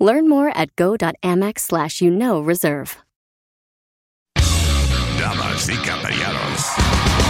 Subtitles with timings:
[0.00, 2.96] Learn more at go.amex slash you know reserve.
[5.20, 6.64] Damas y caballeros,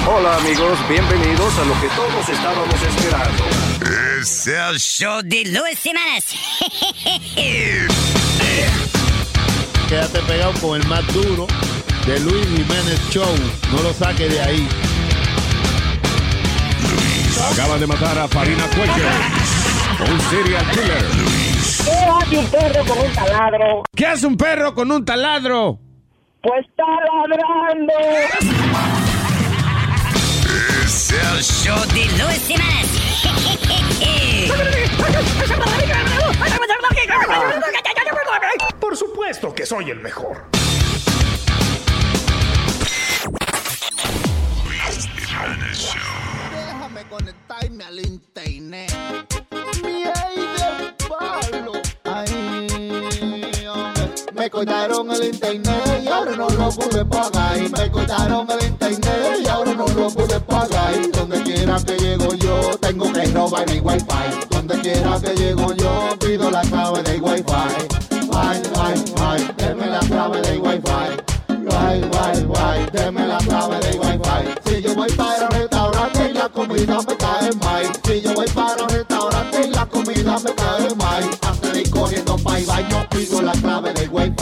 [0.08, 3.44] Hola amigos, bienvenidos a lo que todos estábamos esperando.
[4.20, 6.26] es el show de Luis Jiménez.
[9.88, 11.48] Quédate pegado con el más duro
[12.06, 13.34] de Luis Jiménez Show.
[13.72, 14.68] No lo saque de ahí.
[17.52, 19.08] Acaban de matar a Farina Cuello,
[20.08, 21.04] un serial killer.
[22.30, 23.82] ¿Qué hace un perro con un taladro?
[23.94, 25.78] ¿Qué hace un perro con un taladro?
[26.42, 27.92] Pues está ladrando.
[30.84, 32.90] Es el show de Luis Jiménez.
[38.80, 40.44] Por supuesto que soy el mejor.
[46.52, 49.39] Déjame conectarme al internet.
[54.40, 57.58] Me cortaron el internet y ahora no lo pude pagar.
[57.58, 60.94] Me cortaron el internet y ahora no lo pude pagar.
[60.96, 64.46] Y donde quiera que llego yo, tengo que robar mi wifi.
[64.48, 67.44] Donde quiera que llego yo, pido la clave del wifi.
[68.32, 70.80] Ay, ay, ay, deme la clave del wifi.
[71.48, 74.60] Guay, guay, guay, deme la clave del wifi.
[74.64, 77.92] Si yo voy para el restaurante y la comida me cae mal.
[80.30, 81.46] Y.
[81.46, 84.34] Antes de ir corriendo para el baño, pido la clave del wifi.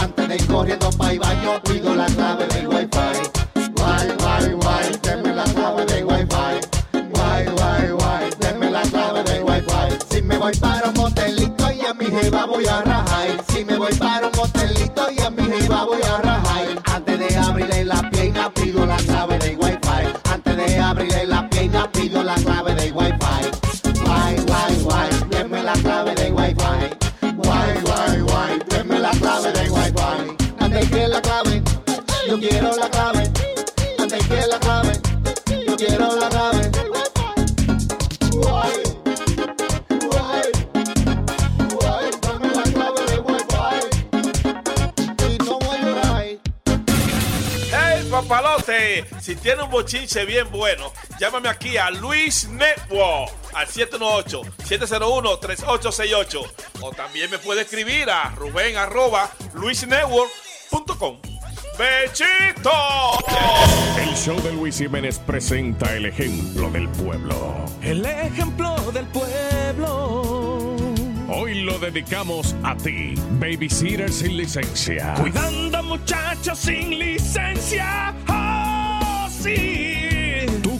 [0.00, 2.88] Antes de ir corriendo para el baño, pido la clave del wifi.
[3.76, 7.06] Guay, guay, guay, deme la clave del wifi.
[7.12, 9.98] Guay, guay, guay, deme la clave del wifi.
[10.10, 13.28] Si me voy para un motelito y a mi jeva voy a rajar.
[13.48, 16.82] Si me voy para un motelito y a mi jeva voy a rajar.
[16.92, 19.78] Antes de abrirle la pierna pido la clave del wifi.
[20.32, 22.65] Antes de abrirle la pierna pido la clave
[32.40, 33.30] yo quiero la clave.
[33.98, 34.92] Antes que la clave,
[35.66, 36.70] yo quiero la clave.
[47.72, 49.06] ¡Hey, papalote!
[49.20, 56.50] Si tiene un bochinche bien bueno, llámame aquí a Luis Network al 718-701-3868.
[56.82, 61.35] O también me puede escribir a ruben arroba luisnetwork.com.
[61.78, 62.70] ¡Bechito!
[64.00, 67.66] El show de Luis Jiménez presenta el ejemplo del pueblo.
[67.82, 70.76] El ejemplo del pueblo.
[71.28, 75.14] Hoy lo dedicamos a ti, babysitter sin licencia.
[75.20, 78.14] Cuidando muchachos sin licencia.
[78.28, 80.25] ¡Oh, sí!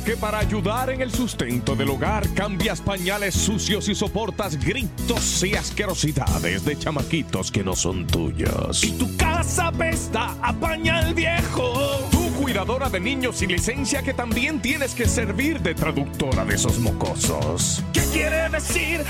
[0.06, 5.56] Que para ayudar en el sustento del hogar cambias pañales sucios y soportas gritos y
[5.56, 8.84] asquerosidades de chamaquitos que no son tuyos.
[8.84, 12.06] Y tu casa apesta a pañal viejo.
[12.12, 16.78] Tú cuidadora de niños sin licencia que también tienes que servir de traductora de esos
[16.78, 17.82] mocosos.
[17.92, 19.04] ¿Qué quiere decir?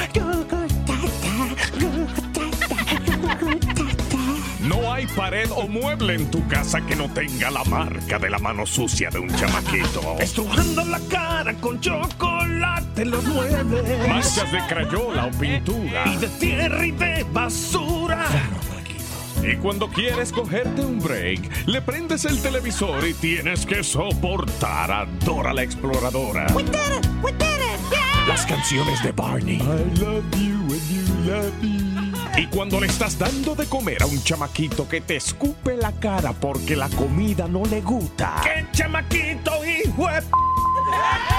[4.67, 8.39] No hay pared o mueble en tu casa que no tenga la marca de la
[8.39, 10.17] mano sucia de un chamaquito.
[10.19, 14.09] Estrujando la cara con chocolate los muebles.
[14.09, 16.05] Manchas de crayola o pintura.
[16.07, 18.27] Y de tierra y de basura.
[19.43, 25.07] Y cuando quieres cogerte un break, le prendes el televisor y tienes que soportar a
[25.25, 26.47] Dora la Exploradora.
[28.27, 29.57] Las canciones de Barney.
[29.59, 32.16] I love you and you love me.
[32.37, 36.33] Y cuando le estás dando de comer a un chamaquito que te escupe la cara
[36.33, 38.35] porque la comida no le gusta.
[38.43, 40.29] ¡Qué chamaquito, hijo de p-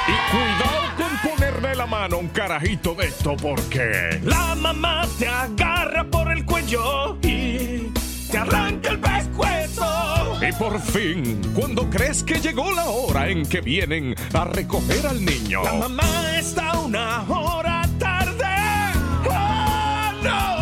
[0.08, 4.20] Y cuidado con ponerle la mano a un carajito de esto porque...
[4.24, 7.92] La mamá te agarra por el cuello y
[8.32, 10.40] te arranca el pescuezo.
[10.48, 15.24] Y por fin, cuando crees que llegó la hora en que vienen a recoger al
[15.24, 15.64] niño.
[15.64, 18.46] La mamá está una hora tarde.
[19.30, 20.57] ¡Oh, no!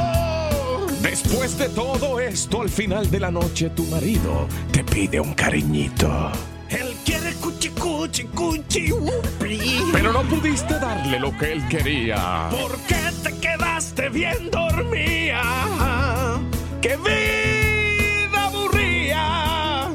[1.35, 6.31] Después de todo esto, al final de la noche, tu marido te pide un cariñito.
[6.69, 9.81] Él quiere cuchi cuchi cuchi wupi.
[9.91, 12.47] Pero no pudiste darle lo que él quería.
[12.49, 16.39] ¿Por qué te quedaste bien dormida?
[16.81, 19.91] ¡Qué vida aburrida!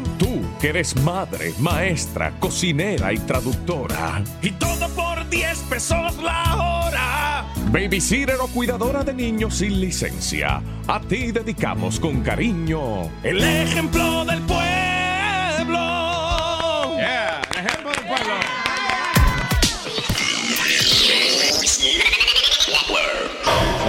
[0.60, 4.22] que eres madre, maestra, cocinera y traductora.
[4.42, 7.39] Y todo por 10 pesos la hora.
[7.72, 10.60] Babysitter o cuidadora de niños sin licencia.
[10.88, 15.78] A ti dedicamos con cariño el ejemplo del pueblo.
[16.96, 18.59] Yeah, el ejemplo del pueblo.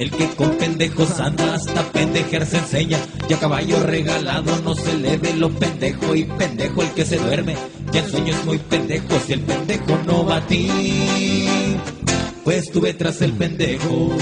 [0.00, 2.98] El que con pendejos anda hasta pendejear se enseña.
[3.28, 6.14] Y a caballo regalado no se le ve lo pendejo.
[6.14, 7.54] Y pendejo el que se duerme.
[7.92, 9.20] Ya en sueño es muy pendejo.
[9.26, 10.70] Si el pendejo no va a ti,
[12.44, 14.16] pues estuve tras el pendejo.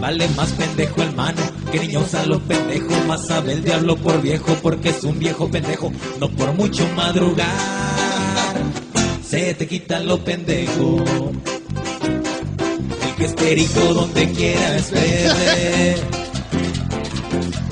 [0.00, 1.42] Vale más pendejo el mano
[1.72, 2.94] que niñosa lo pendejo.
[3.08, 5.90] Más sabe el diablo por viejo porque es un viejo pendejo.
[6.20, 7.50] No por mucho madrugar,
[9.28, 11.02] se te quita lo pendejo
[13.26, 15.94] que es perico donde quiera es verde.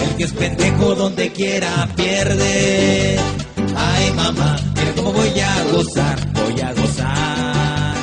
[0.00, 3.18] El que es pendejo donde quiera pierde.
[3.76, 7.94] Ay mamá, mira cómo voy a gozar, voy a gozar.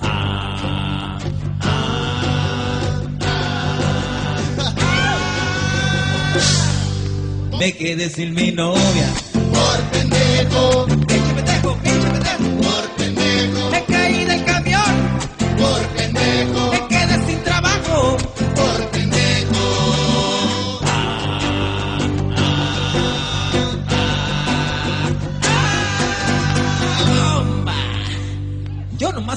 [0.00, 1.18] Ah,
[1.60, 2.78] ah, ah.
[7.58, 9.08] Me quedé sin mi novia.
[9.32, 12.60] Por pendejo, Pinche pendejo, pinche pendejo.
[12.62, 12.91] por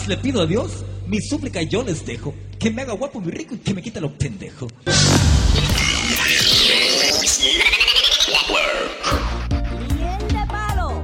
[0.08, 3.56] Le pido a Dios, mi súplica yo les dejo, que me haga guapo, muy rico
[3.56, 4.68] y que me quite lo pendejo.
[9.98, 11.04] Miel de palo,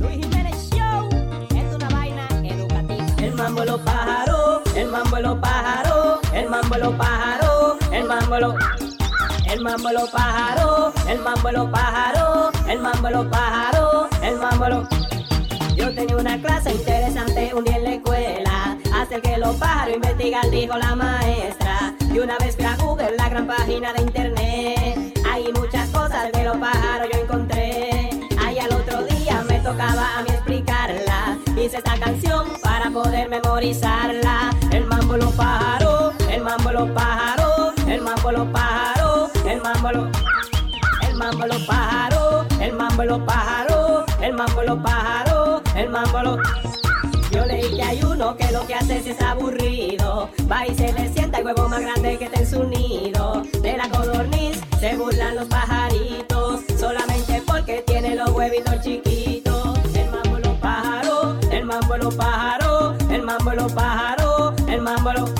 [0.00, 1.08] Luis Jiménez Show,
[1.54, 3.06] es una vaina educativa.
[3.18, 8.58] El mambo lo pájaro, el mambo lo pájaro, el mambo lo pájaro, el mambo lo
[9.46, 15.09] el mambo lo pájaro, el mambo lo pájaro, el mambo lo pájaro, el mambo lo
[15.80, 19.94] Yo tenía una clase interesante un día en la escuela, hasta el que los pájaros
[19.94, 21.94] investigan, dijo la maestra.
[22.12, 26.44] Y una vez fui a Google, la gran página de internet, hay muchas cosas de
[26.44, 28.10] los pájaros yo encontré.
[28.38, 31.38] Ahí al otro día me tocaba a mí explicarla.
[31.56, 34.50] Hice esta canción para poder memorizarla.
[34.72, 40.08] El mambo los pájaros, el mambo los pájaros, el mambo los pájaros, el mambo los
[41.08, 45.29] el mambo los pájaros, el mambo los pájaros, el mambo los pájaros,
[45.80, 46.38] el mambo los
[47.30, 50.28] yo leí que hay uno que lo que hace si es aburrido.
[50.50, 53.44] Va y se le sienta el huevo más grande que está en su nido.
[53.62, 56.62] De la codorniz se burlan los pajaritos.
[56.76, 59.78] Solamente porque tiene los huevitos chiquitos.
[59.94, 65.30] El mambo los pájaros, el mambo los pájaros, el mambo los pájaros, el mambo los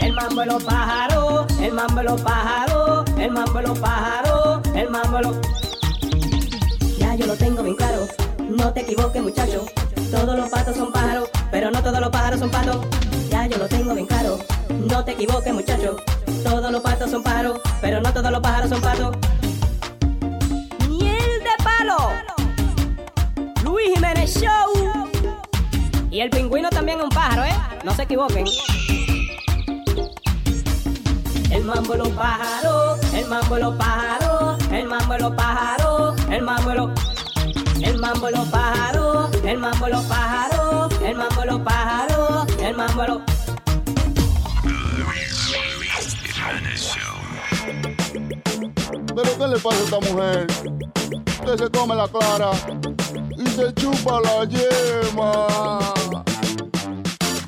[0.00, 5.65] el mambo los pájaros, el mambo los pájaros, el mambo los pájaros, el mambo los
[8.56, 9.66] no te equivoques muchacho.
[10.10, 12.86] Todos los patos son pájaros, pero no todos los pájaros son patos.
[13.30, 15.96] Ya yo lo tengo bien claro, no te equivoques muchacho.
[16.42, 19.16] Todos los patos son pájaros, pero no todos los pájaros son patos.
[20.88, 22.10] Miel de palo,
[23.64, 25.10] Luis Jiménez Show.
[26.10, 27.54] Y el pingüino también es un pájaro, ¿eh?
[27.84, 28.46] No se equivoquen.
[31.50, 37.15] El mambo los pájaros, el mambo los pájaros, el mambo los pájaros, el mambo los
[37.82, 43.20] el mambo los pájaros, el mambo los pájaros, el mambo los pájaros, el mambo los
[49.16, 50.46] ¿Pero qué le pasa a esta mujer?
[51.44, 52.50] Que se come la clara
[53.38, 55.46] y se chupa la yema.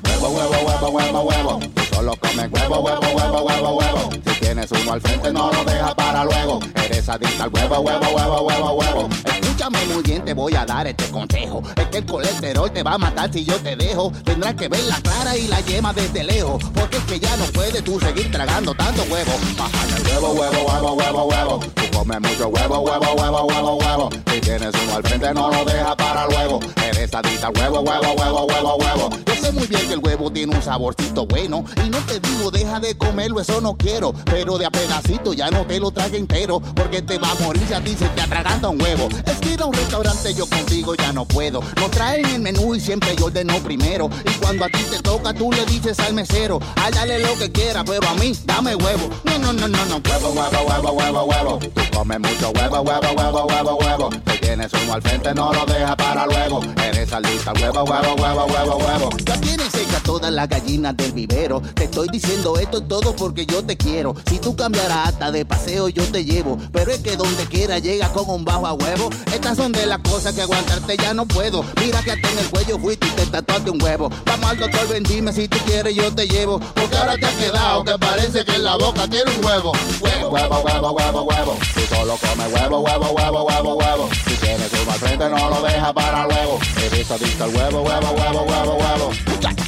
[0.03, 1.59] Huevo, huevo, huevo, huevo, huevo.
[1.99, 4.09] Huevo, huevo, huevo, huevo, huevo.
[4.25, 6.61] Si tienes uno al frente, no lo dejas para luego.
[6.85, 9.09] Eres adicta al huevo, huevo, huevo, huevo, huevo.
[9.25, 11.61] Escúchame muy bien, te voy a dar este consejo.
[11.75, 14.13] Es que el colesterol te va a matar si yo te dejo.
[14.23, 16.63] Tendrás que ver la clara y la yema desde lejos.
[16.73, 19.31] Porque es que ya no puedes tú seguir tragando tanto huevo.
[19.57, 21.59] Baja el huevo, huevo, huevo, huevo, huevo.
[21.99, 24.09] Come mucho huevo, huevo, huevo, huevo, huevo.
[24.31, 26.61] Si tienes uno al frente, no lo deja para luego.
[26.87, 29.09] Eres adicta al huevo, huevo, huevo, huevo, huevo.
[29.25, 31.65] Yo sé muy bien que el huevo tiene un saborcito bueno.
[31.85, 34.13] Y no te digo, deja de comerlo, eso no quiero.
[34.23, 36.61] Pero de a pedacito ya no te lo trague entero.
[36.73, 39.09] Porque te va a morir si a ti se te atraganta un huevo.
[39.25, 41.61] Es que ir un restaurante yo contigo ya no puedo.
[41.75, 44.09] No traen el menú y siempre yo ordeno primero.
[44.23, 47.51] Y cuando a ti te toca, tú le dices al mesero, ay, dale lo que
[47.51, 49.09] quiera, pero a mí, dame huevo.
[49.25, 51.59] No, no, no, no, no, huevo, huevo, huevo, huevo, huevo.
[51.89, 54.09] Tú comes mucho huevo, huevo, huevo, huevo, huevo.
[54.25, 56.61] Te tienes uno al frente, no lo dejas para luego.
[56.83, 59.09] Eres alista, huevo, huevo, huevo, huevo, huevo.
[59.25, 61.61] Ya tienes seca todas las gallinas del vivero.
[61.73, 64.15] Te estoy diciendo esto todo porque yo te quiero.
[64.29, 66.57] Si tú cambiarás hasta de paseo, yo te llevo.
[66.71, 69.09] Pero es que donde quiera llega con un bajo a huevo.
[69.33, 71.63] Estas son de las cosas que aguantarte ya no puedo.
[71.81, 74.09] Mira que hasta en el cuello fuiste y te tatuaste un huevo.
[74.25, 76.59] Vamos al doctor, ven, dime si tú quieres, yo te llevo.
[76.59, 79.71] Porque ahora te has quedado que parece que en la boca tiene un huevo.
[80.01, 81.57] Huevo, huevo, huevo, huevo, huevo.
[81.79, 84.09] Si solo come huevo, huevo, huevo, huevo, huevo.
[84.27, 86.59] Si tienes uno al frente, no lo deja para luego.
[86.75, 89.11] Eres adicto al huevo, huevo, huevo, huevo, huevo.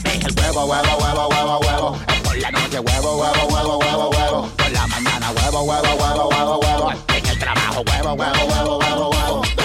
[0.03, 1.97] Es el huevo, huevo, huevo, huevo, huevo.
[2.23, 4.49] Por la noche, huevo, huevo, huevo, huevo, huevo.
[4.57, 6.91] Por la mañana, huevo, huevo, huevo, huevo, huevo.
[7.15, 9.41] En el trabajo, huevo, huevo, huevo, huevo, huevo.
[9.41, 9.60] Huevo.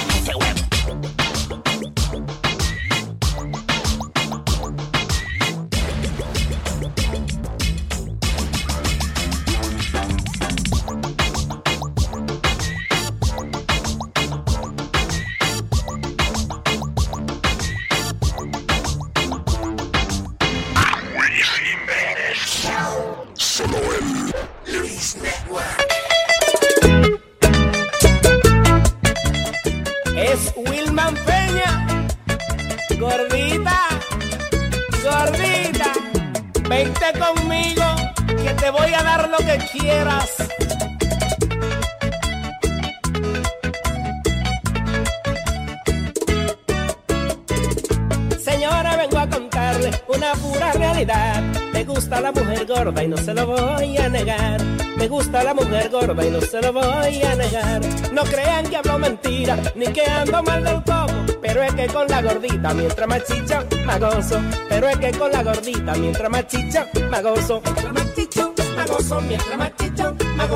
[52.87, 54.63] Y no se lo voy a negar.
[54.97, 57.81] Me gusta la mujer gorda y no se lo voy a negar.
[58.13, 61.07] No crean que hablo mentira, ni que ando mal del todo.
[61.43, 63.65] Pero es que con la gordita, mientras más chicha,
[63.99, 64.41] gozo.
[64.69, 66.87] Pero es que con la gordita, mientras más chicha,
[67.23, 67.61] gozo.
[67.65, 68.43] Mientras más chicha,
[68.77, 69.23] más.
[69.23, 70.51] Mientras más chicha, más.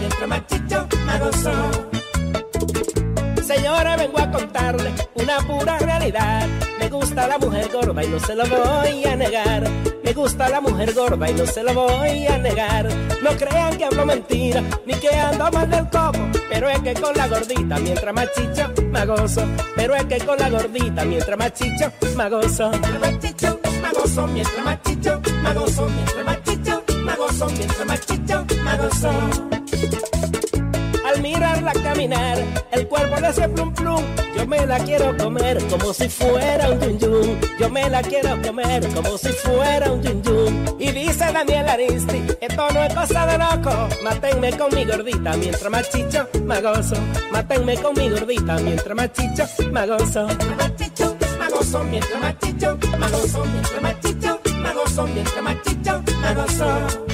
[0.00, 1.52] Mientras más chicha, más gozo.
[3.46, 6.48] Señora, vengo a contarle una pura realidad.
[6.80, 9.93] Me gusta la mujer gorda y no se lo voy a negar.
[10.04, 12.86] Me gusta la mujer gorda y no se lo voy a negar.
[13.22, 16.18] No crean que hablo mentira, ni que ando mal del coco.
[16.50, 19.46] Pero es que con la gordita, mientras más chicho, me gozo.
[19.74, 22.70] Pero es que con la gordita, mientras más chicho, me gozo.
[22.70, 24.26] Mientras más chicho, me gozo.
[24.26, 25.88] Mientras más chicho, me gozo.
[25.88, 27.50] Mientras más chicho, me gozo.
[27.50, 28.04] Mientras más.
[31.24, 32.36] Mirarla caminar,
[32.70, 34.04] el cuerpo le hace plum plum.
[34.36, 37.40] Yo me la quiero comer como si fuera un yun yun.
[37.58, 40.76] Yo me la quiero comer como si fuera un yun yun.
[40.78, 43.88] Y dice Daniel Aristi, esto no es cosa de loco.
[44.02, 46.96] Mátenme con mi gordita mientras más chicho, me gozo.
[47.32, 50.26] Mátenme con mi gordita mientras más chicho, me gozo.
[50.26, 51.84] Mientras más gozo.
[51.84, 53.44] Mientras más chicho, me gozo.
[53.46, 55.06] Mientras más chicho, me gozo.
[55.06, 57.13] Mientras más chicho, me gozo.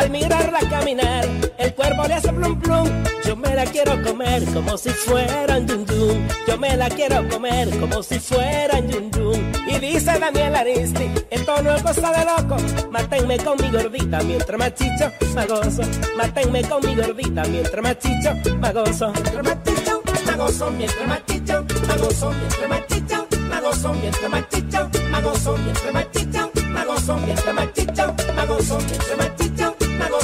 [0.00, 1.28] Al mirarla caminar,
[1.58, 2.88] el cuerpo le hace plum plum.
[3.22, 6.26] Yo me la quiero comer como si fuera un yun yun.
[6.48, 9.52] Yo me la quiero comer como si fuera un yun yun.
[9.68, 12.56] Y dice Daniel Aristi, esto no es cosa de loco.
[12.90, 15.82] Mátenme con mi gordita mientras más chicho, me gozo.
[16.16, 19.12] Mátenme con mi gordita mientras más chicho, me gozo.
[19.12, 20.70] Mientras más chicho, me gozo.
[20.70, 22.32] Mientras más chicho, me gozo.
[22.32, 23.92] Mientras más chicho, me gozo.
[23.92, 25.56] Mientras más chicho, me gozo.
[25.58, 27.16] Mientras más chicho, me gozo.
[27.18, 28.78] Mientras más chicho, me gozo.
[28.78, 29.36] Mientras más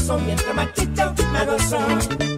[0.06, 0.18] gozo.
[0.24, 2.35] Mientras más chicho, me gozo.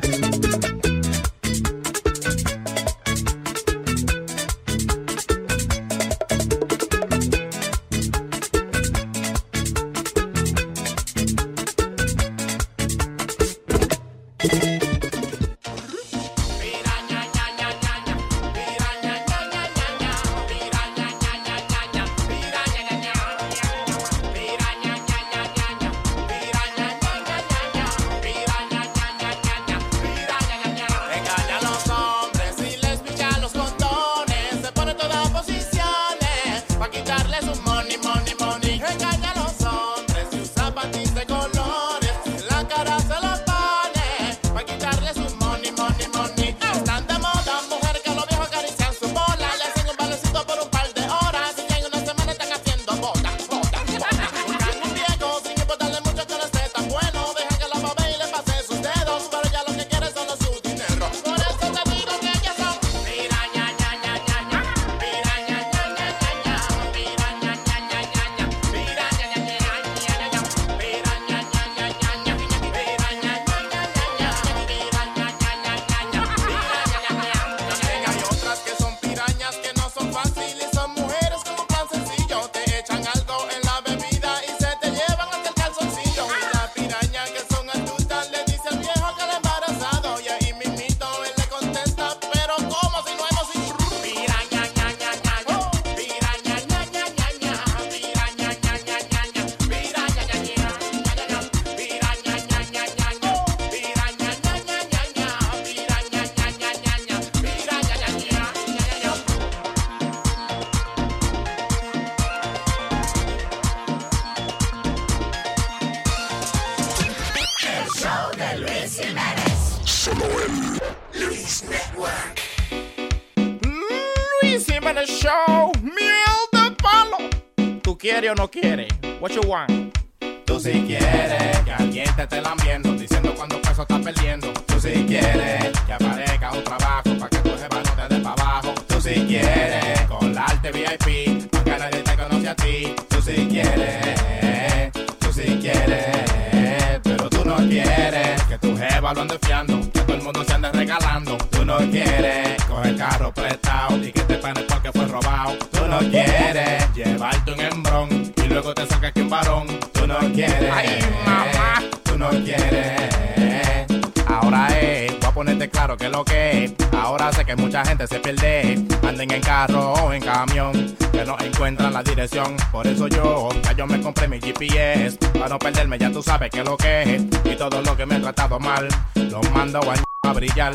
[166.92, 168.85] Ahora sé que mucha gente se pierde.
[169.06, 172.56] Anden en carro o en camión, que no encuentran la dirección.
[172.71, 175.17] Por eso yo, ya yo me compré mi GPS.
[175.32, 177.23] Para no perderme, ya tú sabes que lo que es.
[177.45, 179.80] Y todo lo que me he tratado mal, lo mando
[180.23, 180.75] a brillar.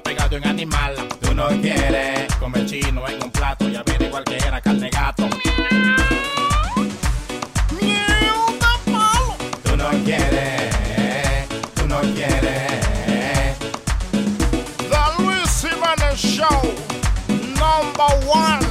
[0.00, 0.94] pegado en animal.
[1.20, 5.28] Tú no quieres comer chino en un plato y averiguar que era carne gato.
[9.62, 13.58] Tú no quieres, tú no quieres.
[14.78, 16.62] The Luis Jiménez Show,
[17.28, 18.66] number one.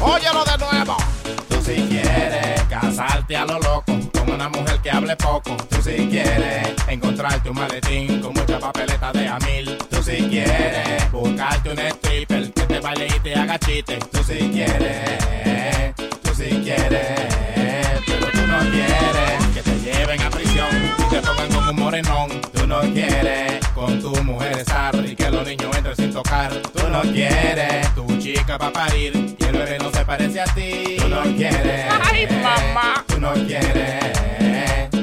[0.00, 0.96] Óyelo de nuevo.
[1.48, 4.05] Tú si quieres casarte a lo loco
[4.36, 5.56] una mujer que hable poco.
[5.70, 9.78] Tú si quieres encontrarte un maletín con mucha papeleta de a mil.
[9.90, 13.98] Tú si quieres buscarte un stripper que te baile y te haga chiste.
[14.12, 19.45] Tú si quieres, tú si quieres, pero tú no quieres
[19.92, 20.68] lleven a prisión
[20.98, 22.28] y te pongan como un morenón.
[22.52, 26.52] Tú no quieres con tu mujer estar y que los niños entren sin tocar.
[26.74, 30.44] Tú no quieres tu chica va a parir y el bebé no se parece a
[30.46, 30.96] ti.
[30.98, 34.95] Tú no quieres, ay mamá, tú no quieres.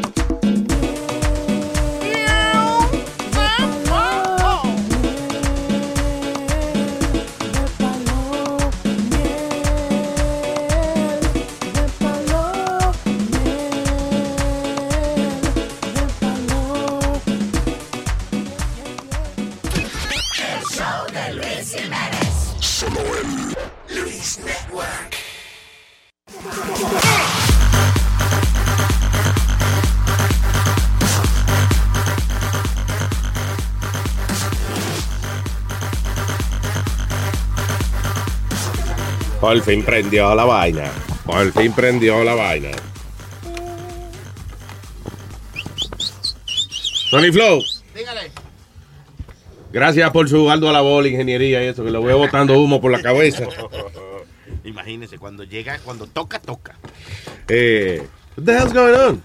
[39.43, 40.89] Por fin prendió la vaina.
[41.25, 42.69] Por fin prendió la vaina.
[47.12, 47.62] Tony Flow.
[47.93, 48.32] Dígale.
[49.73, 52.79] Gracias por su aldo a la bola, ingeniería y eso, que le voy botando humo
[52.79, 53.43] por la cabeza.
[54.63, 56.77] Imagínese, cuando llega, cuando toca, toca.
[57.49, 58.01] Eh,
[58.38, 59.23] what the hell's going on?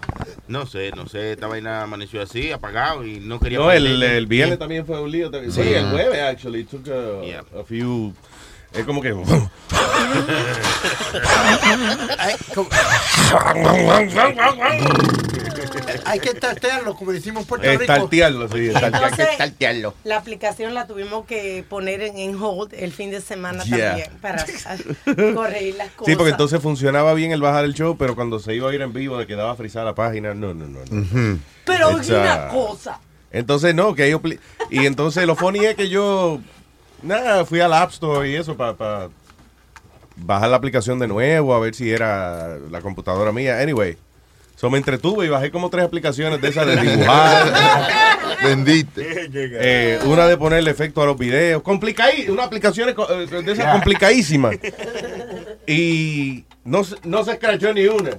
[0.49, 3.59] No sé, no sé, esta vaina amaneció así, apagado y no quería...
[3.59, 5.31] No, el, el viernes también fue un lío.
[5.45, 5.73] Sí, Sí.
[5.75, 8.13] el jueves, actually, took a, a few...
[8.73, 9.09] Es como que...
[12.19, 12.69] Hay, como-
[16.05, 17.83] Hay que tartearlo, como decimos en Puerto Rico.
[17.83, 19.29] Estartearlo, sí, Entonces,
[20.05, 23.89] La aplicación la tuvimos que poner en, en hold el fin de semana Yeah.
[23.89, 24.45] también para
[25.35, 26.07] corregir las cosas.
[26.13, 28.81] Sí, porque entonces funcionaba bien el bajar el show, pero cuando se iba a ir
[28.83, 30.33] en vivo le quedaba frisada la página.
[30.35, 30.81] No, no, no.
[30.91, 31.39] no.
[31.65, 33.01] Pero oye una cosa.
[33.31, 34.23] Entonces, no, que ellos...
[34.23, 34.39] pli-
[34.71, 36.41] Y entonces lo funny es que yo...
[37.03, 39.09] Nada, fui al App Store y eso para
[40.17, 43.61] bajar la aplicación de nuevo, a ver si era la computadora mía.
[43.61, 43.97] Anyway,
[44.57, 47.89] so me entretuve y bajé como tres aplicaciones de esas de dibujar.
[48.43, 49.29] Bendite.
[49.33, 51.63] Eh, una de ponerle efecto a los videos.
[51.63, 52.95] Complicadí, una aplicación eh,
[53.43, 54.57] de esas complicadísimas.
[55.71, 58.13] Y no, se- no se escrachó ni una.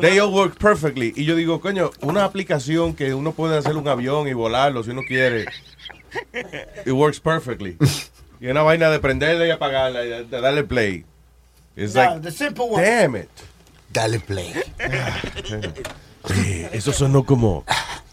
[0.00, 1.12] They all work perfectly.
[1.14, 4.90] Y yo digo, coño, una aplicación que uno puede hacer un avión y volarlo si
[4.90, 5.44] uno quiere.
[6.84, 7.76] It works perfectly.
[8.40, 11.04] Y una vaina de prenderla y apagarla y de, darle play.
[11.76, 12.82] It's No, like, the simple one.
[12.82, 13.28] damn it.
[13.92, 14.52] Dale play.
[16.26, 17.64] Sí, eso sonó como.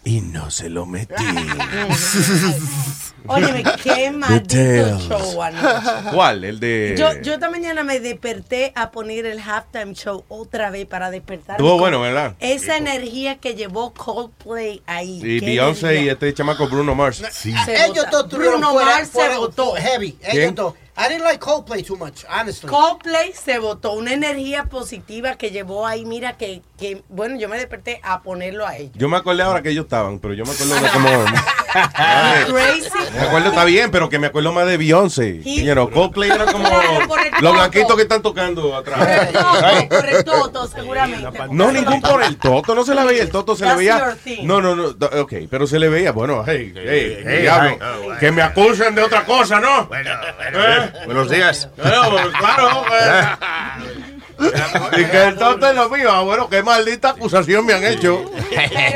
[0.04, 1.14] Y no se lo metí.
[3.26, 6.10] Óyeme, qué maldito show anoche.
[6.12, 6.44] ¿Cuál?
[6.44, 6.94] El de.
[6.98, 11.56] Yo, yo esta mañana me desperté a poner el halftime show otra vez para despertar.
[11.56, 12.34] Estuvo bueno, ¿verdad?
[12.40, 15.20] Esa energía que llevó Coldplay ahí.
[15.22, 17.22] Y Beyoncé y este chamaco Bruno Mars.
[17.32, 17.54] Sí.
[17.64, 19.74] Se Ellos todos Bruno fuera, Mars se votó.
[19.74, 20.12] heavy.
[20.12, 20.42] ¿Quién?
[20.42, 20.74] Ellos todos.
[20.94, 22.68] I didn't like Coldplay too much, honestly.
[22.68, 27.56] Coldplay se votó una energía positiva que llevó ahí, mira que, que bueno, yo me
[27.56, 28.90] desperté a ponerlo a ellos.
[28.96, 31.08] Yo me acordé ahora que ellos estaban, pero yo me acuerdo de cómo.
[32.48, 32.90] Crazy.
[33.14, 35.42] me acuerdo está bien, pero que me acuerdo más de Beyoncé.
[35.44, 37.06] You know, Coldplay era como Claro,
[37.40, 39.32] los blanquitos que están tocando atrás.
[39.32, 41.38] No, por el toto, seguramente.
[41.50, 44.16] No, ningún por el toto, no se la veía, el toto se le veía.
[44.42, 44.88] No, no, no,
[45.20, 47.78] ok, pero se le veía, bueno, hey, hey, hey, diablo,
[48.18, 49.86] que me acusen de otra cosa, ¿no?
[49.86, 50.10] Bueno,
[50.52, 50.92] ¿Eh?
[51.06, 51.68] Buenos días.
[51.76, 54.11] Bueno, claro, pues.
[54.98, 58.24] Y que el toto es lo mío, ah, bueno, qué maldita acusación me han hecho.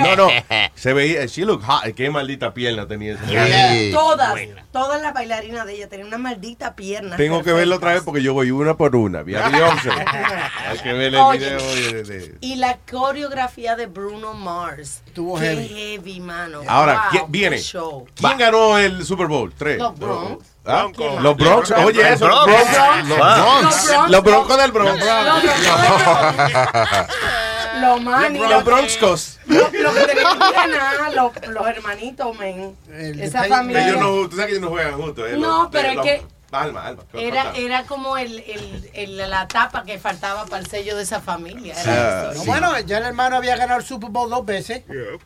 [0.02, 0.28] No, no,
[0.74, 3.72] se veía, she look hot, qué maldita pierna tenía esa.
[3.72, 3.90] Sí.
[3.92, 4.34] Todas,
[4.72, 7.16] todas las bailarinas de ella tenían una maldita pierna.
[7.16, 9.22] Tengo que verlo otra vez porque yo voy una por una.
[9.22, 9.90] Vi a Beyoncé.
[10.68, 11.38] Hay que ver el Oye.
[11.38, 15.02] video de- de- Y la coreografía de Bruno Mars.
[15.06, 15.68] Estuvo Qué heavy.
[15.68, 16.60] heavy, mano.
[16.68, 17.58] Ahora, Wow, ¿quién qué viene?
[17.58, 18.06] show.
[18.14, 19.52] ¿Quién ganó el Super Bowl?
[19.56, 19.78] Tres.
[19.78, 20.44] Los Bronx.
[20.66, 20.88] ¿Ah?
[20.96, 21.70] ¿Quién Los Bronx.
[21.70, 22.26] Oye, eso.
[22.28, 22.64] Los Bronx.
[22.72, 23.08] Bronx.
[23.08, 24.10] Los Bronx.
[24.10, 25.04] Los Broncos del Bronx.
[27.80, 29.38] Los Broncos Los Bronxcos.
[29.46, 32.76] Que los, los hermanitos, men.
[32.90, 33.88] Esa familia.
[33.88, 35.24] Ellos no, tú sabes que ellos no juegan juntos.
[35.28, 37.02] eh, No, pero es que- Alma, alma.
[37.12, 41.20] Era, era como el, el, el- la tapa que faltaba para el sello de esa
[41.20, 41.74] familia.
[41.82, 44.82] Era Bueno, ya el hermano había ganado el Super Bowl dos veces.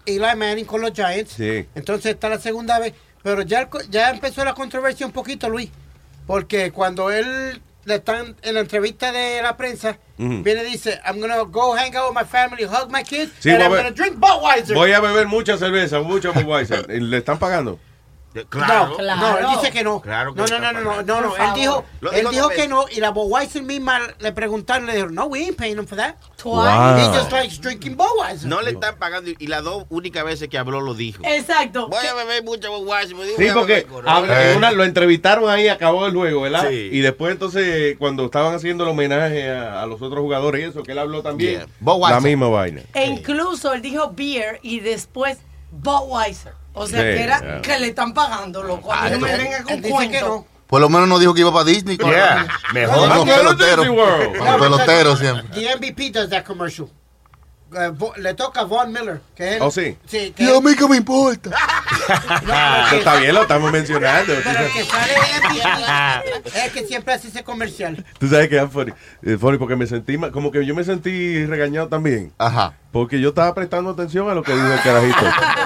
[0.06, 1.34] Eli Manning con los Giants.
[1.36, 1.68] Sí.
[1.74, 2.94] Entonces está la segunda vez.
[3.22, 5.70] Pero ya, ya empezó la controversia un poquito, Luis.
[6.26, 11.20] Porque cuando él le están en la entrevista de la prensa, viene y dice, I'm
[11.20, 14.16] gonna go hang out with my family, hug my kids, Sí, and I'm gonna drink
[14.18, 14.74] Budweiser.
[14.74, 16.86] Voy a beber mucha cerveza, mucha Budweiser.
[16.90, 17.78] ¿Y ¿Le están pagando?
[18.48, 18.96] Claro.
[18.98, 20.00] No, no, él dice que no.
[20.00, 22.68] Claro que no, no, no, no, no, no, Por Él dijo, Lo él dijo que
[22.68, 22.84] no.
[22.88, 26.14] Y la Budweiser misma le preguntaron, le dijeron, no, we ain't paying him for that.
[26.36, 27.02] Twice.
[27.02, 28.48] He just likes drinking Budweiser.
[28.48, 31.22] No le están pagando y- las dos únicas veces que habló lo dijo.
[31.24, 31.88] Exacto.
[31.88, 33.16] Voy a beber mucho Budweiser.
[33.36, 36.68] Sí, porque habla- una- lo entrevistaron ahí, acabó el juego, ¿verdad?
[36.68, 36.88] Sí.
[36.92, 40.82] Y después entonces, cuando estaban haciendo el homenaje a, a los otros jugadores y eso,
[40.84, 41.66] que él habló también, Yeah.
[42.10, 42.82] La misma vaina.
[42.94, 45.38] E incluso él dijo beer y después
[45.72, 46.52] Budweiser.
[46.72, 47.62] O sea, Sí, que era yeah.
[47.62, 48.92] que le están pagando, loco.
[48.92, 50.46] A mí no me venga con cuento.
[50.66, 51.96] Por lo menos no dijo que iba para Disney.
[51.98, 53.08] Yeah, mejor.
[53.08, 54.36] World.
[54.38, 55.48] Con los peloteros siempre.
[55.52, 56.88] The MVP does that commercial.
[57.72, 59.96] Eh, Vo- le toca a Von Miller, que es el- Oh, sí.
[60.06, 61.50] Sí, que Y a mí que me importa.
[62.52, 64.32] Ah, eso está bien, lo estamos mencionando.
[64.42, 68.04] Pero el que sale MVP es el que siempre hace ese comercial.
[68.18, 71.44] tú sabes que es funny, es funny porque me sentí, como que yo me sentí
[71.46, 72.32] regañado también.
[72.38, 72.74] Ajá.
[72.90, 75.18] Porque yo estaba prestando atención a lo que dijo el carajito.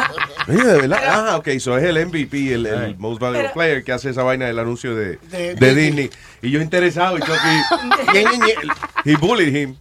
[0.48, 0.98] Mira, de verdad.
[1.06, 4.22] Ah, ok, eso es el MVP, el, el Most Valuable Pero- Player, que hace esa
[4.22, 6.10] vaina del anuncio de, De- de Disney.
[6.42, 8.18] Y yo interesado, y yo aquí.
[9.06, 9.76] He bullied him.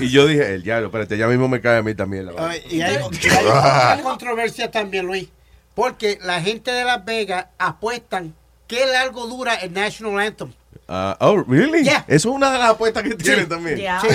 [0.00, 2.32] Y yo dije, el diablo, espérate, ya mismo me cae a mí también la.
[2.50, 5.28] Ay, y hay, y hay controversia también, Luis.
[5.74, 8.34] Porque la gente de Las Vegas apuestan
[8.66, 10.52] qué largo dura el National Anthem.
[10.90, 11.84] Ah, oh, really?
[11.84, 12.02] Yeah.
[12.08, 13.76] Eso es una de las apuestas que tiene también.
[13.76, 14.08] Diablo.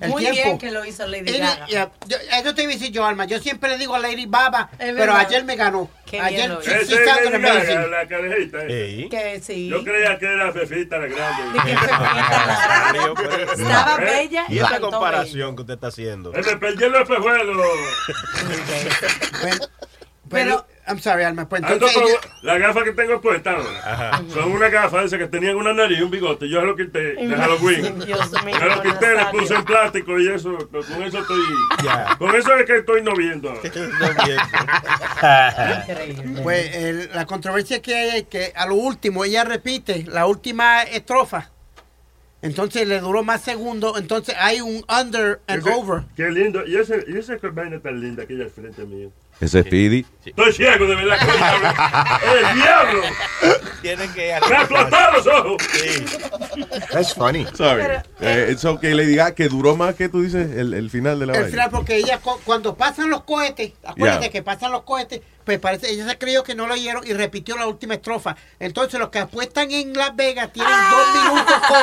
[0.00, 0.40] El Muy tiempo.
[0.42, 1.66] bien que lo hizo Lady Gaga.
[1.68, 1.90] y- yo-
[2.32, 3.24] eso te iba a decir yo, Alma.
[3.24, 5.90] Yo siempre le digo a Lady Baba, pero ayer me ganó.
[6.06, 8.64] Qué bien ayer es sounded Lady Gaga, la carajita.
[8.66, 9.08] Ey.
[9.08, 9.66] Que sí.
[9.68, 11.60] Yo creía que era Fefita la grande.
[13.56, 14.04] Estaba ¿Eh?
[14.04, 16.32] bella y Y esa comparación que usted está haciendo.
[16.34, 16.84] Eh, Me perdí.
[16.88, 17.42] Bueno,
[20.30, 21.48] Pero- pero, I'm sorry, Alma.
[21.48, 24.20] Pues Ando entonces, ella- la gafa que tengo puesta ahora.
[24.32, 26.48] Son una gafa esa que tenían una nariz y un bigote.
[26.48, 28.00] Yo se lo quité de Halloween.
[28.00, 31.40] Dios mío, Me lo quité, le puse en plástico y eso, con eso estoy.
[31.84, 32.16] Ya.
[32.18, 33.54] Con eso es que estoy no viendo.
[35.22, 36.40] Increíble.
[36.42, 40.82] pues el- la controversia que hay es que a lo último ella repite la última
[40.82, 41.50] estrofa.
[42.42, 43.96] Entonces le duró más segundos.
[43.98, 46.02] Entonces hay un under and Ese- over.
[46.16, 46.66] Qué lindo.
[46.66, 49.12] Y ese, y esa vaina tan linda que hay al frente mío.
[49.42, 50.06] Ese es Speedy.
[50.24, 51.18] Estoy ciego, de verdad.
[52.38, 53.02] ¡El diablo!
[53.82, 55.56] Tiene que ¡Me los ojos!
[56.92, 57.44] That's funny.
[57.54, 57.82] Sorry.
[58.20, 61.26] Eh, eso que le diga que duró más que tú dices el, el final de
[61.26, 61.50] la El vaina.
[61.50, 64.30] final, porque ella cu- cuando pasan los cohetes, acuérdate Yeah.
[64.30, 67.56] que pasan los cohetes, pues parece, ella se creyó que no lo oyeron y repitió
[67.56, 68.36] la última estrofa.
[68.60, 71.78] Entonces los que apuestan en Las Vegas tienen dos minutos con,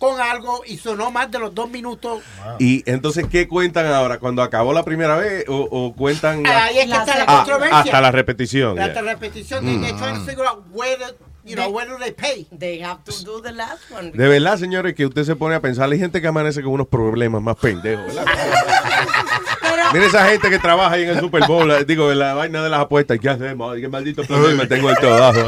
[0.00, 2.22] con algo y sonó más de los dos minutos.
[2.58, 4.18] Y entonces, ¿qué cuentan ahora?
[4.18, 7.78] ¿Cuando acabó la primera vez o, o cuentan Ahí es que está la Ah, controversia.
[7.78, 8.78] hasta la repetición?
[8.80, 9.64] Hasta la repetición.
[9.64, 9.82] Mm.
[9.82, 12.46] They're trying to figure out whether, you know, whether they pay.
[12.50, 14.10] They have to do the last one.
[14.12, 16.88] De verdad, señores, que usted se pone a pensar, hay gente que amanece con unos
[16.88, 18.24] problemas más pendejos, ¿verdad?
[19.92, 22.62] Mira esa gente que trabaja ahí en el Super Bowl, eh, digo, en la vaina
[22.62, 23.18] de las apuestas.
[23.18, 23.76] ¿Qué hacemos?
[23.76, 25.40] Qué maldito problema tengo el trabajo.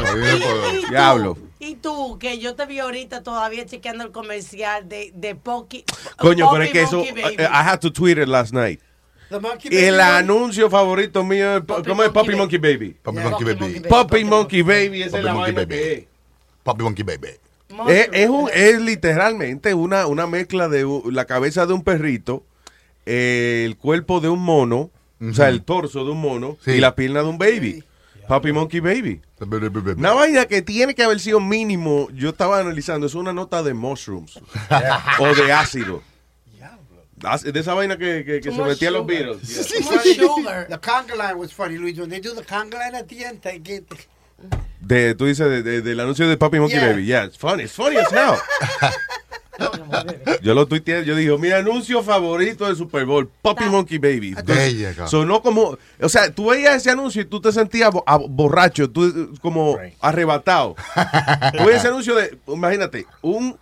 [0.89, 1.37] Diablo.
[1.59, 5.85] Y tú, que yo te vi ahorita todavía chequeando el comercial de, de Pocky.
[6.17, 7.03] Coño, pero es Poppy que eso.
[7.03, 8.81] I, had to tweet it last night.
[9.71, 12.97] El anuncio favorito mío es, ¿cómo es Poppy Monkey Baby?
[13.01, 13.79] Poppy Monkey Baby.
[13.87, 15.75] Poppy Monkey Baby, esa es Poppy la Monkey vaina Baby.
[15.81, 16.05] que es.
[16.63, 17.27] Poppy Monkey Baby.
[17.87, 22.43] Es, es un- es literalmente una, una mezcla de la cabeza de un perrito,
[23.05, 26.71] eh, el cuerpo de un mono, o sea, el torso de un mono Sí.
[26.71, 27.83] y la pierna de un baby.
[28.27, 29.21] Puppy Monkey Baby.
[29.97, 33.73] Una vaina que tiene que haber sido mínimo, yo estaba analizando, es una nota de
[33.73, 34.39] mushrooms
[35.19, 36.01] o de ácido.
[37.43, 39.05] De esa vaina que, que, se metía los.
[39.05, 39.41] Beatles.
[39.81, 40.67] Much sugar.
[40.67, 41.97] The conga line was funny, Luis.
[41.97, 43.85] When they do the conga line at the end, they get
[44.81, 46.87] De, tú dices de- de- del anuncio de Puppy Monkey Yeah.
[46.89, 47.05] Baby.
[47.05, 47.63] Yeah, it's funny.
[47.63, 48.37] It's funny as hell.
[50.41, 54.35] yo lo tuiteé, yo dije, mi anuncio favorito del Super Bowl, Puppy Monkey Baby.
[55.07, 58.89] Sonó como, o sea, tú veías ese anuncio y tú te sentías bo- a- borracho,
[58.89, 60.75] tú como arrebatado.
[61.57, 63.57] tú veías ese anuncio de, imagínate, un,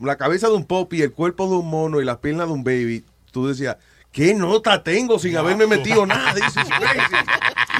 [0.00, 2.64] la cabeza de un poppy, el cuerpo de un mono y las piernas de un
[2.64, 3.04] baby.
[3.32, 3.76] Tú decías,
[4.12, 6.34] ¿qué nota tengo sin haberme metido nada?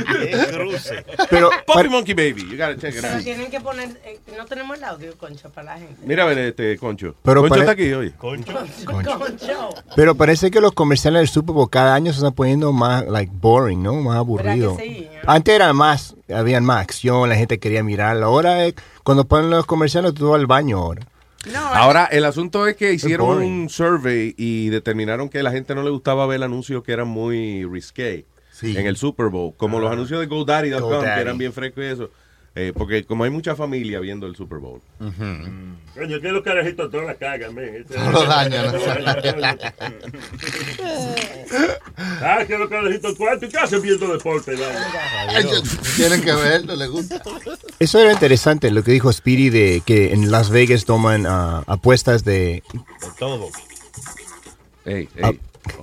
[0.00, 0.94] Crazy.
[1.28, 3.22] Pero, Puppy Monkey Baby, you gotta check it Pero out.
[3.24, 3.88] tienen que poner.
[4.04, 5.96] eh, no tenemos el audio, concha, para la gente.
[6.04, 7.14] Mira, a ver, este, Concho.
[7.22, 8.12] Pero Concho pare- está aquí, oye.
[8.12, 8.52] Concho.
[9.96, 13.30] Pero parece que los comerciales del Super Bowl cada año se están poniendo más like
[13.34, 13.94] boring, ¿no?
[13.94, 14.76] Más aburrido.
[14.78, 15.08] sí?
[15.26, 18.26] Antes era más, habían más acción, la gente quería mirarlo.
[18.26, 21.02] Ahora es- cuando ponen los comerciales tú vas al baño ahora.
[21.54, 25.82] Ahora, el asunto es que hicieron un survey y determinaron que a la gente no
[25.82, 28.26] le gustaba ver anuncios que eran muy risque
[28.62, 31.20] en el Super Bowl, como los anuncios de GoDaddy.com, que GoDaddy.
[31.20, 32.10] eran bien frescos y eso.
[32.56, 34.80] Eh, porque como hay mucha familia viendo el Super Bowl.
[34.98, 37.84] Coño, que los carajitos todos la cagan, men.
[37.88, 38.78] Todos lo dañan, ¿no?
[41.96, 43.48] ah, que los carajitos, ¿cuánto?
[43.48, 44.56] ¿Qué hacen viendo deporte?
[45.96, 47.22] Tienen que verlo, les gusta.
[47.78, 52.24] Eso era interesante lo que dijo Speedy de que en Las Vegas toman ah, apuestas
[52.24, 52.64] de
[53.18, 53.48] todo.
[55.22, 55.32] ah,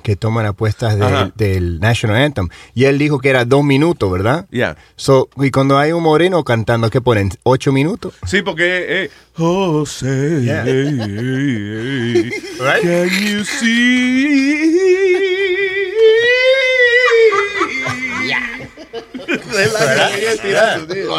[0.03, 1.31] que toman apuestas Ajá.
[1.35, 4.45] del, National Anthem y él dijo que era dos minutos, ¿verdad?
[4.49, 4.77] Yeah.
[4.95, 7.29] So, y cuando hay un moreno cantando, ¿qué ponen?
[7.43, 8.15] ¿Ocho minutos?
[8.25, 10.63] Sí, porque eh, oh, say, Yeah.
[10.65, 12.81] hey, hey, Right?
[12.81, 14.77] can you see?
[19.27, 21.17] Es la que tío.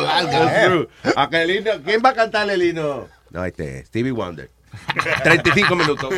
[0.66, 0.88] True.
[1.16, 3.09] Aquelino, ¿Quién va a cantarle el hino?
[3.31, 4.51] No, este, Stevie Wonder.
[5.24, 6.11] 35 minutos.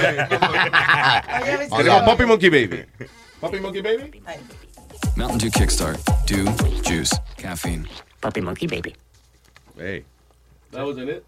[1.77, 2.85] Tenemos Poppy Monkey Baby.
[3.41, 4.23] Poppy Monkey Baby.
[5.17, 5.99] Mountain Dew Kickstart.
[6.27, 6.45] Dew,
[6.83, 7.87] juice, caffeine.
[8.21, 8.95] Puppy Monkey Baby.
[9.77, 10.05] Hey,
[10.73, 11.25] that wasn't it.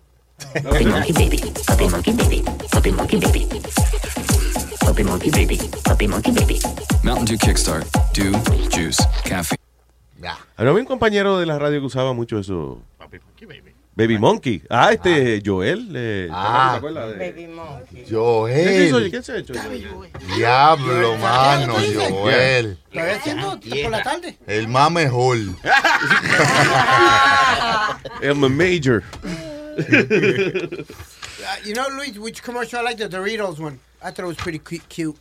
[0.62, 1.38] Puppy Monkey Baby.
[1.66, 2.42] Puppy Monkey Baby.
[2.70, 3.48] Puppy Monkey Baby.
[4.80, 5.58] Puppy Monkey Baby.
[5.84, 6.60] Puppy Monkey Baby.
[7.02, 7.86] Mountain Dew Kickstart.
[8.12, 8.32] Dew,
[8.70, 9.58] juice, caffeine.
[10.56, 12.80] Había un compañero de la radio que usaba mucho eso.
[13.40, 14.62] Baby Monkey.
[14.70, 15.90] Ah, este Joel.
[15.94, 16.70] eh, Ah.
[16.72, 18.04] ¿te acuerdas de- Baby Monkey.
[18.10, 19.10] Joel.
[19.10, 19.52] ¿Qué se ha hecho?
[19.54, 20.10] Joel?
[20.36, 22.78] Diablo, mano, Joel.
[22.90, 24.38] ¿Todavía haciendo por la tarde?
[24.46, 25.36] El más mejor.
[28.22, 29.02] I'm a major.
[31.44, 32.98] Uh, you know, Luis, which commercial I like?
[32.98, 33.78] The Doritos one.
[34.02, 35.18] I thought it was pretty cu- cute.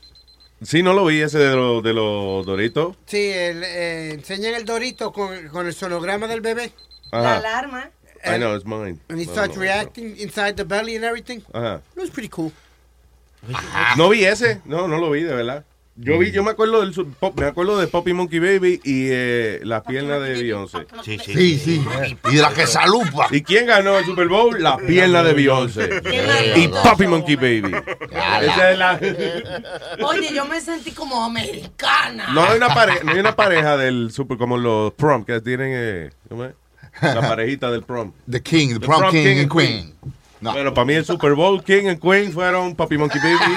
[0.64, 2.96] Sí, no lo vi ese de, los de los Doritos.
[3.08, 6.72] Sí, el, eh, enseñan el Dorito con, con el sonograma del bebé.
[7.12, 7.90] La alarma.
[8.26, 9.00] I know, it's mine.
[9.10, 11.42] And he starts reacting inside the belly and everything.
[11.54, 11.82] Ajá.
[11.96, 12.52] It was pretty cool.
[13.98, 14.62] No vi ese.
[14.66, 15.64] No, no lo vi, de verdad.
[15.98, 19.60] Yo vi, yo me acuerdo del pop- me acuerdo de Poppy Monkey Baby y eh,
[19.64, 20.88] las piernas de Beyoncé.
[21.04, 21.34] Sí, sí.
[21.34, 21.86] Sí, sí.
[22.32, 23.28] Y de la que salupa.
[23.30, 24.62] ¿Y quién ganó el Super Bowl?
[24.64, 25.90] Las piernas de Beyoncé.
[26.56, 27.76] Y Poppy Monkey Baby.
[28.10, 29.00] Esa es la...
[30.08, 32.30] Oye, yo me sentí como americana.
[32.34, 35.72] No hay una pareja, no hay una pareja del super como los prom que tienen
[35.76, 36.54] eh, ¿cómo es?
[37.02, 38.12] La parejita del prom.
[38.30, 39.94] The King, the prom king and queen.
[40.42, 40.54] No.
[40.54, 43.54] Bueno, para mí el Super Bowl King and Queen fueron Poppy Monkey Baby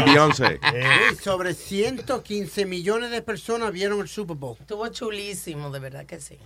[0.00, 0.58] y Beyoncé.
[0.72, 4.56] Luis, sobre 115 millones de personas vieron el Super Bowl.
[4.58, 6.38] Estuvo chulísimo, de verdad que sí.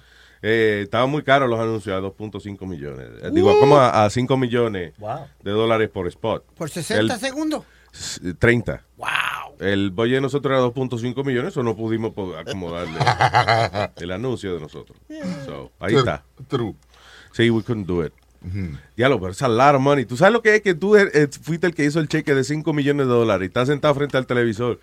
[0.43, 3.07] Eh, estaban muy caros los anuncios a 2.5 millones.
[3.23, 5.29] Eh, Digo, como a, a 5 millones Wow.
[5.45, 6.45] de dólares por spot.
[6.57, 7.63] Por 60 El- segundos.
[7.93, 8.83] s- 30.
[8.97, 9.07] Wow.
[9.61, 12.99] El boy de nosotros era 2.5 millones, o no pudimos acomodarle
[13.97, 14.99] el anuncio de nosotros.
[15.45, 16.25] So, ahí True, está.
[16.49, 16.75] True.
[17.33, 18.13] Sí, we couldn't do it.
[18.97, 20.05] Diablo, pero es a lot of money.
[20.05, 22.35] ¿Tú sabes lo que es que tú eh, eh, fuiste el que hizo el cheque
[22.35, 24.79] de 5 millones de dólares y estás sentado frente al televisor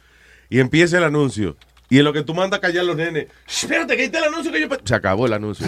[0.49, 1.55] y empieza el anuncio?
[1.89, 4.17] Y en lo que tú mandas a callar los nenes, "Shh, espérate, que ahí está
[4.19, 4.67] el anuncio que yo...
[4.67, 4.79] pe-".
[4.83, 5.65] Se acabó el anuncio.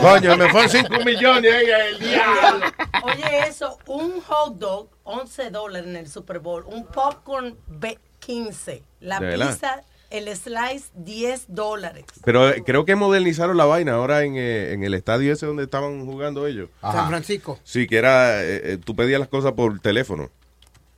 [0.00, 2.66] Coño, me fueron 5 millones ahí, el diablo.
[3.02, 8.82] Oye, eso, un hot dog, 11 dólares en el Super Bowl, un popcorn, ve- 15.
[9.00, 9.50] La ¿De verdad?
[9.52, 12.04] pizza El slice, 10 dólares.
[12.24, 15.64] Pero eh, creo que modernizaron la vaina ahora en, eh, en el estadio ese donde
[15.64, 16.68] estaban jugando ellos.
[16.80, 17.58] San Francisco.
[17.64, 20.30] Sí, que era, eh, eh, tú pedías las cosas por teléfono.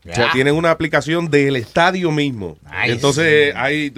[0.09, 0.33] O sea, Ya.
[0.33, 2.59] tienen una aplicación del estadio mismo.
[2.65, 2.93] Nice.
[2.93, 3.93] Entonces, ahí,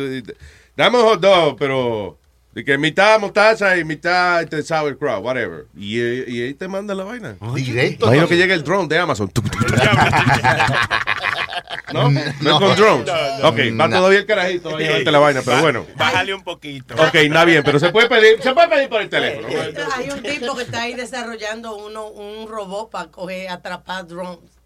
[0.78, 2.18] un hot dog, pero
[2.58, 5.66] de que mitad mostaza y mitad este, sauerkraut, whatever.
[5.76, 7.36] Y, y ahí te manda la vaina.
[7.54, 8.06] Directo.
[8.06, 9.30] Imagino que llega el drone de Amazon.
[11.92, 12.10] ¿No?
[12.10, 13.08] ¿No, es con drones?
[13.44, 15.86] Ok, va todavía el carajito llevarte la vaina, pero bueno.
[15.94, 16.94] Bájale un poquito.
[16.94, 19.46] Ok, nada bien, pero se puede pedir, se puede pedir por el teléfono.
[19.94, 24.57] Hay un tipo que está ahí desarrollando uno, un robot para coger, atrapar drones.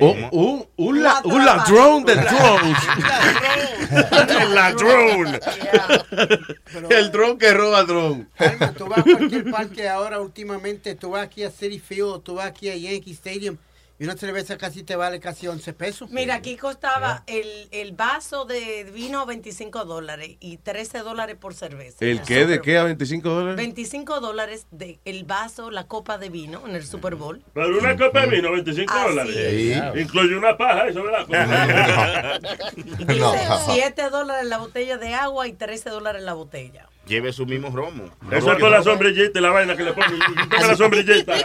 [0.00, 2.78] Un, un, un, la- un ladrón de drones.
[4.40, 5.38] El ladrón.
[6.90, 8.28] El dron que roba dron.
[8.36, 12.34] Alma, tú vas a cualquier parque ahora últimamente, tú vas aquí a City Field, tú
[12.34, 13.56] vas aquí a Yankee Stadium
[13.98, 16.10] y una cerveza casi te vale casi 11 pesos.
[16.10, 21.96] Mira, aquí costaba el, el vaso de vino 25 dólares y 13 dólares por cerveza.
[22.00, 22.46] ¿El qué?
[22.46, 23.56] ¿De qué a 25 dólares?
[23.56, 27.42] 25 dólares de el vaso, la copa de vino en el Super Bowl.
[27.54, 29.36] Pero una copa de vino, 25 Así dólares.
[29.36, 30.00] es.
[30.02, 32.40] Incluye una paja, eso ¿verdad?
[32.76, 36.88] Dice 7 dólares la botella de agua y 13 dólares la botella.
[37.06, 38.04] Lleve su mismo romo.
[38.32, 40.18] Eso es por la sombrillita y la vaina que le ponen.
[40.50, 41.34] La sombrillita.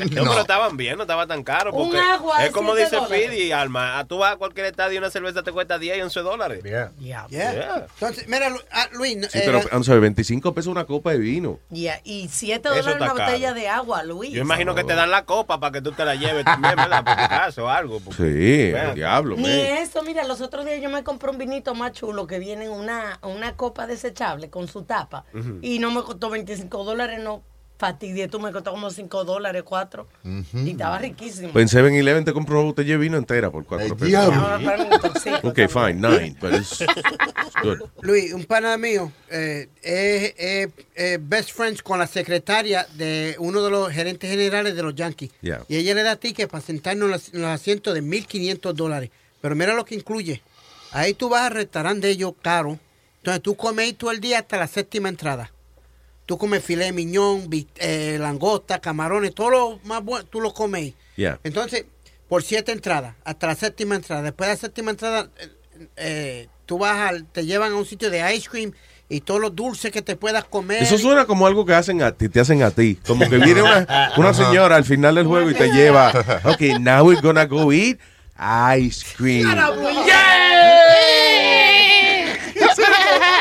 [0.00, 1.72] No, pero estaban bien, no estaba tan caro.
[1.74, 2.96] Un agua, es como dice.
[3.04, 3.98] Speedy, Alma.
[3.98, 6.62] a- Tú vas a cualquier estadio y una cerveza te cuesta 10 y 11 dólares.
[6.64, 6.90] Yeah.
[7.28, 7.86] Yeah.
[7.94, 11.60] Entonces, mira, ah, Luis, Sí, eh, pero I'm sorry, 25 pesos una copa de vino.
[11.70, 13.18] Yeah, Y 7 Eso dólares una caro.
[13.26, 14.30] botella de agua, Luis.
[14.32, 17.04] Yo imagino que te dan la copa para que tú te la lleves también, ¿verdad?
[17.04, 18.00] Por tu caso o algo.
[18.00, 19.50] porque- Sí, el diablo, Ni man.
[19.52, 22.70] eso, mira, los otros días yo me compré un vinito más chulo que viene en
[22.72, 25.24] una, una copa desechable con su tapa.
[25.62, 27.42] Y no me costó 25 dólares, no
[27.78, 30.06] fastidié, tú me costó como 5 dólares, 4.
[30.64, 31.50] Y estaba riquísimo.
[31.52, 34.12] Pues en 7-Eleven te compro una botella de vino entera por 4 pesos.
[34.92, 35.48] Intoxico.
[35.48, 36.92] Ok, fine, 9, but it's, it's
[37.62, 37.78] good.
[38.02, 43.62] Luis, un pana mío eh, es es- es best friends con la secretaria de uno
[43.62, 45.30] de los gerentes generales de los Yankees.
[45.40, 45.62] Yeah.
[45.68, 49.10] Y ella le da tickets para sentarnos en los, en los asientos de 1.500 dólares.
[49.40, 50.42] Pero mira lo que incluye.
[50.92, 52.78] Ahí tú vas al restaurante de ellos caro.
[53.20, 55.52] Entonces tú comes todo el día hasta la séptima entrada.
[56.24, 60.94] Tú comes filé de miñón, eh, langosta, camarones, todo lo más bueno, tú lo comes.
[61.16, 61.38] Yeah.
[61.44, 61.84] Entonces,
[62.28, 64.22] por siete entradas, hasta la séptima entrada.
[64.22, 65.48] Después de la séptima entrada, eh,
[65.96, 68.72] eh, tú vas al, te llevan a un sitio de ice cream
[69.10, 70.82] y todos los dulces que te puedas comer.
[70.82, 72.98] Eso suena como algo que hacen a ti, te hacen a ti.
[73.06, 76.12] Como que viene una, una señora al final del juego y te lleva,
[76.44, 77.98] ok, now we're gonna go eat
[78.78, 79.46] ice cream.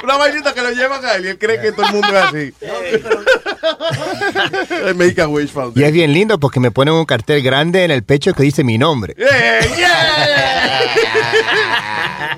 [0.09, 2.15] Una vainita que lo llevan a él y él cree que todo el mundo es
[2.15, 2.51] así.
[4.95, 8.01] Make a Wish Y es bien lindo porque me ponen un cartel grande en el
[8.03, 9.15] pecho que dice mi nombre.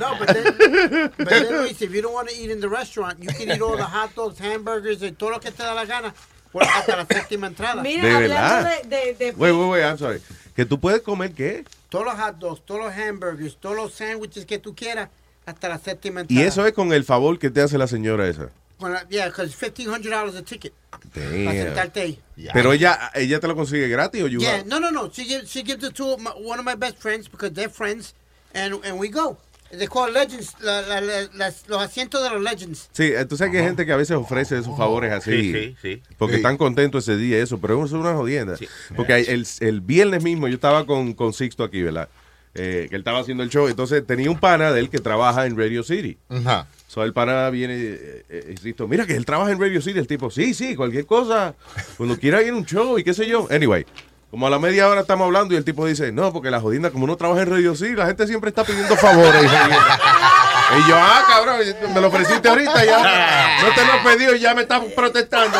[0.01, 3.19] No, but then, but then, Luis, if you don't want to eat in the restaurant,
[3.23, 5.85] you can eat all the hot dogs, hamburgers, y todo lo que te da la
[5.85, 6.13] gana
[6.51, 7.81] por hasta la séptima entrada.
[7.81, 8.83] Mira, De hablando verdad.
[8.83, 10.21] de, de, de- Wait, wait, wait, I'm sorry.
[10.57, 11.63] Que tú puedes comer qué?
[11.87, 15.07] Todos los hot dogs, todos los hamburgers, todos los sándwiches que tú quieras
[15.45, 18.49] hasta la séptima Y eso es con el favor que te hace la señora esa.
[18.79, 20.73] Bueno, yeah, because $1,500 a ticket.
[21.13, 22.19] Para sentarte ahí.
[22.53, 25.09] Pero ella, ella te lo consigue gratis o you Yeah, have- no, no, no.
[25.11, 28.13] She gives, she gives it to my, one of my best friends because they're friends,
[28.53, 29.37] and, and we go.
[29.71, 32.89] They call legends, la- la- la- las- los asientos de los legends.
[32.91, 35.31] Sí, eh, tú sabes que hay gente que a veces ofrece esos favores así.
[35.31, 36.03] Sí, sí, sí.
[36.17, 36.37] Porque Sí.
[36.39, 37.57] están contentos ese día, eso.
[37.59, 38.57] Pero eso es una jodienda.
[38.95, 42.09] Porque hay- el, el viernes mismo yo estaba con, con Sixto aquí, ¿verdad?
[42.53, 43.67] Eh, que él estaba haciendo el show.
[43.67, 46.17] Entonces tenía un pana de él que trabaja en Radio City.
[46.29, 46.67] Ajá.
[46.87, 49.99] So el pana viene eh, eh, y Sixto, mira que él trabaja en Radio City.
[49.99, 51.55] El tipo, sí, sí, cualquier cosa.
[51.97, 53.47] Cuando quiera ir a un show y qué sé yo.
[53.49, 53.85] Anyway.
[54.29, 56.89] Como a la media hora estamos hablando y el tipo dice, no, porque la jodida,
[56.89, 59.43] como uno trabaja en Radio City, la gente siempre está pidiendo favores.
[59.43, 61.59] y yo, ah, cabrón,
[61.93, 65.57] me lo ofreciste ahorita, ya no te lo he pedido y ya me estás protestando.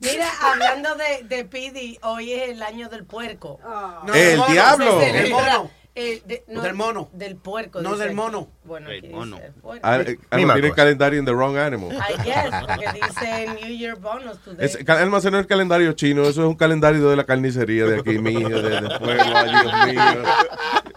[0.00, 3.60] Mira, hablando de, de Pidi, hoy es el año del puerco.
[4.04, 5.00] No, El mono, diablo.
[5.00, 5.28] se celebra,
[5.58, 5.70] mono.
[5.94, 7.08] Eh, de- no, Del mono.
[7.12, 7.80] Del puerco.
[7.82, 8.16] No, dice del aquí.
[8.16, 8.48] mono.
[8.64, 9.36] Bueno, aquí mono.
[9.36, 9.86] dice puerco.
[9.86, 11.92] Ah, eh, tiene el calendario en The Wrong Animal.
[11.96, 14.64] I guess, porque dice New Year bonus today.
[14.66, 14.78] Es,
[15.08, 18.48] no es el calendario chino, eso es un calendario de la carnicería de aquí, mío,
[18.48, 20.22] de, de pueblo, ay, Dios mío.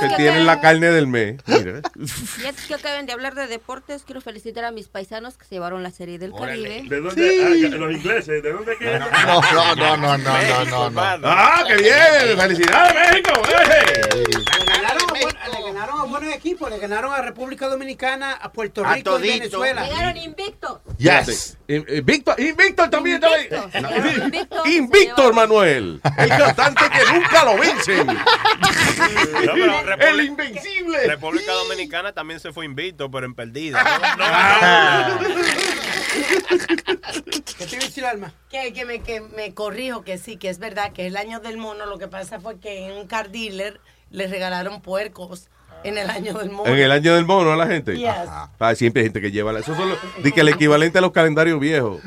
[0.00, 1.36] Que tienen la carne del mes.
[1.46, 1.82] Mira.
[2.42, 5.56] Y antes que acaben de hablar de deportes, quiero felicitar a mis paisanos que se
[5.56, 6.84] llevaron la serie del Caribe.
[6.88, 7.68] ¿De dónde?
[7.72, 8.98] Ah, los ingleses, ¿de dónde que?
[8.98, 11.28] No, no, no, no, no, no, no.
[11.28, 12.38] ¡Ah, qué bien!
[12.38, 13.32] ¡Felicidades, México!
[13.50, 14.39] ¡Eh!
[14.44, 16.70] Le ganaron a buen- le ganaron a buenos equipos.
[16.70, 19.60] Le ganaron a República Dominicana, a Puerto A Rico y todito.
[19.60, 19.84] Venezuela.
[19.86, 20.78] Llegaron invictos.
[20.98, 21.56] Yes.
[22.04, 23.48] Víctor, Invictor también estaba ahí.
[23.72, 24.66] Llegaron invictos.
[24.66, 26.00] Invictor Manuel.
[26.18, 28.06] El cantante que nunca lo vencen.
[29.00, 29.54] No,
[30.06, 31.06] El invencible.
[31.06, 33.82] República Dominicana también se fue invicto, pero en perdida.
[33.82, 33.90] ¿no?
[34.24, 35.18] Ah.
[37.58, 38.32] ¿Qué te a decir, Alma?
[38.50, 41.40] Que, que, me, que me corrijo, que sí, que es verdad, que es el año
[41.40, 41.86] del mono.
[41.86, 43.80] Lo que pasa fue que en un car dealer
[44.10, 45.48] les regalaron puercos
[45.82, 46.70] en el año del mono.
[46.70, 47.96] En el año del mono a la gente.
[47.96, 48.10] Yes.
[48.28, 49.50] Ah, siempre hay gente que lleva.
[49.52, 52.02] la- Eso son los- di que el equivalente a los calendarios viejos.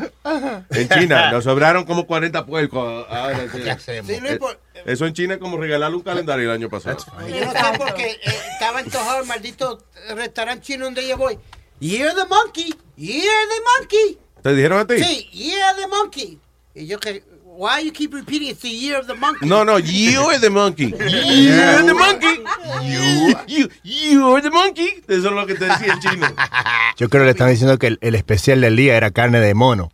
[0.69, 3.05] En China nos sobraron como 40 puercos.
[3.09, 4.01] Ahora, sí.
[4.05, 6.97] Sí, Luis, por- Eh, Eso en China es como regalarle un calendario el año pasado.
[7.27, 8.19] Yo no sé porque eh,
[8.53, 9.81] estaba antojado el maldito
[10.15, 11.39] restaurante chino donde yo voy.
[11.79, 14.17] Year the monkey, year the monkey.
[14.43, 15.03] ¿Te dijeron a ti?
[15.03, 16.39] Sí, year the monkey.
[16.75, 17.23] Y yo que,
[17.55, 19.45] why you keep repeating it's the year of the monkey?
[19.45, 20.85] No, no, you are the monkey.
[20.97, 22.43] You're the monkey.
[22.83, 25.03] You, you, you're the monkey.
[25.07, 26.27] Eso es lo que te decía el chino.
[26.97, 29.53] Yo creo que le están diciendo que el, el especial del día era carne de
[29.53, 29.91] mono.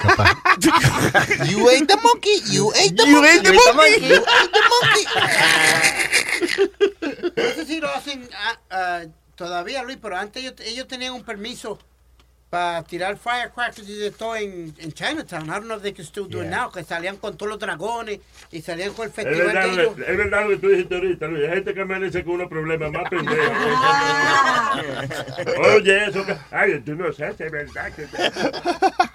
[0.00, 0.36] Capaz.
[1.48, 2.40] You ate the monkey.
[2.50, 3.38] You ate the You monkey.
[3.38, 4.08] ate the monkey.
[4.08, 5.04] You ate the monkey.
[7.36, 9.00] No sé si lo hacen ah, ah,
[9.36, 11.78] todavía, Luis, pero antes ellos, ellos tenían un permiso
[12.50, 15.44] para tirar firecrackers y de todo en, en Chinatown.
[15.44, 17.58] I don't know if they can still do it now, que salían con todos los
[17.58, 18.20] dragones
[18.50, 19.98] y salían con el Es festival verdad, de ellos.
[19.98, 21.44] es verdad lo que tú dijiste ahorita, Luis.
[21.48, 23.48] Hay gente que amanece con unos problemas más pendejos.
[25.76, 26.36] Oye, eso que...
[26.50, 28.06] Ay, tú no sabes, es verdad que...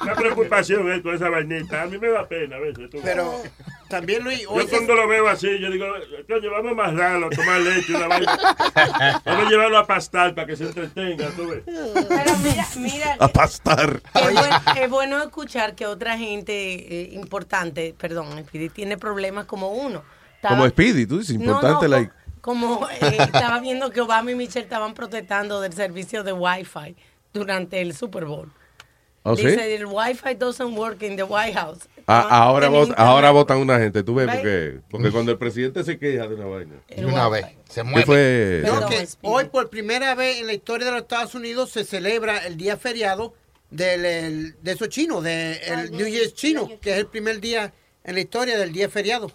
[0.03, 1.83] Una preocupación es con esa vainita.
[1.83, 2.89] A mí me da pena a veces.
[2.89, 2.99] tú.
[3.03, 3.41] Pero
[3.89, 5.85] también, Luis, hoy Yo cuando lo veo así, yo digo,
[6.27, 8.37] coño, vamos a amarrarlo, a tomar leche, una vaina.
[9.25, 11.63] Vamos a llevarlo a pastar para que se entretenga, tú ves.
[11.65, 14.01] Pero mira, mira, A pastar.
[14.13, 14.41] es bueno,
[14.81, 20.03] es bueno escuchar que otra gente eh, importante, perdón, Speedy, tiene problemas como uno.
[20.35, 22.11] Estaba- Como Speedy, tú dices, importante, no, like.
[22.41, 26.95] Como eh, estaba viendo que Obama y Michelle estaban protestando del servicio de Wi-Fi
[27.33, 28.51] durante el Super Bowl.
[29.25, 29.45] ¿Oh, sí?
[29.45, 31.87] Dice, el Wi-Fi doesn't work in the White House.
[32.05, 35.83] Ah, ahora, Tenía vot- ahora votan una gente, tú ves, porque, porque cuando el presidente
[35.83, 36.73] se queja de una vaina.
[36.93, 38.61] De una vez, se ¿Qué fue?
[38.65, 42.39] No, que hoy por primera vez en la historia de los Estados Unidos se celebra
[42.45, 43.33] el día feriado
[43.69, 47.73] del, el- de esos chinos, del el New Year's chino, que es el primer día
[48.03, 49.31] en la historia del día feriado.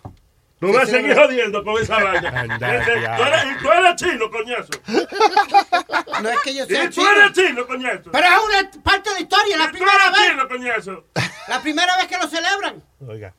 [0.61, 2.59] Tú vas a seguir jodiendo con esa vaina.
[2.59, 4.71] Tú, eres, y tú eres chino, coñazo.
[6.23, 7.11] No es que yo Y sea tú chino.
[7.13, 8.11] eres chino, coñazo.
[8.11, 8.33] Pero es
[8.73, 10.31] una parte de la historia, la Y tú primera eres vez.
[10.31, 11.05] chino, coñazo.
[11.47, 12.83] La primera vez que lo celebran.
[13.07, 13.35] Oiga.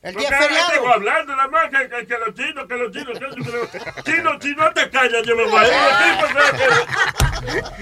[0.00, 0.70] El Porque día ahora feriado.
[0.74, 3.68] tengo hablando nada más que, que, que los chinos, que los chinos, que los chinos.
[4.04, 5.64] Chino, si no te callas, yo me voy a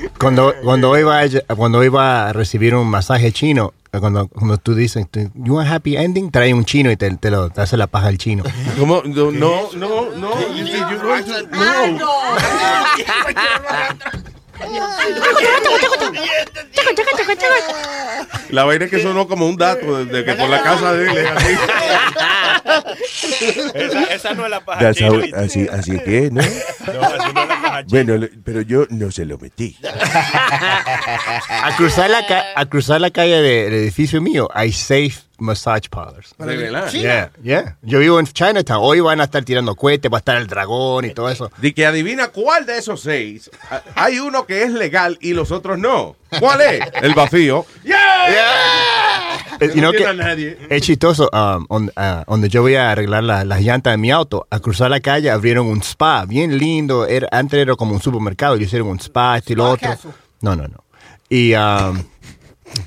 [0.00, 0.10] ir.
[0.18, 5.06] Cuando, cuando, iba a, cuando iba a recibir un masaje chino, cuando, cuando tú dices,
[5.34, 7.86] you want a happy ending, trae un chino y te, te lo, te hace la
[7.86, 8.44] paja al chino.
[8.78, 9.02] ¿Cómo?
[9.04, 10.30] No, no, no, no.
[10.30, 10.48] To-
[11.92, 11.96] no.
[18.50, 21.16] La vaina es que sonó como un dato de que por la casa de él
[21.18, 21.56] es así.
[23.74, 26.42] Esa, esa no es la paja así, así que, ¿no?
[26.86, 28.04] No, esa no es la paja china.
[28.04, 29.76] Bueno, pero yo no se lo metí.
[31.50, 35.88] A cruzar la, ca- a cruzar la calle de- del edificio mío hay safe massage
[35.90, 36.34] parlors.
[36.38, 36.90] ¿De verdad?
[36.92, 37.76] Yeah, yeah.
[37.82, 38.80] Yo vivo en Chinatown.
[38.82, 41.50] Hoy van a estar tirando cohetes, va a estar el dragón y todo eso.
[41.58, 43.50] De que adivina cuál de esos seis.
[43.94, 46.16] Hay uno que es legal y los otros no.
[46.40, 46.80] ¿Cuál es?
[47.02, 47.64] El vacío.
[49.58, 50.58] Eh, you know no que a nadie.
[50.68, 51.30] es chistoso.
[51.32, 54.60] um, on- ah, donde yo voy a arreglar la- las llantas de mi auto, a
[54.60, 57.06] cruzar la calle abrieron un spa bien lindo.
[57.06, 58.56] Era, antes era como un supermercado.
[58.56, 59.96] Y hicieron un spa, esto y lo otro.
[60.42, 60.84] No, no, no.
[61.28, 62.02] Y, um,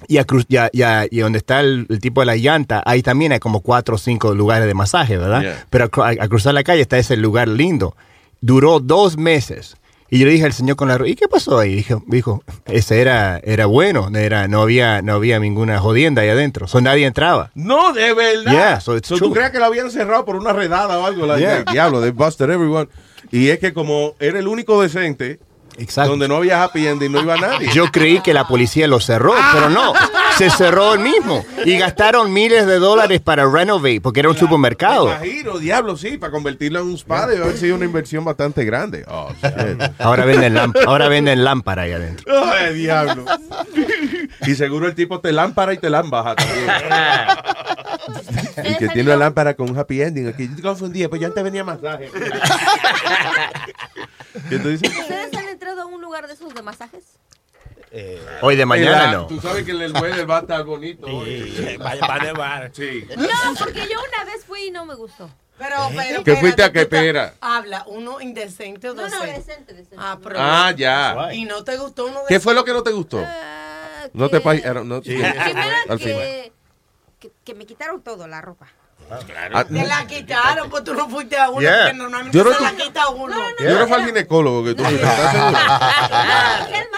[0.08, 2.36] y, a cruz- y, a- y a- y donde está el, el tipo de la
[2.36, 5.42] llanta, ahí también hay como cuatro o cinco lugares de masaje, ¿verdad?
[5.42, 5.66] Yeah.
[5.70, 7.96] Pero a, cru- a- a cruzar la calle está ese lugar lindo.
[8.42, 9.76] Duró dos meses.
[10.12, 11.76] Y yo le dije al señor con la ¿y qué pasó ahí?
[11.76, 16.68] Dijo, dijo ese era, era bueno, era, no, había, no había ninguna jodienda ahí adentro.
[16.68, 17.52] So, nadie entraba.
[17.54, 18.52] No, de verdad.
[18.52, 21.28] Yeah, so So, ¿Tú crees que lo habían cerrado por una redada o algo?
[21.28, 21.64] Like, Yeah.
[21.72, 22.88] Diablo, they busted everyone.
[23.32, 25.40] Y es que como era el único decente,
[25.80, 26.12] Exacto.
[26.12, 27.70] donde no había happy ending, no iba nadie.
[27.74, 29.94] Yo creí que la policía lo cerró, pero no.
[30.38, 31.46] Se cerró el mismo.
[31.66, 35.06] Y gastaron miles de dólares para renovate, porque era un supermercado.
[35.08, 38.64] Me imagino, diablo, sí, para convertirlo en un spa debe haber sido una inversión bastante
[38.66, 39.04] grande.
[39.08, 39.82] Oh, shit.
[40.00, 42.26] Ahora venden, ahora venden lámpara ahí adentro.
[42.44, 43.26] Ay, diablo.
[44.46, 46.70] Y seguro el tipo te lámpara y te lámbaja también.
[48.66, 50.28] y que tiene una lámpara con un happy ending.
[50.30, 52.10] Aquí yo te confundí, pues yo antes venía masaje.
[54.50, 54.90] ¿Qué dices?
[54.98, 57.04] ¿Ustedes han entrado a un lugar de esos de masajes?
[58.42, 59.28] Hoy de mañana no.
[59.28, 61.08] Tú sabes que el weather va a estar bonito.
[61.08, 61.78] hoy.
[61.78, 62.72] Va, va a nevar.
[62.74, 63.08] Sí.
[63.18, 63.28] No,
[63.58, 65.30] porque yo una vez fui y no me gustó.
[65.58, 67.34] Pero, pero, ¿Que fuiste a qué pera?
[67.42, 69.34] Habla, uno indecente o No, no, decente.
[69.40, 69.96] decente, decente.
[70.00, 71.34] Ah, pero- Ah, ya.
[71.34, 73.22] Y no te gustó uno ¿Qué fue lo que no te gustó?
[74.14, 75.34] No te pa- no- Primero
[75.90, 76.54] al que,
[77.20, 78.68] que, que me quitaron todo, la ropa.
[79.54, 81.86] Ah, Te la quitaron, pues tú no fuiste a uno, Yeah.
[81.86, 83.36] porque normalmente Yo no se la tu- quita uno.
[83.60, 85.08] Yo no fui al ginecólogo que tú fuiste,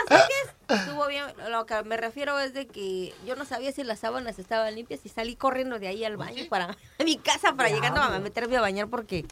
[0.70, 1.26] estuvo bien.
[1.50, 5.02] Lo que me refiero es de que yo no sabía si las sábanas estaban limpias
[5.04, 8.58] y salí corriendo de ahí al baño para a mi casa para llegando a meterme
[8.58, 9.26] a bañar porque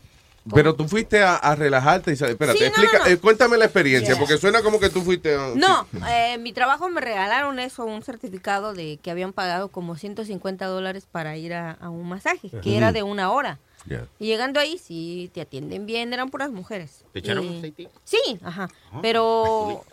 [0.54, 3.10] Pero tú fuiste a, a relajarte y sal- espérate, Sí, no, explica, no, no.
[3.12, 4.20] eh, cuéntame la experiencia, Yeah.
[4.20, 5.36] porque suena como que tú fuiste.
[5.36, 9.70] a- No, eh, en mi trabajo me regalaron eso, un certificado de que habían pagado
[9.70, 13.60] como 150 dólares para ir a, a un masaje, que era de una hora.
[13.86, 14.06] Yeah.
[14.20, 17.06] Y llegando ahí, sí, te atienden bien, eran puras mujeres.
[17.14, 17.88] ¿Te echaron aceite?
[18.04, 18.68] Sí, ajá.
[19.02, 19.86] Pero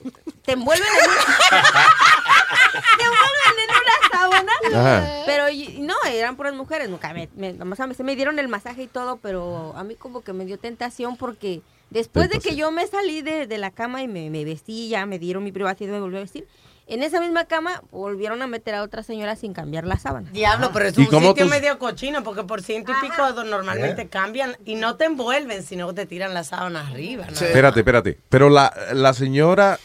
[0.44, 1.16] te envuelven en una...
[2.98, 3.85] te envuelven en una
[4.74, 5.22] Ajá.
[5.26, 5.44] Pero
[5.80, 6.88] no, eran puras mujeres.
[6.88, 9.84] Nunca me, me, o sea, me- se me dieron el masaje y todo, pero a
[9.84, 13.58] mí como que me dio tentación porque después de que yo me salí de, de
[13.58, 16.20] la cama y me, me vestí, ya me dieron mi privacidad y me volví a
[16.20, 16.46] vestir.
[16.88, 20.30] En esa misma cama volvieron a meter a otra señora sin cambiar la sábana.
[20.30, 24.06] Diablo, pero es ¿Y un sitio tú- medio cochino, porque por ciento y pico normalmente
[24.06, 27.26] cambian y no te envuelven, sino que te tiran la sábana arriba.
[27.26, 27.32] ¿no?
[27.32, 28.18] Espérate, espérate.
[28.28, 29.80] Pero la, la señora.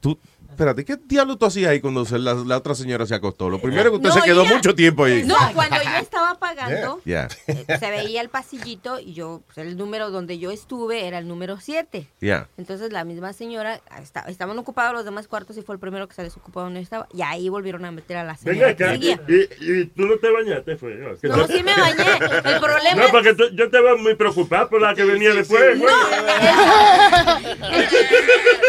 [0.00, 0.18] Tú,
[0.58, 3.48] espérate, ¿qué diablo tú hacías ahí cuando la, la otra señora se acostó?
[3.48, 5.22] Lo primero que usted No, se quedó ella- mucho tiempo ahí.
[5.24, 7.28] No, cuando yo estaba pagando, eh,
[7.78, 11.58] se veía el pasillito y yo, pues, el número donde yo estuve era el número
[11.60, 12.08] 7.
[12.20, 12.48] ya.
[12.58, 16.14] Entonces la misma señora, esta- estaban ocupados los demás cuartos y fue el primero que
[16.16, 17.06] se desocupó donde yo estaba.
[17.14, 18.94] Y ahí volvieron a meter a la Venga señora que acá,
[19.28, 20.98] y, y tú no te bañaste, fue.
[21.20, 22.04] que No, te- sí me bañé.
[22.44, 25.78] El problema No, porque tú- yo estaba muy preocupado por la que venía después.
[25.78, 25.94] güey.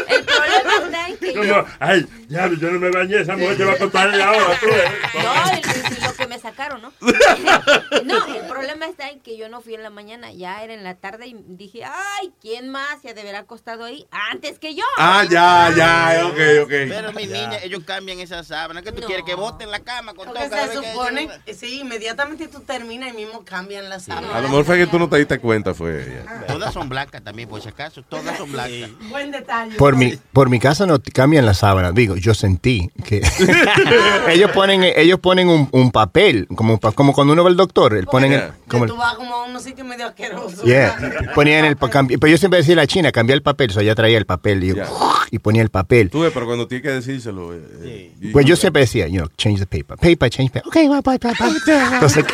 [0.10, 1.66] El problema está en que yo...
[1.80, 4.59] Ay, ya, yo no me bañé, esa mujer te va a contar ahora.
[4.59, 5.99] tú, eh.
[6.40, 6.94] Que me sacaron, ¿no?
[8.04, 10.84] No, el problema está en que yo no fui en la mañana, ya era en
[10.84, 14.74] la tarde y dije, ay, ¿quién más se ha de haber acostado ahí antes que
[14.76, 14.84] yo?
[14.98, 16.70] Ah, ya, ya, ok, ok.
[16.70, 18.82] Pero mi niña, ellos cambian esa sábana.
[18.82, 19.26] ¿Qué tú quieres?
[19.26, 20.38] Que boten la cama con todo.
[20.40, 24.36] Se que- supone, sí, inmediatamente tú terminas y mismo cambian la sábana.
[24.36, 26.46] A lo mejor fue que tú no te diste cuenta, fue ella.
[26.48, 28.02] Todas son blancas también, por si acaso.
[28.04, 28.90] Todas son blancas.
[29.10, 29.76] Buen detalle.
[29.76, 31.92] Por mi, por mi casa no cambian la sábana.
[31.92, 33.22] Digo, yo sentí que
[34.30, 37.95] ellos ponen, ellos ponen un, un papel, como, cuando uno va al doctor.
[37.95, 40.63] él Ponen el, como el- Tú vas como a unos sitios medio asquerosos.
[40.63, 40.97] yeah,
[41.36, 43.71] ponían el Pero yo siempre decía a la china, cambiar el papel.
[43.71, 44.84] So ella traía el papel y, yo,
[45.32, 46.09] y ponía el papel.
[46.09, 47.53] Tú ves, pero cuando tienes que decírselo.
[47.53, 49.97] eh, eh, y- Pues yo siempre decía, you know, change the paper.
[49.97, 50.67] Paper, change paper.
[50.67, 51.93] Okay, bye, bye, bye, bye.
[51.93, 52.25] Entonces,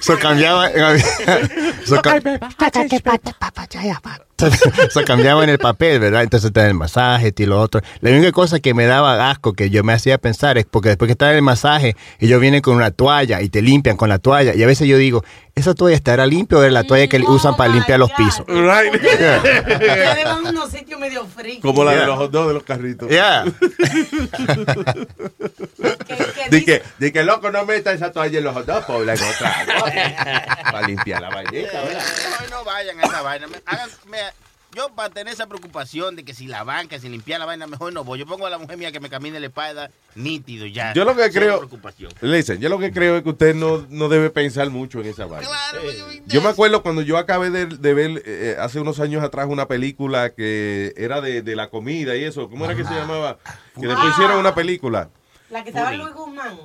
[0.00, 0.68] so cambiaba.
[1.84, 2.00] so
[4.36, 4.50] ca-
[4.90, 6.22] so cambiaban el papel, ¿verdad?
[6.22, 7.80] Entonces te dan el masaje y lo otro.
[8.00, 11.08] La única cosa que me daba asco, que yo me hacía pensar, es porque después
[11.08, 14.18] que está en el masaje, ellos vienen con una toalla y te limpian con la
[14.18, 14.54] toalla.
[14.54, 15.24] Y a veces yo digo,
[15.54, 18.40] ¿esa toalla estará limpia o es la toalla que usan para limpiar los pisos?
[18.40, 21.60] Ustedes van a unos sitios medio fríos.
[21.62, 22.06] Como la de Yeah.
[22.06, 23.08] los hot dogs de los carritos.
[23.08, 23.44] Yeah.
[26.50, 29.22] Di que, di que loco no meta esa toalla en los hot dogs, pobre, en
[29.22, 29.54] otra.
[30.70, 32.02] Para limpiar la vainita, ¿verdad?
[32.30, 33.46] Mejor no vayan a esa vaina.
[33.46, 34.18] Me- hagan- me-
[34.74, 37.92] yo para tener esa preocupación de que si la banca, si limpiar la vaina, mejor
[37.92, 38.18] no voy.
[38.18, 40.92] Yo pongo a la mujer mía que me camine la espalda nítido ya.
[40.94, 42.12] Yo lo que creo, preocupación.
[42.20, 45.26] listen, yo lo que creo es que usted no, no debe pensar mucho en esa
[45.26, 45.48] vaina.
[46.26, 49.66] Yo me acuerdo cuando yo acabé de, de ver eh, hace unos años atrás una
[49.68, 52.48] película que era de, de la comida y eso.
[52.48, 53.38] ¿Cómo era que se llamaba?
[53.80, 55.10] Que después hicieron una película.
[55.54, 55.92] La que estaba.
[55.92, 56.58] Luis Guzmán.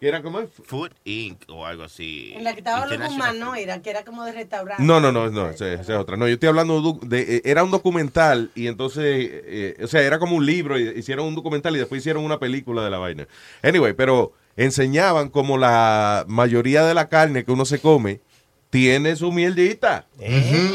[0.00, 0.40] Que era como...
[0.48, 1.44] Food Inc.
[1.48, 2.32] o algo así.
[2.34, 4.82] En la que estaba Luis Guzmán, no era, que era como de restaurante.
[4.82, 6.16] No, no, no, no, esa, esa es otra.
[6.16, 10.18] No, yo estoy hablando de, eh, era un documental y entonces, eh, o sea, era
[10.18, 13.28] como un libro, y hicieron un documental y después hicieron una película de la vaina.
[13.62, 18.18] Anyway, pero enseñaban como la mayoría de la carne que uno se come
[18.70, 20.06] tiene su mierdita.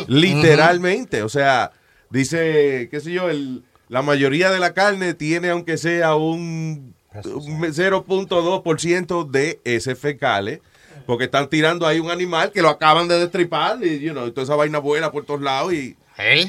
[0.08, 1.74] Literalmente, o sea,
[2.10, 9.30] dice, qué sé yo, el, la mayoría de la carne tiene aunque sea un 0.2%
[9.30, 10.60] de ese fecales.
[11.06, 14.44] Porque están tirando ahí un animal que lo acaban de destripar y, you know, toda
[14.44, 15.98] esa vaina vuela por todos lados y,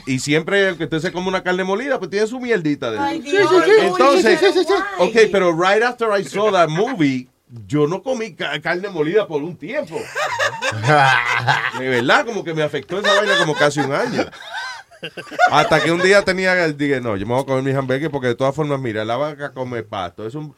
[0.07, 3.09] y siempre que usted se come una carne molida, pues tiene su mierdita dentro.
[3.09, 3.87] Ay, Dios, Sí, sí, sí.
[3.87, 4.39] Entonces,
[4.99, 7.29] ok, pero right after I saw that movie,
[7.67, 9.97] yo no comí ca- carne molida por un tiempo.
[11.79, 14.27] De verdad, como que me afectó esa vaina como casi un año.
[15.51, 18.29] Hasta que un día tenía, dije, no, yo me voy a comer mis hamburgues porque
[18.29, 20.27] de todas formas, mira, la vaca come pasto.
[20.27, 20.55] Es un...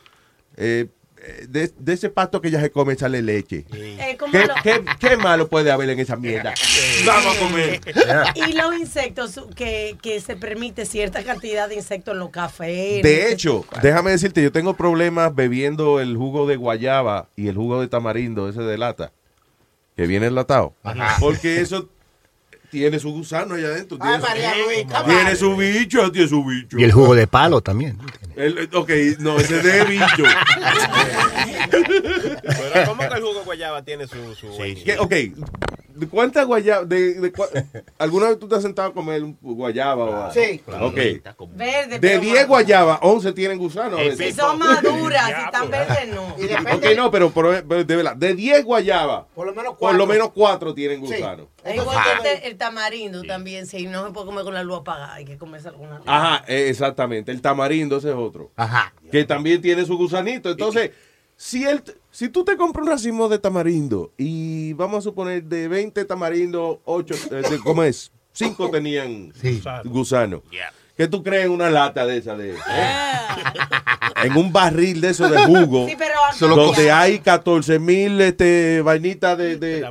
[0.57, 0.87] eh,
[1.27, 3.65] eh, de, de ese pasto que ella se come sale leche.
[3.73, 6.53] Eh, ¿Qué, lo- qué- qué malo puede haber en esa mierda?
[7.07, 7.81] Vamos a comer.
[8.35, 13.03] Y los insectos, que, que se permite cierta cantidad de insectos en los cafés.
[13.03, 17.81] De hecho, déjame decirte, yo tengo problemas bebiendo el jugo de guayaba y el jugo
[17.81, 19.11] de tamarindo, ese de lata.
[19.97, 20.75] que viene enlatado.
[20.83, 21.17] Ajá.
[21.21, 21.89] Porque eso
[22.75, 23.97] tiene su gusano allá adentro.
[23.99, 24.27] Tiene, su,
[24.89, 26.77] come tiene su bicho, tiene su bicho.
[26.77, 27.97] Y el jugo de palo también.
[28.35, 30.25] El- ok, no, ese de bicho.
[31.71, 33.23] Pero ¿cómo que el
[33.55, 34.35] guayaba tiene su...
[34.35, 34.49] su
[34.85, 34.97] ¿Qué?
[34.99, 36.89] Ok, ¿de ¿cuántas guayabas?
[36.89, 37.49] De, de cua-
[37.99, 40.29] ¿Alguna vez tú te has sentado a comer un guayaba?
[40.29, 40.61] O, Sí.
[40.81, 40.99] Ok.
[41.55, 43.97] Verde, De pero 10 guayabas, 11 tienen gusano.
[43.97, 46.35] a Si son maduras, si están verdes, no.
[46.75, 50.07] Ok, no, pero, pero- pero de verdad, de 10 guayabas, Por lo menos por lo
[50.07, 51.49] menos 4 tienen gusano.
[51.65, 54.81] Es igual que el, el tamarindo también, si no se puede comer con la luz
[54.81, 56.07] apagada, hay que comerse alguna luz.
[56.09, 57.31] Ajá, eh, exactamente.
[57.31, 58.51] El tamarindo ese es otro.
[58.57, 58.93] Ajá.
[59.13, 60.51] Que también tiene su gusanito.
[60.51, 60.91] Entonces,
[61.37, 65.69] si, el, si tú te compras un racimo de tamarindo y vamos a suponer de
[65.69, 67.15] 20 tamarindo, 8,
[67.63, 68.13] ¿cómo es?
[68.33, 69.33] 5 tenían
[69.85, 70.43] gusano.
[70.97, 72.37] ¿Qué tú crees en una lata de esa?
[72.37, 72.57] De, eh?
[74.23, 75.89] En un barril de eso de jugo.
[75.89, 76.15] Sí, pero
[76.55, 79.85] donde hay 14 mil este, vainitas de, de,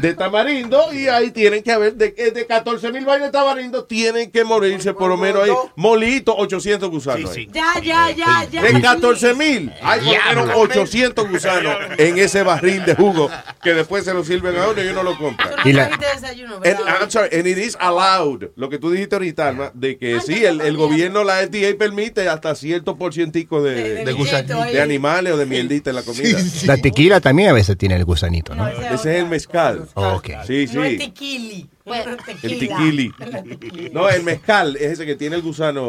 [0.00, 4.30] de tamarindo y ahí tienen que haber, de, de 14 mil vainas de tamarindo, tienen
[4.30, 7.34] que morirse por lo menos ahí, molitos, 800 gusanos.
[7.52, 8.66] Ya, ya, ya, ya.
[8.66, 13.30] En 14 mil hay por lo menos 800 gusanos en ese barril de jugo
[13.62, 15.50] que después se lo sirven a uno y uno lo compra.
[15.62, 16.78] Trajiste desayuno, And.
[17.00, 18.50] I'm sorry, and it is allowed.
[18.56, 22.28] Lo que tú dijiste ahorita, Alma, de que sí, el, el gobierno, la FDA permite
[22.28, 25.96] hasta cierto por cientico de, De- de de, gusanito de animales o de mierdita en
[25.96, 26.38] la comida.
[26.66, 28.66] La tequila también a veces tiene el gusanito, ¿no?
[28.68, 29.88] Ese es el mezcal.
[29.94, 30.28] Ok.
[30.46, 30.98] Sí, No es sí.
[30.98, 31.68] tequili.
[31.86, 32.76] El tequila.
[32.78, 33.12] tiquili.
[33.92, 35.88] No, el mezcal es ese que tiene el gusano.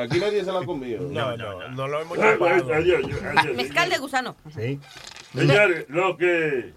[0.00, 1.02] Aquí nadie se lo ha comido.
[1.10, 2.36] No, no, no lo hemos Ah,
[2.76, 3.02] adiós.
[3.56, 4.36] Mezcal de gusano.
[4.56, 4.78] Sí.
[5.36, 6.72] Señores, lo que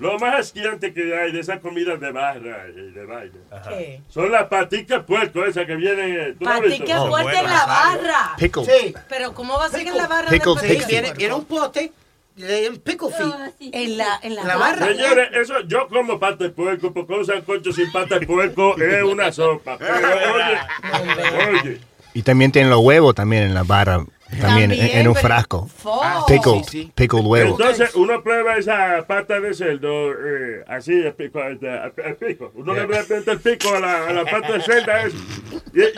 [0.00, 3.30] lo más asqueante que hay de esas comidas de barra y de
[3.68, 4.00] ¿Qué?
[4.08, 6.16] son las paticas puerco esas que vienen.
[6.18, 6.78] eh, ¿tú no has visto?
[6.78, 8.36] Patica fuerte en la barra.
[8.38, 8.64] Pickle.
[8.64, 8.94] Sí.
[9.08, 10.86] Pero ¿cómo va a ser en la barra Pickle, de pickle.
[10.86, 11.92] Viene, viene un pote
[12.36, 13.74] de un pickle feet.
[13.74, 14.86] En la, en la, La barra.
[14.86, 19.02] Señores, eso yo como pata de puerco, porque un sancocho sin pata de puerco es
[19.02, 19.76] una sopa.
[19.78, 19.94] Pero,
[20.34, 21.80] oye, oye,
[22.14, 24.04] Y también tienen los huevos también en la barra,
[24.40, 25.68] también, en, en un frasco.
[25.84, 26.92] Ah, Pickle, sí, sí.
[26.94, 27.50] pickle huevo.
[27.50, 32.52] Entonces uno prueba esa pata de cerdo eh, así, de pico, este, a- a pico.
[32.54, 34.92] Uno le repente el pico a la, a la pata de cerdo.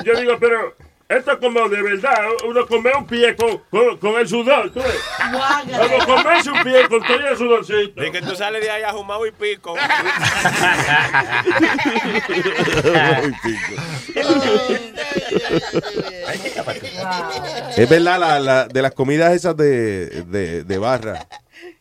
[0.04, 0.74] yo digo, pero
[1.16, 4.70] esto es como de verdad, uno come un pie con, con, con el sudor.
[4.72, 5.00] ¿tú ves?
[5.78, 8.04] Como comerse un pie con todo el sudorcito.
[8.04, 9.74] Y que tú sales de ahí ajumado y pico.
[17.76, 21.26] Es verdad, la, la- de las comidas esas de, de, de barra,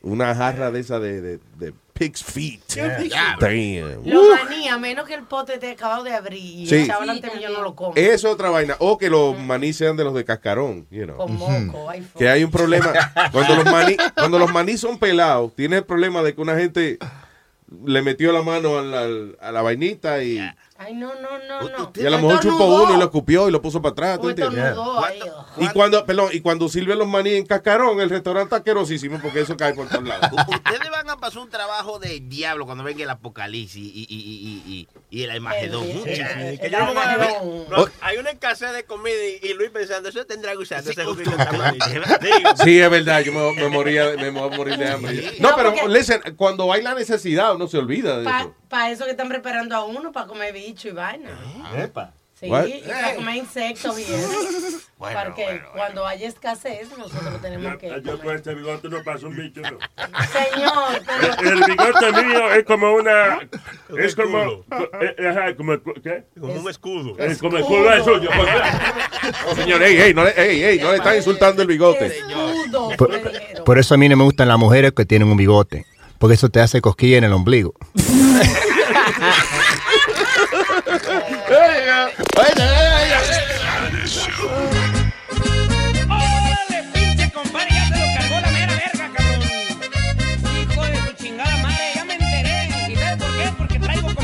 [0.02, 2.62] una jarra de esa de, de, de pig's feet.
[3.40, 4.04] Damn.
[4.06, 6.76] Lo maní, a menos que el pote esté acabado de abrir y Sí.
[6.78, 7.94] echado delante mío no lo como.
[7.96, 8.76] Es otra vaina.
[8.80, 10.88] O que los maní sean de los de cascarón.
[10.90, 11.18] you know.
[11.18, 12.92] Con moco, ay, Que hay un problema.
[13.32, 16.98] Cuando los maní, cuando los maní son pelados, tiene el problema de que una gente
[17.86, 19.08] le metió la mano a la,
[19.40, 20.40] a la vainita y,
[20.84, 21.92] Ay, no, no, no, no.
[21.96, 24.20] y a lo mejor chupó uno y lo escupió y lo puso para atrás.
[24.22, 24.74] ¿tú entiendes?
[25.58, 29.42] Y cuando, perdón, y cuando sirven los maní en cascarón, el restaurante está asquerosísimo porque
[29.42, 30.32] eso cae por todos lados.
[30.48, 34.18] Ustedes van a pasar un trabajo de diablo cuando venga el apocalipsis y, y,
[34.70, 35.32] y, y, el.
[35.32, 36.76] Que
[38.02, 41.86] hay una escasez de comida y, y Luis pensando, eso tendrá tamarindo.
[42.22, 45.36] Digo, Sí, es verdad, yo me, me moría, me voy a morir de hambre.
[45.40, 48.56] No, No, pero porque- listen, cuando hay la necesidad, uno se olvida de eso.
[48.72, 51.30] Para eso que están preparando a uno, para comer bicho y vaina.
[52.40, 52.66] Sí, What?
[52.66, 54.30] y para comer insectos y eso.
[55.02, 58.02] Bueno, Porque cuando haya escasez, nosotros tenemos que.
[58.06, 59.70] Yo con este bigote no paso un bicho, no.
[60.28, 61.50] Señor, pero.
[61.50, 63.40] El bigote mío es como una.
[63.98, 64.64] Es como.
[65.02, 65.74] eh, eh, Ajá, como.
[66.04, 66.26] ¿Qué?
[66.40, 67.18] Como un escudo.
[67.18, 68.30] Es como el culo es suyo.
[68.36, 68.50] pues.
[69.48, 72.16] No, señor, ey, ey, no le, ey, ey, no le están insultando el bigote.
[72.96, 75.86] Por, por eso a mí no me gustan las mujeres que tienen un bigote.
[76.20, 77.74] Porque eso te hace cosquilla en el ombligo.
[90.54, 92.70] Hijo de chingada madre, ya me enteré.
[92.90, 93.50] ¿Y sabes por qué?
[93.58, 94.16] Porque traigo en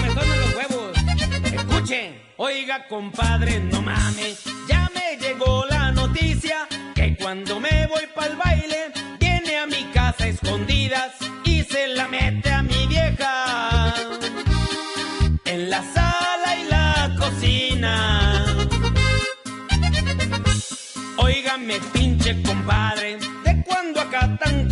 [0.42, 0.98] los huevos.
[1.44, 2.22] Escuchen.
[2.38, 4.44] Oiga, compadre, no mames.
[4.70, 10.28] Ya me llegó la noticia que cuando me voy pa'l baile, viene a mi casa
[10.28, 11.14] escondidas
[21.68, 24.67] Óigame, pinche compadre, de cuando acá tan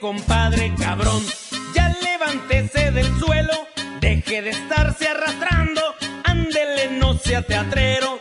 [0.00, 1.22] Compadre cabrón,
[1.72, 3.68] ya levántese del suelo,
[4.00, 5.80] deje de estarse arrastrando,
[6.24, 8.17] ándele, no sea teatrero,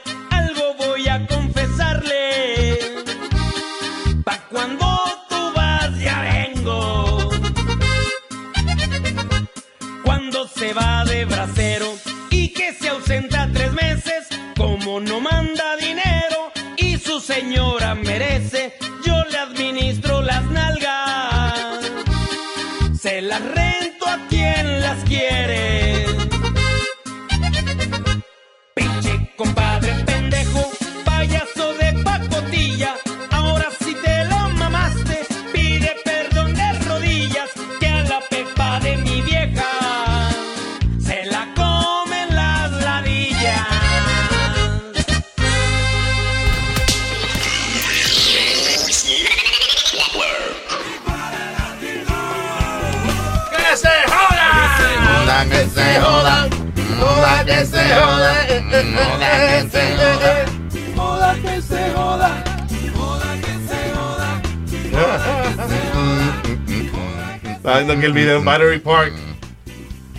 [67.79, 69.13] Estaba viendo aquí el video en Battery Park.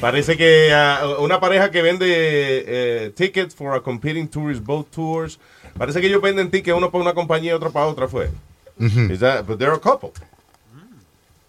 [0.00, 5.40] Parece que ah, una pareja que vende eh, tickets for a competing tourist boat tours.
[5.76, 8.30] Parece que ellos venden tickets uno para una compañía y otro para otra fue.
[8.78, 10.10] Is that- but they're a couple.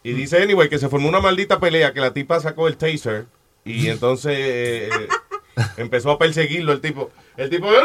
[0.02, 3.28] Y dice anyway que se formó una maldita pelea que la tipa sacó el taser
[3.64, 5.08] y entonces eh, eh,
[5.78, 7.12] empezó a perseguirlo el tipo.
[7.38, 7.78] El tipo, ¡No!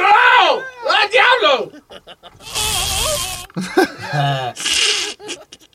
[0.88, 1.72] ¡Ah, diablo!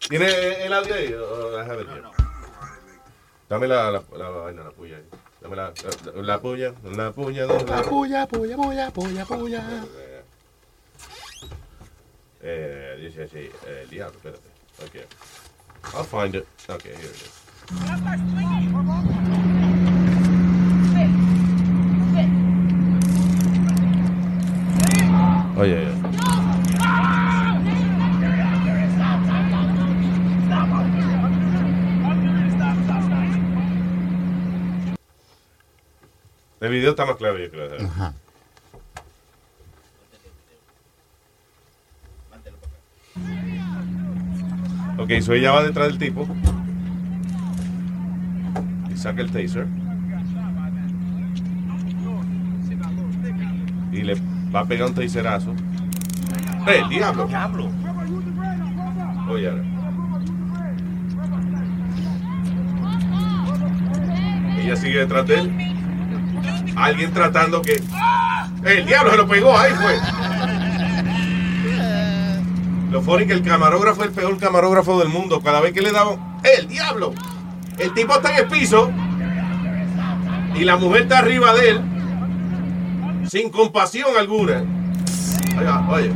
[0.10, 1.14] ¿Tiene el audio ahí?
[1.14, 2.19] O- déjame ver.
[3.50, 4.98] Dame la, la, la vaina, la puya.
[5.42, 5.74] Dame la,
[6.14, 9.64] la, la puya, la puya, la, La puya, puya, puya, puya, puya.
[12.42, 14.50] Eh, dice así, eh, diablo, espérate.
[14.86, 15.06] Okay.
[15.96, 16.48] I'll find it.
[16.70, 17.40] Okay, here it is.
[25.58, 26.39] Oye, oye.
[36.62, 37.70] El video está más claro, yo creo.
[37.86, 38.14] Ajá.
[44.98, 46.28] Ok, so ella va detrás del tipo.
[48.94, 49.68] Y saca el taser.
[53.94, 54.16] Y le
[54.54, 55.54] va a pegar un taserazo.
[56.68, 57.26] ¡Eh, diablo!
[57.28, 57.72] ¡Diablo!
[59.30, 59.64] Oye, ahora.
[64.58, 65.79] Ella sigue detrás de él.
[66.80, 67.74] Alguien tratando que.
[67.74, 67.82] ¡Eh,
[68.64, 69.58] el diablo se lo pegó!
[69.58, 70.00] Ahí fue.
[72.92, 75.42] Lo funny que el camarógrafo es el peor camarógrafo del mundo.
[75.42, 76.14] Cada vez que le daba.
[76.44, 77.14] ¡Eh, el diablo!
[77.78, 78.90] El tipo está en el piso.
[80.56, 81.82] Y la mujer está arriba de él.
[83.28, 84.64] Sin compasión alguna.
[85.90, 86.12] Oye.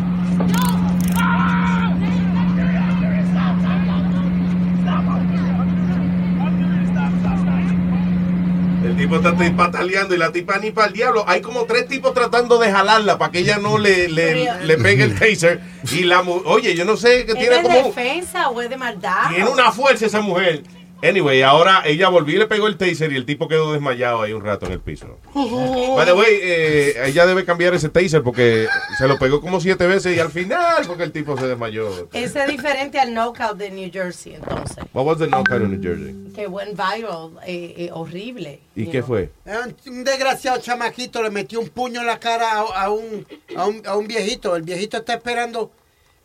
[9.04, 11.26] Tipo está pataleando y la tipa ni para el diablo.
[11.28, 15.04] Hay como tres tipos tratando de jalarla para que ella no le, le, le pegue
[15.04, 15.62] el taser.
[15.92, 17.84] Y la Oye, yo no sé, que ¿Es tiene de como.
[17.84, 19.30] defensa o es de maldad?
[19.30, 20.64] Tiene una fuerza esa mujer.
[21.04, 24.32] Anyway, ahora ella volvió y le pegó el taser y el tipo quedó desmayado ahí
[24.32, 25.20] un rato en el piso.
[25.34, 29.86] By the way, eh, ella debe cambiar ese taser porque se lo pegó como siete
[29.86, 32.08] veces y al final porque el tipo se desmayó.
[32.14, 34.78] Ese es diferente al knockout de New Jersey, entonces.
[34.94, 36.32] What was the knockout in New Jersey?
[36.34, 38.62] Que went viral, eh, eh, horrible.
[38.74, 39.30] ¿Y qué fue?
[39.46, 43.28] Un, un desgraciado chamaquito le metió un puño en la cara a, a un,
[43.58, 44.56] a, un, a un viejito.
[44.56, 45.70] El viejito está esperando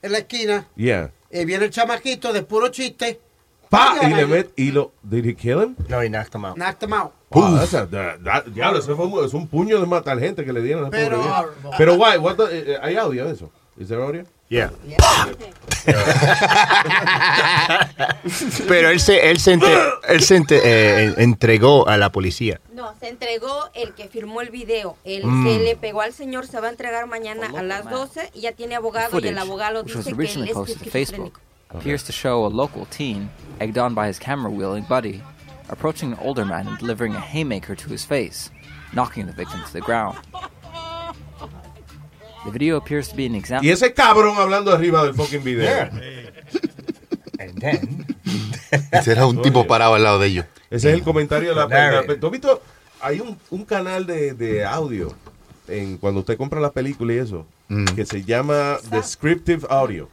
[0.02, 0.68] en la esquina.
[0.76, 1.10] Yeah.
[1.32, 3.18] Y viene el chamaquito de puro chiste.
[3.68, 5.76] Pa, y le met y lo did he kill him?
[5.88, 6.56] No, he knocked him out.
[6.56, 7.12] Knocked him out.
[7.30, 10.52] Wow, that's a- that- that- diablo, ese fue es un puño de matar gente que
[10.52, 11.20] le dieron a Pero-
[11.62, 11.76] pobre.
[11.76, 12.16] Pero why?
[12.18, 13.50] What the- eh, hay audio de eso.
[13.78, 14.24] Is there audio?
[14.48, 14.70] Yeah.
[18.66, 19.58] Pero él se, él se,
[20.08, 22.60] él se eh, entregó a la policía.
[22.72, 24.96] No, se entregó el que firmó el video.
[25.04, 25.46] Él Mm.
[25.46, 28.52] se le pegó al señor, se va a entregar mañana a las 12 y ya
[28.52, 30.90] tiene abogado y el abogado dice que él es.
[30.90, 31.38] Facebook,
[31.70, 33.28] appears to show a local teen,
[33.60, 35.22] egged on by his camera-wielding buddy,
[35.68, 38.50] approaching an older man and delivering a haymaker to his face,
[38.94, 40.16] knocking the victim to the ground.
[42.44, 43.66] The video appears to be an example.
[43.68, 45.68] Y ese cabrón hablando arriba del fucking video.
[48.92, 50.44] Ese era un tipo parado al lado de ellos.
[50.70, 52.08] Ese es el comentario de la, Narrate.
[52.14, 52.62] la- ¿Tú has visto
[53.00, 55.14] hay un, un canal de, de audio
[55.68, 57.84] en cuando usted compra la película y eso, Mm.
[57.94, 60.08] que se llama Descriptive Audio.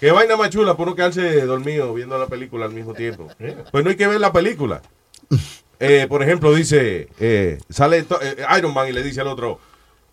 [0.00, 3.28] Qué vaina más chula por no quedarse dormido viendo la película al mismo tiempo.
[3.70, 4.82] Pues no hay que ver la película.
[5.78, 9.60] Eh, por ejemplo, dice, eh, sale eh, Iron Man y le dice al otro,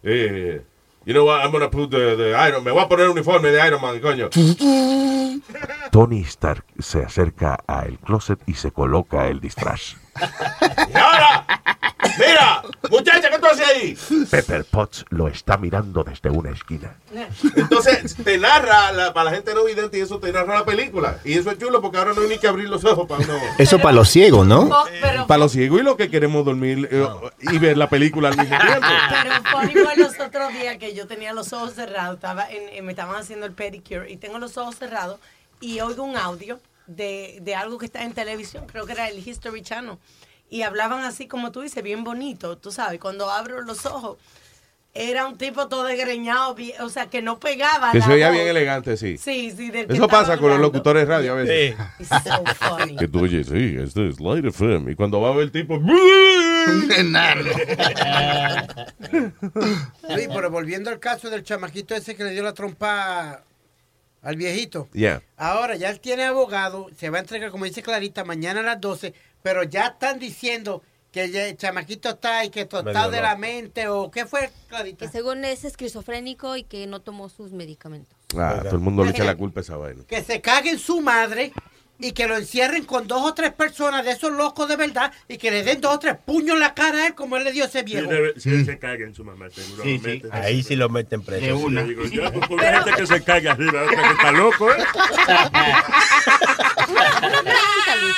[0.04, 0.62] eh,
[1.06, 3.50] you know what, I'm gonna put the, the Iron, me voy a poner el uniforme
[3.50, 4.30] de Iron Man, coño.
[5.92, 9.96] Tony Stark se acerca al closet y se coloca el disfraz.
[10.16, 11.46] Y ahora,
[12.18, 13.98] mira, muchacha, ¿qué tú haces ahí?
[14.30, 16.96] Pepper Potts lo está mirando desde una esquina.
[17.56, 21.20] Entonces, te narra, la- para la gente no vidente, y eso te narra la película.
[21.24, 23.34] Y eso es chulo porque ahora no hay ni que abrir los ojos para uno.
[23.58, 24.70] Eso para los ciegos, ¿no?
[25.02, 27.08] Pero, Para los ciegos y los que queremos dormir eh,
[27.42, 28.88] y ver la película al mismo tiempo.
[29.10, 32.92] pero fue los otros días que yo tenía los ojos cerrados, estaba en- eh, me
[32.92, 35.20] estaban haciendo el pedicure y tengo los ojos cerrados
[35.60, 39.26] y oigo un audio de, de algo que está en televisión, creo que era el
[39.28, 39.98] History Channel.
[40.50, 44.18] Y hablaban así como tú dices, bien bonito, tú sabes, cuando abro los ojos,
[44.96, 47.92] era un tipo todo desgreñado, o sea, que no pegaba.
[47.92, 48.36] Que se veía voz.
[48.36, 49.18] bien elegante, sí.
[49.18, 51.76] Sí, sí, del Eso pasa con los locutores de radio a veces.
[52.00, 52.96] It's so funny.
[52.96, 54.92] Que tú oyes, sí, este es Light FM.
[54.92, 55.78] Y cuando va a ver el tipo.
[55.84, 56.88] Luis,
[60.34, 63.44] pero volviendo al caso del chamaquito ese que le dio la trompa
[64.24, 64.90] al viejito.
[64.94, 65.22] Yeah.
[65.38, 68.82] Ahora ya él tiene abogado, se va a entregar, como dice Clarita, mañana a las
[68.82, 69.14] 12,
[69.44, 73.88] pero ya están diciendo que ya el chamaquito está y que total de la mente,
[73.88, 75.06] o qué fue, Clarita.
[75.06, 78.18] Que según es esquizofrénico y que no tomó sus medicamentos.
[78.36, 80.04] Ah, todo el mundo le echa la culpa a esa vaina.
[80.08, 81.54] Que se cague en su madre
[82.04, 85.38] y que lo encierren con dos o tres personas de esos locos de verdad y
[85.38, 87.52] que le den dos o tres puños en la cara a él como él le
[87.52, 88.10] dio a ese Sí, viejo.
[88.12, 89.84] debe- sí, se caga en su mamá, seguro.
[89.84, 91.46] Sí, sí, ahí sí lo meten preso.
[91.46, 91.84] De una.
[91.84, 94.76] Digo, yo, pues, por la gente que se caga arriba, otra que está loco, ¿eh?
[96.90, 98.16] Una pregunta, Luis.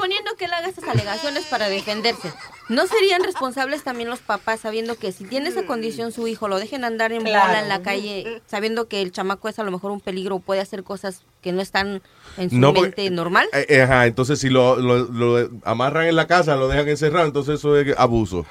[0.00, 2.32] Suponiendo que él haga esas alegaciones para defenderse,
[2.70, 6.58] ¿no serían responsables también los papás sabiendo que si tiene esa condición su hijo, lo
[6.58, 7.48] dejen andar en Claro.
[7.48, 10.62] bola en la calle, sabiendo que el chamaco es a lo mejor un peligro, puede
[10.62, 12.00] hacer cosas que no están
[12.38, 13.46] en su No, porque- mente normal?
[13.52, 17.26] Eh, eh, ajá, entonces si lo, lo- lo amarran en la casa, lo dejan encerrado,
[17.26, 18.46] entonces eso es abuso.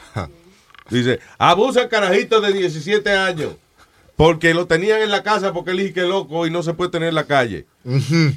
[0.91, 3.53] Dice, abusa el carajito de 17 años.
[4.15, 6.73] Porque lo tenían en la casa porque él dice que es loco y no se
[6.73, 7.65] puede tener en la calle.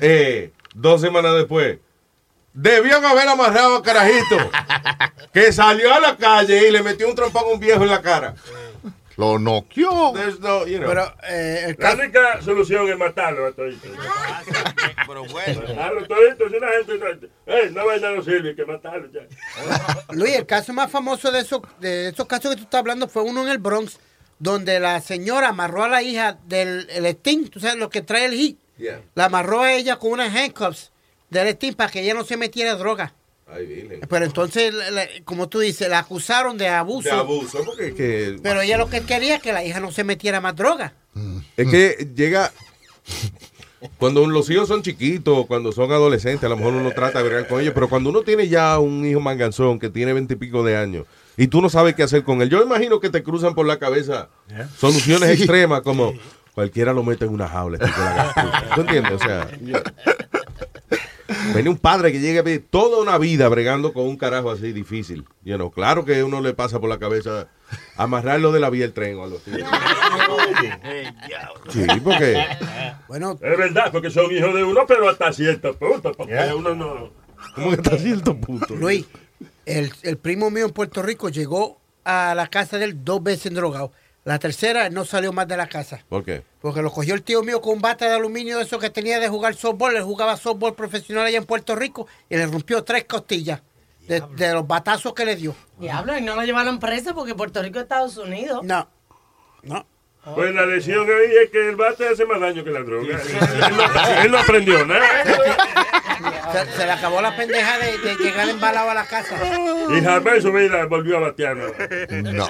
[0.01, 1.79] Eh, dos semanas después.
[2.55, 4.37] Debían haber amarrado al carajito.
[5.33, 8.03] que salió a la calle y le metió un trompón a un viejo en la
[8.03, 8.35] cara.
[9.17, 10.13] Lo noqueó.
[10.41, 10.89] No, you know.
[10.89, 13.89] Pero eh, el La única solución es matarlo a todito.
[15.07, 15.63] Pero bueno.
[15.69, 16.49] Matarlo todito.
[16.49, 19.21] Si la gente no, eh, no vaina no sirve, que matarlo ya.
[20.13, 23.23] Luis, el caso más famoso de esos, de esos casos que tú estás hablando fue
[23.23, 23.99] uno en el Bronx,
[24.39, 28.27] donde la señora amarró a la hija del el Sting, tú sabes lo que trae
[28.27, 28.59] el hit.
[28.79, 29.03] Yeah.
[29.15, 30.92] La amarró a ella con unas handcuffs
[31.33, 33.15] del Sting para que ella no se metiera droga.
[33.53, 34.01] Ay.
[34.09, 37.09] Pero entonces, la- la- como tú dices, la acusaron de abuso.
[37.09, 38.37] De abuso, porque que...
[38.43, 40.95] Pero ella lo que quería es que la hija no se metiera más droga.
[41.57, 42.51] Es que llega.
[43.99, 47.49] Cuando los hijos son chiquitos, cuando son adolescentes, a lo mejor uno trata de bregar
[47.49, 51.05] con ellos, pero cuando uno tiene ya un hijo manganzón que tiene veintipico de años
[51.37, 53.79] y tú no sabes qué hacer con él, yo imagino que te cruzan por la
[53.81, 54.29] cabeza
[54.79, 55.43] soluciones Sí.
[55.43, 56.15] extremas como
[56.55, 57.79] cualquiera lo mete en una jaula.
[57.81, 57.91] este.
[58.77, 59.13] ¿Tú entiendes?
[59.15, 59.83] O sea, yo-
[61.55, 64.73] Viene un padre que llega a vivir toda una vida bregando con un carajo así
[64.73, 65.25] difícil.
[65.45, 67.49] You know, claro que uno le pasa por la cabeza
[67.97, 69.51] amarrarlo de la vía del tren o algo así.
[71.71, 72.45] Sí, porque...
[73.09, 77.11] Bueno, es verdad, porque son hijos de uno, pero hasta cierto punto, porque uno no.
[77.55, 78.75] ¿Cómo que hasta cierto punto?
[78.75, 79.07] Luis,
[79.67, 83.53] el, el primo mío en Puerto Rico llegó a la casa de él dos veces
[83.53, 83.93] drogado.
[84.25, 86.05] La tercera no salió más de la casa.
[86.09, 86.45] ¿Por qué?
[86.61, 89.19] Porque lo cogió el tío mío con un bate de aluminio de eso que tenía
[89.19, 89.97] de jugar softball.
[89.97, 93.63] Él jugaba softball profesional allá en Puerto Rico y le rompió tres costillas
[94.07, 95.57] de, de los batazos que le dio.
[95.79, 98.63] Diablo, y no lo llevaron preso porque Puerto Rico es Estados Unidos.
[98.63, 98.89] No.
[99.63, 99.87] No.
[100.25, 103.21] Pues la lesión ahí es que el bate hace más daño que la droga.
[103.21, 105.25] Él no, él no aprendió nada.
[106.53, 109.37] Se, se le acabó la pendeja de, de llegar embalado a la casa.
[109.91, 111.57] Y jamás en su vida volvió a batear.
[112.23, 112.49] No.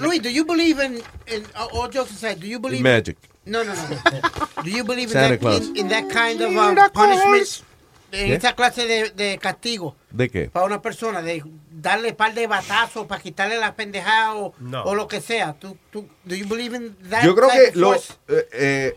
[0.00, 3.16] Luis, do you believe in, in all jokes aside, do you believe Magic.
[3.46, 4.62] No, no, no.
[4.64, 5.68] Do you believe in Santa that, Claus.
[5.68, 7.62] in, in that kind of um, punishment?
[8.10, 10.48] En esa clase de, de castigo ¿De qué?
[10.48, 11.42] para una persona, de
[11.84, 14.82] darle un par de batazos para quitarle las pendejadas o, No.
[14.82, 15.52] o lo que sea.
[15.52, 17.86] ¿Tú, tú, do you believe in that Yo creo que of lo.
[17.92, 18.14] force?
[18.26, 18.94] Eh, eh,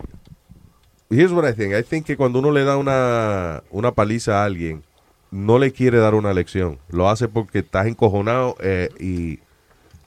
[1.11, 1.73] here's what I think.
[1.75, 4.83] I think que cuando uno le da una, una paliza a alguien,
[5.29, 6.79] no le quiere dar una lección.
[6.89, 9.39] Lo hace porque estás encojonado eh, y,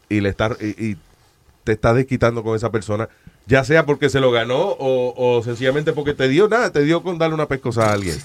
[0.08, 0.96] y le está, y, y
[1.64, 3.08] te estás desquitando con esa persona,
[3.46, 7.02] ya sea porque se lo ganó o, o sencillamente porque te dio nada, te dio
[7.02, 8.16] con darle una pescosa a alguien.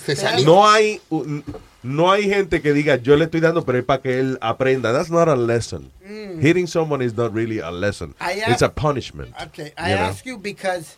[0.46, 1.44] No hay un-
[1.86, 4.92] no hay gente que diga yo le estoy dando pero es para que él aprenda.
[4.92, 5.92] That's not a lesson.
[6.06, 6.42] Mm.
[6.42, 8.14] Hitting someone is not really a lesson.
[8.20, 9.34] I It's a punishment.
[9.48, 10.06] Okay, I you know?
[10.06, 10.98] ask you because,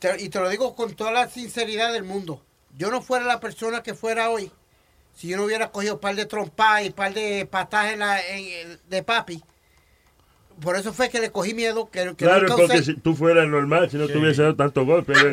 [0.00, 2.40] te- y te lo digo con toda la sinceridad del mundo,
[2.76, 4.50] yo no fuera la persona que fuera hoy,
[5.14, 7.98] si yo no hubiera cogido un par de trompas y un par de patadas en
[8.00, 9.42] la- en- de papi.
[10.60, 11.90] Por eso fue que le cogí miedo.
[11.90, 14.86] Que, que Claro, porque usé- si tú fueras normal, si no te hubiese dado tanto
[14.86, 15.12] golpe.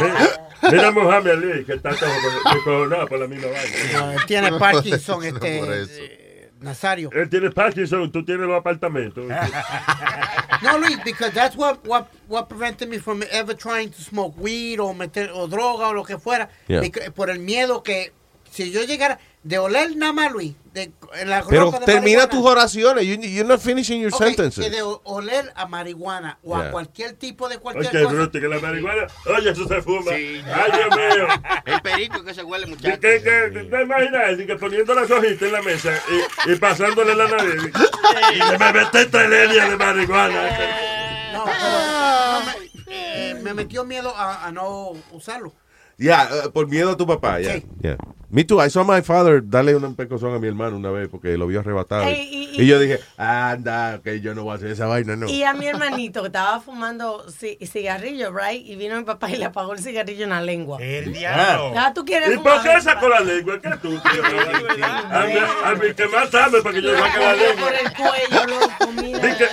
[0.00, 2.08] Mira- Mira a Mohamed Ali, que está todo
[2.54, 3.76] descojonado por la misma vaina.
[3.92, 7.10] No, él tiene Parkinson, este, eh, Nazario.
[7.12, 9.24] Él tiene Parkinson, tú tienes los apartamentos.
[10.62, 14.78] No, Luis, because that's what, what, what prevented me from ever trying to smoke weed
[14.78, 16.48] o meter o droga o lo que fuera.
[16.68, 16.82] Yeah.
[17.12, 18.12] Por el miedo que
[18.48, 20.92] si yo llegara de oler nada más, Luis, de,
[21.26, 23.04] la Pero de termina marihuana, tus oraciones.
[23.04, 24.64] You, you're not finishing your ok, sentences.
[24.64, 26.68] que de oler a marihuana o Yeah.
[26.68, 28.14] a cualquier tipo de cualquier qué cosa.
[28.14, 29.06] bruto, que la marihuana.
[29.36, 30.12] Oye, eso se fuma.
[30.12, 31.26] Ay, Dios mío.
[31.66, 33.00] El perico que se huele, ¿Y muchacho.
[33.00, 34.38] qué, qué, te imaginas?
[34.38, 35.92] Y que poniendo las hojitas en la mesa
[36.46, 37.72] y, y pasándole la nariz.
[38.34, 40.42] Y me metí teleria de marihuana.
[41.32, 45.52] No, pero no, me, eh, me metió miedo a, a no usarlo.
[45.98, 47.60] Ya, eh, por miedo a tu papá, ya.
[47.80, 47.96] Yeah.
[48.30, 48.58] Me too.
[48.64, 51.60] I saw my father darle un pecozón a mi hermano una vez porque lo vio
[51.60, 52.08] arrebatado.
[52.08, 55.28] Y- y, y- yo dije, anda, que yo no voy a hacer esa vaina, no.
[55.28, 58.66] Y a mi hermanito que estaba fumando ci- cigarrillo, right?
[58.66, 60.78] Y vino mi papá y le apagó el cigarrillo en la lengua.
[60.80, 61.74] El diablo.
[61.76, 62.54] Ah, tú quieres ¿Y fumar?
[62.54, 63.60] por qué sacó la lengua?
[63.60, 64.22] ¿Qué tú, tío?
[64.82, 65.34] A mí,
[65.64, 67.64] a mí que más sabe para que yo saque la lengua.
[67.66, 69.18] Por el cuello, loco, mira.
[69.18, 69.46] Di que,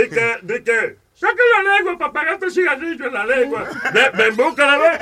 [0.00, 3.68] di que, di que, saca la lengua para pagarte el cigarrillo en la lengua.
[3.92, 4.92] Ven, ven, búscala, ven.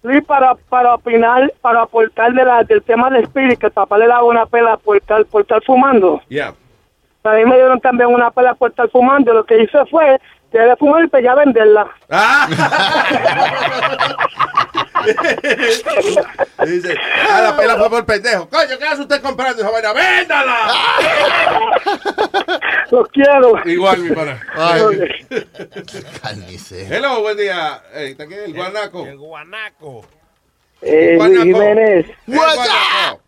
[0.03, 3.99] Luis, para, para opinar, para aportar de la, del tema del Spirit, que el papá
[3.99, 6.23] le daba una pela por estar, por estar fumando.
[6.29, 6.55] Yeah.
[7.25, 9.35] A mí me dieron también una pela por estar fumando.
[9.35, 10.19] Lo que hice fue
[10.51, 11.87] que de fumar y pegar a venderla.
[16.67, 16.95] Dice,
[17.31, 18.49] ah, la pela fue por pendejo.
[18.49, 19.93] Coño, ¿qué hace usted comprando esa vaina?
[19.93, 20.57] ¡Véndala!
[22.91, 23.61] Los quiero.
[23.65, 24.41] Igual, mi pana.
[24.55, 24.83] Ay.
[26.23, 26.95] Carnicero.
[26.95, 27.83] Hello, buen día.
[27.95, 29.07] Eh, ¿Está aquí el guanaco?
[29.07, 30.05] El guanaco.
[30.83, 31.45] Eh, Luis Guanaco.
[31.45, 32.07] Jiménez.
[32.27, 33.21] El guanaco.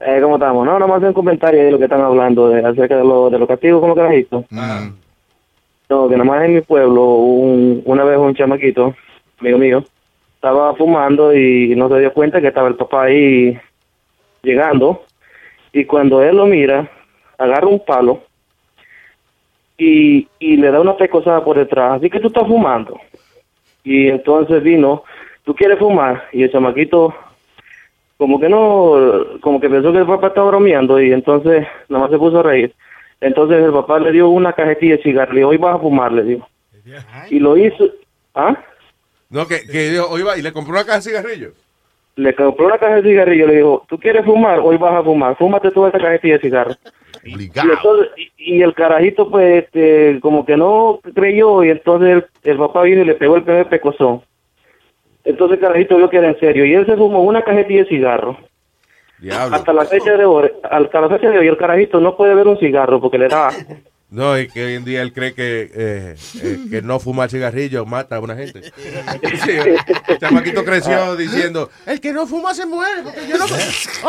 [0.00, 0.64] Eh, ¿Cómo estamos?
[0.64, 3.46] No, nomás un comentario de lo que están hablando, de, acerca de, lo, de los
[3.46, 4.46] castigos como carajito.
[5.90, 8.94] No, que nomás en mi pueblo, un- una vez un chamaquito,
[9.40, 9.84] amigo mío,
[10.36, 13.58] estaba fumando y no se dio cuenta que estaba el papá ahí
[14.42, 15.02] llegando.
[15.72, 16.88] Y cuando él lo mira,
[17.38, 18.22] agarra un palo
[19.76, 21.98] y, y le da una pecosada por detrás.
[21.98, 23.00] Así que tú estás fumando.
[23.82, 25.02] Y entonces vino,
[25.44, 26.24] ¿tú quieres fumar?
[26.32, 27.12] Y el chamaquito
[28.16, 28.94] como que no,
[29.40, 32.42] como que pensó que el papá estaba bromeando y entonces nada más se puso a
[32.44, 32.74] reír.
[33.20, 36.48] Entonces el papá le dio una cajetilla de dijo, hoy vas a fumar, le dijo.
[37.28, 37.84] Y lo hizo,
[38.34, 38.56] ¿ah?
[39.28, 41.52] No, que, que dijo, oye, va, y le compró una caja de cigarrillos.
[42.16, 44.60] Le compró una caja de cigarrillo, le dijo, ¿tú quieres fumar?
[44.60, 46.74] Hoy vas a fumar, fúmate toda esa cajetilla de cigarro.
[47.22, 52.50] Y, entonces, y, y el carajito pues este, como que no creyó y entonces el,
[52.50, 54.22] el papá vino y le pegó el primer pecozón.
[55.24, 57.88] Entonces el carajito vio que era en serio y él se fumó una cajetilla de
[57.90, 58.38] cigarro.
[59.20, 59.56] Diablo.
[59.56, 62.46] Hasta la fecha de hoy, hasta la fecha de hoy el carajito no puede ver
[62.48, 63.50] un cigarro porque le da.
[64.10, 67.86] No, y que hoy en día él cree que, eh, eh, que no fumar cigarrillo
[67.86, 68.62] mata a una gente.
[69.44, 69.50] Sí,
[70.08, 73.02] el chamaquito creció diciendo, el que no fuma se muere.
[73.04, 73.44] Porque yo no...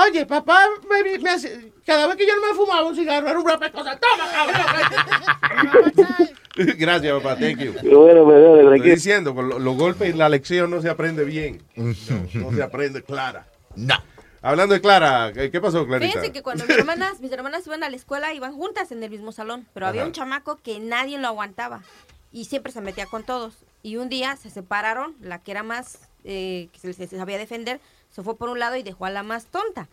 [0.01, 0.59] Oye, papá,
[0.89, 3.99] me, me hace- cada vez que yo no me fumaba un cigarro era una cosa.
[3.99, 6.27] ¡Toma, cabrón!
[6.77, 7.73] Gracias, papá, thank you.
[7.83, 11.23] Bueno, pues, dale, Estoy diciendo, con lo- los golpes y la lección no se aprende
[11.23, 11.61] bien.
[11.75, 11.93] No,
[12.33, 13.45] no se aprende clara.
[13.75, 13.95] No.
[14.43, 16.07] Hablando de Clara, ¿qué pasó, Clarita?
[16.13, 19.11] Fíjense que cuando mis hermanas, mis hermanas iban a la escuela, iban juntas en el
[19.11, 20.07] mismo salón, pero había Ajá.
[20.07, 21.83] un chamaco que nadie lo aguantaba
[22.31, 23.53] y siempre se metía con todos.
[23.83, 27.79] Y un día se separaron, la que era más, eh, que se, se sabía defender,
[28.09, 29.87] se fue por un lado y dejó a la más tonta.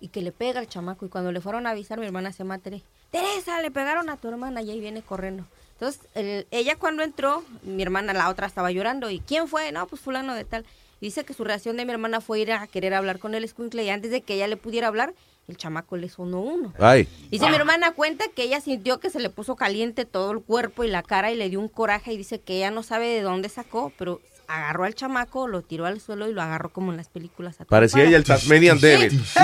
[0.00, 1.06] Y que le pega al chamaco.
[1.06, 2.82] Y cuando le fueron a avisar, mi hermana se Tere.
[3.10, 5.44] Teresa, le pegaron a tu hermana y ahí viene corriendo.
[5.74, 9.10] Entonces, el- ella cuando entró, mi hermana, la otra, estaba llorando.
[9.10, 9.70] ¿Y quién fue?
[9.70, 10.64] No, pues fulano de tal.
[11.02, 13.82] Dice que su reacción de mi hermana fue ir a querer hablar con el escuincle
[13.82, 15.14] y antes de que ella le pudiera hablar,
[15.48, 16.72] el chamaco le sonó uno.
[16.78, 17.08] Ay.
[17.28, 20.84] Dice mi hermana cuenta que ella sintió que se le puso caliente todo el cuerpo
[20.84, 23.20] y la cara y le dio un coraje y dice que ella no sabe de
[23.20, 26.96] dónde sacó, pero agarró al chamaco, lo tiró al suelo y lo agarró como en
[26.96, 27.56] las películas.
[27.68, 29.22] Parecía ella el Tasmanian Devil.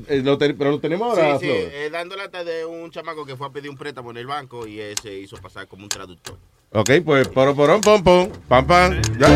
[0.09, 1.71] eh, lo ten- pero lo tenemos ahora, Sí, sí, Flor.
[1.75, 4.67] eh, dando lata de un chamaco que fue a pedir un préstamo en el banco
[4.67, 6.39] y él se hizo pasar como un traductor.
[6.73, 8.99] Ok, pues, poro, porón, pom, pom, pam, pam.
[9.19, 9.29] Ya.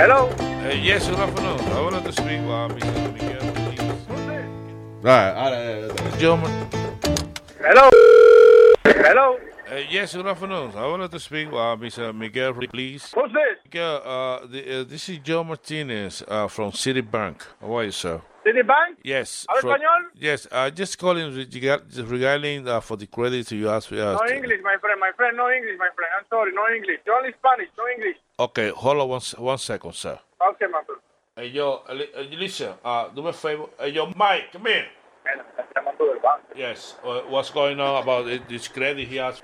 [0.00, 0.28] Hello.
[0.38, 1.58] Uh, yes, good afternoon.
[1.76, 3.12] I wanted to speak Mr.
[3.12, 3.82] Miguel, please.
[5.04, 5.88] Ah, ahora, eh,
[6.20, 6.40] John.
[7.58, 7.90] Hello.
[8.84, 9.36] Hello.
[9.74, 10.70] Uh, yes, good afternoon.
[10.76, 12.14] I wanted to speak uh, Mr.
[12.14, 13.10] Miguel, please.
[13.12, 13.58] Who's this?
[13.64, 17.42] Miguel, uh, the, uh, this is Joe Martinez uh, from Citibank.
[17.60, 18.20] How are you, sir?
[18.46, 18.98] Citibank?
[19.02, 19.44] Yes.
[19.48, 20.00] ¿Habla from- español?
[20.14, 23.98] Yes, uh, just calling reg- regarding uh, for the credit you asked me.
[23.98, 25.00] No English, my friend.
[25.00, 26.10] My friend, no English, my friend.
[26.20, 27.00] I'm sorry, no English.
[27.12, 28.16] Only Spanish, no English.
[28.38, 30.16] Okay, hold on one, one second, sir.
[30.50, 31.00] Okay, my friend.
[31.34, 33.66] Hey, yo, uh, uh, listen, uh, do me a favor.
[33.80, 34.86] Hey, yo, Mike, come here.
[36.04, 36.54] Llamando del banco.
[36.54, 39.42] Yes, uh, what's going on about this credit he has?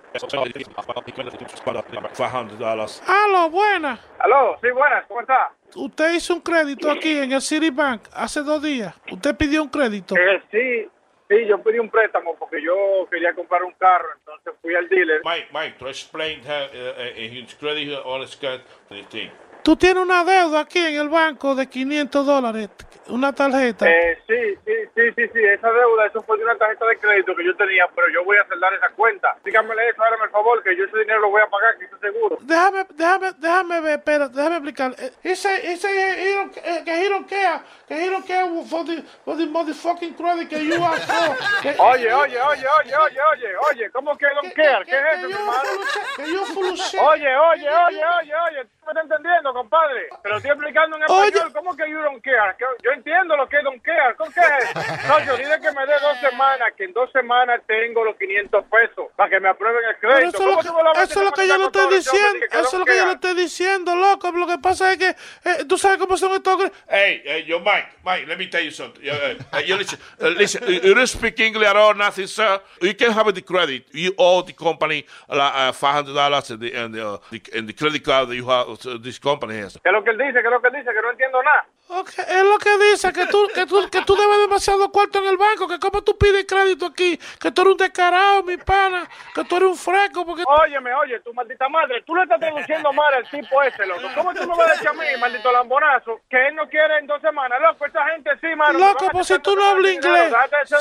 [2.15, 3.03] Five hundred dollars.
[3.07, 3.99] Aló, buena.
[4.19, 5.07] Aló, sí, buenas.
[5.07, 5.53] ¿Cómo está?
[5.75, 8.95] Usted hizo un crédito aquí en el Citibank hace dos días.
[9.11, 10.17] Usted pidió un crédito.
[10.17, 10.89] Eh, sí,
[11.29, 15.21] sí, yo pedí un préstamo porque yo quería comprar un carro, entonces fui al dealer.
[15.25, 19.31] Mike, Mike, to explain how, uh, uh, his credit on his card, the thing.
[19.63, 22.69] Tú tienes una deuda aquí en el banco de 500 dólares,
[23.09, 23.89] una tarjeta.
[23.91, 24.35] Eh, sí,
[24.65, 27.55] sí, sí, sí, sí, esa deuda, eso fue de una tarjeta de crédito que yo
[27.57, 29.37] tenía, pero yo voy a saldar esa cuenta.
[29.45, 32.01] Dígamele eso, hágame el favor, que yo ese dinero lo voy a pagar, que estoy
[32.01, 32.39] seguro.
[32.41, 34.95] Déjame, déjame, déjame ver, espera, déjame explicar.
[34.99, 36.51] Eh, Ese, ese, eh,
[36.85, 40.65] que he don't care, que he don't care for the, for the motherfucking credit que
[40.65, 41.37] you asked for.
[41.91, 44.85] Oye, oye, oye, oye, oye, oye, oye, ¿cómo que don't care?
[44.85, 45.69] ¿Qué es eso, mi hermano?
[46.17, 46.99] Que yo fuluché.
[46.99, 50.09] Oye, oye, oye, oye, oye, ¿tú me estás entendiendo, compadre?
[50.23, 52.57] Te lo estoy explicando en español, ¿cómo que you don't care?
[52.59, 55.07] Que- Yo entiendo lo que es don't care, ¿con qué es?
[55.09, 58.65] No, yo dile que me dé dos semanas, que en dos semanas tengo los 500
[58.67, 60.37] pesos para que me aprueben el Pero crédito.
[60.39, 62.73] eso es lo ¿Cómo que, eso es lo que yo le estoy diciendo, eso es
[62.79, 64.33] lo que yo le estoy diciendo, loco.
[64.33, 66.71] Lo que pasa es que eh, tú sabes cómo son estos.
[66.89, 69.03] Hey, hey, yo, Mike, Mike, let me tell you something.
[69.07, 70.63] Uh, uh, you listen, uh, listen.
[70.67, 72.61] You don't speak English at all, nothing, sir.
[72.81, 73.87] You can have the credit.
[73.93, 77.69] You owe the company uh, five hundred dollars, and the and the, uh, the and
[77.69, 78.70] the credit card that you have.
[78.77, 79.55] This company.
[79.55, 80.33] ¿Qué es lo que él dice?
[80.33, 80.91] ¿Qué es lo que él dice?
[80.93, 81.67] Que no entiendo nada.
[81.93, 85.27] Ok, es lo que dice, que tú, que tú, que tú debes demasiado cuarto en
[85.27, 89.09] el banco, que como tú pides crédito aquí, que tú eres un descarado, mi pana,
[89.35, 90.45] que tú eres un fresco, porque...
[90.47, 94.07] Óyeme, oye, tu maldita madre, tú le estás traduciendo mal al tipo ese, loco.
[94.15, 97.09] ¿Cómo tú me vas a decir a mí, maldito lambonazo, que él no quiere en
[97.09, 97.61] dos semanas?
[97.61, 98.79] Loco, esa gente sí, mano.
[98.79, 100.33] Loco, pues si tú no hablas inglés.
[100.67, 100.77] Si-.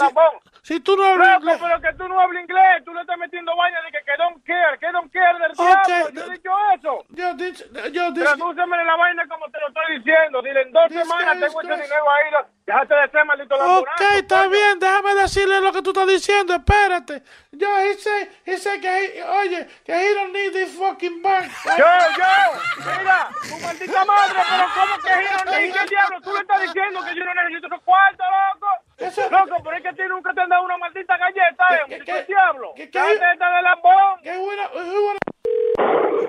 [0.61, 1.59] Si tú no hablas Loco, inglés...
[1.59, 4.45] pero que tú no hablas inglés, tú le estás metiendo vaina de que, que don't
[4.45, 6.09] care, que don't care del Ok, diablo.
[6.13, 7.05] Yo he dicho eso.
[7.09, 10.41] Yo, dicho, yo, dicho, Tradúceme la vaina como te lo estoy diciendo.
[10.43, 12.31] Dile, en dos semanas tengo ese dinero ahí.
[12.31, 13.81] lo- Déjate de ser maldito lambonazo.
[13.81, 17.23] Ok, está bien, déjame decirle lo que tú estás diciendo, espérate.
[17.51, 17.97] Yo, he
[18.45, 21.49] he say que, he- oye, que he don't need this fucking bank.
[21.65, 21.85] Yo,
[22.17, 26.21] yo, mira, tu maldita madre, pero ¿cómo que yo no necesito el diablo?
[26.21, 28.67] Tú le estás diciendo que yo no necesito esos cuartos, loco.
[29.31, 32.25] Loco, pero es que a ti nunca te han dado una maldita galleta, eh, del
[32.27, 32.73] diablo.
[32.75, 34.21] qué- esta de lambón.
[34.21, 34.63] Que bueno,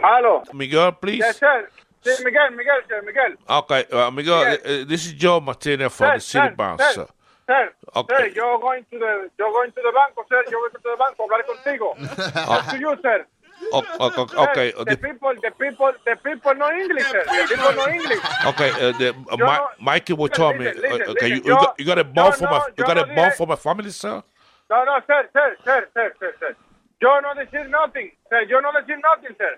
[0.03, 0.43] Hello.
[0.55, 1.19] Miguel, please.
[1.27, 1.69] Yes, sir.
[2.03, 3.37] Sí, Miguel, Miguel, sir, Miguel.
[3.49, 4.59] Okay, uh, Miguel, Yes.
[4.65, 6.93] uh, this is Joe Martinez from Sir, the City sir, Bank, sir.
[6.95, 7.07] sir.
[7.47, 8.17] Sir, Okay.
[8.17, 10.43] sir, yo going to the, you're going to the banco, sir.
[10.51, 11.89] You're going to the banco a hablar contigo.
[12.47, 13.27] Talk to you, sir.
[13.73, 17.05] O- o- o- Sir, okay, uh, the the- people, the people, the people know English,
[17.11, 17.23] sir.
[17.27, 18.21] The people know English.
[18.47, 18.71] okay.
[18.71, 20.65] Uh, the, uh, Yo Mi- no- Mikey will tell me.
[20.65, 22.45] listen, listen, uh, okay, you, listen, you, yo- got, you got a bond yo for
[22.45, 24.23] no- my, you got a bond dije- for my family, sir.
[24.71, 26.57] No, no, sir, sir, sir, sir, sir, sir, sir.
[27.03, 28.43] Yo no decir nothing, sir.
[28.49, 29.57] Yo no decir nothing, sir.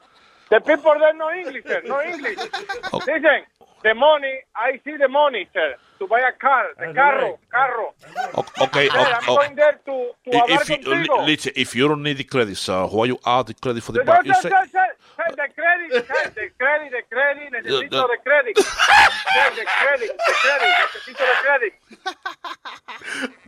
[0.53, 1.81] The people there know English, sir.
[1.87, 2.39] No English.
[2.93, 2.99] Oh.
[2.99, 3.41] Listen,
[3.83, 5.71] the money, I see the money, sir.
[5.99, 7.87] To buy a car, the carro, carro.
[8.39, 11.75] O- Okay, Sir, o- I'm going there to, to i- hablar if you, listen, if
[11.77, 14.27] you don't need the credit, sir, why you add the credit for the bank?
[14.27, 18.09] You sir, say, sir, sir, sir, the credit, sir, the credit, the credit, necesito the-
[18.13, 18.57] de credit.
[19.35, 21.73] Sir, the credit, the credit, necesito de credit.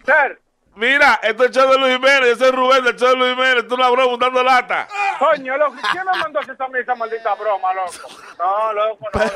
[0.06, 0.38] Sir.
[0.76, 3.34] Mira, esto es el show de Luis Jiménez, ese es Rubén del show de Luis
[3.34, 4.88] Jiménez, tú una broma dando lata.
[5.20, 7.92] Coño, loco, ¿quién me mandó a hacer esa, esa maldita broma, loco?
[8.38, 9.32] No, loco, no, gente,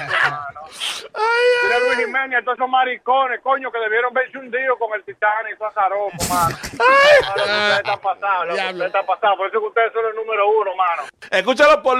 [0.00, 0.60] hermano.
[1.62, 5.66] Mira Luis Jiménez, todos esos maricones, coño, que debieron verse hundidos con el Titanic, esos
[5.68, 6.56] azarosos, mano.
[6.76, 10.48] Mano, ustedes están pasados, loco, ustedes están pasados, por eso que ustedes son el número
[10.48, 11.02] uno, mano.
[11.30, 11.96] Escúchalo por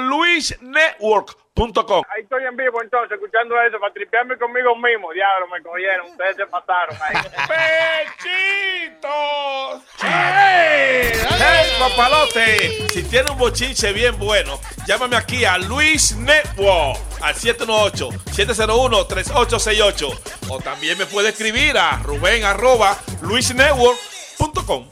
[1.56, 2.02] luisnetwork.com.
[2.14, 5.12] Ahí estoy en vivo entonces, escuchando eso, para tripearme conmigo mismo.
[5.12, 7.16] Diablo, me cogieron, ustedes se pasaron ahí.
[8.92, 9.82] ¡Pechitos!
[10.00, 11.12] ¡Hey!
[11.38, 12.88] ¡Hey, papalote!
[12.88, 20.18] Si tiene un bochinche bien bueno, llámame aquí a Luis Network al 718-701-3868.
[20.48, 24.88] O también me puede escribir a Rubén arroba luisnetwork.com.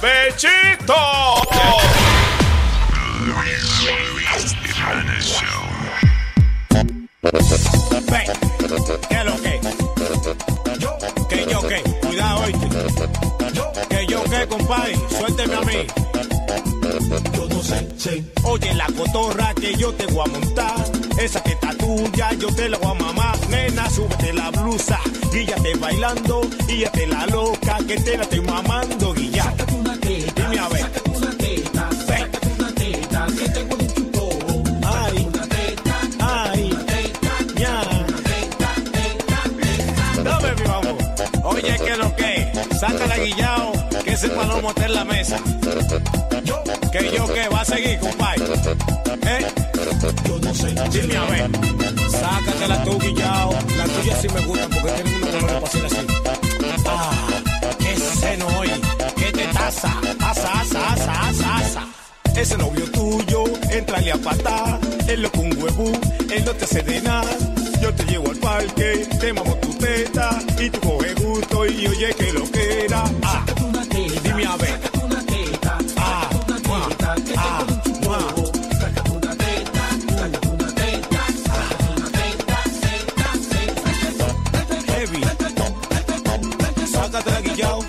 [0.00, 0.94] ¡Bechito!
[4.64, 5.71] Ve,
[7.22, 7.28] ¿qué
[9.10, 9.60] es lo que?
[11.28, 12.42] Que yo que, cuidado
[13.88, 15.86] que yo que, compadre, suélteme a mí.
[17.32, 18.24] Yo no sé, sé.
[18.42, 20.84] Oye, la cotorra que yo te voy a montar,
[21.20, 23.38] esa que está tuya, yo te la voy a mamar.
[23.50, 24.98] Nena, súbete la blusa,
[25.32, 29.54] guíllate bailando, guíllate la loca, que te la estoy mamando, guilla.
[41.84, 43.72] Que lo que, sácala guillao,
[44.04, 45.38] que ese palomo está en la mesa.
[46.92, 48.44] Que yo que va a seguir, compadre.
[49.26, 49.46] ¿Eh?
[50.28, 50.74] Yo no sé.
[50.90, 51.50] Dime a ver.
[52.10, 53.52] Sácatela tú, guillao.
[53.76, 56.06] La tuya sí me gusta porque tiene una color para hacer así.
[56.86, 57.10] Ah,
[57.78, 58.70] qué seno hoy.
[59.16, 59.92] Qué te taza.
[60.20, 61.88] Asa, asa, asa, asa, asa.
[62.36, 64.78] Ese novio tuyo, entrale a patar.
[65.08, 65.92] Él lo con un huevo,
[66.30, 67.30] él no te hace de nada.
[67.80, 70.38] Yo te llevo al parque, te mamo tu teta.
[70.60, 73.04] Y tú coges y oye que lo que era.
[73.22, 73.44] Ah,
[74.22, 74.80] dime a ver.
[75.96, 76.28] Ah,
[76.66, 76.88] mua,
[77.36, 77.66] ah,
[78.02, 78.18] mua.
[84.88, 85.20] Heavy.
[86.86, 87.84] Sácate la guillao.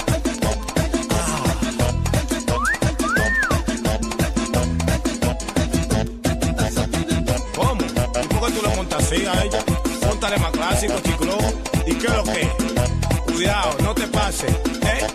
[7.55, 7.81] ¿Cómo?
[7.83, 9.63] ¿Y por qué tú le montas así a ella?
[10.07, 11.37] Póntale más clásico, chiclo.
[11.85, 12.73] ¿Y qué es lo que?
[13.33, 14.51] Cuidado, no te pases.
[14.51, 15.07] ¿Eh?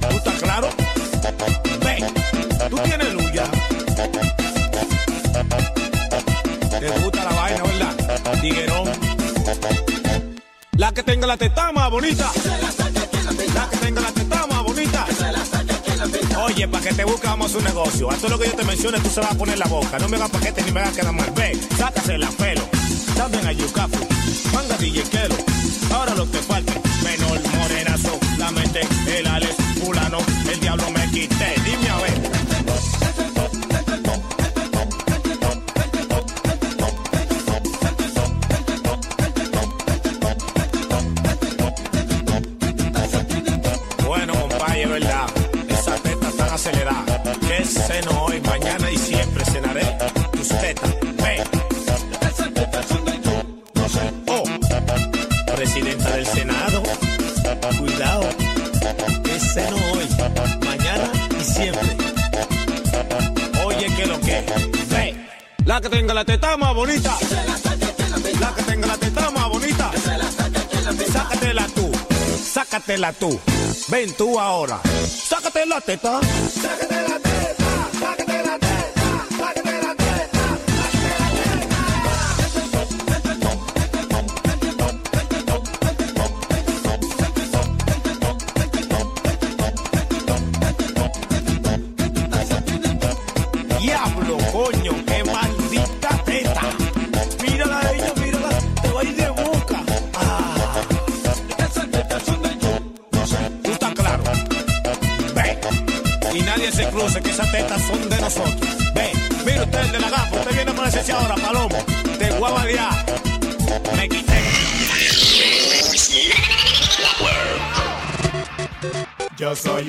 [0.00, 0.68] ¿Tú estás claro?
[1.80, 2.04] Ve,
[2.68, 3.50] tú tienes luz ya.
[6.80, 8.40] Te gusta la vaina, ¿verdad?
[8.40, 8.90] Tiguerón.
[10.76, 12.30] La que tenga la teta más bonita.
[13.54, 15.06] La que tenga la teta más bonita.
[16.44, 18.10] Oye, para que te buscamos un negocio.
[18.10, 19.98] A todo lo que yo te mencione, tú se vas a poner la boca.
[19.98, 21.30] No me hagas paquete ni me hagas quedar mal.
[21.34, 22.83] Ve, sácase la pelo.
[23.16, 24.06] También a Yucafu.
[24.52, 25.36] Manga DJ Quero.
[25.92, 26.72] Ahora lo que falta.
[27.02, 28.18] Menor, morenazo.
[28.38, 29.54] La mente, el Alex,
[73.88, 74.80] Ven tú ahora.
[75.06, 76.20] Sácate la teta.
[76.22, 77.23] Sácate la teta.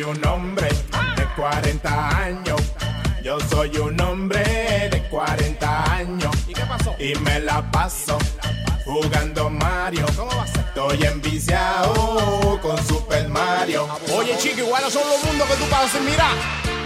[0.07, 0.67] Un hombre
[1.15, 2.61] de 40 años.
[3.23, 4.43] Yo soy un hombre
[4.91, 6.31] de 40 años.
[6.47, 6.95] ¿Y qué pasó?
[6.99, 8.17] Y me la paso
[8.83, 10.05] jugando Mario.
[10.15, 10.65] ¿Cómo va a ser?
[10.65, 13.87] Estoy enviciado con Super Mario.
[14.15, 16.29] Oye, chico, iguales son los mundos que tú pasas mira.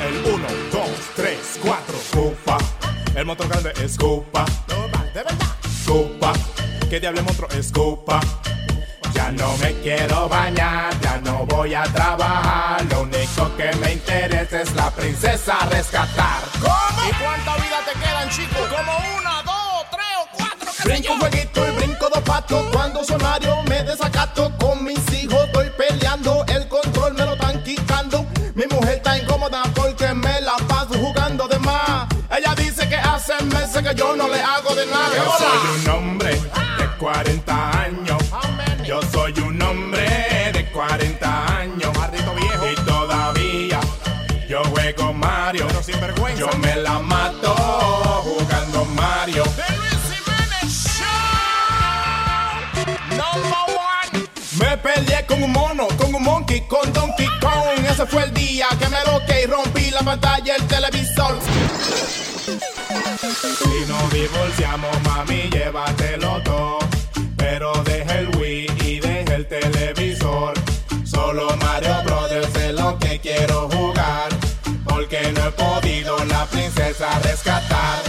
[0.07, 0.81] El 1, 2,
[1.15, 2.57] 3, 4, Cupa.
[3.15, 4.45] El motor grande es Cupa.
[5.13, 5.35] De verdad.
[5.85, 6.33] Cupa.
[6.89, 8.21] ¿Qué diablo monstruo es Cupa?
[15.19, 16.41] Princesa a rescatar.
[16.61, 17.09] ¿Cómo?
[17.09, 17.68] ¿Y cuánta vida
[58.59, 61.39] día que me loqué y rompí la pantalla del televisor.
[63.57, 66.79] Si nos divorciamos, mami, llévatelo todo.
[67.37, 70.53] Pero deja el Wii y deja el televisor.
[71.05, 74.29] Solo Mario Brothers es lo que quiero jugar.
[74.83, 77.99] Porque no he podido la princesa rescatar.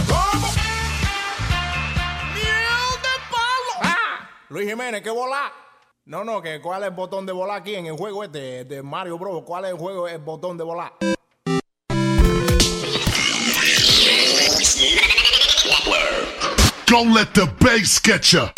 [3.83, 5.70] Ah, Luis Jiménez, ¿qué volá?
[6.11, 8.83] No, no, que cuál es el botón de volar aquí en el juego este de
[8.83, 9.43] Mario Bros.
[9.45, 10.91] ¿Cuál es el juego, el botón de volar?
[16.85, 18.51] Don't let the bass get ya.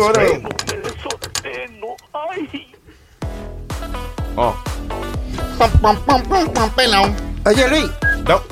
[0.00, 0.48] Charo Deportivo.
[0.48, 1.10] That's bro.
[2.32, 2.76] great.
[4.36, 4.54] Oh.
[7.46, 7.90] Oye, Luis.
[8.28, 8.42] No.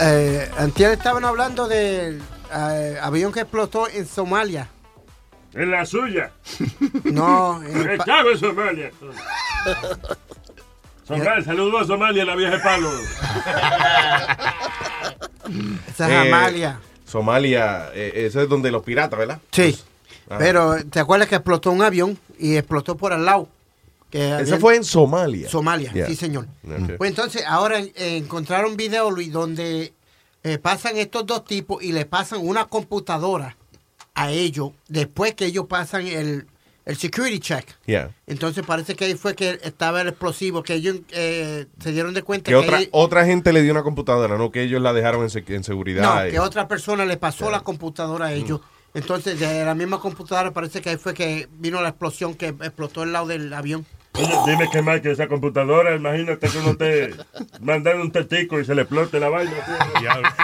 [0.00, 2.20] Eh, antier estaban hablando del
[2.54, 4.68] eh, avión que explotó en Somalia.
[5.54, 6.30] En la suya.
[7.04, 8.90] No, en Estaba en Somalia.
[11.06, 12.90] Somalia, saludos a Somalia, la vieja de palo.
[15.88, 16.80] esa es Eh, Amalia.
[17.06, 19.38] Somalia, eh, eso es donde los piratas, ¿verdad?
[19.50, 19.78] Sí.
[20.38, 23.48] Pero, ¿te acuerdas que explotó un avión y explotó por al lado?
[24.10, 25.48] Que había- fue en Somalia.
[25.48, 26.06] Somalia, Yeah.
[26.06, 26.46] sí, señor.
[26.96, 29.92] Pues entonces, ahora eh, encontraron video, Luis, donde
[30.44, 33.56] eh, pasan estos dos tipos y le pasan una computadora
[34.14, 36.46] a ellos después que ellos pasan el,
[36.86, 37.66] el security check.
[37.86, 38.10] Yeah.
[38.26, 42.22] Entonces parece que ahí fue que estaba el explosivo, que ellos eh, se dieron de
[42.22, 45.28] cuenta Que otra, ellos- otra gente le dio una computadora, no que ellos la dejaron
[45.28, 46.02] en, en seguridad.
[46.02, 48.60] no, y- que otra persona le pasó la computadora a ellos.
[48.98, 53.02] Entonces, de la misma computadora parece que ahí fue que vino la explosión que explotó
[53.04, 53.86] el lado del avión.
[54.14, 57.14] Oye, dime que más que esa computadora, imagínate que uno te
[57.60, 59.52] mandan un testico y se le explote la vaina.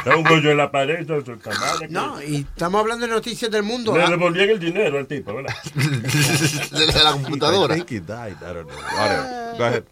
[0.04, 1.90] Da un hoyo en la pared, mal.
[1.90, 3.96] No, y estamos hablando de noticias del mundo.
[3.96, 5.54] Le Ah, devolvían el dinero al tipo, ¿verdad?
[5.74, 7.74] de la computadora.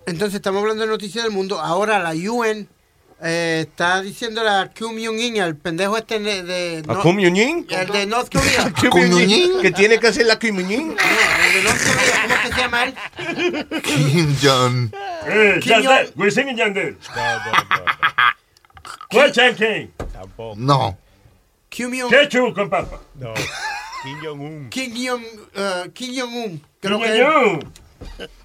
[0.06, 1.58] Entonces, estamos hablando de noticias del mundo.
[1.60, 2.68] Ahora la UN
[3.24, 6.42] eh, está diciendo a Kim Jong-un, el pendejo este de...
[6.42, 7.66] de ¿A Kim Jong-un?
[7.68, 8.72] El de North Korea.
[8.80, 10.88] Kim Jong-un, Que tiene que hacer la Kim Jong-un.
[10.88, 10.94] No,
[11.46, 12.94] el de North Korea, ¿cómo que se llama él?
[13.82, 14.90] Kim Jong.
[15.26, 16.98] Eh, Kim Yandel, Wisin Yandel.
[19.10, 19.90] ¿Cuál Chankey?
[20.56, 20.98] No.
[21.68, 23.00] Kim Jong- ¿Qué chu con papa?
[23.14, 23.32] No.
[24.02, 24.68] Kim Jong-un.
[24.70, 25.22] Kim Jong,
[25.54, 26.62] eh, Kim Jong-un.
[26.80, 27.72] Que Muñoñón.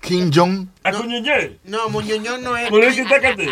[0.01, 0.67] Kim Jong.
[0.83, 1.57] Acuñeñé.
[1.65, 2.69] No, Muñoñón no es.
[2.71, 3.49] Muñoñé, tácate.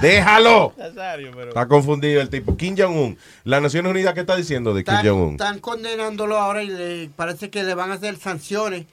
[0.00, 0.72] Déjalo.
[0.76, 1.48] Nazario, pero.
[1.48, 2.56] Está confundido el tipo.
[2.56, 3.18] Kim Jong-un.
[3.44, 5.32] ¿Las Naciones Unidas qué está diciendo de Kim Jong-un?
[5.32, 8.86] están condenándolo ahora y le, parece que le van a hacer sanciones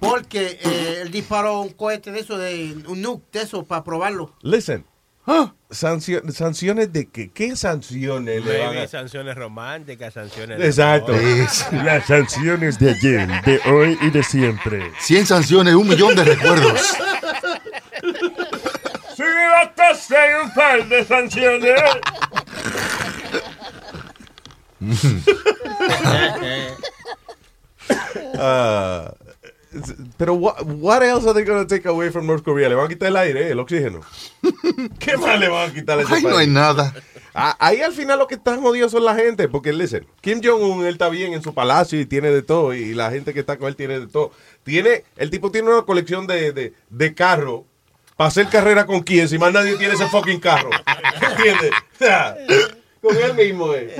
[0.00, 4.32] porque eh, él disparó un cohete de eso, de un nuke de eso, para probarlo.
[4.42, 4.84] Listen.
[5.70, 7.30] Sancio- ¿Sanciones de qué?
[7.30, 10.58] ¿Qué sanciones le van a sanciones románticas, sanciones.
[10.58, 11.12] de Exacto.
[11.12, 11.84] amor.
[11.84, 14.90] Las sanciones de ayer, de hoy y de siempre.
[15.00, 16.80] 100 sanciones, un millón de recuerdos.
[19.14, 21.80] ¡Sigue hacen un par de sanciones.
[28.38, 29.12] Ah,
[30.16, 32.68] pero what, what else are they going to take away from North Korea?
[32.68, 34.00] Le van a quitar el aire, el oxígeno.
[34.98, 36.92] ¿Qué más le van a quitar a ese Ay, no hay nada.
[37.34, 40.84] Ah, Ahí al final lo que están jodidos son la gente, porque listen, Kim Jong-un,
[40.84, 43.56] él está bien en su palacio y tiene de todo, y la gente que está
[43.56, 44.32] con él tiene de todo.
[44.64, 47.62] Tiene, el tipo tiene una colección de, de, de carros
[48.16, 50.70] para hacer carrera con quien, si más nadie tiene ese fucking carro.
[51.30, 51.70] ¿Entiendes?
[51.94, 52.36] O sea,
[53.00, 53.92] con él mismo es.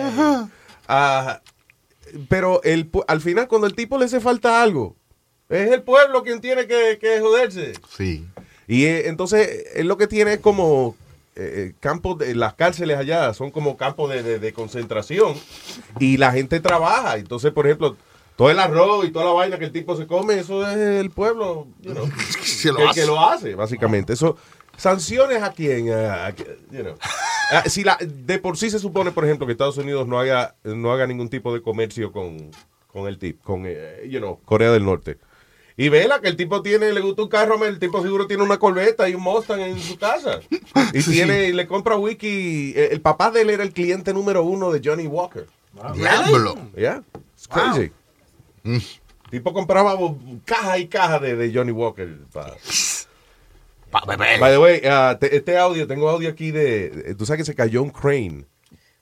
[0.89, 1.41] Ah,
[2.29, 4.97] pero el, al final, cuando el tipo le hace falta algo,
[5.51, 7.73] es el pueblo quien tiene que, que joderse.
[7.95, 8.27] Sí.
[8.67, 10.97] Y eh, entonces, él lo que tiene es como
[11.37, 15.35] eh, campos, de, las cárceles allá son como campos de, de- de concentración
[15.99, 17.17] y la gente trabaja.
[17.17, 17.97] Entonces, por ejemplo,
[18.37, 21.11] todo el arroz y toda la vaina que el tipo se come, eso es el
[21.11, 22.07] pueblo you know,
[22.65, 23.01] lo que, hace.
[23.01, 24.13] que lo hace, básicamente.
[24.13, 24.37] Eso,
[24.77, 26.95] sanciones a quién, a- a- you know.
[27.53, 30.55] Ah, si la, de por sí se supone, por ejemplo, que Estados Unidos no haga,
[30.63, 32.53] no haga ningún tipo de comercio con,
[32.87, 35.19] con el tipo, con eh, you know, Corea del Norte.
[35.83, 38.59] Y vela que el tipo tiene, le gusta un carro, el tipo seguro tiene una
[38.59, 40.41] Corvette y un Mustang en su casa.
[40.93, 41.13] Y Sí.
[41.13, 42.73] tiene, y le compra wiki.
[42.77, 45.47] eh, El papá de él era el cliente número uno de Johnny Walker.
[45.95, 46.55] Diablo.
[46.77, 47.03] Yeah,
[47.35, 47.93] it's crazy.
[48.65, 48.83] El
[49.31, 49.97] tipo compraba
[50.45, 52.09] caja y caja de, de Johnny Walker.
[52.33, 52.55] pa-
[53.91, 57.55] By the way, ah, te- este audio, tengo audio aquí de, Tú sabes que se
[57.55, 58.45] cayó un crane.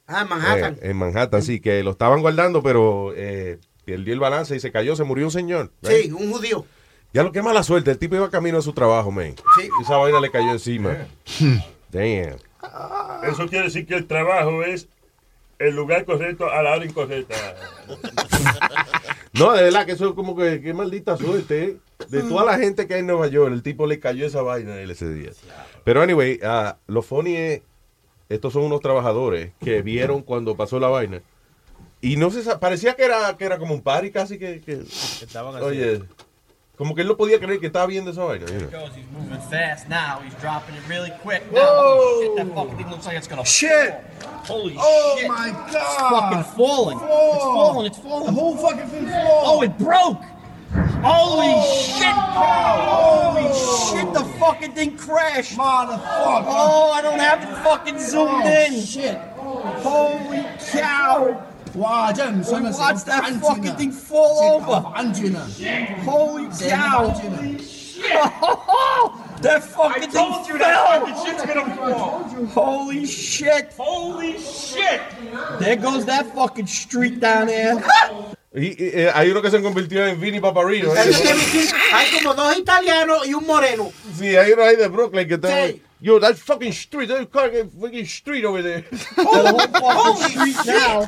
[0.07, 0.75] Ah, Manhattan.
[0.75, 4.71] eh, en Manhattan, sí, que lo estaban guardando, pero eh, perdió el balance y se
[4.71, 5.73] cayó, se murió un señor.
[5.83, 6.05] right?
[6.05, 6.67] Sí, un judío.
[7.13, 9.35] Ya lo que mala suerte, el tipo iba camino a su trabajo, man.
[9.59, 9.69] Sí.
[9.83, 11.09] Esa vaina le cayó encima.
[11.91, 12.37] Damn.
[13.23, 14.89] Eso quiere decir que el trabajo es
[15.59, 17.35] el lugar correcto a la hora incorrecta.
[19.33, 21.65] No, de verdad que eso es como que qué maldita suerte.
[21.65, 21.77] ¿eh?
[22.09, 24.75] De toda la gente que hay en Nueva York, el tipo le cayó esa vaina
[24.75, 25.31] a él ese día.
[25.85, 27.63] Pero anyway, ah, lo funny es,
[28.29, 31.23] estos son unos trabajadores que vieron cuando pasó la vaina.
[32.01, 34.85] Y no se parecía que era, que era como un party casi que, que-
[35.63, 36.03] oye,
[36.77, 38.47] como que él no podía creer que estaba viendo esa vaina.
[38.47, 38.59] holy
[42.23, 43.95] shit, that fucking thing looks like it's gonna Shit.
[44.45, 44.61] fall.
[44.61, 45.29] Holy Oh shit.
[45.29, 46.11] my It's God.
[46.11, 46.99] fucking falling.
[46.99, 47.55] It's Fall.
[47.55, 47.87] falling.
[47.87, 48.27] It's falling.
[48.27, 49.45] The whole fucking thing falls.
[49.49, 50.23] Oh, it broke.
[51.03, 52.15] Holy Oh, shit.
[52.15, 53.93] Holy Oh.
[53.93, 55.57] shit, the fucking thing crashed.
[55.59, 56.45] Motherfucker.
[56.47, 58.81] Oh, I don't have it fucking zoomed Oh, in.
[58.87, 59.19] shit.
[59.83, 61.43] Holy cow.
[61.79, 64.81] Wow, Jen, so we watched that fucking thing fall over.
[66.03, 67.07] Holy cow!
[69.43, 70.59] that fucking I told you fell.
[70.59, 72.25] that fucking shit's gonna fall.
[72.47, 73.73] Holy shit!
[73.79, 75.01] Holy shit!
[75.61, 77.81] There goes that fucking street down there.
[78.53, 80.93] Y, y, eh, hay uno que se convirtió en Vinny Paparino.
[80.97, 81.13] ¿eh?
[81.93, 83.93] hay como dos italianos y un moreno.
[84.19, 85.49] Sí, hay uno ahí de Brooklyn que está.
[86.01, 88.85] Yo, that fucking street, that fucking street over there.
[89.17, 91.05] Holy street now.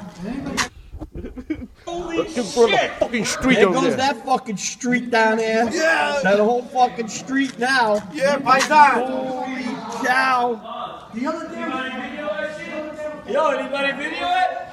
[1.85, 2.91] Holy shit.
[2.99, 3.97] fucking street There over goes there.
[3.97, 5.65] that fucking street down there.
[5.73, 6.21] Yeah.
[6.23, 7.97] That whole fucking street now.
[8.13, 9.07] Yeah, paisan.
[9.07, 11.09] Holy cow.
[11.15, 14.70] The other day, Yo, anybody video it?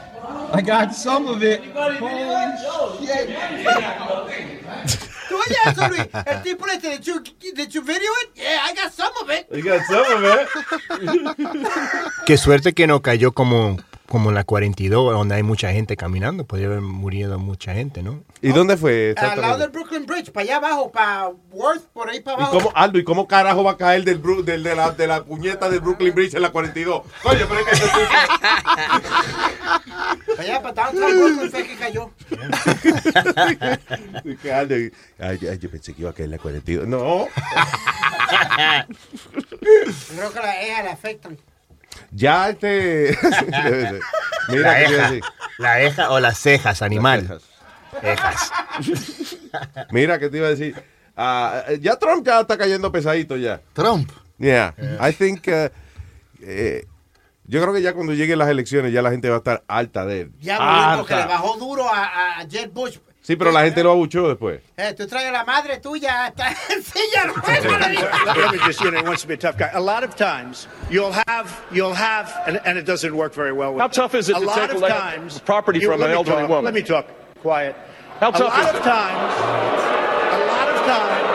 [0.53, 1.61] I got some of it.
[1.73, 1.97] Holy
[3.05, 3.29] shit.
[5.29, 5.35] ¿Tú?
[6.25, 7.21] El tipo le dice, did you,
[7.53, 8.29] did you video it?
[8.35, 9.47] Yeah, I got some of it.
[9.51, 10.47] You got some of it.
[12.25, 13.77] Qué suerte que no cayó como,
[14.07, 16.45] como en la 42, donde hay mucha gente caminando.
[16.45, 18.23] Podría haber murido mucha gente, ¿no?
[18.41, 19.13] ¿Y dónde fue?
[19.17, 22.57] Al lado del Brooklyn Bridge, para allá abajo, para Worth, por ahí para ¿Y abajo.
[22.59, 25.81] cómo, Aldo, ¿y cómo carajo va a caer del, de, la, de la puñeta del
[25.81, 27.01] Brooklyn Bridge en la 42?
[27.23, 27.87] Coño, pero es que
[30.37, 32.11] Para allá, para downtown Brooklyn fue que cayó.
[34.23, 34.91] tipo- que Aldo, ay,
[35.49, 36.87] ay, yo pensé que iba a caer en la 42.
[36.87, 37.27] No.
[40.15, 41.37] Creo que las hijas le afectan.
[42.11, 43.17] Ya este.
[44.49, 45.23] Mira, la, ¿qué te iba a eja, decir?
[45.57, 47.39] la eja o las cejas, animal.
[48.01, 48.51] Ejas.
[49.91, 50.75] Mira, ¿qué te iba a decir?
[51.15, 53.59] Ah, ya Trump ya está cayendo pesadito ya.
[53.73, 54.11] Trump.
[54.37, 54.73] Yeah.
[55.01, 55.47] I think.
[55.47, 55.69] uh,
[56.41, 56.85] eh,
[57.45, 60.05] yo creo que ya cuando lleguen las elecciones ya la gente va a estar alta
[60.05, 60.31] de él.
[60.39, 62.97] Ya, Luis, porque le bajó duro a, a Jeb Bush.
[63.27, 64.61] Sí, pero la gente lo abuchó después.
[64.77, 67.25] Eh, tú traes a la madre tuya hasta en silla.
[68.37, 69.69] Let me just, you know, wants to be a tough guy.
[69.73, 73.73] A lot of times, you'll have, you'll have, and, and it doesn't work very well.
[73.73, 76.11] With How tough is it a to lot take away times, property you- from an
[76.11, 76.63] elderly talk, woman?
[76.63, 77.05] Let me talk.
[77.41, 77.75] Quiet.
[78.21, 78.83] How a tough lot is of it?
[78.83, 79.33] times,
[80.31, 81.27] a lot of times.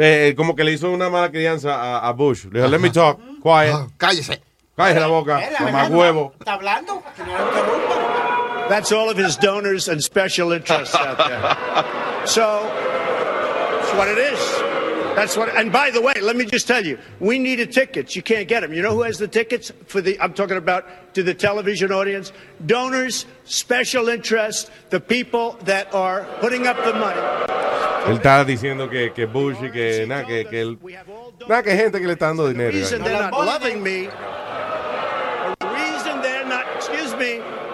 [0.00, 2.46] Eh, como que le hizo una mala crianza a, a Bush.
[2.46, 3.76] Le dijo, let me talk, quiet.
[3.96, 4.40] cállese.
[4.76, 6.32] Cállese la boca, mamá huevo.
[6.40, 7.00] ¿Está hablando?
[7.16, 8.17] Que no lo interrumpa.
[8.68, 12.26] That's all of his donors and special interests out there.
[12.26, 14.38] So, that's what it is.
[15.16, 15.48] That's what.
[15.56, 18.14] And by the way, let me just tell you, we need needed tickets.
[18.14, 18.72] You can't get them.
[18.72, 20.20] You know who has the tickets for the?
[20.20, 20.84] I'm talking about
[21.14, 22.32] to the television audience.
[22.64, 27.20] Donors, special interest, the people that are putting up the money.
[28.06, 30.78] Él está diciendo que, que Bush y que nada, que, que él,
[31.48, 32.72] nada, que gente que le está dando The dinero.
[32.72, 33.04] reason ¿eh?
[33.04, 34.08] they're not loving me.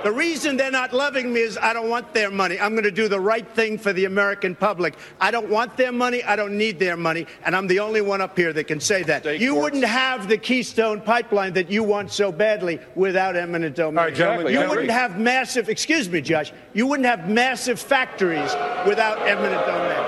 [0.04, 2.60] The reason they're not loving me is I don't want their money.
[2.60, 4.96] I'm going to do the right thing for the American public.
[5.18, 6.22] I don't want their money.
[6.22, 7.26] I don't need their money.
[7.46, 9.24] And I'm the only one up here that can say that.
[9.40, 13.96] you wouldn't have the Keystone pipeline that you want so badly without eminent domain.
[13.96, 14.76] right, gentlemen, you gentlemen.
[14.76, 18.52] wouldn't have massive, excuse me, Josh, you wouldn't have massive factories
[18.86, 20.04] without eminent domain.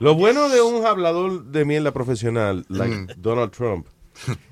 [0.00, 3.06] Lo bueno de un hablador de mierda profesional, like mm.
[3.22, 3.86] Donald Trump,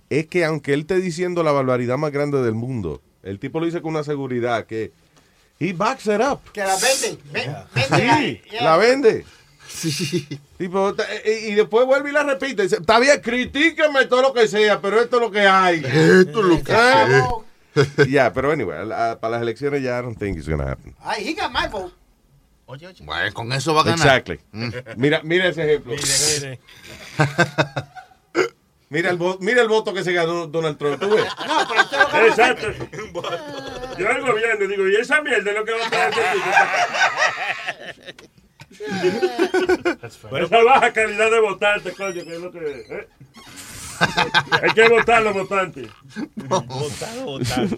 [0.09, 3.67] es que aunque él esté diciendo la barbaridad más grande del mundo, el tipo lo
[3.67, 4.93] dice con una seguridad que
[5.59, 6.41] he backs it up.
[6.53, 7.19] Que la venden.
[7.33, 7.57] Ve-
[7.89, 8.65] Sí, Yeah.
[8.65, 9.25] la vende.
[10.59, 12.63] Tipo, ta- eh, y después vuelve y la repite.
[12.65, 15.77] Dice, Está bien, critíqueme todo lo que sea, pero esto es lo que hay.
[15.85, 17.23] Esto es lo que hay.
[18.11, 20.95] Ya, pero anyway, la- para las elecciones ya I don't think it's gonna happen.
[21.01, 21.95] Ay, he got my vote.
[22.67, 23.99] Bueno, con eso va a ganar.
[23.99, 24.41] Exactly.
[24.53, 24.71] Mm.
[24.97, 25.95] Mira, mira ese ejemplo.
[28.91, 30.99] Mira el, mira el voto que se ganó Donald Trump.
[31.01, 31.25] ¿Tú ves?
[31.47, 32.67] No, pero esto lo Exacto.
[33.97, 36.13] Yo al gobierno digo, ¿y esa mierda es lo que va a traer
[40.03, 40.37] tipo?
[40.37, 42.59] Esa baja calidad de votante, coño, que es lo que...
[42.59, 43.09] ¿eh?
[44.61, 45.89] Hay que votar los votantes.
[46.35, 47.69] Votar, votar.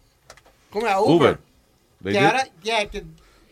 [0.71, 0.93] ¿cómo es?
[0.93, 1.39] a Uber, Uber.
[2.11, 3.03] Que ahora, yeah, que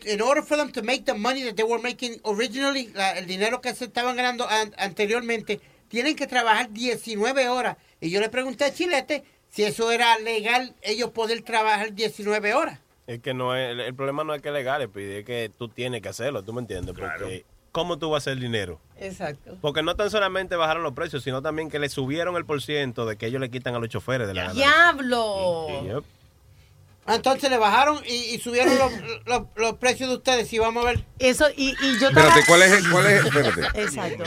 [0.06, 3.28] in order for them to make the money that they were making originally, la- el
[3.28, 7.78] dinero que se estaban ganando an- anteriormente, tienen que trabajar 19 horas.
[8.02, 12.80] Y yo le pregunté a Chilete si eso era legal, ellos poder trabajar 19 horas.
[13.08, 15.50] Es que no es, el, el problema no es que es legal, es es que
[15.58, 16.94] tú tienes que hacerlo, ¿tú me entiendes?
[16.94, 18.82] Porque ¿cómo tú vas a hacer dinero?
[19.00, 19.58] Exacto.
[19.62, 23.06] Porque no tan solamente bajaron los precios, sino también que le subieron el por ciento
[23.06, 24.66] de que ellos le quitan a los choferes de la ganancia.
[24.66, 25.84] ¡Diablo!
[25.84, 26.04] Yep.
[27.08, 28.92] Ah, Entonces le bajaron y, y subieron los,
[29.26, 30.52] los- los precios de ustedes.
[30.52, 31.04] Y vamos a ver.
[31.20, 33.82] Eso, y, y yo Espérate, ¿cuál es el- cuál es- espérate.
[33.82, 34.24] Exacto.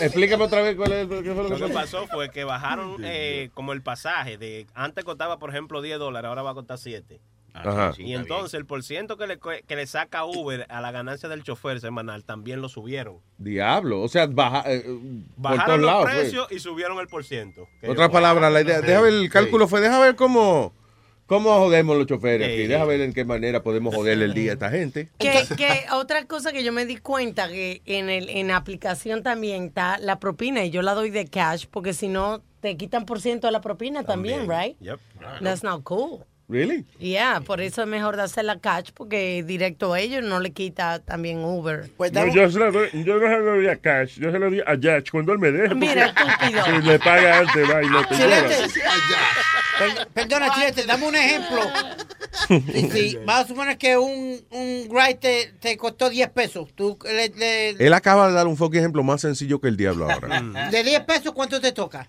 [0.00, 2.06] Explícame otra vez cuál es el, qué fue lo Lo que que pasó.
[2.06, 6.42] fue que bajaron eh, como el pasaje de antes costaba por ejemplo 10 dólares, ahora
[6.42, 7.20] va a costar 7.
[7.52, 7.92] Ajá.
[7.98, 11.80] y entonces el porciento que le, que le saca Uber a la ganancia del chofer
[11.80, 13.16] semanal también lo subieron.
[13.38, 14.98] Diablo, o sea, baja, eh, por
[15.36, 16.02] Bajaron todos los lados.
[16.04, 16.14] pues.
[16.16, 17.66] precios y subieron el porciento.
[17.80, 19.28] Que Otra palabra, la idea, deja ver el Sí.
[19.30, 20.72] cálculo fue, deja ver cómo,
[21.30, 24.54] cómo jodemos los choferes aquí, deja ver en qué manera podemos joderle el día a
[24.54, 25.10] esta gente.
[25.16, 29.22] Que, que otra cosa que yo me di cuenta que en el en la aplicación
[29.22, 33.06] también está la propina y yo la doy de cash porque si no te quitan
[33.06, 34.76] por ciento de la propina también, right?
[34.80, 34.98] Yep.
[35.40, 36.24] That's not cool.
[36.50, 36.84] Really?
[36.98, 40.98] Yeah, por eso es mejor hacer la cash porque directo a ellos no le quita
[40.98, 41.88] también Uber.
[41.96, 44.38] Pues No, yo, se lo doy- yo no se lo doy a Cash, yo se
[44.38, 45.74] lo doy a Yach cuando él me deje.
[45.74, 46.64] Mira, estúpido.
[46.64, 48.16] Si le paga antes, va y no te.
[49.78, 51.60] Per- Perdona, Chilete, dame un ejemplo.
[52.46, 56.68] Si, si vamos a suponer que un, un ride te, te costó 10 pesos.
[56.74, 60.08] Tú le, le- Él acaba de dar un fucking ejemplo más sencillo que el diablo
[60.10, 60.40] ahora.
[60.70, 62.08] de 10 pesos, ¿cuánto te toca?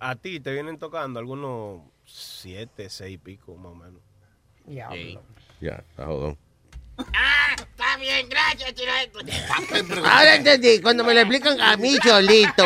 [0.00, 4.00] A ti te vienen tocando algunos 7, 6 y pico más o menos.
[4.66, 4.88] ya,
[5.72, 6.38] está jodón.
[6.98, 9.98] Está bien, gracias, Chilete.
[10.04, 12.64] Ahora entendí, cuando me lo explican a mí solito.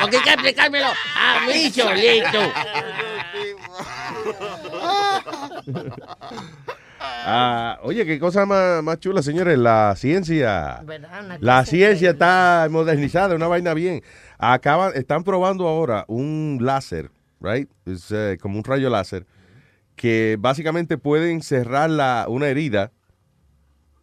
[0.00, 2.52] Porque hay que explicármelo a mí solito.
[7.00, 10.82] Ah, oye, qué cosa más, más chula, señores, la ciencia.
[11.40, 14.02] La ciencia está modernizada, una vaina bien.
[14.38, 17.68] Acaban, están probando ahora un láser, right?
[17.86, 19.26] Es eh, como un rayo láser
[19.96, 22.92] que básicamente pueden cerrar la, una herida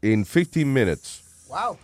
[0.01, 1.23] en 15 minutes.
[1.47, 1.77] Wow.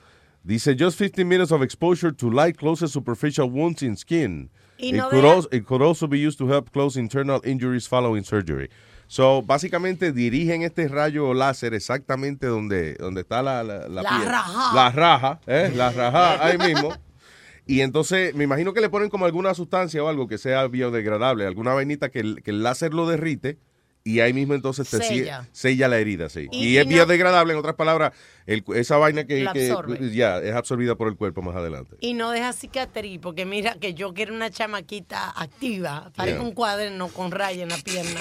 [0.44, 4.50] Dice, just 15 minutes of exposure to light closes superficial wounds in skin.
[4.78, 7.40] Y It, no could deja- also, it could also be used to help close internal
[7.46, 8.70] injuries following surgery.
[9.08, 14.26] So, básicamente dirigen este rayo láser exactamente donde, donde está la, la, la La piel.
[14.30, 14.74] raja.
[14.74, 15.72] La raja, ¿eh?
[15.76, 16.94] La raja, ahí mismo.
[17.72, 21.46] Y entonces, me imagino que le ponen como alguna sustancia o algo que sea biodegradable,
[21.46, 23.58] alguna vainita que el, que el láser lo derrite
[24.04, 25.48] y ahí mismo entonces te Sella.
[25.52, 26.48] sella la herida, sí.
[26.52, 28.14] Y- es no- biodegradable, en otras palabras,
[28.48, 31.96] el- esa vaina que, que- ya es absorbida por el cuerpo más adelante.
[32.00, 36.48] Y no deja cicatriz, porque mira que yo quiero una chamaquita activa, parezca Yeah.
[36.50, 38.20] un cuaderno con raya en la pierna.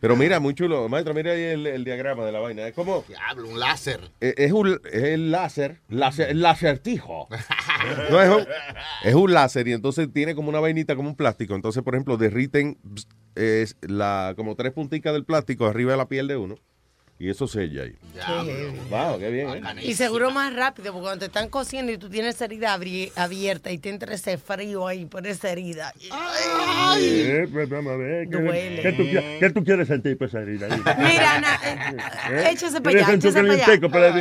[0.00, 0.88] Pero mira, muy chulo.
[0.88, 2.66] Maestro, mira ahí el, el diagrama de la vaina.
[2.66, 3.04] Es como...
[3.08, 4.12] Diablo, un láser.
[4.20, 7.28] Es, es un es el láser, láser el lacertijo.
[8.10, 8.46] No, es, un,
[9.04, 11.54] es un láser y entonces tiene como una vainita, como un plástico.
[11.54, 12.78] Entonces, por ejemplo, derriten
[13.82, 16.56] la, como tres punticas del plástico arriba de la piel de uno
[17.18, 17.94] y eso sella ahí.
[18.20, 18.78] heavy.
[18.90, 19.48] Wow, qué bien.
[19.48, 19.60] ¿eh?
[19.82, 23.10] Y seguro más rápido, porque cuando te están cosiendo y tú tienes esa herida abri-
[23.16, 25.92] abierta y te entra ese frío ahí por esa herida.
[26.98, 28.28] Eh, pues vamos a ver.
[28.28, 28.82] ¿Qué, Duele.
[28.82, 29.02] qué tú,
[29.40, 30.68] qué tú quieres sentir por esa herida?
[30.98, 31.96] Mira, Ana, eh,
[32.30, 32.50] ¿Eh?
[32.52, 33.54] échese para ¿Quieres allá, échese para herida,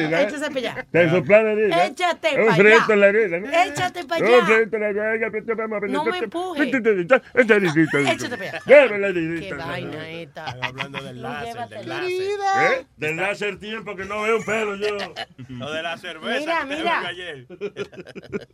[0.08, 0.22] allá.
[0.22, 0.24] eh?
[0.24, 0.86] Échese para allá.
[0.92, 1.86] ¿Te sopla la herida?
[1.86, 2.94] Échate Un pa' frito allá.
[2.94, 3.48] en la herida, ¿no?
[3.48, 5.88] Échate para Un allá.
[5.88, 6.64] No me empuje.
[6.64, 7.22] Esta heridita.
[7.36, 8.62] Échate para allá.
[8.66, 10.46] Qué vaina esta.
[10.62, 12.87] Hablando del láser, del láser.
[12.96, 14.88] Del láser tiempo que no veo un pelo yo.
[15.50, 17.08] Lo de la cerveza Mira, que te mira.
[17.08, 17.48] ayer.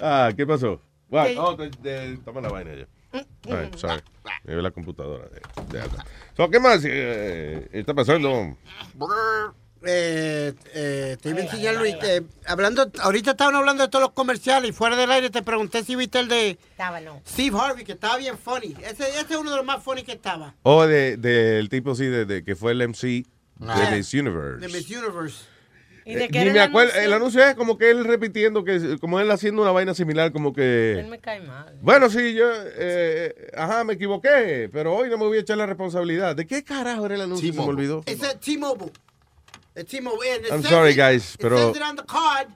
[0.00, 0.80] Ah, ¿qué pasó?
[1.08, 1.28] What?
[1.38, 2.86] Oh, de- de- toma la vaina ya.
[3.50, 4.02] Ay, sorry.
[4.44, 5.24] Me veo la computadora.
[5.28, 5.40] De,
[5.78, 6.04] de acá.
[6.36, 8.56] So, ¿Qué más eh, está pasando?
[9.88, 11.94] Eh, eh, te iba a enseñar, Luis.
[12.02, 15.84] eh, hablando, ahorita estaban hablando de todos los comerciales y fuera del aire te pregunté
[15.84, 17.22] si viste el de Estaba no.
[17.26, 18.74] Steve Harvey, que estaba bien funny.
[18.82, 20.54] Ese, ese es uno de los más funny que estaba.
[20.62, 23.24] O Oh, de- del tipo, sí, de, de que fue el MC
[23.60, 23.90] Ah.
[23.90, 24.66] de Miss Universe.
[24.66, 25.44] De Miss Universe.
[26.04, 27.06] ¿Y de Eh, qué ni era me el acuerdo, anuncio?
[27.08, 30.50] el anuncio es como que él repitiendo, que como él haciendo una vaina similar, como
[30.50, 31.06] Él que...
[31.10, 31.76] me cae mal.
[31.82, 35.66] Bueno, sí, yo, eh, ajá, me equivoqué, pero hoy no me voy a echar la
[35.66, 36.36] responsabilidad.
[36.36, 37.52] ¿De qué carajo era el anuncio?
[37.52, 38.02] Se me olvidó.
[38.06, 38.92] Es el T-Mobile.
[39.74, 40.42] T-Mobile.
[40.50, 42.48] I'm sorry, it- guys, it pero- says it on the card.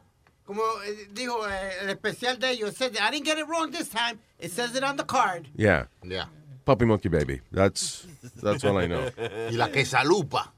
[0.45, 1.45] Como eh, dijo
[1.83, 2.71] el especial de ellos.
[2.71, 4.19] It says, I didn't get it wrong this time.
[4.39, 5.49] It says it on the card.
[5.57, 5.87] Yeah.
[6.03, 6.27] Yeah.
[6.65, 7.41] Puppy Monkey Baby.
[7.53, 8.07] That's,
[8.43, 9.11] that's all I know.
[9.51, 10.53] Y la quesalupa.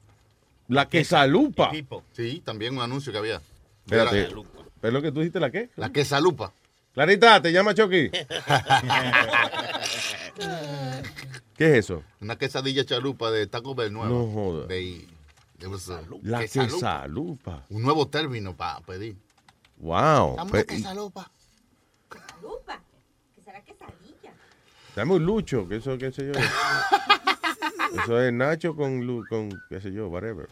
[0.72, 1.70] La quesalupa.
[2.12, 3.40] Sí, también un anuncio que había.
[3.84, 4.28] Espérate.
[4.82, 5.68] ¿Es lo que tú dijiste la qué?
[5.76, 6.52] La quesalupa.
[6.94, 8.10] Clarita, ¿te llama Chucky?
[11.56, 12.02] ¿Qué es eso?
[12.20, 14.08] Una quesadilla chalupa de Taco Bell nueva.
[14.08, 14.66] No joda.
[14.66, 15.06] De,
[15.66, 16.72] uh, La quesalupa.
[16.74, 17.66] quesalupa.
[17.68, 19.16] Un nuevo término para pedir.
[19.78, 20.36] Wow.
[20.36, 21.30] Dame Pe- una quesalupa.
[22.42, 22.80] Lupa,
[23.34, 24.32] que será quesadilla.
[24.96, 26.32] Dame un lucho, que eso, qué sé yo.
[28.02, 30.48] eso es Nacho con, lu- con qué sé yo, whatever.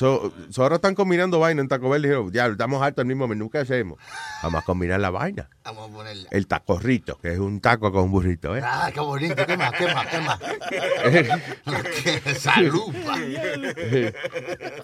[0.00, 2.00] So, so ahora están combinando vaina en Taco Bell.
[2.00, 3.98] Dijeron, ya, estamos hartos del mismo menú que hacemos.
[4.42, 5.50] Vamos a combinar la vaina.
[5.62, 6.26] Vamos a ponerla.
[6.30, 8.62] El tacorrito, que es un taco con un burrito, ¿eh?
[8.64, 9.44] Ah, qué bonito.
[9.44, 9.72] ¿Qué más?
[9.72, 10.06] ¿Qué más?
[10.06, 10.40] ¿Qué más?
[12.24, 13.18] Quesalupa.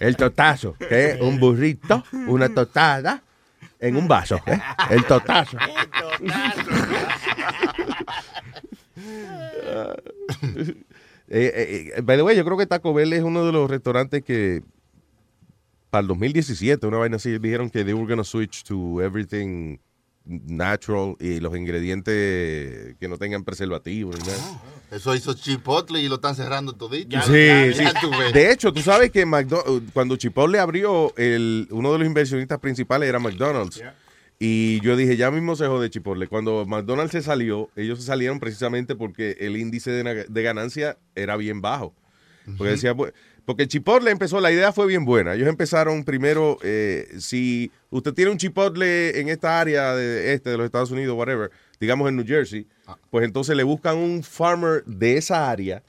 [0.01, 3.23] El totazo, que es un burrito, una totada
[3.81, 4.39] en un vaso.
[4.45, 4.61] ¿eh?
[4.91, 5.57] El totazo.
[11.29, 14.23] Eh, eh, by the way, yo creo que Taco Bell es uno de los restaurantes
[14.23, 14.63] que
[15.97, 19.79] para el 2017, una vaina así, dijeron que they were gonna switch to everything
[20.27, 24.63] natural y los ingredientes que no tengan preservativos nada.
[24.91, 27.17] Eso hizo Chipotle y lo están cerrando todito.
[27.23, 27.83] Sí, sí.
[27.83, 28.33] Ya tú ves.
[28.35, 29.25] De hecho, tú sabes que
[29.95, 33.83] cuando Chipotle abrió, el, uno de los inversionistas principales era McDonald's.
[34.39, 36.27] Y yo dije, ya mismo se jode Chipotle.
[36.29, 40.99] Cuando McDonald's se salió, ellos se salieron precisamente porque el índice de, na- de ganancia
[41.15, 41.95] era bien bajo.
[42.59, 43.13] Porque decía, bu-
[43.47, 45.35] porque Chipotle empezó, la idea fue bien buena.
[45.35, 50.57] Ellos empezaron primero, eh, si usted tiene un Chipotle en esta área de este de
[50.59, 52.67] los Estados Unidos, whatever, digamos en New Jersey,
[53.09, 55.85] pues entonces le buscan un farmer de esa área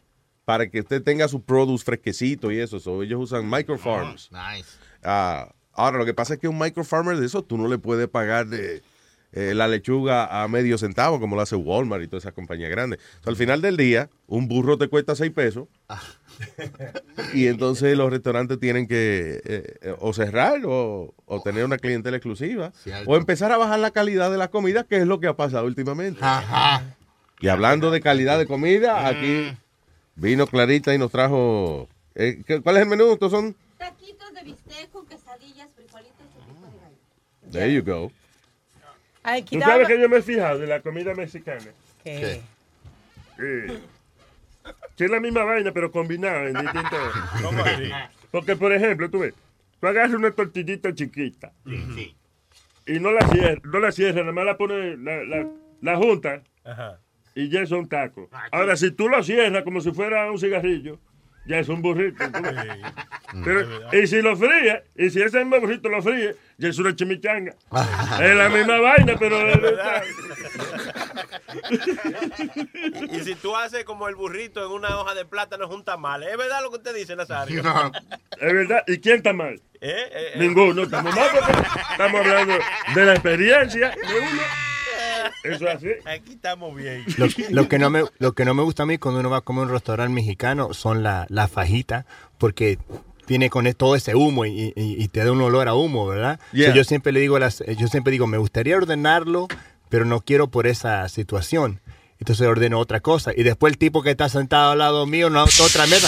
[0.45, 2.79] para que usted tenga su produce fresquecito y eso.
[2.79, 4.29] So, ellos usan microfarms.
[4.31, 4.69] Nice.
[5.03, 8.07] Ah, ahora, lo que pasa es que un microfarmer de eso tú no le puedes
[8.07, 8.83] pagar de,
[9.31, 12.99] eh, la lechuga a medio centavo como lo hace Walmart y todas esas compañías grandes.
[13.23, 15.67] So, al final del día, un burro te cuesta seis pesos
[17.33, 22.17] y entonces los restaurantes tienen que eh, eh, o cerrar o, o tener una clientela
[22.17, 23.09] exclusiva Cierto.
[23.09, 25.65] o empezar a bajar la calidad de la comida, que es lo que ha pasado
[25.65, 26.21] últimamente.
[27.39, 29.51] Y hablando de calidad de comida, aquí
[30.15, 31.87] vino Clarita y nos trajo...
[32.15, 33.11] eh, ¿qué- ¿Cuál es el menú?
[33.13, 33.55] Estos son...
[33.77, 37.51] Taquitos de bistec con quesadillas, frijolitos y pico de gallo.
[37.51, 38.11] There you go.
[39.23, 41.65] Ay, ¿Tú sabes que yo me he fijado de la comida mexicana?
[42.03, 42.41] ¿Qué?
[44.97, 45.03] Sí.
[45.03, 46.99] Que es la misma vaina, pero combinada en distintos.
[47.43, 47.91] ¿Cómo así?
[48.31, 49.33] Porque, por ejemplo, tú ves,
[49.79, 51.53] tú agarras una tortillita chiquita
[52.85, 55.47] y no la cierras, no la cierras, nada más la pones, la, la,
[55.81, 56.99] la junta Ajá.
[57.35, 58.29] y ya es un taco.
[58.51, 60.99] Ahora, si tú lo cierras como si fuera un cigarrillo,
[61.45, 62.23] ya es un burrito.
[62.31, 62.55] tú ves.
[63.43, 66.95] Pero, y si lo fríes, y si ese mismo burrito lo fríes, ya es una
[66.95, 67.53] chimichanga.
[68.21, 69.37] es la misma vaina, pero...
[73.11, 76.23] Y si tú haces como el burrito en una hoja de plátano es un tamal.
[76.23, 77.61] ¿Es verdad lo que usted dice, Nazario?
[78.39, 78.83] Es verdad.
[78.87, 79.55] ¿Y quién está mal?
[79.55, 79.59] ¿Eh?
[79.81, 80.39] Eh, eh.
[80.39, 80.83] Ninguno.
[80.83, 81.51] Estamos mal porque
[81.91, 82.53] estamos hablando
[82.95, 84.41] de la experiencia de uno.
[85.43, 85.87] Eso es así.
[86.05, 87.05] Aquí estamos bien.
[87.17, 89.37] Lo, lo que no me, lo que no me gusta a mí cuando uno va
[89.37, 92.05] a comer a un restaurante mexicano son la, la fajita,
[92.37, 92.79] porque
[93.25, 96.39] tiene con todo ese humo y, y- y te da un olor a humo, ¿verdad?
[96.53, 96.69] Yeah.
[96.69, 99.47] So, yo siempre le digo, a las, yo siempre digo, me gustaría ordenarlo,
[99.89, 101.81] pero no quiero por esa situación.
[102.19, 103.31] Entonces ordeno otra cosa.
[103.35, 106.07] Y después el tipo que está sentado al lado mío, no, otra mesa,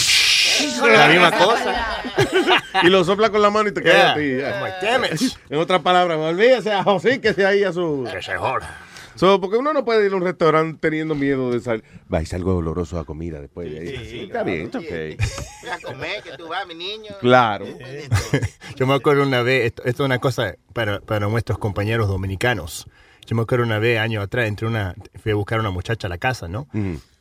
[0.88, 2.02] la misma cosa.
[2.84, 4.12] y lo sopla con la mano y te cae Yeah.
[4.12, 4.22] a ti.
[4.22, 5.14] yeah.
[5.14, 5.34] It.
[5.50, 8.08] En otras palabras, olvídese a José que sea ahí a su.
[9.16, 11.84] So, porque uno no puede ir a un restaurante teniendo miedo de salir.
[12.12, 14.06] Va, y algo oloroso a comida después de ahí.
[14.10, 14.86] Sí, Está bien, está ok.
[14.88, 17.12] Voy a comer, que tú vas, mi niño.
[17.20, 17.66] Claro.
[18.78, 22.88] Yo me acuerdo una vez, esto, esto es una cosa para, para nuestros compañeros dominicanos.
[23.28, 26.08] Yo me acuerdo una vez, años atrás, entré una, fui a buscar a una muchacha
[26.08, 26.68] a la casa, ¿no?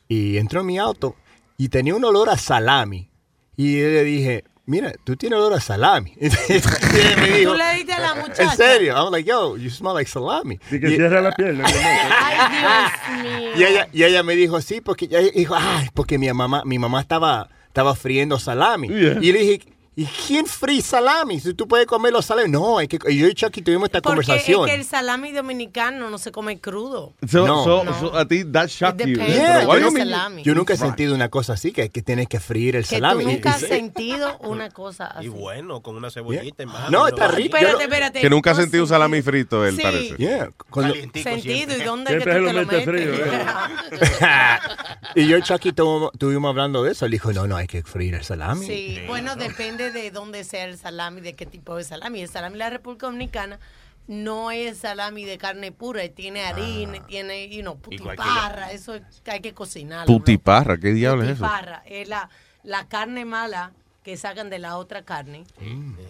[0.07, 1.15] Y entró en mi auto
[1.57, 3.09] y tenía un olor a salami.
[3.55, 6.13] Y yo le dije, mira, tú tienes olor a salami.
[6.19, 8.43] Y ella me dijo, Tú le diste a la muchacha.
[8.43, 10.59] en serio, I was like, yo, you smell like salami.
[10.71, 11.65] Y que Y- cierra la pierna.
[11.67, 13.51] Ay, Dios mío.
[13.57, 16.79] y ella, y ella me dijo, sí, porque ella dijo, ay, porque mi mamá, mi
[16.79, 18.87] mamá estaba, estaba friendo salami.
[18.87, 19.19] Yeah.
[19.21, 19.61] Y le dije,
[20.01, 21.39] ¿y quién fríe salami?
[21.39, 22.49] Si tú puedes comer los salami.
[22.49, 24.61] No, hay que, yo y Chucky tuvimos esta Porque conversación.
[24.69, 27.13] es que el salami dominicano no se come crudo.
[27.27, 27.63] So, No.
[27.63, 27.99] so- No.
[27.99, 29.15] so a ti that shocked you.
[29.17, 30.43] Yeah, mean- salami.
[30.43, 30.85] Yo nunca he Right.
[30.85, 33.23] sentido una cosa así, que, que tienes que freír el Que salami.
[33.25, 35.25] tú Y- nunca has sentido una cosa así.
[35.25, 36.89] Y bueno, con una cebollita en mano.
[36.89, 37.57] No, está rico.
[37.57, 38.21] Espérate, Yo- espérate.
[38.21, 39.81] Que nunca ha No sentido un salami frito, él Sí.
[39.81, 40.15] parece.
[40.17, 42.85] Yeah, cuando- Sentido, ¿y dónde es que Siempre tú lo metes?
[42.85, 43.11] frío,
[45.15, 47.05] y yo y Chucky estuvimos hablando de eso.
[47.05, 48.65] Él dijo, no, no, hay que freír el salami.
[48.65, 52.21] Sí, bueno, depende de dónde sea el salami, de qué tipo de salami.
[52.21, 53.59] El salami de la República Dominicana
[54.07, 59.53] no es salami de carne pura, tiene harina, tiene, you know, putiparra, eso hay que
[59.53, 60.07] cocinarlo.
[60.07, 61.39] Putiparra, ¿qué diablo es eso?
[61.39, 62.29] Putiparra es la,
[62.63, 63.71] la carne mala
[64.03, 65.43] que sacan de la otra carne.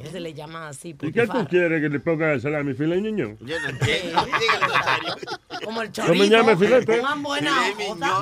[0.01, 2.73] que Se le llama así, ¿Y qué tú quieres que le ponga al salami?
[2.73, 3.35] ¿Filet niño?
[3.41, 4.22] Yo no entiendo.
[5.65, 6.76] Como el ¿Cómo se llama el chorizo.
[6.76, 6.97] filete?
[7.01, 7.51] Pongan buena.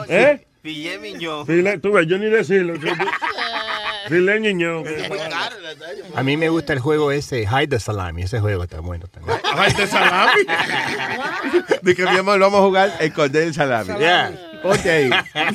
[0.08, 0.48] ¿Eh?
[0.68, 1.46] Filet miñón.
[1.82, 2.74] Tú ves, yo ni decirlo.
[6.16, 8.24] A mí me gusta el juego ese, Hide the Salami.
[8.24, 9.38] Ese juego está bueno también.
[9.54, 10.42] Ay, de salami.
[11.82, 13.98] de que mi amor, vamos a jugar esconder el salami.
[14.00, 14.32] Yeah.
[14.62, 15.10] Ponte ahí.
[15.34, 15.54] Ay,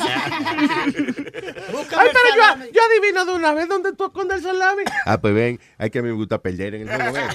[1.88, 4.82] pero yo, yo adivino de una vez dónde tú escondes el salami.
[5.06, 7.26] Ah, pues ven, hay que a mí me gusta perder en el juego.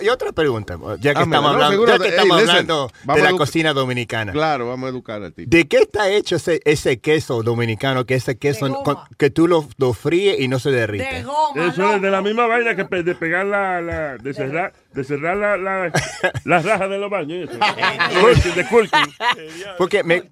[0.00, 2.36] Y, y otra pregunta, ya que Ah, estamos no, hablando, seguro ya que de- estamos
[2.38, 4.32] hey, listen, hablando vamos de a la cocina dominicana.
[4.32, 5.48] Claro, vamos a educar al tipo.
[5.50, 8.04] ¿De qué está hecho ese, ese queso dominicano?
[8.06, 11.04] Que ese queso con- que tú lo, lo fríes y no se derrite.
[11.04, 14.34] De goma, Eso es de la misma vaina que pe- de pegar la, la de
[14.34, 15.92] cerrar, de cerrar la, la,
[16.44, 17.50] las rajas de los baños.
[17.50, 17.58] eso.
[18.56, 19.00] De Culkin.
[19.76, 20.22] Porque me,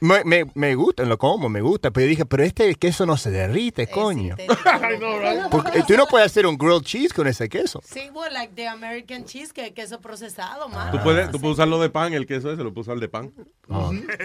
[0.00, 1.90] me, me, me gusta, lo como, me gusta.
[1.90, 4.36] Pero yo dije, pero este queso no se derrite, coño.
[4.64, 5.50] Ay, no, right.
[5.50, 7.80] Porque tú no puedes hacer un grilled cheese con ese queso.
[7.82, 10.92] Sí, well, like the American cheesecake, queso procesado, más.
[10.92, 13.32] Tú puedes, tú puedes usarlo de pan, el queso ese lo puedes usar de pan.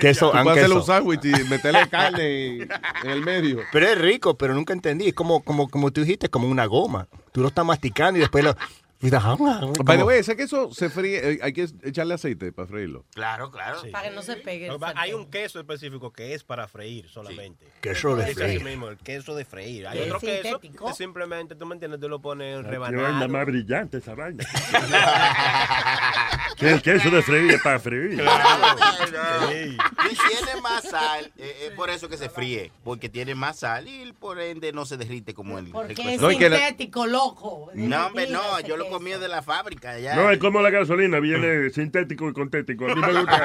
[0.02, 0.76] Queso, Tú puedes hacerle queso.
[0.80, 3.60] un sándwich y meterle carne en el medio.
[3.72, 5.08] Pero es rico, pero nunca entendí.
[5.08, 7.08] Es como, como, como tú dijiste, como una goma.
[7.32, 8.56] Tú lo estás masticando y después lo...
[9.02, 13.04] By the way, ese queso se fríe, eh, hay que echarle aceite para freírlo.
[13.14, 13.80] Claro, claro.
[13.92, 14.68] Para que no se pegue.
[14.68, 17.66] el que Hay un queso específico que es para freír solamente.
[17.82, 18.58] Queso de freír.
[18.58, 19.88] así mismo, el queso de freír.
[19.88, 20.88] Hay Es otro queso sintético.
[20.88, 23.30] que simplemente, tú me entiendes, tú lo pones en Qué vaina rebanado.
[23.30, 24.46] más brillante esa vaina.
[26.58, 28.14] que el queso de freír es para freír.
[28.22, 29.76] Y
[30.16, 34.12] tiene más sal, eh, es por eso que se fríe, porque tiene más sal y
[34.14, 36.22] por ende no se derrite como el, el Porque es.
[36.22, 37.72] No, que la- sintético, loco.
[37.74, 39.20] No, hombre, no, yo lo queso.
[39.20, 40.16] de la fábrica ya.
[40.16, 42.86] No, es como la gasolina, viene sintético y contético.
[42.90, 43.44] A mí me gusta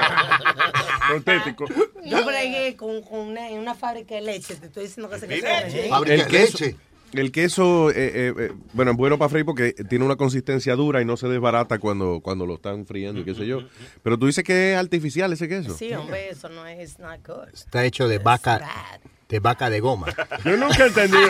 [1.12, 1.64] contético.
[2.04, 4.54] Yo bregué con, con una, en una fábrica de leche.
[4.56, 6.76] Te estoy diciendo que se queso de Fábrica El de queso, leche.
[7.12, 11.00] el queso eh, eh, eh, bueno, es bueno para freír porque tiene una consistencia dura
[11.00, 13.60] y no se desbarata cuando, cuando lo están friendo y qué sé yo.
[14.02, 15.74] Pero tú dices que es artificial ese queso.
[15.76, 17.48] Sí, hombre, eso no es it's not good.
[17.52, 18.60] Está hecho de vaca,
[19.28, 20.06] de vaca de goma.
[20.44, 21.28] Yo nunca he entendido.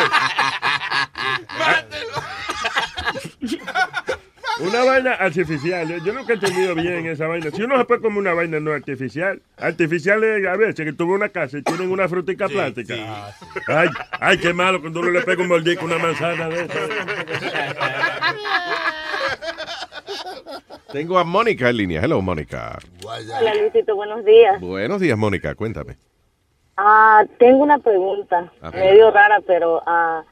[4.58, 5.86] Una vaina artificial.
[5.88, 7.50] Yo- Yo nunca he entendido bien esa vaina.
[7.50, 11.14] Si uno se puede comer una vaina no artificial, artificial es a veces que tuve
[11.14, 12.94] una casa y tienen una frutica plástica.
[13.68, 13.88] Ay,
[14.20, 16.74] ay, qué malo cuando uno le pega un mordisco una manzana de esa.
[20.90, 22.00] Tengo a Mónica en línea.
[22.02, 22.78] Hello, Mónica.
[23.04, 24.58] Hola Luisito, buenos días.
[24.60, 25.54] Buenos días, Mónica.
[25.54, 25.96] Cuéntame.
[26.76, 28.76] Ah, tengo una pregunta, Ajá.
[28.76, 30.22] medio rara, pero ah,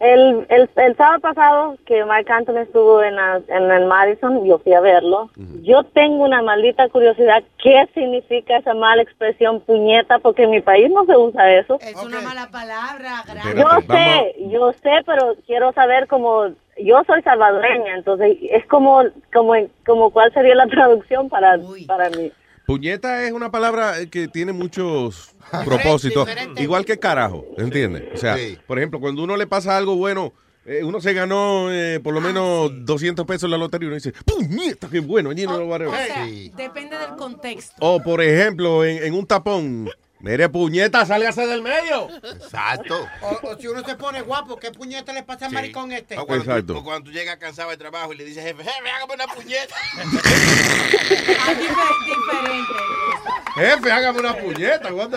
[0.00, 4.58] El, el, el sábado pasado que Mark Anthony estuvo en, la- en el Madison, yo
[4.58, 5.28] fui a verlo.
[5.64, 7.42] Yo tengo una maldita curiosidad.
[7.60, 10.20] ¿Qué significa esa mala expresión puñeta?
[10.20, 11.80] Porque en mi país no se usa eso.
[11.82, 13.24] Es una mala palabra.
[13.56, 16.48] Yo sé, yo sé, pero quiero saber cómo...
[16.80, 19.02] Yo soy salvadoreña, entonces es como,
[19.32, 19.54] como,
[19.84, 21.58] como cuál sería la traducción para,
[21.88, 22.30] para mí.
[22.68, 25.30] Puñeta es una palabra eh, que tiene muchos
[25.64, 26.62] propósitos, diferente.
[26.62, 28.04] igual que carajo, ¿entiendes?
[28.14, 28.36] O sea,
[28.66, 30.34] por ejemplo, cuando uno le pasa algo bueno,
[30.66, 33.94] eh, uno se ganó eh, por lo menos 200 pesos en la lotería y uno
[33.94, 36.06] dice, puñeta, qué bueno, allí no lo va a O regalar".
[36.08, 37.74] sea, depende del contexto.
[37.78, 39.88] O por ejemplo, en, en un tapón,
[40.20, 42.08] mire, puñeta, sálgase del medio.
[42.22, 43.06] Exacto.
[43.22, 46.18] O, o si uno se pone guapo, ¿qué puñeta le pasa al maricón este?
[46.18, 46.78] O cuando, tú, Exacto.
[46.78, 49.74] o cuando tú llegas cansado de trabajo y le dices, jefe, jefe, hágame una puñeta.
[51.40, 52.74] Ah, difer- diferente.
[53.54, 55.10] Jefe, hágame una puñeta, what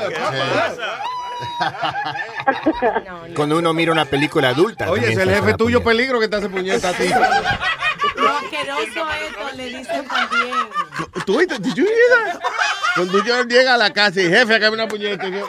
[3.36, 4.90] Cuando uno mira una película adulta.
[4.92, 7.08] Oye, es el jefe tuyo peligro que te hace puñeta a ti.
[8.16, 10.56] Lo asqueroso esto le dicen también.
[11.26, 11.58] ¿Tú viste?
[11.60, 12.40] Did you hear that?
[12.96, 15.28] Cuando yo llega a la casa y jefe, hágame una puñeta.
[15.28, 15.48] yo,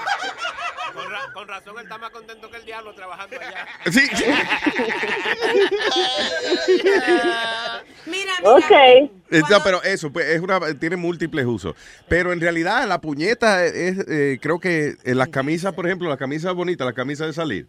[0.94, 3.66] Con, ra- con razón él está más contento que el diablo trabajando allá.
[3.90, 4.24] Sí, sí.
[8.06, 9.10] Mira, Ok.
[9.33, 11.75] Eh, No, pero eso, pues, es una, tiene múltiples usos.
[12.09, 16.19] Pero en realidad la puñeta es, eh, creo que en las camisas, por ejemplo, las
[16.19, 17.67] camisas bonitas, las camisas de salir,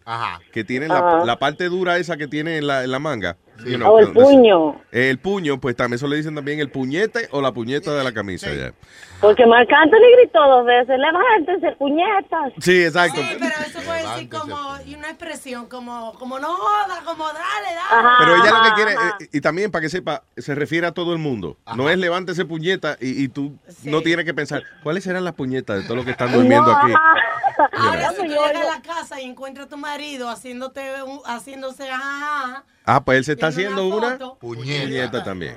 [0.52, 1.24] que tienen la, Ajá.
[1.24, 3.36] la parte dura esa que tiene en la, en la manga.
[3.64, 4.80] you O el puño.
[4.90, 8.12] El puño, pues también eso le dicen también el puñete o la puñeta de la
[8.12, 8.52] camisa.
[8.52, 8.72] ya.
[9.20, 12.52] Porque Marc Anthony gritó dos veces, levántense, puñetas.
[12.60, 13.20] Sí, exacto.
[13.20, 17.68] Sí, pero eso puede decir como y una expresión como como no joda, como dale,
[17.90, 18.08] dale.
[18.18, 21.12] Pero ella lo que quiere, eh, y también para que sepa, se refiere a todo
[21.12, 21.53] el mundo.
[21.76, 25.76] No es levántese puñeta y, y tú no tienes que pensar, ¿cuáles serán las puñetas
[25.78, 26.92] de todos los que están durmiendo No, aquí?
[27.72, 31.88] Ahora si tú llegas a la casa y encuentras a tu marido haciéndote un- haciéndose
[31.92, 35.24] ah, Ah, pues él se está una haciendo una, puñeta.
[35.24, 35.56] también.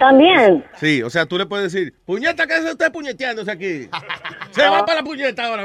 [0.00, 0.64] También.
[0.80, 3.88] Sí, o sea, tú le puedes decir, puñeta, ¿qué hace usted puñeteándose aquí?
[4.50, 5.64] Se va para la puñeta ahora.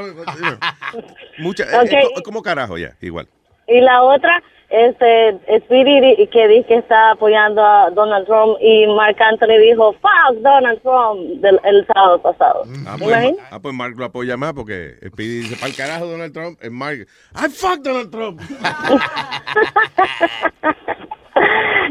[1.38, 3.26] Mucha, eh, eh, co- como carajo ya, igual.
[3.66, 4.42] Y la otra,
[4.72, 9.92] este, Speedy di- que dice que está apoyando a Donald Trump y Marc Anthony dijo,
[9.94, 12.62] fuck Donald Trump del, el sábado pasado.
[12.86, 16.06] Ah, ¿Te pues, ah, pues Mark lo apoya más porque Speedy dice, para el carajo
[16.06, 18.40] Donald Trump, es Mark, ¡I fuck Donald Trump!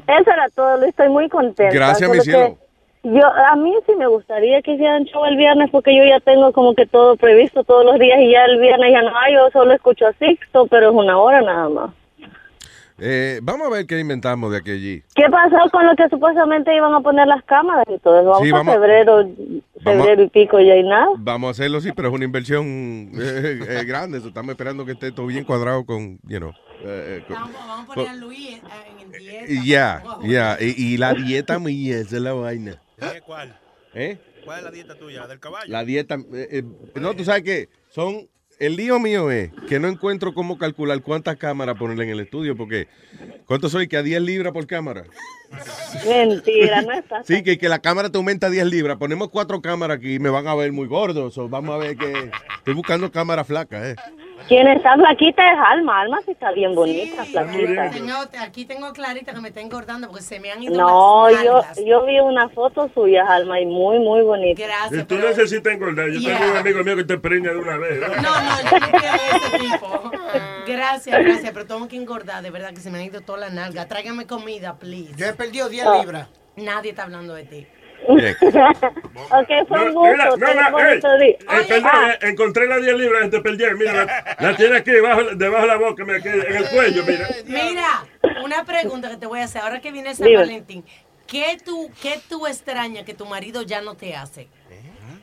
[0.07, 1.73] Eso era todo, Luis, estoy muy contenta.
[1.73, 2.57] Gracias, mi cielo.
[3.03, 6.51] Yo, a mí sí me gustaría que hicieran show el viernes porque yo ya tengo
[6.53, 9.49] como que todo previsto todos los días y ya el viernes ya no hay, yo
[9.51, 11.89] solo escucho a Sixto, pero es una hora nada más.
[13.03, 15.03] Eh, vamos a ver qué inventamos de aquelli.
[15.15, 18.29] ¿Qué pasó con lo que supuestamente iban a poner las cámaras y todo eso?
[18.29, 19.27] Vamos, Sí, a vamos- febrero,
[19.83, 21.07] febrero y pico y ya hay nada.
[21.17, 22.63] Vamos a hacerlo, sí, pero es una inversión
[23.19, 24.19] eh, eh, grande.
[24.19, 26.51] eso, Estamos esperando que esté todo bien cuadrado con, you know.
[26.83, 28.61] eh, eh, con- vamos a poner a Luis
[28.99, 29.51] en, en dieta.
[29.51, 30.57] y ya, ya.
[30.61, 32.79] Y, y la dieta mía, esa es la vaina.
[33.25, 33.57] ¿Cuál?
[33.95, 34.19] ¿Eh?
[34.45, 35.25] ¿Cuál es la dieta tuya?
[35.25, 35.65] ¿Del caballo?
[35.71, 36.15] La dieta.
[36.33, 36.63] eh, eh,
[36.99, 38.27] no, tú sabes que son.
[38.61, 42.55] El lío mío es que no encuentro cómo calcular cuántas cámaras ponerle en el estudio,
[42.55, 42.87] porque
[43.47, 43.87] ¿cuánto soy?
[43.87, 45.03] Que a 10 libras por cámara.
[46.07, 47.23] Mentira, no está.
[47.23, 48.97] Sí, que, que la cámara te aumenta 10 libras.
[48.97, 51.35] Ponemos cuatro cámaras aquí y me van a ver muy gordos.
[51.49, 52.29] vamos a ver que.
[52.57, 53.95] Estoy buscando cámara flaca, ¿eh?
[54.47, 56.01] Quien está flaquita es Alma.
[56.01, 57.89] Alma sí está bien bonita, flaquita.
[57.91, 61.29] Tengo- aquí tengo a Clarita que me está engordando porque se me han ido No,
[61.29, 64.61] las yo, yo vi una foto suya, Alma, y muy, muy bonita.
[64.63, 64.99] Gracias.
[65.01, 66.37] Si tú necesitas engordar, yo Yeah.
[66.37, 67.99] tengo un amigo mío que te preña de una vez.
[67.99, 68.07] ¿no?
[68.07, 70.11] No, no, yo no quiero ese tipo.
[70.67, 73.53] Gracias, gracias, pero tengo que engordar, de verdad que se me han ido todas las
[73.53, 73.87] nalgas.
[73.87, 75.13] Tráigame comida, please.
[75.15, 75.99] Yo he perdido 10 Oh.
[76.01, 76.27] libras.
[76.57, 77.67] Nadie está hablando de ti.
[78.07, 80.37] ok, fue un No, gusto.
[80.37, 85.21] no, no, perdón, encontré las 10 libras de Pellier, mira, la, la tiene aquí debajo,
[85.35, 87.27] debajo de la boca, mira, aquí, en el cuello, mira.
[87.45, 88.05] Mira,
[88.43, 89.61] una pregunta que te voy a hacer.
[89.61, 90.39] Ahora que viene San Dime.
[90.39, 90.85] Valentín,
[91.27, 94.47] ¿qué tú, ¿qué tú extrañas que tu marido ya no te hace?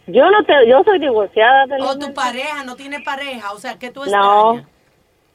[0.06, 1.66] Yo no te, yo soy divorciada.
[1.80, 4.66] O tu pareja no tiene pareja, o sea, ¿qué tú No, extrañas?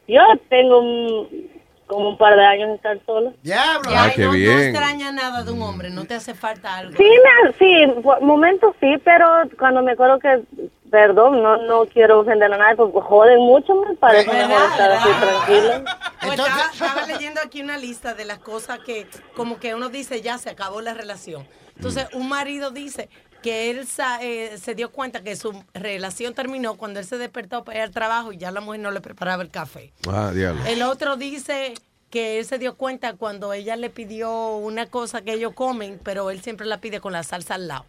[0.07, 1.49] yo tengo un,
[1.87, 3.31] como un par de años estar sola.
[3.41, 3.91] Diablo.
[3.93, 4.59] Ah, Ay, qué no, no bien.
[4.59, 6.95] extraña nada de un hombre, no te hace falta algo.
[6.97, 9.27] Sí, me, sí, por momentos sí, pero
[9.57, 10.41] cuando me acuerdo que,
[10.89, 15.09] perdón, no, no quiero ofender a nadie, porque joden mucho, me parece mejor estar así
[15.19, 15.83] tranquila.
[16.21, 20.21] Pues estaba, estaba leyendo aquí una lista de las cosas que como que uno dice
[20.21, 21.47] ya se acabó la relación.
[21.75, 23.09] Entonces un marido dice
[23.43, 27.63] que él sa- eh, se dio cuenta que su relación terminó cuando él se despertó
[27.63, 29.91] para ir al trabajo y ya la mujer no le preparaba el café.
[30.09, 30.63] Ah, diablo.
[30.65, 31.73] El otro dice
[32.09, 36.29] que él se dio cuenta cuando ella le pidió una cosa que ellos comen, pero
[36.31, 37.85] él siempre la pide con la salsa al lado.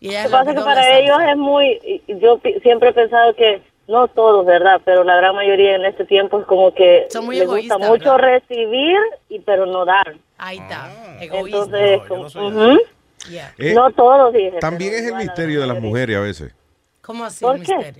[0.00, 3.34] Y ella Lo que pasa es que para ellos es muy, yo siempre he pensado
[3.34, 4.80] que no todos, ¿verdad?
[4.84, 8.14] Pero la gran mayoría en este tiempo es como que Son muy le gusta mucho
[8.14, 8.40] ¿verdad?
[8.48, 8.96] recibir
[9.28, 10.14] y pero no dar.
[10.38, 10.86] Ahí está.
[10.86, 11.18] Ah.
[11.20, 12.28] Entonces, como-
[13.58, 14.58] Eh, no todos, dije.
[14.60, 16.52] También es el misterio de las mujeres a veces.
[17.02, 17.44] ¿Cómo así?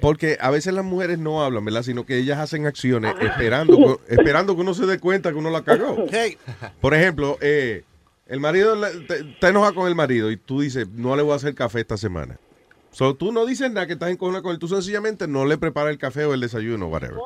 [0.00, 1.82] Porque a veces las mujeres no hablan, ¿verdad?
[1.82, 5.50] Sino que ellas hacen acciones esperando, que- esperando que uno se dé cuenta que uno
[5.50, 6.06] la cagó.
[6.80, 7.84] Por ejemplo, eh,
[8.26, 8.74] el marido
[9.06, 11.80] te, te enoja con el marido y tú dices, no le voy a hacer café
[11.80, 12.38] esta semana.
[12.92, 15.90] So, tú no dices nada que estás en con él, tú sencillamente no le preparas
[15.92, 17.18] el café o el desayuno, whatever.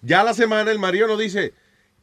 [0.00, 1.52] Ya a la semana el marido no dice,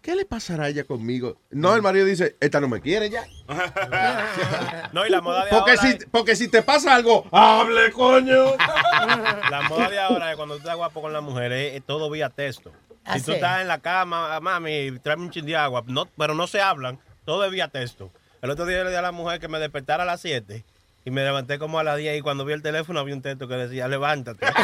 [0.04, 1.38] ¿qué le pasará a ella conmigo?
[1.50, 3.24] No, el marido dice, esta no me quiere ya.
[4.94, 5.82] No, y la moda de Porque ahora.
[5.82, 8.56] si, porque si te pasa algo, hable, coño.
[9.50, 12.10] La moda de ahora es cuando tú estás guapo con la mujer, es, es todo
[12.12, 12.72] vía texto.
[13.06, 16.36] Ah, Si tú estás en la cama, mami, tráeme un chin de agua, no, pero
[16.36, 18.12] no se hablan, todo es vía texto.
[18.42, 20.64] El otro día le dije a la mujer que me despertara a las 7
[21.06, 23.48] y me levanté como a las 10 y cuando vi el teléfono había un texto
[23.48, 24.46] que decía, levántate.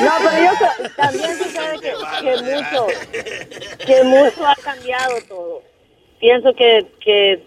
[0.00, 0.50] No, pero yo
[0.96, 1.92] también sucede que,
[2.22, 2.86] que mucho,
[3.86, 5.62] que mucho ha cambiado todo.
[6.20, 7.42] Pienso que, que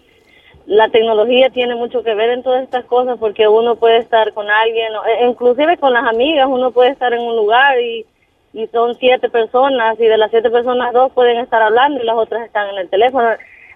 [0.66, 4.48] la tecnología tiene mucho que ver en todas estas cosas porque uno puede estar con
[4.50, 8.06] alguien, e- inclusive con las amigas, uno puede estar en un lugar y,
[8.52, 12.16] y son siete personas y de las siete personas dos pueden estar hablando y las
[12.16, 13.28] otras están en el teléfono.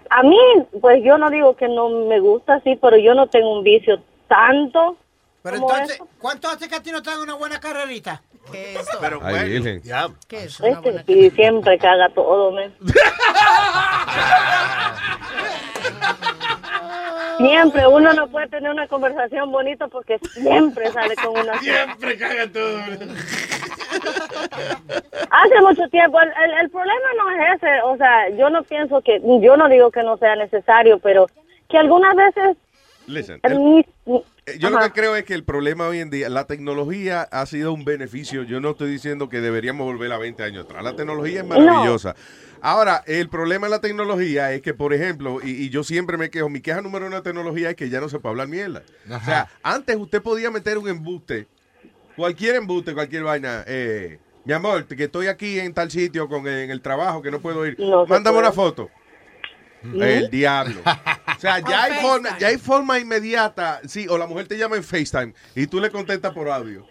[0.09, 0.37] A mí,
[0.81, 4.01] pues yo no digo que no me gusta así, pero yo no tengo un vicio
[4.27, 4.97] tanto.
[5.43, 6.07] Pero como entonces, eso.
[6.19, 8.21] ¿cuánto hace que a ti no te dan una buena carrerita?
[8.51, 8.97] ¿Qué es eso?
[8.99, 9.81] Pero Ay, virgen.
[10.27, 12.71] ¿Qué es Este sí, siempre caga todo, me.
[17.37, 21.59] Siempre, uno no puede tener una conversación bonita porque siempre sale con una...
[21.59, 22.79] Siempre caga todo.
[25.29, 29.01] Hace mucho tiempo, el, el, el problema no es ese, o sea, yo no pienso
[29.01, 31.27] que, yo no digo que no sea necesario, pero
[31.69, 32.57] que algunas veces...
[33.07, 33.85] Listen, el el- mis-
[34.45, 34.87] Eh, Yo lo Ajá.
[34.87, 38.43] que creo es que el problema hoy en día, la tecnología ha sido un beneficio.
[38.43, 40.83] Yo no estoy diciendo que deberíamos volver a 20 años atrás.
[40.83, 42.15] La tecnología es maravillosa.
[42.61, 46.29] Ahora, el problema de la tecnología es que, por ejemplo, y, y yo siempre me
[46.29, 48.47] quejo, mi queja número uno de la tecnología es que ya no se puede hablar
[48.47, 48.83] mierda.
[49.09, 51.47] O sea, antes usted podía meter un embuste,
[52.17, 53.63] cualquier embuste, cualquier vaina.
[53.67, 57.39] Eh, mi amor, que estoy aquí en tal sitio con en el trabajo que no
[57.39, 57.79] puedo ir.
[57.79, 58.47] No Mándame puede.
[58.47, 58.89] una foto.
[59.83, 60.81] El diablo.
[60.83, 63.79] O sea, ya hay, forma, ya hay forma inmediata.
[63.85, 66.85] Sí, o la mujer te llama en FaceTime y tú le contestas por audio.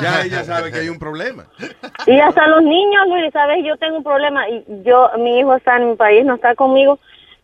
[0.00, 1.46] Ya ella sabe que hay un problema.
[2.06, 3.58] Y hasta los niños, Luis, ¿sabes?
[3.66, 4.48] Yo tengo un problema.
[4.48, 6.98] y Yo, mi hijo está en mi país, no está conmigo,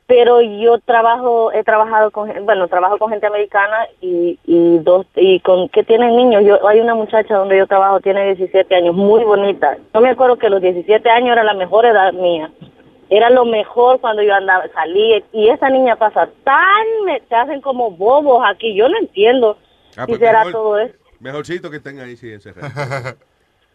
[0.07, 5.41] pero yo trabajo, he trabajado con, bueno, trabajo con gente americana y, y dos, y
[5.41, 6.45] con, que tienen niños.
[6.45, 9.77] Yo, hay una muchacha donde yo trabajo, tiene 17 años, muy bonita.
[9.93, 12.51] Yo me acuerdo que los 17 años era la mejor edad mía.
[13.11, 17.61] Era lo mejor cuando yo andaba, salí, y esa niña pasa tan, me, se hacen
[17.61, 19.57] como bobos aquí, yo no entiendo
[19.97, 20.95] Ah, si pues será mejor- todo eso.
[21.20, 22.73] Mejorcito que estén ahí, sí, encerrados.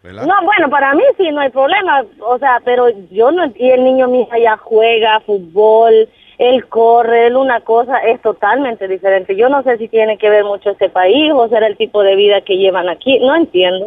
[0.03, 0.25] ¿Verdad?
[0.25, 2.03] No, bueno, para mí sí, no hay problema.
[2.21, 3.51] O sea, pero yo no.
[3.55, 6.09] Y el niño mío allá juega fútbol,
[6.49, 9.35] él corre, él una cosa es totalmente diferente.
[9.35, 12.15] Yo no sé si tiene que ver mucho este país o será el tipo de
[12.15, 13.19] vida que llevan aquí.
[13.19, 13.85] No entiendo.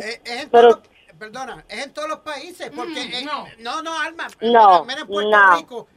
[0.51, 0.81] Pero
[1.19, 3.25] Perdona, es en todos los países, porque en-
[3.63, 3.83] no.
[3.83, 5.57] no, Alma, No, mira, en Puerto no.
[5.57, 5.89] Rico,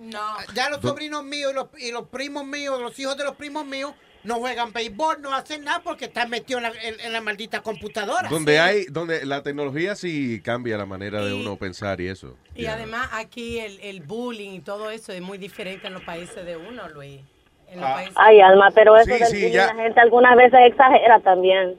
[0.54, 3.66] ya los sobrinos míos y los, y los primos míos, los hijos de los primos
[3.66, 3.94] míos,
[4.28, 7.62] no juegan béisbol, no hacen nada porque están metidos en la, en- en la maldita
[7.62, 8.28] computadora.
[8.30, 12.36] Donde hay, donde la tecnología sí cambia la manera de uno pensar y eso.
[12.56, 16.45] Y además aquí el, el bullying y todo eso es muy diferente en los países
[16.45, 17.22] de uno, Luis.
[17.70, 19.68] En los países- Ay, Alma, pero eso Sí, del sí, bullying, ya.
[19.74, 21.76] la gente algunas veces exagera también.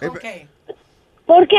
[0.00, 0.46] ¿Por qué?
[1.26, 1.56] Porque,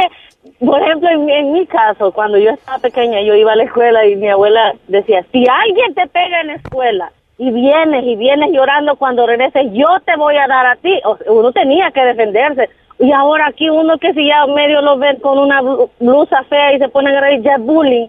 [0.59, 4.05] por ejemplo, en, en mi caso, cuando yo estaba pequeña, yo iba a la escuela
[4.05, 8.49] y mi abuela decía, si alguien te pega en la escuela y vienes y vienes
[8.53, 11.01] llorando cuando regreses, yo te voy a dar a ti.
[11.27, 12.69] Uno tenía que defenderse.
[12.97, 16.73] Y ahora aquí uno que si ya medio lo ven con una blu- blusa fea
[16.73, 18.07] y se ponen a reír, ya bullying.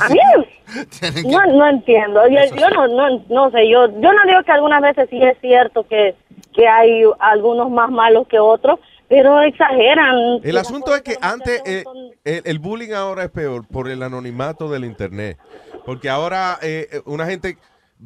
[0.00, 0.18] A mí
[1.30, 2.26] no, no entiendo.
[2.28, 5.38] Yo, yo no, no, no sé, yo, yo no digo que algunas veces sí es
[5.40, 6.14] cierto que,
[6.54, 8.78] que hay algunos más malos que otros,
[9.08, 10.40] pero exageran.
[10.42, 11.84] El asunto es que antes eh,
[12.24, 15.38] el, el bullying ahora es peor por el anonimato del internet.
[15.84, 17.56] Porque ahora eh, eh, una gente,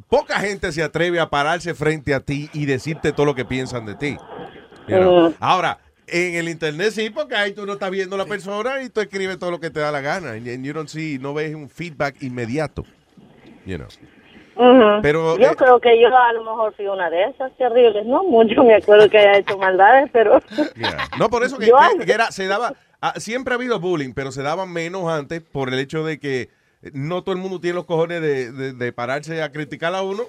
[0.09, 3.85] poca gente se atreve a pararse frente a ti y decirte todo lo que piensan
[3.85, 4.17] de ti.
[4.87, 5.25] You know?
[5.27, 5.35] Ujú.
[5.39, 8.89] Ahora, en el internet sí, porque ahí tú no estás viendo a la persona y
[8.89, 10.31] tú escribes todo lo que te da la gana.
[10.31, 12.83] And you don't see, no ves un feedback inmediato.
[13.65, 13.87] You know.
[14.55, 15.01] Ujú.
[15.01, 18.05] Pero, yo eh, creo que yo a lo mejor fui una de esas terribles.
[18.05, 20.39] No mucho me acuerdo que haya hecho maldades, pero
[20.75, 21.07] Yeah.
[21.17, 24.13] No, por eso que, Yo- que- que era, se daba, ah, siempre ha habido bullying,
[24.13, 26.49] pero se daba menos antes por el hecho de que
[26.93, 30.23] no todo el mundo tiene los cojones de, de- de pararse a criticar a uno.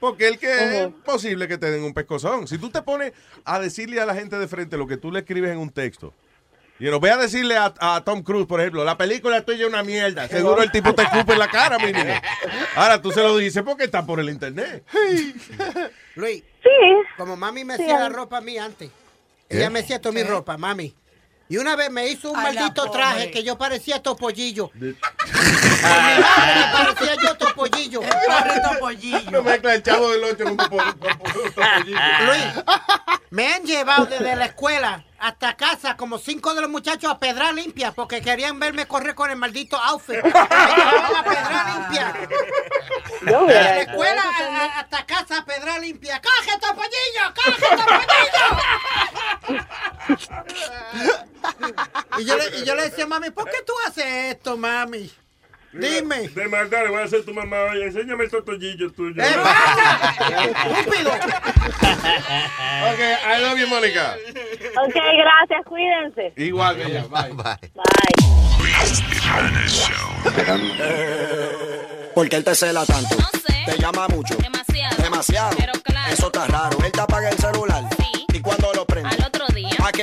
[0.00, 2.48] Porque el que es posible que te den un pescozón.
[2.48, 3.12] Si tú te pones
[3.44, 6.12] a decirle a la gente de frente lo que tú le escribes en un texto,
[6.80, 9.68] y no, ve a decirle a, a Tom Cruise, por ejemplo, la película tuya es
[9.68, 10.26] una mierda.
[10.26, 12.14] Seguro el tipo te escupe en la cara, mi niño.
[12.74, 14.82] Ahora tú se lo dices porque está por el internet.
[16.16, 16.42] Luis.
[16.62, 16.68] Sí.
[17.16, 18.90] Como mami me Sí, hacía la ropa a mí antes.
[19.48, 19.58] ¿Qué?
[19.58, 20.92] Ella me hacía toda mi ropa, mami.
[21.52, 24.70] Y una vez me hizo un Ay, maldito traje que yo parecía topollillo.
[24.70, 24.94] Con mi
[26.22, 28.00] madre me parecía yo topollillo.
[28.00, 29.30] Pobre topollillo.
[29.30, 31.06] No mezcla el chavo del 8 con topollillo.
[32.24, 32.64] Luis,
[33.28, 37.52] me han llevado desde la escuela hasta casa como cinco de los muchachos a pedra
[37.52, 40.22] limpia porque querían verme correr con el maldito outfit.
[40.24, 42.14] Me llevaban a pedra limpia.
[43.30, 46.18] Yo De la escuela a- a- hasta casa a pedra limpia.
[46.22, 47.34] ¡Coge topollillo!
[47.34, 48.62] ¡Coge topollillo!
[52.18, 55.10] y, yo le, y yo le decía, mami, ¿por qué tú haces esto, mami?
[55.72, 56.28] Dime.
[56.28, 57.62] De maldad le voy a hacer tu mamá.
[57.70, 59.22] Oye, enséñame el totollillo tuyo.
[59.22, 60.44] ¡Eh, basta!
[60.78, 61.10] ¡Estúpido!
[61.10, 64.16] Ok, I love you, Mónica.
[64.84, 66.34] Ok, gracias, cuídense.
[66.36, 67.04] Igual, bella.
[67.04, 67.34] Bye.
[72.14, 73.16] ¿Por qué él te cela tanto?
[73.16, 73.64] No sé.
[73.64, 74.36] Te llama mucho.
[74.36, 75.02] Demasiado.
[75.02, 75.56] Demasiado.
[75.56, 76.12] Pero claro.
[76.12, 76.76] Eso está raro.
[76.84, 77.82] Él te apaga el celular.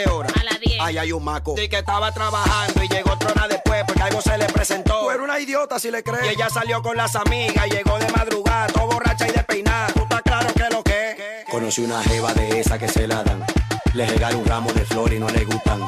[0.04, 0.30] Qué hora?
[0.40, 0.78] A las 10.
[0.82, 1.56] Ay, hay un maco.
[1.58, 5.02] Y que estaba trabajando y llegó trona después porque algo se le presentó.
[5.02, 6.26] Tú eres una idiota si le crees.
[6.26, 9.88] Y ella salió con las amigas y llegó de madrugada, todo borracha y despeinada.
[9.94, 11.46] ¿Tú estás claro que lo que es?
[11.50, 13.46] Conocí una jeva de esa que se la dan.
[13.94, 15.86] Le regalé un ramo de flores y no le gustan.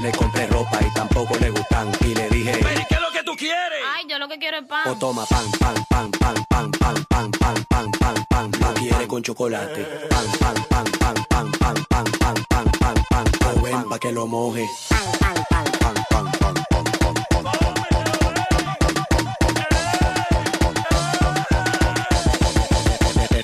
[0.00, 1.90] Le compré ropa y tampoco le gustan.
[2.00, 2.52] Y le dije,
[2.88, 3.80] ¿qué es lo tú quieres?
[3.94, 4.88] Ay, yo lo que quiero es pan.
[4.88, 8.74] O toma pan, pan, pan, pan, pan, pan, pan, pan, pan, pan, pan, pan.
[8.74, 9.84] Quiere con chocolate.
[10.10, 13.56] Pan, pan, pan, pan, pan, pan, pan, pan, pan, pan, pan, pan.
[13.56, 14.66] O ven pa' que lo moje.
[14.90, 17.73] Pan, pan, pan, pan, pan, pan, pan, pan, pan,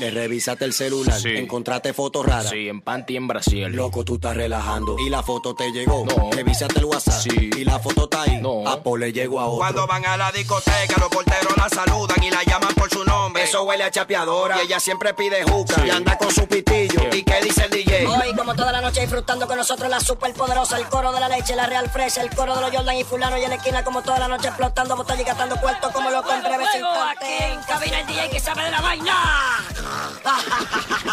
[0.00, 2.48] Le revisaste el celular, encontraste fotos raras.
[2.48, 3.66] Sí, en panty en Brasil.
[3.66, 4.96] Loco, tú estás relajando.
[4.98, 6.06] Y la foto te llegó.
[6.06, 6.30] No.
[6.32, 7.20] Revisaste el WhatsApp.
[7.20, 7.50] Sí.
[7.54, 8.38] Y la foto está ahí.
[8.40, 8.66] No.
[8.66, 9.58] A Paul le llegó a otro.
[9.58, 13.42] Cuando van a la discoteca, los porteros la saludan y la llaman por su nombre.
[13.42, 14.56] Eso huele a chapeadora.
[14.62, 15.84] Y ella siempre pide juca.
[15.86, 17.02] Y anda con su pitillo.
[17.12, 18.06] ¿Y qué dice el DJ?
[18.06, 21.28] Hoy, como toda la noche, disfrutando con nosotros la super poderosa, el coro de la
[21.28, 23.84] leche, la real fresh, el coro de los Jordan y fulano y en la esquina,
[23.84, 28.00] como toda la noche, explotando botella y gastando cuarto como lo compré aquí en cabina
[28.00, 29.14] el DJ que sabe de la vaina.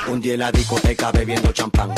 [0.08, 1.94] Un día en la discoteca bebiendo champán.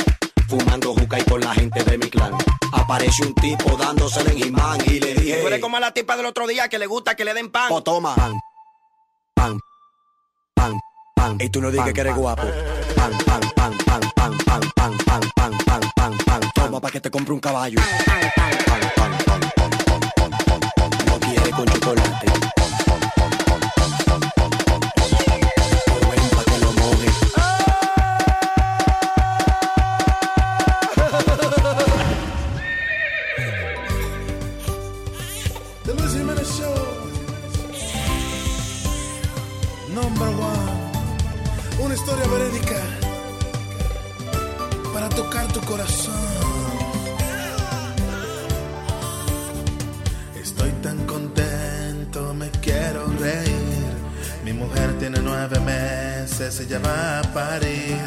[0.48, 2.34] Fumando juca y con la gente de mi clan.
[2.72, 5.40] Apareció un tipo dándosele en Jimán y le dije.
[5.40, 7.70] Tú eres como la tipa del otro día que le gusta que le den pan.
[7.70, 8.14] O toma.
[8.14, 8.40] Pan,
[9.34, 9.58] pan,
[10.54, 10.80] pan,
[11.14, 11.36] pan.
[11.40, 12.42] Y tú no digas que eres guapo.
[12.96, 16.40] Pan, pan, pan, pan, pan, pan, pan, pan, pan, pan, pan, pan.
[16.54, 17.80] Toma pa' que te compre un caballo.
[18.06, 20.90] Pan, pan, pan, pan, pan, pan, pan, pan, pan, pan.
[21.06, 22.59] No quiere con chocolate.
[44.92, 46.14] Para tocar tu corazón.
[50.40, 53.90] Estoy tan contento, me quiero reír.
[54.44, 57.98] Mi mujer tiene nueve meses, ella va a parir.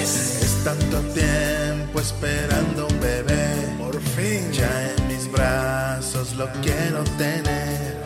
[0.00, 3.74] Es tanto tiempo esperando un bebé.
[3.78, 4.52] Por fin.
[4.52, 7.96] Ya en mis brazos lo quiero tener.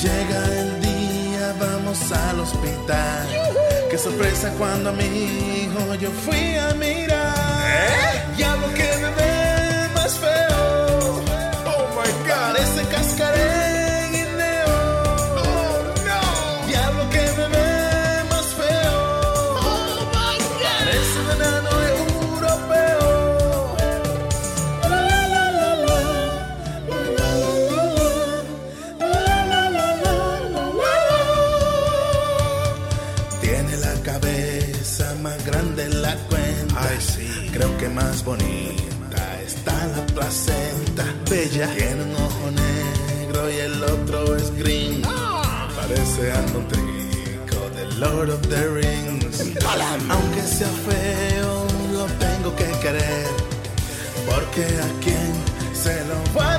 [0.00, 3.67] Llega el día, vamos al hospital.
[3.90, 8.34] Qué sorpresa cuando a mi hijo yo fui a mirar.
[8.36, 9.47] Diablo que bebé más
[38.00, 41.04] más bonita está la placenta.
[41.28, 41.68] Bella.
[41.76, 45.02] Tiene un ojo negro y el otro es green.
[45.80, 49.36] Parece Andotrico del Lord of the Rings.
[50.14, 53.26] Aunque sea feo, lo tengo que querer.
[54.28, 55.30] Porque a quien
[55.82, 56.58] se lo va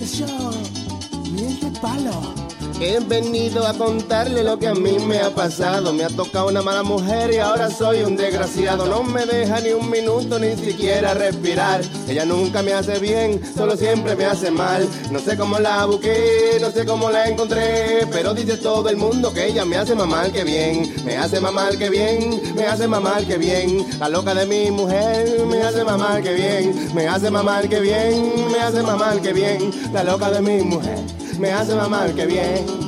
[0.00, 0.54] Diversión.
[1.30, 2.32] Miel palo.
[2.80, 5.92] He venido a contarle lo que a mí me ha pasado.
[5.92, 8.86] Me ha tocado una mala mujer y ahora soy un desgraciado.
[8.86, 11.82] No me deja ni un minuto ni siquiera respirar.
[12.08, 14.88] Ella nunca me hace bien, solo siempre me hace mal.
[15.10, 18.06] No sé cómo la busqué, no sé cómo la encontré.
[18.12, 20.94] Pero dice todo el mundo que ella me hace mamar que bien.
[21.04, 23.86] Me hace mamar que bien, me hace mamar que bien.
[23.98, 26.94] La loca de mi mujer me hace mamar que bien.
[26.94, 29.70] Me hace mamar que bien, me hace mamar que bien.
[29.92, 30.98] La loca de mi mujer
[31.38, 32.79] me hace mamar que bien.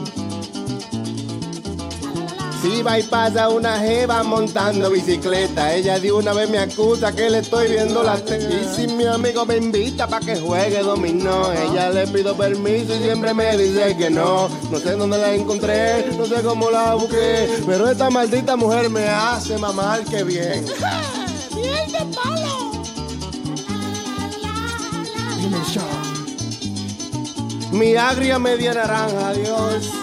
[2.62, 7.28] Si va y pasa una jeva montando bicicleta, ella de una vez me acusa que
[7.28, 8.55] le estoy viendo la teta.
[8.55, 13.02] Y si mi amigo me invita para que juegue dominó, ella le pido permiso y
[13.02, 14.48] siempre me dice que no.
[14.70, 19.09] No sé dónde la encontré, no sé cómo la busqué, pero esta maldita mujer me
[19.09, 20.64] hace mamar que bien.
[21.56, 22.72] Miel de palo.
[27.72, 30.02] Mi agria media naranja, Dios.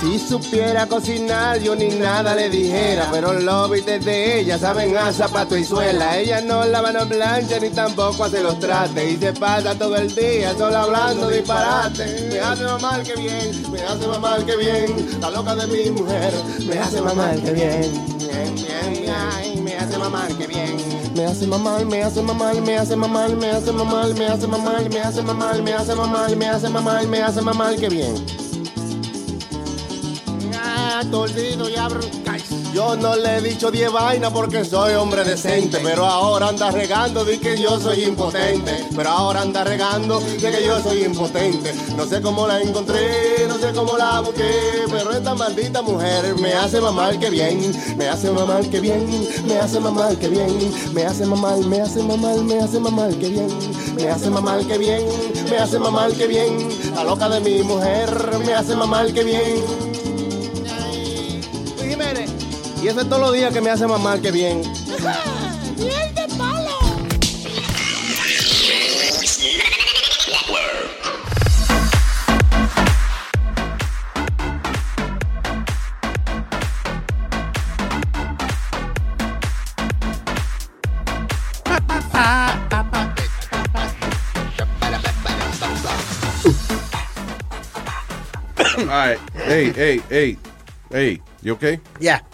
[0.00, 3.08] Si supiera cocinar, yo ni nada le dijera.
[3.12, 6.16] Pero los bites de ella saben a zapato y suela.
[6.16, 9.12] Ella no lava, no plancha, ni tampoco hace los trates.
[9.12, 12.30] Y se pasa todo el día solo hablando disparate.
[12.32, 15.20] Me hace mamar que bien, me hace mamar que bien.
[15.20, 16.32] La loca de mi mujer,
[16.66, 18.18] me hace mamar que bien.
[18.18, 20.76] Bien, bien, ay, me hace mamar que bien.
[21.14, 24.88] Me hace mamar, me hace mamar, me hace mamar, me hace mamar, me hace mamar,
[24.88, 28.49] me hace mamar, me hace mamar, me hace mamar, me hace mamar que bien.
[32.74, 35.78] Yo no le he dicho 10 vainas porque soy hombre decente.
[35.82, 38.86] Pero ahora anda regando de que yo soy impotente.
[38.94, 41.72] Pero ahora anda regando de que yo soy impotente.
[41.96, 44.50] No sé cómo la encontré, no sé cómo la busqué.
[44.90, 47.72] Pero esta maldita mujer me hace mamar que bien.
[47.96, 49.28] Me hace mamar que bien.
[49.46, 50.72] Me hace mamar que bien.
[50.92, 53.48] Me hace mamar, me hace mamar, me hace mamar que bien.
[53.96, 55.04] Me hace mamar que bien.
[55.48, 56.68] Me hace mamar que bien.
[56.94, 59.89] La loca de mi mujer me hace mamar que bien.
[62.82, 64.60] Y eso es todos los días que me hace mamar que bien.
[65.76, 66.70] Miel de palo.
[88.78, 89.18] All right.
[89.34, 90.49] Hey, hey, hey.
[90.90, 91.80] Hey, you okay?
[92.00, 92.24] Ya.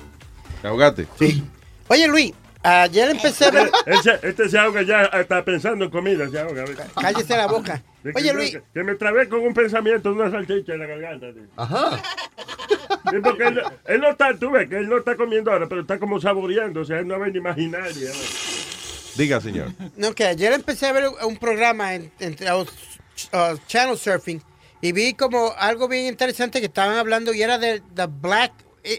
[0.62, 1.06] ¿Te ahogaste?
[1.18, 1.44] Sí.
[1.88, 3.70] Oye, Luis, ayer empecé a ver...
[3.86, 6.64] Ese- este se ahoga ya, está pensando en comida, se ahoga.
[7.00, 7.82] Cállese la boca.
[8.02, 8.58] De Oye, que, Luis.
[8.72, 11.32] Que me trabé con un pensamiento de una salchicha en la garganta.
[11.32, 11.42] tío.
[11.56, 12.02] Ajá.
[13.10, 15.82] Sí, porque él, él no está, tú ves que él no está comiendo ahora, pero
[15.82, 18.10] está como saboreando, o sea, él no ve ni imaginaria.
[19.14, 19.68] Diga, señor.
[19.96, 24.42] No, que ayer empecé a ver un programa en, en- uh, channel surfing
[24.82, 28.52] y vi como algo bien interesante que estaban hablando y era de the black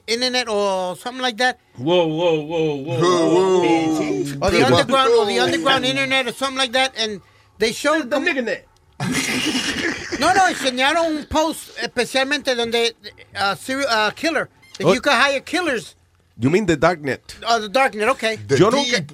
[0.06, 1.58] internet o something like that.
[1.78, 2.98] Wow, wow, wow, wow.
[4.42, 7.22] Or the underground or the underground internet or something like that and
[7.60, 8.20] they showed the
[10.20, 12.96] No, no, enseñaron un post especialmente donde
[13.36, 14.50] uh, serial uh, killer
[14.80, 14.94] that Oh.
[14.94, 15.96] you can hire killers
[16.40, 17.20] You mean the darknet?
[17.48, 18.38] Oh, the darknet, okay.
[18.50, 19.06] Yo nunca-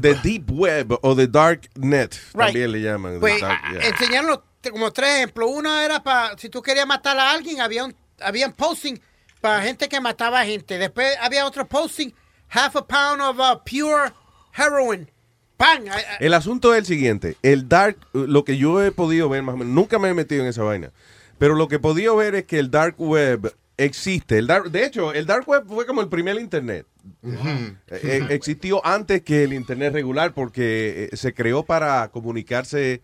[0.00, 2.52] The deep web o the dark net Right.
[2.54, 3.14] también le llaman.
[3.14, 3.88] the Pues dark- yeah.
[3.90, 4.40] enseñaron
[4.70, 5.50] como tres ejemplos.
[5.52, 8.98] Uno era para, si tú querías matar a alguien, había un, habían posting
[9.40, 10.78] para gente que mataba a gente.
[10.78, 12.12] Después había otro posting,
[12.48, 14.12] half a pound of uh, pure
[14.56, 15.08] heroin.
[15.56, 15.84] ¡Pam!
[16.20, 17.36] El asunto es el siguiente.
[17.42, 20.42] El dark, lo que yo he podido ver más o menos, nunca me he metido
[20.42, 20.92] en esa vaina,
[21.38, 24.38] pero lo que he podido ver es que el dark web existe.
[24.38, 26.86] El dark, de hecho, el dark web fue como el primer internet.
[27.22, 33.02] Eh, eh, existió antes que el internet regular porque eh, se creó para comunicarse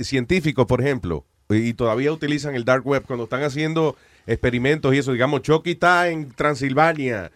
[0.00, 3.96] científicos, por ejemplo, y todavía utilizan el dark web cuando están haciendo
[4.26, 5.12] experimentos y eso.
[5.12, 7.30] Digamos, Chucky está en Transilvania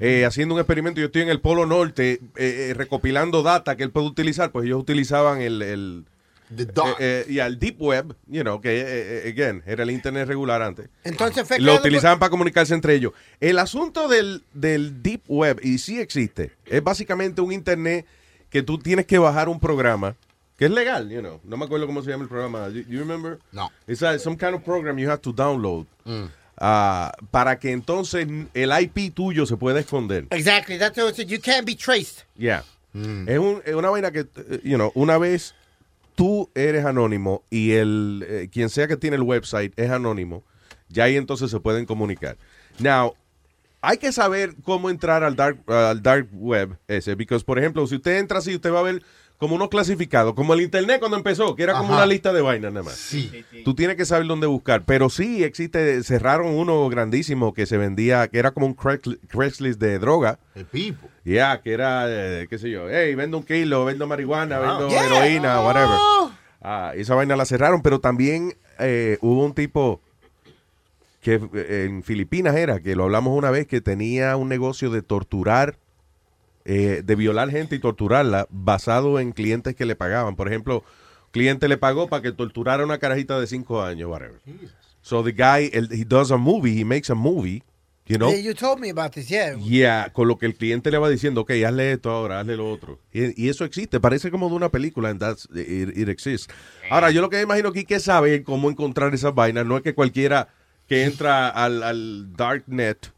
[0.00, 1.00] eh, haciendo un experimento.
[1.00, 4.50] Yo estoy en el Polo Norte eh, eh, recopilando data que él puede utilizar.
[4.50, 6.04] Pues ellos utilizaban el, el
[6.54, 6.96] The dark.
[6.98, 10.88] eh, y al deep web, you know, que again era el internet regular antes.
[11.04, 13.12] Entonces fue Lo utilizaban para comunicarse entre ellos.
[13.40, 18.06] El asunto del, del deep web, y sí existe, es básicamente un internet
[18.50, 20.16] que tú tienes que bajar un programa
[20.56, 21.40] que es legal, you know.
[21.44, 22.68] No me acuerdo cómo se llama el programa.
[22.68, 23.38] You, you remember?
[23.52, 23.70] No.
[23.86, 26.26] It's a- some kind of program you have to download Mm.
[26.58, 30.26] ah, para que entonces el IP tuyo se pueda esconder.
[30.30, 31.28] Exactly, that's what it said.
[31.28, 32.24] You can't be traced.
[32.36, 32.64] Yeah.
[32.94, 34.26] Es, un- es una vaina que,
[34.64, 35.54] you know, una vez
[36.14, 40.44] tú eres anónimo y el eh, quien sea que tiene el website es anónimo,
[40.90, 42.36] ya ahí entonces se pueden comunicar.
[42.78, 43.14] Now,
[43.80, 47.96] hay que saber cómo entrar al dark, al dark web ese, because, por ejemplo, si
[47.96, 49.02] usted entra así, usted va a ver
[49.38, 51.96] como unos clasificados, como el internet cuando empezó, que era como Ajá.
[51.96, 52.94] una lista de vainas nada más.
[52.94, 53.44] Sí.
[53.64, 58.28] Tú tienes que saber dónde buscar, pero sí existe, cerraron uno grandísimo que se vendía,
[58.28, 60.38] que era como un Craigslist de droga.
[60.54, 61.08] El pipo.
[61.24, 64.66] Ya, que era, eh, qué sé yo, hey, vendo un kilo, vendo marihuana, Wow.
[64.68, 65.06] vendo Yeah.
[65.06, 65.88] heroína, whatever.
[65.98, 66.30] Oh.
[66.60, 70.00] Ah, esa vaina la cerraron, pero también eh, hubo un tipo
[71.20, 75.02] que eh, en Filipinas era, que lo hablamos una vez, que tenía un negocio de
[75.02, 75.76] torturar,
[76.64, 80.36] eh, de violar gente y torturarla basado en clientes que le pagaban.
[80.36, 80.84] Por ejemplo,
[81.30, 84.40] cliente le pagó para que torturara una carajita de cinco años, whatever.
[85.00, 87.62] So the guy, él- he does a movie, he makes a movie,
[88.06, 88.30] you know.
[88.30, 89.56] Yeah, you told me about this, yeah.
[89.56, 92.70] Yeah, con lo que el cliente le va diciendo, ok, hazle esto ahora, hazle lo
[92.70, 93.00] otro.
[93.12, 96.48] Y, y eso existe, parece como de una película, and that's, it, it exists.
[96.90, 99.94] Ahora, yo lo que imagino aquí que sabe cómo encontrar esas vainas, no es que
[99.94, 100.48] cualquiera
[100.88, 103.10] que entra al, al darknet,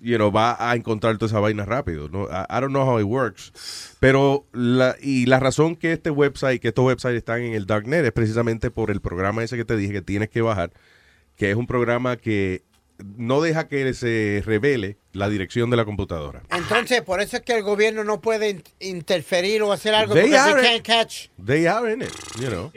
[0.00, 2.08] you know, va a encontrar toda esa vaina rápido.
[2.08, 3.52] No, I, I don't know how it works.
[4.00, 8.04] Pero, la, y la razón que este website, que estos websites están en el darknet
[8.04, 10.70] es precisamente por el programa ese que te dije que tienes que bajar,
[11.36, 12.62] que es un programa que
[13.16, 16.42] no deja que se revele la dirección de la computadora.
[16.50, 20.24] Entonces, por eso es que el gobierno no puede in- interferir o hacer algo They
[20.24, 21.28] porque are they can't catch.
[21.42, 22.70] They are in it, you know.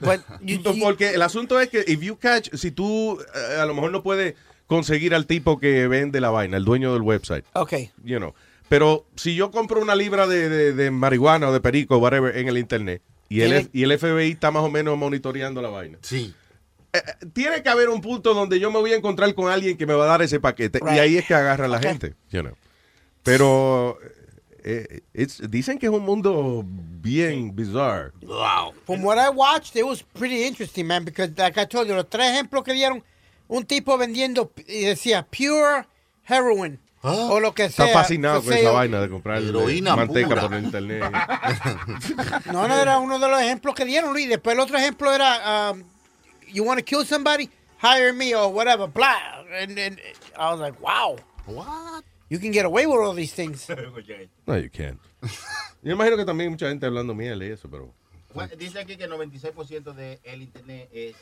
[0.00, 3.74] But No, Porque el asunto es que if you catch, si tú eh, a lo
[3.74, 4.34] mejor no puedes
[4.72, 7.72] conseguir al tipo que vende la vaina, el dueño del website, Ok.
[8.04, 8.32] you know.
[8.68, 12.48] Pero si yo compro una libra de, de- de marihuana o de perico, whatever, en
[12.48, 15.98] el internet, y el, F- y el FBI está más o menos monitoreando la vaina.
[16.02, 16.34] Sí.
[17.34, 19.94] tiene que haber un punto donde yo me voy a encontrar con alguien que me
[19.94, 20.80] va a dar ese paquete.
[20.94, 22.54] Y ahí es que agarra la gente, you know.
[23.22, 23.98] Pero
[24.64, 28.12] eh, it's- dicen que es un mundo bien bizarre.
[28.22, 28.72] Wow.
[28.86, 32.08] From what I watched, it was pretty interesting, man, because like I told you, los
[32.08, 33.02] tres ejemplos que dieron,
[33.52, 35.86] un tipo vendiendo y decía pure
[36.26, 37.86] heroin o lo que sea.
[37.86, 40.42] Está fascinado con esa vaina de comprar Heroína manteca pura.
[40.42, 41.02] por el internet.
[42.52, 44.28] No, no, era uno de los ejemplos que dieron, Luis.
[44.28, 45.82] Después el otro ejemplo era, um,
[46.50, 49.44] you want to kill somebody, hire me or whatever, blah.
[49.60, 49.98] And, and
[50.38, 51.16] I was like, wow.
[51.44, 52.04] What?
[52.30, 53.68] You can get away with all these things.
[54.46, 54.98] No, you can't.
[55.82, 57.92] Yo imagino que también hay mucha gente hablando miel y eso, pero...
[58.56, 61.16] Dice aquí que el 96% del internet es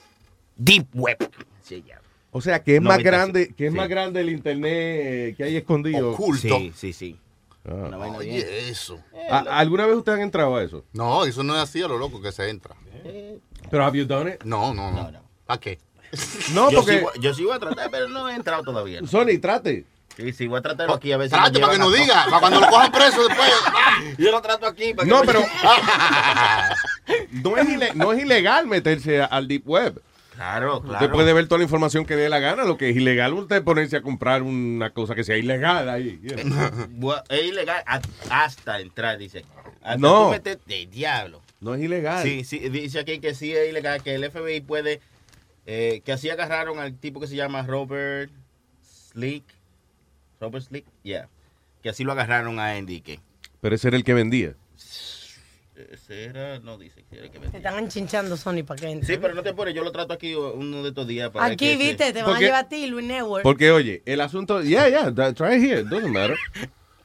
[0.56, 1.18] deep web.
[1.62, 2.09] Se llama.
[2.32, 3.04] O sea, que es más 96.
[3.04, 3.76] grande, que es Sí.
[3.76, 6.16] más grande el internet eh, que hay escondido.
[6.40, 7.18] Sí, sí, sí.
[7.68, 7.72] Ah.
[7.74, 8.34] Una vaina bien.
[8.36, 9.00] Oye, eso.
[9.30, 10.84] ¿A- ¿Alguna vez ustedes han entrado a eso?
[10.92, 12.74] No, eso no es así a lo loco que se entra.
[13.70, 14.42] Pero have you done it?
[14.44, 15.10] No, no, no.
[15.46, 15.78] ¿Para qué?
[16.54, 17.04] No, yo porque...
[17.20, 19.00] Yo sí voy a tratar, pero no he entrado todavía.
[19.06, 19.84] Sony, trate.
[20.16, 22.24] Sí, sí, voy a tratarlo aquí a ver si Trate para que no a- diga,
[22.26, 23.50] para cuando lo cojan preso después.
[24.18, 24.92] Yo lo trato aquí.
[24.92, 25.40] Para que No, me- pero
[27.32, 30.00] no es, ile- no es ilegal meterse al deep web.
[30.40, 30.94] Claro, claro.
[31.04, 32.64] Usted puede ver toda la información que dé la gana.
[32.64, 36.18] Lo que es ilegal, usted ponerse a comprar una cosa que sea ilegal ahí.
[36.22, 36.58] you know.
[36.98, 37.82] Bu- Es ilegal
[38.30, 39.44] hasta entrar, dice.
[39.82, 40.24] Hasta No.
[40.28, 41.42] tú metes- de diablo.
[41.60, 42.22] No es ilegal.
[42.22, 45.02] Sí, sí, dice aquí que sí es ilegal, que el FBI puede,
[45.66, 48.32] eh, que así agarraron al tipo que se llama Robert
[48.82, 49.44] Slick.
[50.40, 51.28] Robert Slick, yeah.
[51.82, 53.20] Que así lo agarraron a Andy, que
[53.60, 54.54] Pero ese era el que vendía.
[55.92, 59.14] Ese era, no dice que era que Te están enchinchando, Sony, para que entre.
[59.14, 61.30] Sí, pero no te pones, yo lo trato aquí uno de estos días.
[61.30, 63.42] Para Aquí, que viste, te van a llevar a ti, Luis Network.
[63.42, 64.62] Porque, oye, el asunto.
[64.62, 65.82] Yeah, yeah, that- try it here.
[65.84, 66.36] Doesn't matter.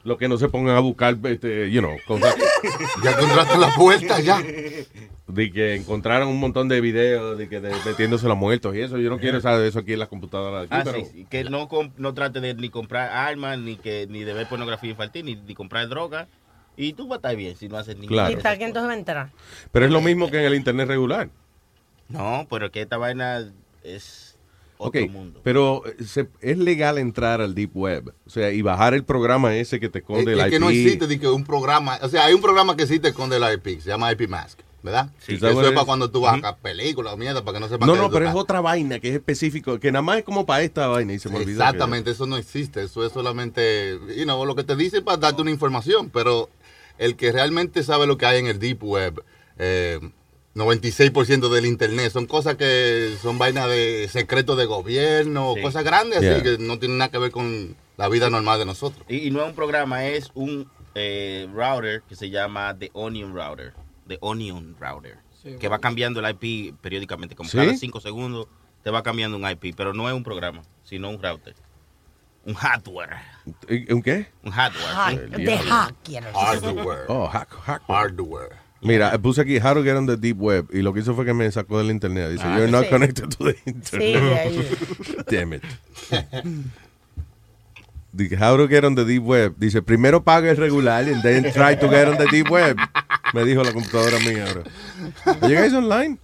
[0.04, 2.34] Lo que no se pongan a buscar, este, you know, cosas.
[3.02, 4.40] Ya encontraste la puerta, ya.
[5.26, 8.98] De que encontraron un montón de videos de que de, metiéndose los muertos y eso.
[8.98, 10.68] Yo no quiero saber eso aquí en las computadoras.
[10.70, 14.22] Ah, pero- sí, sí, que no, no trate de ni comprar armas, ni que ni
[14.22, 16.28] de ver pornografía infantil, ni, ni comprar droga.
[16.76, 18.32] Y tú vas a estar bien si no haces ni Claro.
[18.32, 19.30] ¿Y para qué entonces va a entrar?
[19.72, 21.30] Pero es lo mismo que en el internet regular.
[22.08, 23.50] No, pero que esta vaina
[23.82, 24.36] es
[24.78, 25.40] otro Ok, mundo.
[25.42, 29.56] pero eh, se- es legal entrar al deep web, o sea, y bajar el programa
[29.56, 30.50] ese que te Es, esconde el es IP.
[30.50, 33.08] que no existe de que un programa, o sea, hay un programa que sí te
[33.08, 35.10] esconde la IP, se llama IP Mask, ¿verdad?
[35.18, 37.86] Sí, eso es para cuando tú vas a películas o mierda, para que no sepan
[37.88, 40.44] No, que no, pero es otra vaina que es específico, que nada más es como
[40.46, 41.58] para esta vaina y se me olvidó.
[41.58, 45.16] que- Exactamente, eso no existe, eso es solamente, you know, lo que te dicen para
[45.16, 46.50] darte una información, pero
[46.98, 49.22] el que realmente sabe lo que hay en el Deep Web,
[49.58, 50.00] eh,
[50.54, 55.62] 96% del Internet, son cosas que son vainas de secretos de gobierno, Sí.
[55.62, 56.32] cosas grandes Yeah.
[56.36, 59.04] así que no tienen nada que ver con la vida normal de nosotros.
[59.08, 63.34] Y, y no es un programa, es un eh, router que se llama The Onion
[63.34, 63.74] Router.
[64.08, 65.18] The Onion Router.
[65.42, 67.34] Sí, que va cambiando el IP periódicamente.
[67.36, 67.58] Como ¿Sí?
[67.58, 68.46] cada 5 segundos
[68.82, 69.74] te va cambiando un IP.
[69.76, 71.54] Pero no es un programa, sino un router.
[72.46, 73.16] Un hardware.
[73.90, 74.26] ¿Un qué?
[74.44, 74.94] Un hardware.
[74.94, 75.44] Hack, sí.
[75.44, 76.24] de hacker.
[76.32, 77.04] Hardware.
[77.08, 77.82] Oh, hack, hack.
[77.88, 78.56] Hardware.
[78.82, 81.24] Mira, puse aquí how to get on the deep web y lo que hizo fue
[81.24, 82.30] que me sacó del internet.
[82.30, 82.90] Dice, Ah, you're not sí.
[82.90, 85.26] connected to the internet.
[85.30, 85.62] Damn it.
[88.12, 89.54] Dice, How to get on the deep web.
[89.58, 92.78] Dice, primero paga el regular and then try to get on the deep web.
[93.34, 94.62] Me dijo la computadora mía ahora.
[95.42, 96.18] ¿Are you guys online?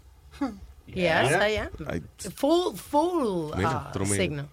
[0.86, 1.68] Yes, I am.
[1.88, 2.02] Ay,
[2.36, 4.06] Full, full uh, mío.
[4.14, 4.46] signal.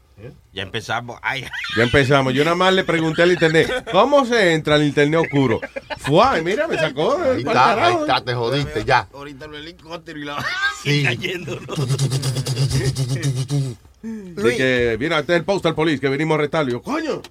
[0.54, 1.20] Ya empezamos.
[1.22, 1.46] Ay,
[1.78, 2.34] Ya empezamos.
[2.34, 5.60] Yo nada más le pregunté al internet, ¿cómo se entra al internet oscuro?
[5.98, 7.18] Fue, mira, me sacó.
[7.22, 9.08] Ahí está, ahí está, te jodiste, ya.
[9.14, 10.46] ahorita el helicóptero y la
[10.84, 11.04] Sí.
[11.04, 11.60] cayendo.
[11.60, 11.76] ¿no?
[14.02, 16.70] De que viene este es el postal police que venimos a arrestarlo.
[16.70, 17.22] Y yo, coño.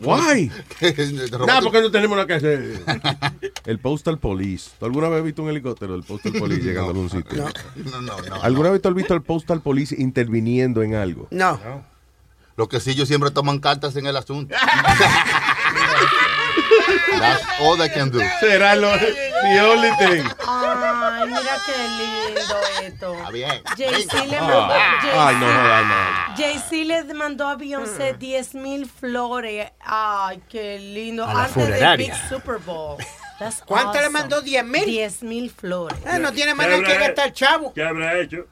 [0.00, 0.50] Why?
[1.46, 2.82] Nada, porque no tenemos nada que hacer.
[3.66, 4.70] El postal police.
[4.78, 7.44] ¿Tú alguna vez has visto un helicóptero del postal police llegando a algún sitio?
[7.76, 8.42] No, no, no.
[8.42, 11.28] ¿Alguna vez tú has visto al postal police interviniendo en algo?
[11.30, 11.58] No.
[12.56, 14.54] Lo que sí, yo siempre toman cartas en el asunto.
[17.20, 18.20] That's all they can do.
[18.40, 20.24] Será lo the only thing.
[20.46, 23.14] Ay, mira qué lindo esto.
[23.14, 23.62] Está bien.
[23.76, 24.40] Jay-Z le Ah.
[24.40, 24.74] mandó,
[25.20, 25.94] Ay, no jodas, no.
[26.36, 29.70] Jay-Z le mandó a Beyoncé 10 mil flores.
[29.80, 31.24] Ay, qué lindo.
[31.24, 31.96] A la Antes del.
[31.98, 32.96] Big Super Bowl.
[33.38, 34.18] That's ¿Cuánto le awesome.
[34.20, 34.42] mandó?
[34.42, 34.84] ¿10 mil?
[34.84, 35.98] 10 mil flores.
[36.06, 37.72] Eh, no tiene ¿Qué manera que gastar chavo.
[37.74, 38.46] ¿Qué habrá hecho?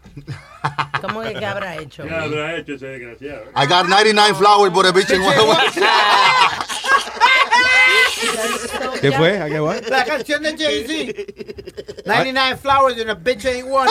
[1.01, 2.02] ¿Cómo que qué habrá hecho?
[2.02, 3.44] ¿Qué habrá hecho ese desgraciado?
[3.55, 5.22] I got 99 flowers for a bitch in
[9.01, 9.40] ¿Qué fue?
[9.40, 9.77] ¿A qué va?
[9.89, 12.02] La canción de Jay-Z.
[12.06, 13.90] 99 flowers and a bitch ain't one.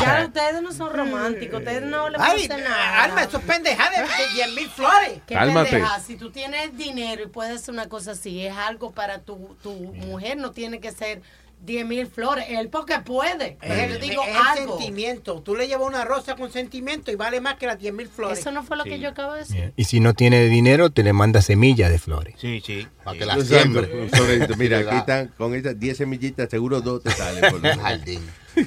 [0.00, 3.04] Ya ustedes no son románticos, ustedes no le gustan nada.
[3.04, 5.20] Alma, eso es de 10 mil flores.
[5.26, 5.70] Qué Cálmate.
[5.70, 9.56] pendeja, Si tú tienes dinero y puedes hacer una cosa así, es algo para tu,
[9.62, 11.22] tu mujer, no tiene que ser
[11.64, 12.44] 10 mil flores.
[12.48, 13.56] Él porque puede.
[13.60, 14.76] Pero el, yo digo es algo.
[14.78, 15.40] sentimiento.
[15.42, 18.38] Tú le llevas una rosa con sentimiento y vale más que las 10 mil flores.
[18.38, 19.72] Eso no fue lo que yo acabo de decir.
[19.76, 22.34] Y si no tiene dinero, te le manda semillas de flores.
[22.38, 22.86] Sí, sí.
[23.04, 23.58] Para que la Exacto.
[23.60, 24.08] siembre.
[24.56, 27.50] Mira, aquí están con estas 10 semillitas, seguro dos te salen.
[27.50, 27.60] por.
[27.78, 28.20] Jardín.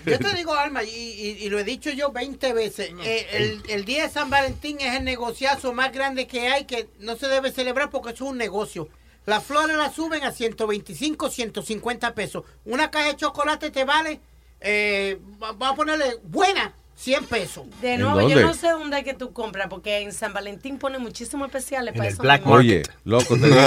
[0.06, 3.62] Yo te digo, Alma, y, y- y lo he dicho yo 20 veces, eh, el,
[3.70, 7.30] el día de San Valentín es el negociazo más grande que hay, que no se
[7.30, 8.90] debe celebrar porque eso es un negocio.
[9.28, 12.46] Las flores las suben a 125, 150 pesos.
[12.64, 14.22] Una caja de chocolate te vale,
[14.62, 17.66] eh, va- vamos a ponerle buena, 100 pesos.
[17.80, 20.80] De ¿En nuevo, yo no sé dónde es que tú compras, porque en San Valentín
[20.80, 22.24] ponen muchísimos especiales para el eso.
[22.24, 22.46] Black.
[22.48, 23.60] Oye, loco, te digo.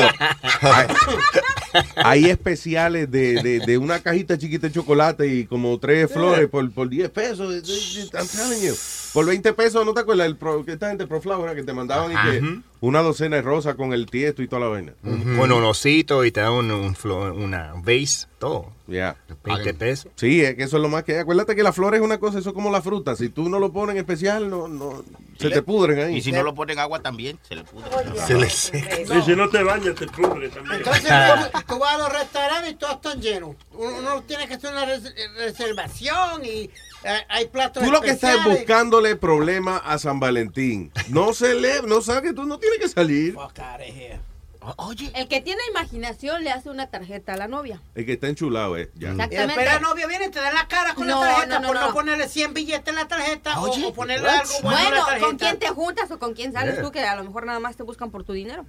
[0.63, 0.87] Hay,
[1.97, 6.69] hay especiales de, de, de una cajita chiquita de chocolate y como tres flores por,
[6.73, 7.55] por 10 pesos.
[8.13, 8.75] I'm telling you.
[9.13, 10.27] Por 20 pesos, ¿no te acuerdas?
[10.27, 13.43] El pro, que esta gente Pro Flower que te mandaban y que una docena de
[13.43, 14.93] rosas con el tiesto y toda la vaina.
[15.03, 18.73] Con un osito y te dan un, un una vase, todo.
[18.91, 19.17] Ya.
[19.45, 20.13] 20 pesos.
[20.17, 21.19] Sí, es que eso es lo más que hay.
[21.21, 23.15] Acuérdate que la flor es una cosa, eso es como la fruta.
[23.17, 25.03] Si tú no lo pones en especial, no, no,
[25.39, 26.17] se te pudren ahí.
[26.17, 27.89] Y si no lo ponen agua también, se le pudre.
[28.27, 29.01] Se le seca.
[29.01, 30.77] Y si no te bañas, te pudre también.
[30.79, 33.57] Entonces tú, tú vas a los restaurantes y todos están llenos.
[33.73, 36.49] Uno, uno tiene que hacer una res- reservación y
[37.05, 40.91] eh, hay platos Tú lo que estás buscándole problema a San Valentín.
[41.09, 43.35] No se le, no sabes que tú no tienes que salir.
[44.77, 45.11] Oye.
[45.15, 47.81] El que tiene imaginación le hace una tarjeta a la novia.
[47.95, 48.91] El que está enchulado, eh.
[48.95, 49.11] Ya.
[49.13, 49.47] Exactamente.
[49.47, 51.67] después la novia viene y te da la cara con No, la tarjeta no, no,
[51.69, 51.95] por no, no.
[51.95, 54.41] ponerle 100 billetes en la tarjeta o- Oye, o, ponerle what?
[54.41, 55.19] algo bueno, en Bueno, la.
[55.19, 56.83] ¿con quién te juntas o con quién sales Yeah.
[56.85, 56.93] tú?
[56.93, 58.67] Que a lo mejor nada más te buscan por tu dinero.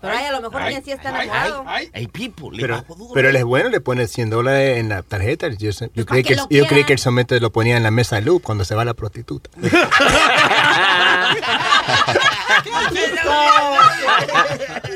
[0.00, 1.64] Pero hay a lo mejor quien sí está Ay, enamorado.
[1.66, 2.84] ay, ay, people, le Pero,
[3.14, 5.48] pero él es bueno, le pone 100 dólares en la tarjeta.
[5.48, 7.90] Yo, yo, para creí que que, yo creí que él solamente lo ponía en la
[7.90, 9.48] mesa loop cuando se va la prostituta.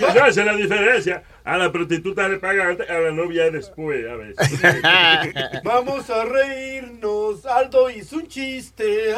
[0.00, 1.22] No, esa es la diferencia.
[1.44, 4.60] A la prostituta le pagan antes, a la novia después, a veces.
[5.64, 7.44] Vamos a reírnos.
[7.46, 9.10] Aldo hizo un chiste.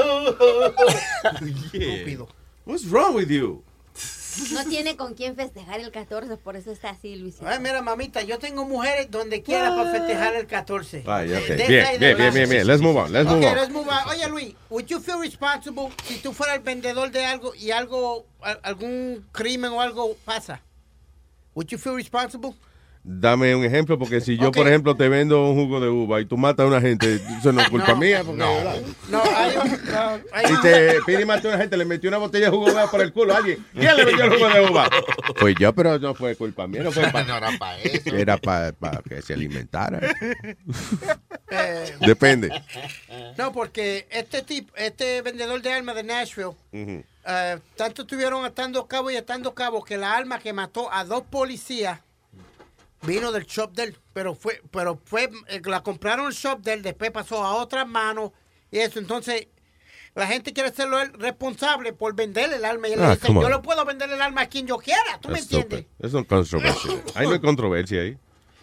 [1.72, 2.28] Estúpido.
[2.64, 3.62] What's wrong with you?
[4.52, 7.46] No tiene con quién festejar el 14, por eso está así, Luisito.
[7.46, 11.04] Ay, mira, mamita, yo tengo mujeres donde quiera para festejar el 14.
[11.06, 11.42] Ay, ok.
[11.46, 12.66] De- de Bien, bien, bien, bien, bien.
[12.66, 13.56] Let's move on, let's move Ok, on.
[13.56, 14.08] let's move on.
[14.10, 18.26] Oye, Luis, would you feel responsible si tú fueras el vendedor de algo y algo,
[18.40, 20.60] al- algún crimen o algo pasa?
[21.54, 22.54] Would you feel responsible?
[23.08, 26.24] Dame un ejemplo, porque si yo, por ejemplo, te vendo un jugo de uva y
[26.24, 27.96] tú matas a una gente, eso no es culpa No.
[27.98, 28.22] mía.
[28.24, 28.76] Porque, ¿verdad?
[29.08, 31.84] No, hay un- no, hay Y un- te pide y mató a una gente, le
[31.84, 33.64] metió una botella de jugo de uva por el culo a alguien.
[33.74, 34.90] ¿Quién le metió el jugo de uva?
[35.38, 38.16] Pues yo, pero no fue culpa mía, no fue para No era para eso.
[38.16, 38.72] Era para
[39.08, 40.00] que se alimentara.
[41.50, 42.50] eh, Depende.
[43.38, 49.10] no, porque este tipo, este vendedor de armas de Nashville, eh, tanto estuvieron atando cabo
[49.12, 52.00] y atando cabo que la arma que mató a dos policías
[53.06, 56.74] vino del shop de él, pero fue, pero fue, eh, la compraron el shop de
[56.74, 58.32] él, después pasó a otras manos
[58.70, 59.48] y eso, entonces
[60.14, 63.48] la gente quiere hacerlo él responsable por venderle el arma y él Ah, dice, yo
[63.50, 65.84] le puedo vender el arma a quien yo quiera, ¿tú me entiendes?
[65.98, 67.02] Eso es controversia.
[67.14, 68.16] Ahí no hay controversia ahí.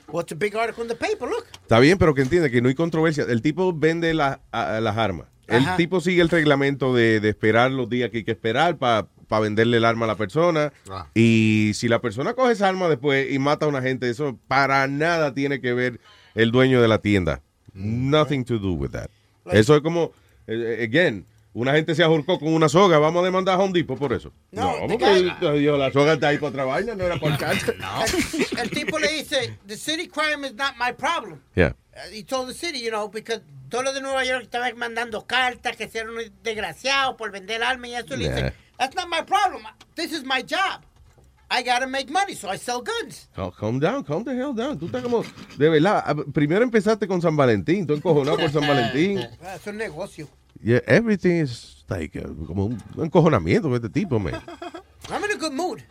[0.08, 1.46] What's a big article in the paper, look.
[1.62, 3.24] Está bien, pero que entiende que no hay controversia.
[3.28, 5.28] El tipo vende la- a- las armas.
[5.48, 9.08] El tipo sigue el reglamento de, de esperar los días que hay que esperar para
[9.28, 10.72] venderle el arma a la persona.
[10.90, 11.08] Ah.
[11.14, 14.88] Y si la persona coge esa arma después y mata a una gente, eso para
[14.88, 16.00] nada tiene que ver
[16.36, 17.42] el dueño de la tienda.
[17.74, 19.10] Nothing to do with that.
[19.52, 20.12] Eso es como,
[20.48, 23.74] eh, eh, again, una gente se ahorcó con una soga, vamos a demandar a Home
[23.74, 24.32] Depot por eso.
[24.52, 27.76] No, the porque la soga está ahí para otra vaina, no era por cáncer.
[28.54, 31.42] El, el tipo le dice, the city crime is not my problem.
[31.56, 31.74] Yeah.
[32.12, 35.76] He told the city, you know, because todos los de Nueva York estaban mandando cartas
[35.76, 38.16] que eran unos desgraciados por vender alma y eso.
[38.16, 38.54] Le dice,
[38.84, 39.64] that's not my problem.
[39.96, 40.82] This is my job.
[41.50, 43.28] I gotta make money, so I sell guns.
[43.38, 44.78] Oh, calm down, calm the hell down.
[44.80, 45.24] Tú estás como,
[45.58, 49.20] de verdad, ah, primero empezaste con San Valentín, tú encojonado por San Valentín.
[49.44, 50.28] Ah, Es un negocio.
[50.64, 54.34] Yeah, everything is like uh, como un encojonamiento con este tipo, man.
[55.12, 55.82] I'm in a good mood.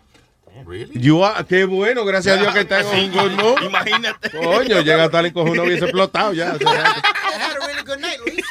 [0.94, 3.62] You are- qué bueno, gracias a Dios que está en un good mood.
[3.66, 4.30] Imagínate.
[4.30, 6.56] Coño, llega estar encojonado hubiese explotado ya.
[6.56, 8.44] I had a really good night, Luis.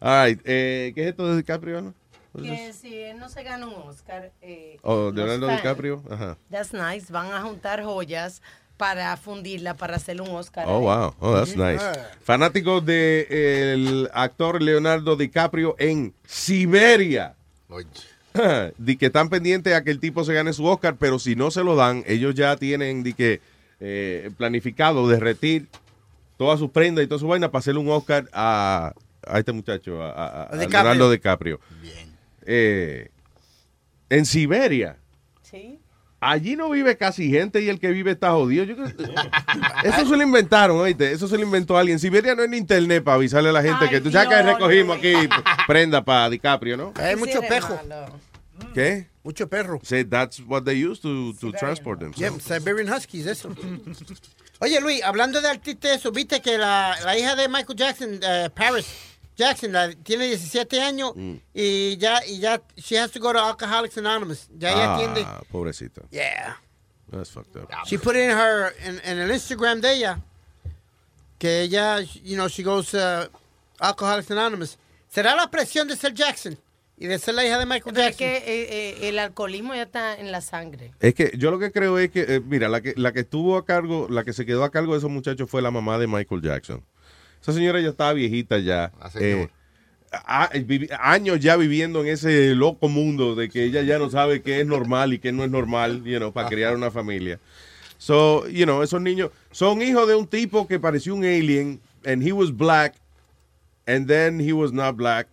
[0.00, 1.80] All right, eh, ¿qué es esto de DiCaprio?
[1.82, 1.94] No?
[2.40, 4.30] Que si él no se gana un Oscar.
[4.42, 6.02] Eh, Oh, Leonardo fans, DiCaprio.
[6.08, 6.36] Ajá.
[6.50, 7.12] That's nice.
[7.12, 8.42] Van a juntar joyas
[8.76, 10.64] para fundirla, para hacerle un Oscar.
[10.68, 11.14] Oh, wow.
[11.18, 11.82] Oh, that's nice.
[12.22, 13.26] Fanático de
[13.72, 17.34] el actor Leonardo DiCaprio en Siberia.
[18.78, 21.50] Di que están pendientes a que el tipo se gane su Oscar, pero si no
[21.50, 23.40] se lo dan, ellos ya tienen di que,
[23.80, 25.66] eh, planificado derretir
[26.36, 28.92] todas sus prendas y toda su vaina para hacerle un Oscar a,
[29.30, 30.68] a este muchacho, a, a- a DiCaprio.
[30.82, 31.60] Leonardo DiCaprio.
[32.46, 33.10] Eh,
[34.10, 34.96] en Siberia.
[35.42, 35.80] Sí.
[36.20, 38.64] Allí no vive casi gente y el que vive está jodido.
[38.64, 38.88] Yo creo-
[39.84, 41.12] eso se lo inventaron, oíste.
[41.12, 41.94] Eso se lo inventó alguien.
[41.96, 44.28] En Siberia no hay ni internet para avisarle a la gente Ay, que tú sabes
[44.28, 45.12] que recogimos aquí
[45.66, 46.92] prenda para DiCaprio, ¿no?
[46.96, 47.76] Hay mucho pejo.
[47.76, 48.18] malo.
[48.74, 49.06] ¿Qué?
[49.22, 49.78] Mucho perro.
[49.84, 52.12] Say that's what they use to, to transport them.
[52.16, 53.50] Yeah, Siberian Huskies, eso.
[54.60, 58.50] Oye, Luis, hablando de artistas, eso, viste que la, la hija de Michael Jackson, eh,
[58.54, 58.86] Paris
[59.38, 61.34] Jackson, la- tiene 17 años Mm.
[61.54, 64.48] y ya, y ya, she has to go to Alcoholics Anonymous.
[64.58, 65.22] Ya ella atiende.
[65.24, 66.02] Ah, pobrecita.
[66.10, 66.56] Yeah.
[67.10, 67.70] That's fucked up.
[67.86, 70.20] She put in her, en, en el Instagram de ella,
[71.38, 73.28] que ella, you know, she goes uh,
[73.78, 74.76] Alcoholics Anonymous.
[75.08, 76.58] ¿Será la presión de ser Jackson
[76.98, 78.18] y de ser la hija de Michael Pero es Jackson?
[78.18, 78.42] que eh,
[79.04, 80.92] eh, el alcoholismo ya está en la sangre.
[81.00, 83.56] Es que yo lo que creo es que, eh, mira, la que, la que estuvo
[83.56, 86.08] a cargo, la que se quedó a cargo de esos muchachos fue la mamá de
[86.08, 86.84] Michael Jackson.
[87.40, 88.92] Esa señora ya estaba viejita ya.
[89.20, 89.48] eh,
[90.24, 94.42] a- vivi- años ya viviendo en ese loco mundo de que ella ya no sabe
[94.42, 97.38] qué es normal y qué no es normal, you know, para criar una familia.
[97.98, 102.22] So, you know, esos niños son hijos de un tipo que pareció un alien and
[102.26, 102.94] he was black
[103.86, 105.26] and then he was not black.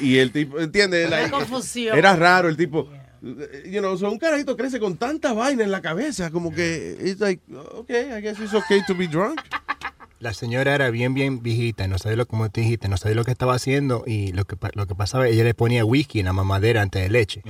[0.00, 1.08] Y el tipo, ¿entiendes?
[1.08, 1.96] Like, confusión.
[1.96, 2.88] Era raro el tipo.
[3.22, 7.20] You know, so un carajito crece con tanta vaina en la cabeza, como que it's
[7.20, 7.42] like,
[7.74, 9.40] okay, I guess it's okay to be drunk.
[10.20, 13.24] La señora era bien, bien viejita, no sabía lo como te dijiste, no sabía lo
[13.24, 16.34] que estaba haciendo y lo que, lo que pasaba, ella le ponía whisky en la
[16.34, 17.42] mamadera antes de leche.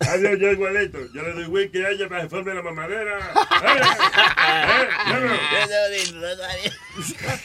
[0.00, 0.98] Adiós, yo igualito.
[1.14, 3.32] Yo le doy whisky a ella para que forme la mamadera.
[3.64, 3.80] ¡Eh!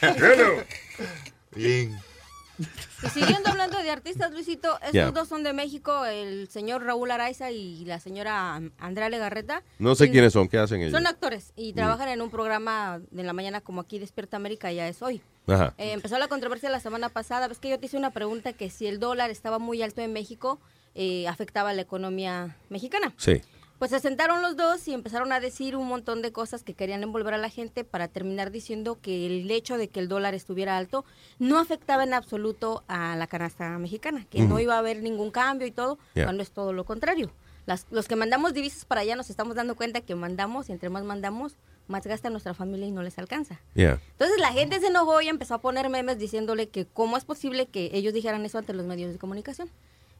[0.02, 0.14] ¡Eh!
[0.18, 0.62] ¡Bueno!
[1.56, 1.98] Bien.
[3.02, 7.50] Y siguiendo hablando de artistas, Luisito, estos dos son de México, el señor Raúl Araiza
[7.50, 9.62] y la señora Andrea Legarreta.
[9.78, 10.92] No sé Y- quiénes son, ¿qué hacen ellos?
[10.92, 11.76] Son actores y Mm.
[11.76, 15.22] trabajan en un programa de la mañana como aquí Despierta América, ya es hoy.
[15.46, 15.74] Ajá.
[15.78, 17.48] Eh, empezó la controversia la semana pasada.
[17.48, 20.12] Ves que yo te hice una pregunta que si el dólar estaba muy alto en
[20.12, 20.60] México,
[20.94, 23.14] eh, afectaba a la economía mexicana.
[23.16, 23.40] Sí.
[23.80, 27.02] Pues se sentaron los dos y empezaron a decir un montón de cosas que querían
[27.02, 30.76] envolver a la gente para terminar diciendo que el hecho de que el dólar estuviera
[30.76, 31.06] alto
[31.38, 35.66] no afectaba en absoluto a la canasta mexicana, que no iba a haber ningún cambio
[35.66, 36.26] y todo, Yeah.
[36.26, 37.30] cuando es todo lo contrario.
[37.64, 40.90] Las- los que mandamos divisas para allá nos estamos dando cuenta que mandamos y entre
[40.90, 41.56] más mandamos,
[41.88, 43.62] más gasta nuestra familia y no les alcanza.
[43.74, 43.98] Yeah.
[44.12, 47.64] Entonces la gente se enojó y empezó a poner memes diciéndole que cómo es posible
[47.64, 49.70] que ellos dijeran eso ante los medios de comunicación.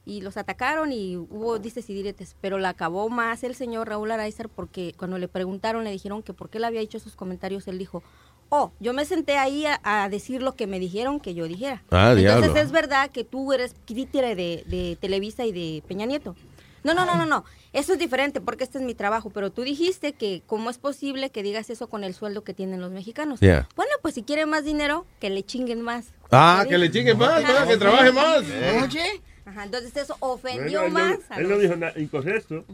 [0.06, 4.10] Y los atacaron y hubo dices y diretes, pero la acabó más el señor Raúl
[4.10, 7.68] Araiza porque cuando le preguntaron, le dijeron que por qué le había hecho esos comentarios,
[7.68, 8.02] él dijo,
[8.48, 11.82] oh, yo me senté ahí a, a decir lo que me dijeron que yo dijera.
[11.90, 12.56] Ah, Entonces diablo.
[12.60, 16.34] es verdad que tú eres títere de, de Televisa y de Peña Nieto.
[16.82, 17.44] No, no, no, no, no.
[17.74, 21.28] Eso es diferente porque este es mi trabajo, pero tú dijiste que cómo es posible
[21.28, 23.38] que digas eso con el sueldo que tienen los mexicanos.
[23.40, 23.68] Yeah.
[23.76, 26.06] Bueno, pues si quieren más dinero, que le chinguen más.
[26.30, 27.68] Ah, que le chinguen más, ¿verdad?
[27.68, 28.42] que trabaje más.
[28.82, 29.20] Oye.
[29.50, 31.30] Ajá, entonces eso ofendió Bueno, él, más.
[31.30, 32.64] a él los- no dijo nada incorrecto.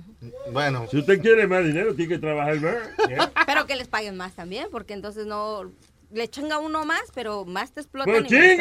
[0.53, 0.86] Bueno.
[0.90, 2.77] Si usted quiere más dinero, tiene que trabajar más.
[3.47, 5.73] Pero que les paguen más también, porque entonces no
[6.11, 8.27] le chinga uno más, pero más te explotan.
[8.27, 8.57] ¡Pues eh,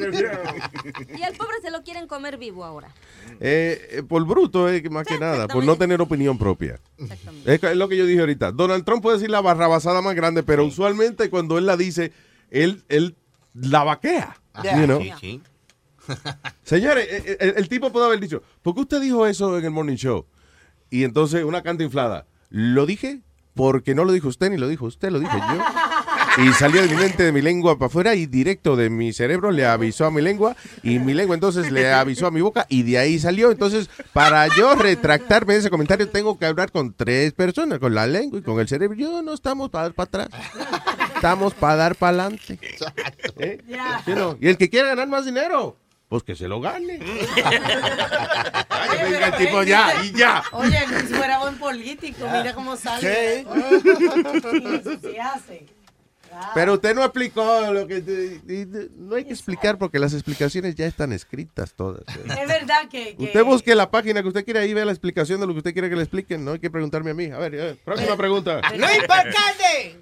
[0.00, 0.44] desgraciado.
[1.16, 2.88] Y al pobre se lo quieren comer vivo ahora.
[3.40, 6.80] Eh, eh, por bruto, eh, más que nada, por no tener opinión propia.
[7.44, 8.52] Es, lo que yo dije ahorita.
[8.52, 12.12] Donald Trump puede decir la barrabasada más grande, pero usualmente cuando él la dice,
[12.50, 13.16] él, él
[13.54, 14.36] la vaquea.
[14.64, 15.00] you know?
[15.00, 15.42] Sí, sí.
[16.62, 19.64] Señores, eh, eh, el, el tipo puede haber dicho, ¿por qué usted dijo eso en
[19.64, 20.26] el morning show?
[20.90, 22.26] Y entonces una canta inflada.
[22.50, 23.22] Lo dije
[23.54, 25.62] porque no lo dijo usted ni lo dijo usted, lo dije yo.
[26.42, 29.50] Y salió de mi mente, de mi lengua para afuera y directo de mi cerebro
[29.50, 32.84] le avisó a mi lengua y mi lengua entonces le avisó a mi boca y
[32.84, 33.50] de ahí salió.
[33.50, 38.06] Entonces, para yo retractarme de ese comentario tengo que hablar con tres personas, con la
[38.06, 38.96] lengua y con el cerebro.
[38.96, 40.28] Yo no estamos para dar para atrás.
[41.14, 42.58] Estamos para dar para adelante.
[43.36, 43.62] ¿Eh?
[44.06, 45.76] You know, Y el que quiera ganar más dinero,
[46.12, 46.98] pues que se lo gane.
[49.08, 50.42] Diga el tipo ya, y ya.
[50.52, 53.40] Oye, Luis fuera buen político, mira cómo sale.
[54.74, 55.64] Eso se hace.
[56.54, 58.02] Pero usted no explicó lo que...
[58.98, 62.02] No hay que explicar porque las explicaciones ya están escritas todas.
[62.26, 65.40] Es verdad que, que- Usted busque la página que usted quiera y ve la explicación
[65.40, 66.44] de lo que usted quiere que le expliquen.
[66.44, 67.30] No hay que preguntarme a mí.
[67.30, 68.60] A ver, eh, próxima pregunta.
[68.76, 69.98] ¡Luis Alcalde!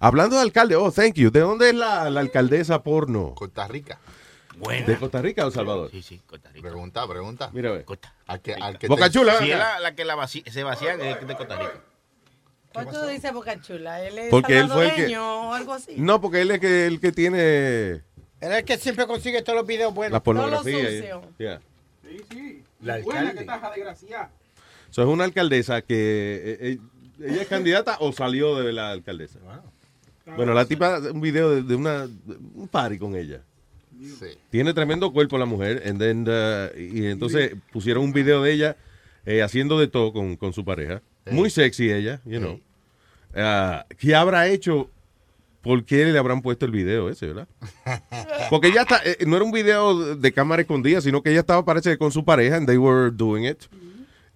[0.00, 1.30] Hablando de alcalde, oh, thank you.
[1.30, 3.34] ¿De dónde es la, la alcaldesa porno?
[3.34, 3.98] Costa Rica.
[4.86, 5.90] ¿De Costa Rica o Salvador?
[5.90, 6.68] Sí, sí, Costa Rica.
[6.68, 7.50] Pregunta, pregunta.
[7.52, 7.86] Mira, a ver.
[8.26, 10.62] Al que, al que Boca te- Chula, Si es la, la que la vaci- se
[10.62, 11.72] vacían es de Costa Rica.
[12.72, 14.02] ¿Por tú dices Boca Chula?
[14.04, 15.94] ¿Él es Porque él fue el que- o algo así?
[15.96, 18.02] No, porque él es que, el que tiene Él
[18.40, 20.12] es el que siempre consigue todos los videos buenos.
[20.12, 20.88] la pornografía.
[21.38, 21.60] Yeah.
[22.02, 22.64] Sí, sí.
[22.82, 24.30] La Buena que taja desgraciada.
[24.90, 25.96] So, es una alcaldesa que
[26.44, 26.78] eh, eh,
[27.20, 29.38] ella es candidata o salió de la alcaldesa.
[30.36, 33.40] Bueno, la tipa, un video de, de una, de un party con ella.
[34.00, 34.26] Sí.
[34.50, 35.82] Tiene tremendo cuerpo la mujer.
[35.86, 38.76] and then, uh, y entonces pusieron un video de ella
[39.26, 41.02] eh, haciendo de todo con, con su pareja.
[41.30, 42.60] Muy sexy ella, you know.
[43.34, 44.90] Ah, ¿Qué habrá hecho?
[45.60, 47.48] ¿Por qué le habrán puesto el video ese, verdad?
[48.50, 51.64] Porque ella está, eh, no era un video de cámara escondida, sino que ella estaba,
[51.64, 53.64] parece, con su pareja, and they were doing it.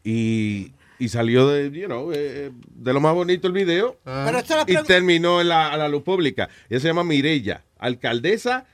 [0.05, 3.97] Y, y salió de, you know, eh, de lo más bonito el video.
[4.05, 6.49] Pero la y terminó en la, a la luz pública.
[6.69, 8.67] Ella se llama Mirella, alcaldesa,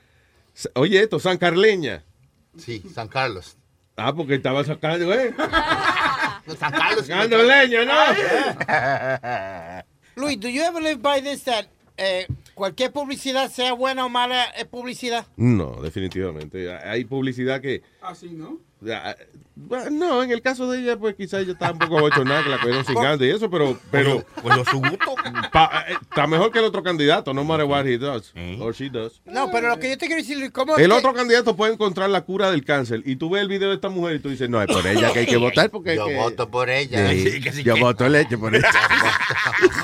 [0.75, 2.03] oye esto, San Carleña.
[2.57, 3.57] Sí, San Carlos.
[3.95, 5.33] Ah, porque estaba sacando, ¿eh?
[6.57, 7.05] San Carlos.
[7.05, 9.83] Sacando leña, ¿no?
[10.15, 14.45] Luis, do you ever live by this that eh, cualquier publicidad, sea buena o mala,
[14.57, 15.25] es publicidad?
[15.35, 16.73] No, definitivamente.
[16.73, 17.81] Hay publicidad que...
[18.01, 18.59] Así, ¿no?
[19.55, 22.49] Bueno, No, en el caso de ella, pues quizás ella está un poco bochornada que
[22.49, 23.77] la cogieron sin ganas y eso, pero...
[23.91, 25.15] pero Pues lo su gusto.
[25.51, 28.89] pa- eh, está mejor que el otro candidato, no matter what he does, or she
[28.89, 29.21] does.
[29.25, 31.73] No, pero lo que yo te quiero decir, ¿cómo es El que- otro candidato puede
[31.73, 34.29] encontrar la cura del cáncer y tú ves el video de esta mujer y tú
[34.29, 35.95] dices, no, es por ella que hay que votar porque...
[35.97, 37.09] Yo que- voto por ella.
[37.11, 38.69] Sí, Sí, que sí yo que- voto leche por ella.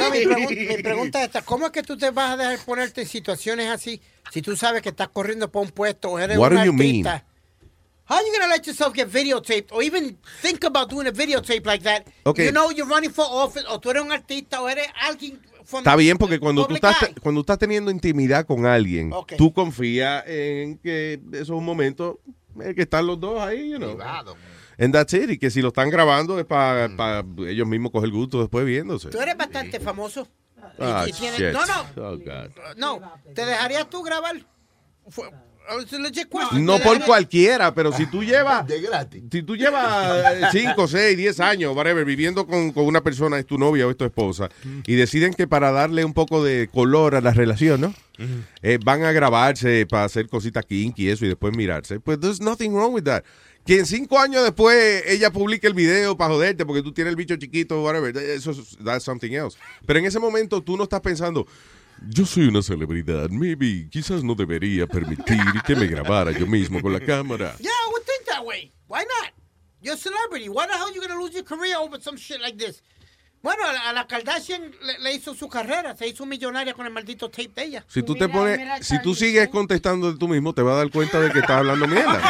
[0.00, 2.58] No, mi, pregun- mi pregunta es esta, ¿cómo es que tú te vas a dejar
[2.64, 4.00] ponerte en situaciones así
[4.32, 6.72] si tú sabes que estás corriendo por un puesto o eres What un do you
[6.72, 7.24] artista?
[8.10, 11.64] How are you gonna let yourself get videotaped or even think about doing a videotape
[11.64, 12.08] like that?
[12.26, 12.46] Okay.
[12.46, 15.82] You know you're running for office o tú eres un artista o eres alguien from
[15.84, 17.14] Está bien porque cuando tú estás eye.
[17.22, 19.34] cuando estás teniendo intimidad con alguien, Ok.
[19.38, 22.18] tú confías en que eso es un momento
[22.60, 23.94] en que están los dos ahí, you know.
[23.96, 24.36] Privado.
[24.76, 25.30] And that's it.
[25.30, 29.10] Y que si lo están grabando es para ellos mismos coger gusto después viéndose.
[29.10, 30.26] Tú eres bastante famoso.
[30.56, 31.52] Y- Ah, y tienes- shit.
[31.52, 32.76] no, no, Oh, God.
[32.76, 33.00] no.
[33.34, 34.34] ¿Te dejarías tú grabar?
[36.58, 39.22] No ¿Te por cualquiera, pero si tú llevas, De gratis.
[39.30, 43.56] si tú llevas 5, 6, 10 años, whatever, viviendo con, con una persona, es tu
[43.58, 44.48] novia o es tu esposa,
[44.86, 47.94] y deciden que para darle un poco de color a la relación, ¿no?
[48.62, 52.00] Eh, van a grabarse para hacer cositas kinky y eso y después mirarse.
[52.00, 53.22] Pues there's nothing wrong with that.
[53.64, 57.16] Que en cinco años después ella publique el video para joderte porque tú tienes el
[57.16, 59.56] bicho chiquito, whatever, eso es that's something else.
[59.86, 61.46] Pero en ese momento tú no estás pensando,
[62.08, 66.92] yo soy una celebridad, maybe, quizás no debería permitir que me grabara yo mismo con
[66.92, 67.56] la cámara.
[67.58, 68.72] Yeah, I would think that way.
[68.88, 69.32] Why not?
[69.82, 70.48] You're a celebrity.
[70.48, 72.82] Why the hell you gonna lose your career over some shit like this?
[73.42, 77.30] Bueno, a la, Kardashian le, le hizo su carrera, se hizo millonaria con el maldito
[77.30, 77.84] tape de ella.
[77.88, 80.90] Si tú te pones, si tú sigues contestando de tú mismo, te vas a dar
[80.90, 82.20] cuenta de que estás hablando mierda.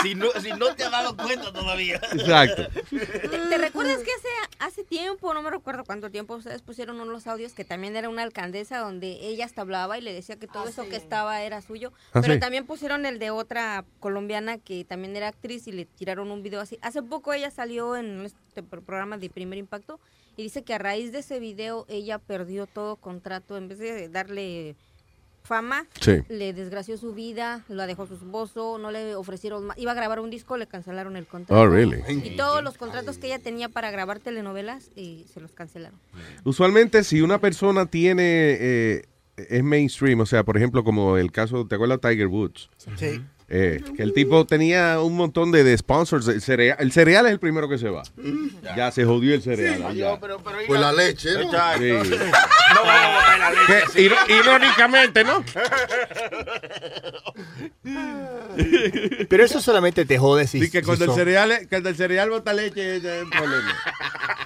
[0.10, 1.96] Si no, si no te has dado cuenta todavía.
[2.12, 2.68] exacto.
[2.90, 7.52] ¿Te recuerdas que hace, hace tiempo, no me recuerdo cuánto tiempo, ustedes pusieron unos audios
[7.52, 10.88] que también era una alcaldesa donde ella hasta hablaba y le decía que todo eso
[10.88, 11.92] que estaba era suyo?
[12.12, 12.40] Ah, pero sí.
[12.40, 16.60] también pusieron el de otra colombiana que también era actriz y le tiraron un video
[16.60, 16.78] así.
[16.82, 20.00] Hace poco ella salió en este pro- programa de Primer Impacto
[20.36, 23.56] y dice que a raíz de ese video ella perdió todo contrato.
[23.58, 24.76] En vez de darle
[25.42, 26.22] fama, Sí.
[26.28, 29.78] le desgració su vida, la dejó su esposo, no le ofrecieron más.
[29.78, 31.60] Iba a grabar un disco, le cancelaron el contrato.
[31.60, 32.02] Oh, really?
[32.08, 35.98] Y todos los contratos que ella tenía para grabar telenovelas y se los cancelaron.
[36.44, 38.22] Usualmente, si una persona tiene
[38.60, 39.02] eh,
[39.48, 40.20] es mainstream.
[40.20, 42.68] O sea, por ejemplo, como el caso, ¿te acuerdas de Tiger Woods?
[42.96, 43.22] Sí.
[43.52, 46.28] Eh, que el tipo tenía un montón de, de sponsors.
[46.28, 48.02] El cereal, el cereal es el primero que se va.
[48.76, 49.82] Ya se jodió el cereal.
[50.68, 51.50] Pues la leche, ¿no?
[51.50, 51.50] Sí.
[51.50, 53.92] No vamos a botar la leche.
[53.92, 55.44] Que, iro- irónicamente, ¿no?
[59.28, 61.96] Pero eso solamente te jode si, Sí, que si cuando el sos- cereal, cuando el
[61.96, 63.76] cereal bota leche, es un problema.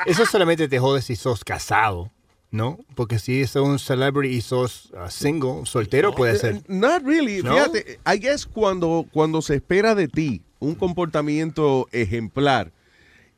[0.06, 2.10] Eso solamente te jode si sos casado,
[2.54, 2.78] ¿no?
[2.94, 6.62] Porque si sos un celebrity y sos uh, single, soltero, puede ser.
[6.68, 7.42] Not really.
[7.42, 7.52] ¿No?
[7.52, 12.70] Fíjate, I guess cuando, cuando se espera de ti un comportamiento ejemplar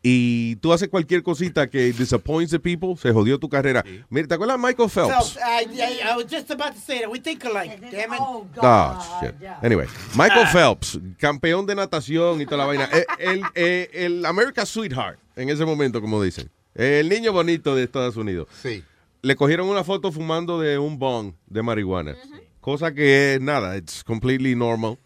[0.03, 3.83] y tú haces cualquier cosita que disappoints the people, se jodió tu carrera.
[4.11, 5.37] Mira, ¿te acuerdas de Michael Phelps?
[5.37, 7.11] I, I, I was just about to say that.
[7.11, 7.81] We think alike.
[7.81, 8.21] Damn it.
[8.59, 9.35] Ah, shit.
[9.63, 12.89] Anyway, Michael Phelps, campeón de natación y toda la vaina.
[12.93, 16.51] Eh, El, eh, el America's Sweetheart, en ese momento, como dicen.
[16.75, 18.49] El niño bonito de Estados Unidos.
[18.63, 18.85] Sí.
[19.27, 22.15] Le cogieron una foto fumando de un bong de marihuana.
[22.61, 24.99] Cosa que es nada, it's completely normal.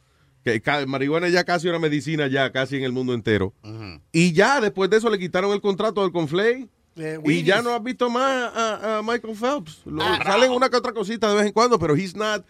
[0.45, 3.55] Que marihuana ya casi una medicina ya, casi en el mundo entero.
[4.13, 6.69] Y ya después de eso le quitaron el contrato del Conflay.
[6.97, 9.81] Eh, y ya no has visto más a, a Michael Phelps.
[9.87, 12.45] Lo- Ah, salen una que otra cosita de vez en cuando, pero he's not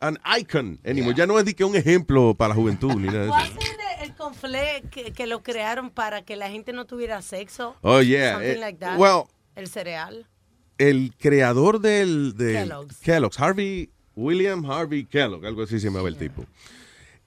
[0.00, 1.14] an icon anymore.
[1.16, 3.58] Ya no es de que un ejemplo para la juventud ni nada de ¿Cuál eso.
[3.60, 3.70] es
[4.02, 7.76] el, el conflé que, que lo crearon para que la gente no tuviera sexo?
[7.80, 8.32] Oh, yeah.
[8.34, 8.98] Something Eh, like that.
[8.98, 10.26] well- el cereal.
[10.78, 12.98] El creador del, del Kellogg's.
[12.98, 16.44] Kellogg's, Harvey, William Harvey Kellogg, algo así se llamaba el tipo.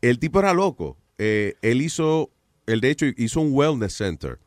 [0.01, 0.98] El tipo era loco.
[1.17, 2.30] Eh, él hizo,
[2.66, 4.40] él de hecho hizo un wellness center,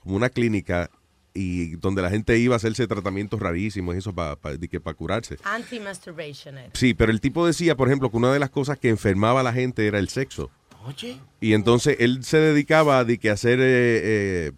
[0.00, 0.90] como una clínica
[1.34, 5.36] y donde la gente iba a hacerse tratamientos rarísimos, eso para para curarse.
[5.42, 6.54] Anti-masturbation.
[6.72, 9.42] Sí, pero el tipo decía, por ejemplo, que una de las cosas que enfermaba a
[9.42, 10.50] la gente era el sexo.
[10.86, 11.18] Oye.
[11.40, 14.52] Y entonces él se dedicaba a de que hacer eh, eh,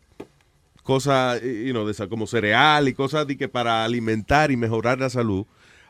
[0.86, 4.56] cosas, eh, you know, de esa- como cereal y cosas de que para alimentar y
[4.56, 5.44] mejorar la salud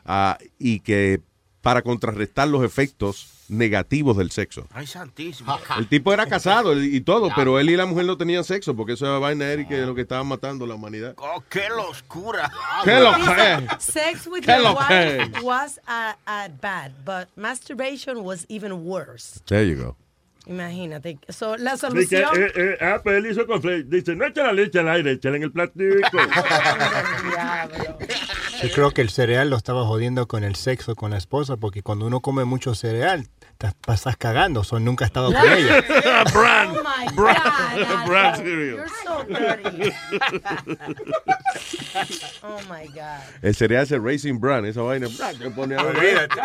[0.05, 1.21] ah, y que
[1.61, 4.67] para contrarrestar los efectos negativos del sexo.
[4.73, 5.57] Ay, santísimo.
[5.77, 8.75] El tipo era casado y y todo, pero él y la mujer no tenían sexo
[8.75, 11.13] porque eso era vaina era y que lo que estaban matando a la humanidad.
[11.17, 12.51] Oh, qué locura.
[12.83, 13.75] ¿Qué lo Dice, que?
[13.79, 19.39] Sex with ¿Qué your wife was uh, uh, bad, but masturbation was even worse.
[19.45, 19.95] There you go.
[20.47, 21.19] Imagínate.
[21.29, 22.29] So, la solución.
[22.37, 23.83] eh, eh, ah, pues él hizo conflay.
[23.83, 25.83] Dice, no echa la leche al aire, échala en el plástico.
[28.63, 31.83] Yo creo que el cereal lo estaba jodiendo con el sexo con la esposa, porque
[31.83, 33.27] cuando uno come mucho cereal,
[33.57, 35.83] te pasas cagando, o nunca ha estado con ella.
[36.33, 36.69] Bran.
[36.77, 37.35] Oh my Bran.
[37.35, 38.07] God.
[38.07, 38.77] Bran Aldo, cereal.
[38.77, 39.91] You're so dirty.
[42.43, 43.21] oh my God.
[43.41, 45.07] El cereal es el Racing Brand, esa vaina.
[45.39, 46.35] Que pone a Olvídate.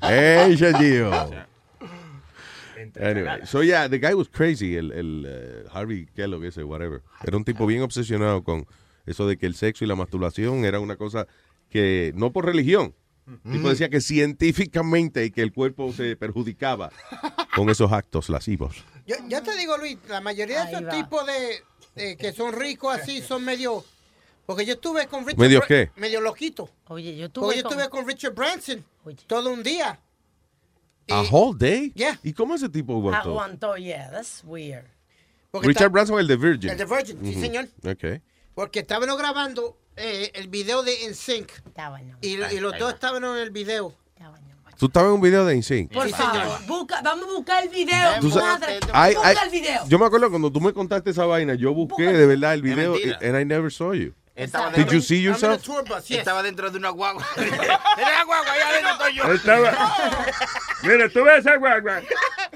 [0.00, 0.56] Hey,
[3.00, 7.02] Anyway, so yeah, the guy was crazy, el, el eh, Harvey Kellogg ese, whatever.
[7.26, 8.66] Era un tipo bien obsesionado con
[9.06, 11.26] eso de que el sexo y la masturbación era una cosa
[11.70, 12.94] que, no por religión,
[13.44, 16.90] el tipo decía que científicamente y que el cuerpo se perjudicaba
[17.54, 18.84] con esos actos lascivos.
[19.06, 21.62] Yo, yo te digo, Luis, la mayoría de esos tipos de,
[21.94, 23.84] de que son ricos así son medio.
[24.46, 25.40] Porque yo estuve con Richard.
[25.40, 25.90] ¿Medio Bra- qué?
[25.96, 26.68] Medio loquito.
[26.88, 28.84] Oye, yo Porque tuve yo con- estuve con Richard Branson
[29.26, 29.98] todo un día.
[31.10, 31.92] A whole day?
[31.94, 32.18] Yeah.
[32.22, 33.30] ¿Y cómo ese tipo aguantó?
[33.30, 34.84] Aguantó, yeah, that's weird.
[35.50, 36.70] Porque Richard está- Branson, el de Virgin.
[36.70, 37.68] El de Virgin, sí, señor.
[37.86, 38.20] Ok.
[38.54, 41.50] Porque estábamos grabando eh, el video de NSYNC.
[42.22, 43.94] Y, y los dos estaban en el video.
[44.76, 45.92] Tú estabas en un video de InSync.
[45.92, 48.20] Por favor, busca, vamos a buscar el video.
[48.34, 48.80] Madre.
[48.92, 49.86] Ay, busca el video.
[49.88, 52.92] Yo me acuerdo cuando tú me contaste esa vaina, yo busqué de verdad el video
[52.92, 53.18] mentira.
[53.22, 54.12] and I never saw you.
[54.36, 55.62] Estaba Did you see yourself?
[56.10, 57.24] Estaba dentro de una guagua.
[57.36, 59.32] Era la guagua, allá adentro estoy yo.
[59.32, 59.72] Estaba.
[60.82, 62.02] Mira, tú ves esa guagua.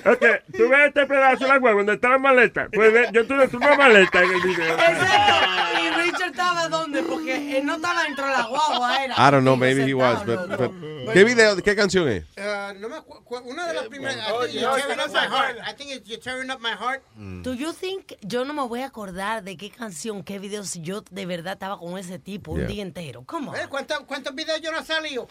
[0.05, 0.25] Ok,
[0.57, 2.69] tú ves este pedazo de la guagua donde está la maleta.
[2.73, 4.77] Pues ve, yo tuve una maleta en el video.
[4.77, 7.03] ¿Y Richard estaba dónde?
[7.05, 9.15] Porque él no estaba dentro de la guagua, era.
[9.15, 10.25] I don't know, maybe he was.
[10.25, 12.25] But, but- ¿Qué video, qué canción es?
[12.37, 12.97] Uh, no me
[13.45, 14.17] una de las primeras.
[14.19, 15.59] I think you're tearing up my heart.
[15.67, 17.03] I think it's you're tearing up my heart.
[17.43, 20.81] Do you think yo no me voy a acordar de qué canción, qué video si
[20.83, 23.23] yo de verdad estaba con ese tipo un día entero?
[23.27, 23.55] ¿Cómo?
[23.55, 25.29] Eh, ¿Cuántos, ¿Cuántos videos yo no he salido?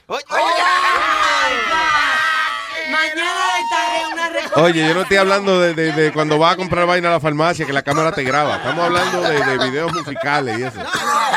[2.90, 4.32] Mañana le traje una.
[4.64, 7.20] Oye, yo no estoy hablando de, de- de cuando vas a comprar vaina a la
[7.20, 8.58] farmacia que la cámara te graba.
[8.58, 10.84] Estamos hablando de, de videos musicales y eso.
[10.84, 10.90] No,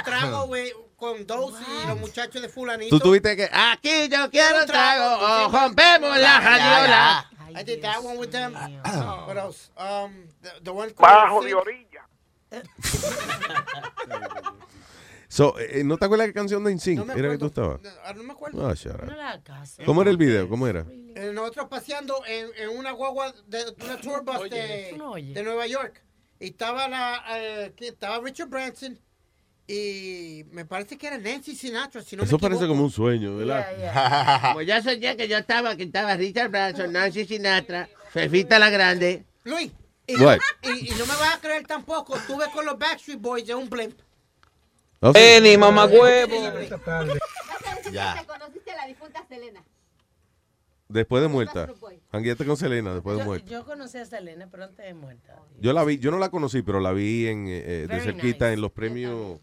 [0.04, 2.90] trago, güey, con Dulce y los muchachos de fulanito.
[2.96, 3.48] Tú tuviste que...
[3.52, 7.26] Aquí yo quiero un trago o rompemos la radiola.
[7.52, 8.52] I did that one with them.
[9.26, 9.70] What else?
[9.76, 12.06] Um, the, the one Bajo called de orilla.
[15.32, 17.80] So, eh, ¿No te acuerdas qué canción de InSync No me era que tú estabas?
[17.80, 18.66] No, no me acuerdo.
[18.68, 19.04] Ah, up.
[19.06, 19.82] No le hagas caso.
[19.86, 20.48] ¿Cómo era el video?
[20.48, 20.84] ¿Cómo era?
[21.14, 25.42] Eh, nosotros paseando en, en una guagua de una tour bus de, tú no de
[25.44, 26.02] Nueva York.
[26.40, 28.98] Y estaba la eh, estaba Richard Branson
[29.68, 33.36] Y me parece que era Nancy Sinatra, si no Eso me parece como un sueño,
[33.36, 34.50] ¿verdad?
[34.54, 39.24] Pues ya soñé que yo estaba, que estaba Richard Branson, Nancy Sinatra, Fefita la Grande.
[39.44, 39.70] Luis,
[40.08, 40.16] y, y-
[40.88, 43.96] y no me vas a creer tampoco, estuve con los Backstreet Boys de un blimp.
[45.00, 46.34] ¿Oh, Eni, mamagüevo.
[47.92, 48.24] Ya.
[48.26, 49.64] conociste a la difunta Selena?
[50.88, 51.68] Después de muerta.
[52.12, 53.50] Jangueaste con Selena después de Yo, muerta.
[53.50, 55.36] yo conocí a Selena, pero antes de muerta.
[55.58, 58.46] Yo la vi, yo no la conocí, pero la vi en, eh, de Very cerquita
[58.46, 58.54] nice.
[58.54, 59.38] en los premios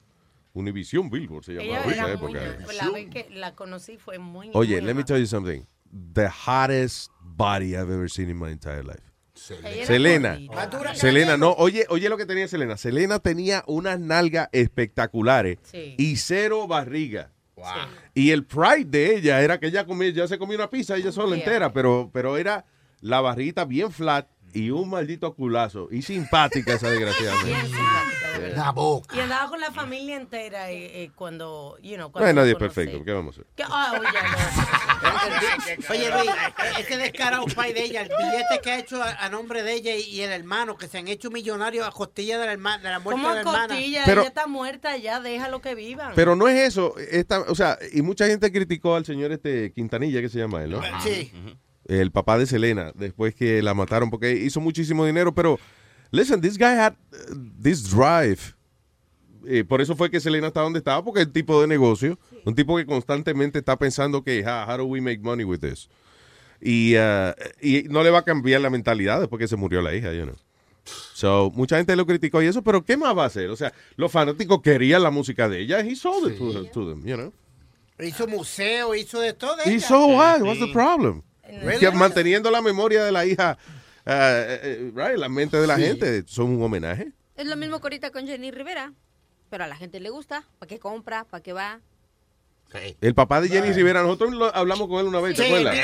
[0.54, 2.74] Univision Billboard, se llamaba en esa era muy, época.
[2.74, 5.66] la vez que la conocí fue muy Oye, muy let me tell you something.
[6.14, 9.07] The hottest body I've ever seen in my entire life.
[9.38, 10.40] Selena.
[10.96, 12.78] Selena, no, oye, oye lo que tenía Selena.
[12.78, 15.96] Selena tenía unas nalgas espectaculares Sí.
[15.98, 17.32] y cero barriga.
[18.14, 21.12] Y el pride de ella era que ella comía, ya se comía una pizza ella
[21.12, 21.46] sola Yeah.
[21.46, 22.66] entera, pero, pero era
[23.02, 25.88] la barrita bien flat y un maldito culazo.
[25.92, 27.36] Y simpática esa desgraciada.
[28.40, 28.58] Verdad.
[28.66, 29.16] La boca.
[29.16, 32.76] Y andaba con la familia entera eh, eh, cuando, you know, No hay nadie conocí.
[32.76, 33.52] perfecto, ¿qué vamos a hacer?
[33.56, 34.88] Que- ah, oye, no.
[35.90, 36.32] Oye, Luis,
[36.80, 39.96] ese descarado pai de ella, el billete que ha hecho a, a nombre de ella
[39.96, 42.90] y, y el hermano, que se han hecho millonarios a costilla de la, herma- de
[42.90, 43.68] la muerte ¿Cómo de la hermana.
[43.68, 44.02] costilla?
[44.06, 46.14] Pero- ella está muerta ya, déjalo que vivan.
[46.16, 50.22] Pero no es eso, esta, o sea, y mucha gente criticó al señor este Quintanilla,
[50.22, 50.82] que se llama él, ¿no?
[51.04, 51.32] Sí.
[51.86, 55.60] El papá de Selena, después que la mataron porque hizo muchísimo dinero, pero
[56.12, 58.56] listen, this guy had uh, this drive.
[59.48, 62.20] Eh, por eso fue que Selena está donde estaba, porque es el tipo de negocio,
[62.46, 65.90] un tipo que constantemente está pensando que, "Ah, how do we make money with this?
[66.60, 69.94] Y, uh, y no le va a cambiar la mentalidad después que se murió la
[69.96, 70.36] hija, you know.
[71.14, 73.50] So, mucha gente lo criticó y eso, pero ¿qué más va a hacer?
[73.50, 77.06] O sea, los fanáticos querían la música de ella, he sold it to, to them,
[77.06, 77.34] you know.
[78.00, 79.58] Hizo museo, hizo de todo.
[79.80, 80.42] So what?
[80.42, 81.24] What's the problem?
[81.48, 81.80] Really?
[81.80, 83.58] Que manteniendo la memoria de la hija,
[84.08, 87.12] uh, right, la mente de la gente, son un homenaje.
[87.36, 88.94] Es lo mismo que ahorita con Jenny Rivera.
[89.50, 90.44] Pero a la gente le gusta.
[90.60, 91.24] ¿Para qué compra?
[91.26, 91.82] ¿Para qué va?
[93.02, 95.76] El papá de Jenny Rivera, nosotros lo- hablamos con él una vez, ¿te Sí, acuerdas?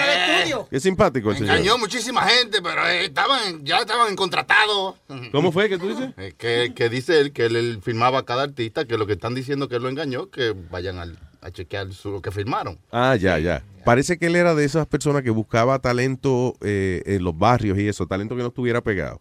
[0.69, 1.55] Es simpático el señor.
[1.55, 4.95] Engañó muchísima gente, pero eh, estaban, ya estaban contratados.
[5.31, 6.09] ¿Cómo fue que tú dices?
[6.17, 9.13] Eh, que, que dice él que él, él firmaba a cada artista, que lo que
[9.13, 12.77] están diciendo que él lo engañó, que vayan al- a chequear su, lo que firmaron.
[12.91, 13.63] Ah, ya, ya.
[13.85, 17.87] Parece que él era de esas personas que buscaba talento eh, en los barrios y
[17.87, 19.19] eso, talento que no estuviera pegado.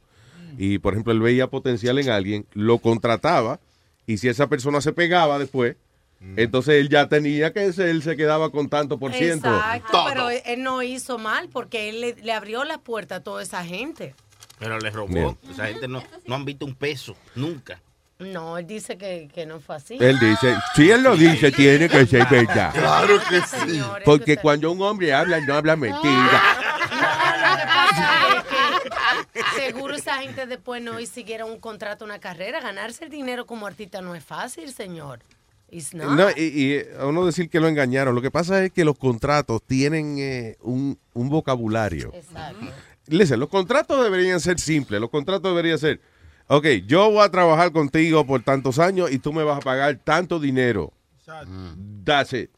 [0.58, 3.58] Y, por ejemplo, él veía potencial en alguien, lo contrataba,
[4.07, 5.76] y si esa persona se pegaba después,
[6.36, 9.55] entonces él ya tenía que ser, él se quedaba con tanto por ciento.
[9.55, 13.42] Exacto, pero él, no hizo mal porque él le, le abrió la puerta a toda
[13.42, 14.15] esa gente.
[14.59, 15.09] Pero le robó.
[15.09, 15.39] Bien.
[15.51, 17.81] Esa gente no, no han visto un peso, nunca.
[18.18, 19.97] No, él dice que, que no fue así.
[19.99, 22.73] Él dice, si él lo dice, tiene que ser verdad.
[22.73, 23.83] Claro que sí.
[24.05, 26.42] Porque cuando un hombre habla, no habla mentira.
[26.91, 32.60] Lo que pasa es que seguro esa gente después no siguiera un contrato, una carrera.
[32.60, 35.20] Ganarse el dinero como artista no es fácil, señor.
[35.94, 36.18] Not.
[36.18, 38.15] No, y, y, eh, a uno decir que lo engañaron.
[38.15, 42.12] Lo que pasa es que los contratos tienen eh, un, un vocabulario.
[42.15, 42.67] Exacto.
[43.09, 45.01] Listen, los contratos deberían ser simples.
[45.01, 46.01] Los contratos deberían ser,
[46.47, 49.99] ok, yo voy a trabajar contigo por tantos años y tú me vas a pagar
[50.05, 50.92] tanto dinero.
[52.05, 52.51] That's it.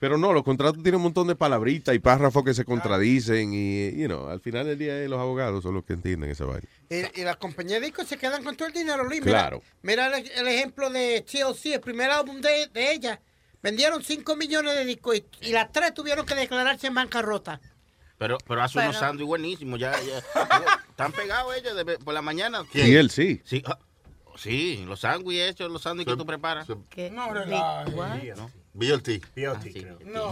[0.00, 3.92] Pero no, los contratos tienen un montón de palabritas y párrafos que se contradicen y,
[4.00, 6.66] you know, al final del día eh, los abogados son los que entienden esa vaina.
[6.88, 9.20] Y, y las compañías de discos se quedan con todo el dinero, Luis.
[9.20, 9.62] Claro.
[9.82, 13.20] Mira, el, el ejemplo de TLC, el primer álbum de, de ella.
[13.62, 17.60] Vendieron 5 millones de discos y, y las tres tuvieron que declararse en bancarrota.
[18.16, 19.78] Pero, pero hace unos sándwiches buenísimos.
[19.78, 20.18] Ya, ya.
[20.88, 22.64] Están pegados ellos de- por la mañana.
[22.72, 23.42] Y él sí.
[23.44, 23.78] Sí, ah,
[24.36, 26.66] sí los sándwiches hechos, los sándwiches que tú preparas.
[26.88, 27.10] ¿Qué?
[27.10, 28.50] No, ¿no?
[28.72, 29.08] BLT.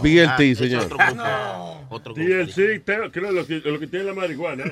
[0.01, 0.83] BLT, señor.
[0.85, 1.87] Otro grupo.
[1.89, 2.29] Otro grupo.
[2.29, 4.63] TLC, te- creo lo que, lo que tiene la marihuana.
[4.63, 4.71] ¿eh?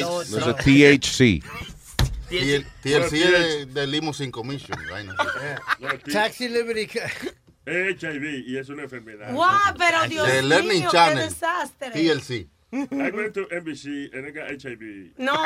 [0.00, 1.42] No, eso es THC.
[2.28, 4.76] TLC es de, de Limousine Commission.
[4.88, 6.12] así.
[6.12, 6.88] Taxi Liberty.
[7.64, 9.32] HIV y es una enfermedad.
[9.32, 11.28] Guau, pero Dios The Learning mío, qué Channel.
[11.28, 11.90] desastre.
[11.90, 12.48] TLC.
[12.72, 15.12] I went to NBC and I got HIV.
[15.18, 15.44] No.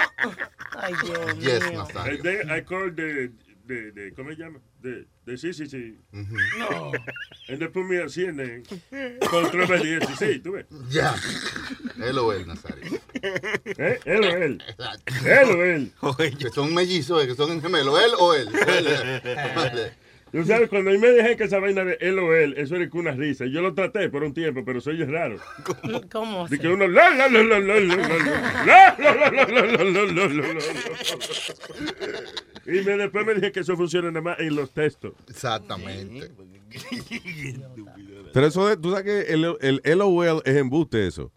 [0.78, 1.82] Ay, Dios Yes, mío.
[1.84, 2.14] Nazario.
[2.14, 3.30] And then I called the,
[3.66, 4.58] the, the ¿cómo se llama?
[4.82, 5.96] The, the CCC.
[6.58, 6.92] No.
[7.48, 8.64] And they put me on CNN.
[9.20, 10.66] Control the SEC, tú ves.
[10.90, 11.14] Ya.
[12.02, 12.84] Él o él, Nazario.
[13.22, 13.98] ¿Eh?
[14.04, 14.62] Él o él.
[15.24, 16.36] Él o él.
[16.38, 18.00] Que son mellizos, eh, que son gemelos.
[18.02, 18.48] Él o él.
[18.48, 19.92] Él.
[20.32, 22.76] Tú sabes, cuando a mí me dejé que esa vaina de él o él, eso
[22.76, 23.46] era una risa.
[23.46, 25.38] Yo lo traté por un tiempo, pero soy raro.
[26.10, 29.46] ¿Cómo De que uno la la la la la la la la la la la
[29.46, 30.60] la la la la la la.
[32.66, 35.12] Y me, después me dije que eso funciona nada más en los textos.
[35.28, 36.30] Exactamente.
[38.32, 41.32] Pero eso, de, tú sabes que el, el LOL es embuste eso.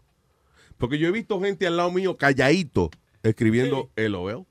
[0.76, 2.90] Porque yo he visto gente al lado mío calladito
[3.22, 4.46] escribiendo LOL.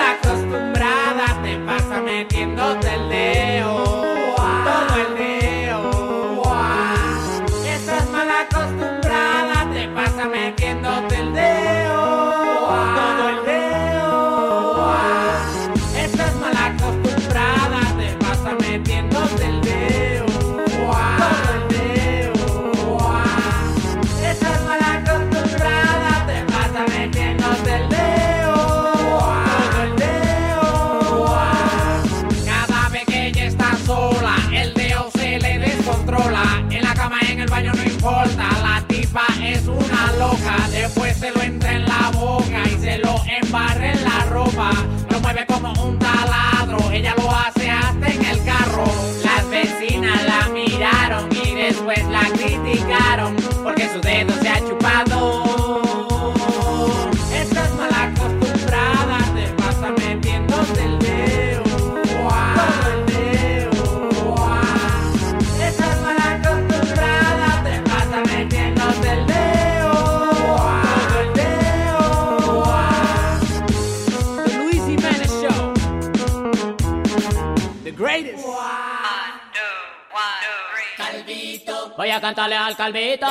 [82.15, 83.27] a cantarle al calvito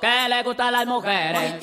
[0.00, 1.54] que le gustan las mujeres.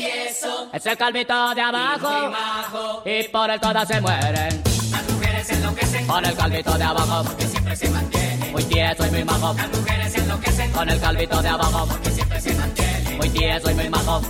[0.73, 4.61] Es el calvito de abajo y por él todas se mueren.
[4.91, 8.51] Las mujeres enloquecen con el calvito de abajo porque siempre se mantiene.
[8.51, 9.53] Muy tieso y muy majo.
[9.53, 13.15] Las mujeres enloquecen con el calvito de abajo porque siempre se mantiene.
[13.17, 14.21] Muy tieso y muy majo.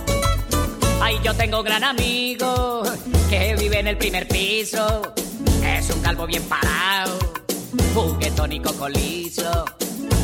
[1.02, 2.82] Ay, yo tengo un gran amigo
[3.28, 5.14] que vive en el primer piso.
[5.64, 7.18] Es un calvo bien parado,
[7.92, 9.64] juguetón y cocolizo.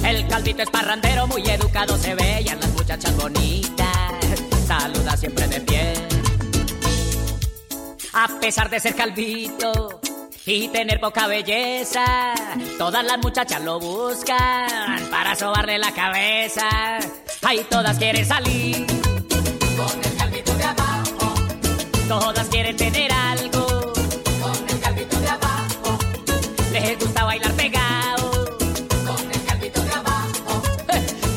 [0.05, 3.94] El calvito es parrandero, muy educado se ve y a las muchachas bonitas
[4.66, 5.94] saluda siempre de pie.
[8.12, 10.00] A pesar de ser calvito
[10.47, 12.34] y tener poca belleza,
[12.78, 16.99] todas las muchachas lo buscan para sobarle la cabeza.
[17.42, 18.86] Ay, todas quieren salir
[19.76, 21.34] con el calvito de abajo.
[22.08, 23.83] Todas quieren tener algo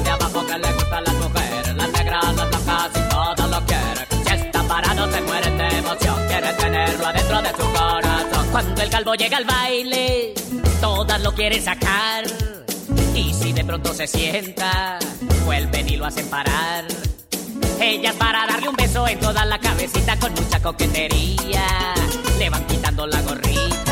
[0.00, 4.06] De abajo que le gustan las mujeres, las negras, las blancas y todas lo quieren.
[4.26, 8.46] Si está parado se mueren de emoción, quieren tenerlo adentro de su corazón.
[8.50, 10.34] Cuando el calvo llega al baile,
[10.80, 12.24] todas lo quieren sacar.
[13.14, 14.98] Y si de pronto se sienta,
[15.44, 16.84] vuelven y lo hacen parar.
[17.80, 21.94] Ellas para darle un beso en toda la cabecita con mucha coquetería.
[22.38, 23.91] Le van quitando la gorrita.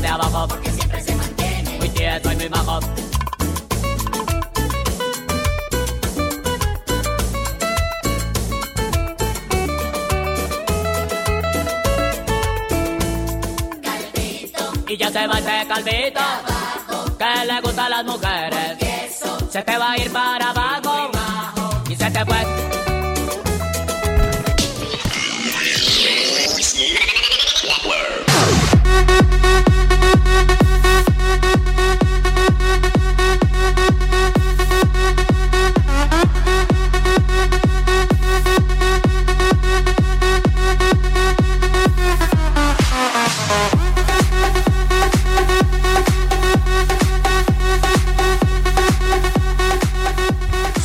[0.00, 0.48] De abajo.
[0.48, 1.78] Porque siempre se mantiene.
[1.78, 2.80] Muy tieso y muy majo.
[14.88, 16.20] Y ya se va ese calvito
[17.16, 19.20] que le gusta a las mujeres.
[19.48, 21.10] Se te va a ir para abajo
[21.88, 22.89] y se te fue.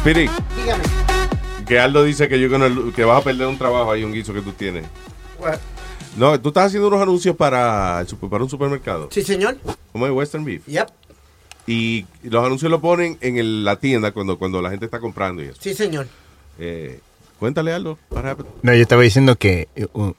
[0.06, 0.84] Spirit, Dígame.
[1.66, 2.38] que Aldo dice que,
[2.96, 4.86] que vas a perder un trabajo ahí, un guiso que tú tienes.
[6.16, 9.10] No, tú estás haciendo unos anuncios para, para un supermercado.
[9.12, 9.58] Sí, señor.
[9.92, 10.64] Como de Western Beef.
[10.68, 10.88] Yep.
[11.66, 15.42] Y los anuncios lo ponen en el- la tienda cuando, cuando la gente está comprando
[15.44, 15.58] y eso.
[15.60, 16.08] Sí, señor.
[16.60, 17.00] Eh,
[17.40, 17.98] cuéntale algo.
[18.62, 20.12] No, yo estaba diciendo que uh,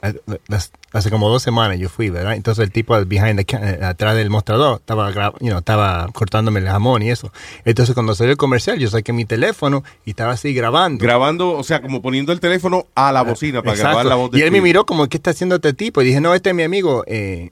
[0.47, 2.33] las- hace como dos semanas yo fui, ¿verdad?
[2.35, 6.67] Entonces el tipo behind the eh, atrás del mostrador estaba, you know, estaba cortándome el
[6.67, 7.31] jamón y eso.
[7.65, 11.03] Entonces cuando salió el comercial yo saqué mi teléfono y estaba así grabando.
[11.03, 13.89] Grabando, o sea, como poniendo el teléfono a la bocina para Exacto.
[13.89, 16.01] grabar la voz de Y él me miró como, ¿qué está haciendo este tipo?
[16.01, 17.03] Y dije, no, este es mi amigo.
[17.07, 17.51] Eh,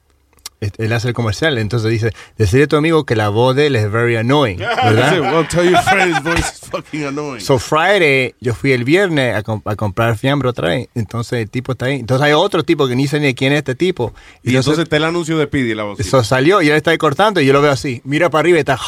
[0.59, 1.57] él hace el comercial.
[1.57, 4.57] Entonces dice, decirle a tu amigo que la voz de él es very annoying.
[4.83, 5.19] ¿verdad?
[5.21, 7.41] well, tell your friend his voice is fucking annoying.
[7.41, 10.89] So Friday, yo fui el viernes a, com- a comprar fiambre otra vez.
[10.95, 11.99] Entonces el tipo está ahí.
[11.99, 14.13] Entonces hay otro tipo que ni sé ni quién es este tipo.
[14.43, 15.99] y entonces está el anuncio de Speedy la voz.
[15.99, 18.01] Eso salió y él está ahí cortando y yo lo veo así.
[18.03, 18.79] Mira para arriba y está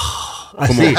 [0.57, 0.93] así.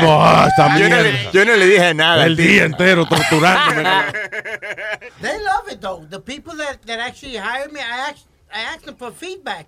[0.00, 2.26] Como, ah, esta yo, no le, yo no le dije nada.
[2.26, 3.82] El día entero torturándome.
[5.20, 6.06] They love it though.
[6.08, 8.18] The people that, that actually hire me, I ask,
[8.56, 9.66] I ask them for feedback.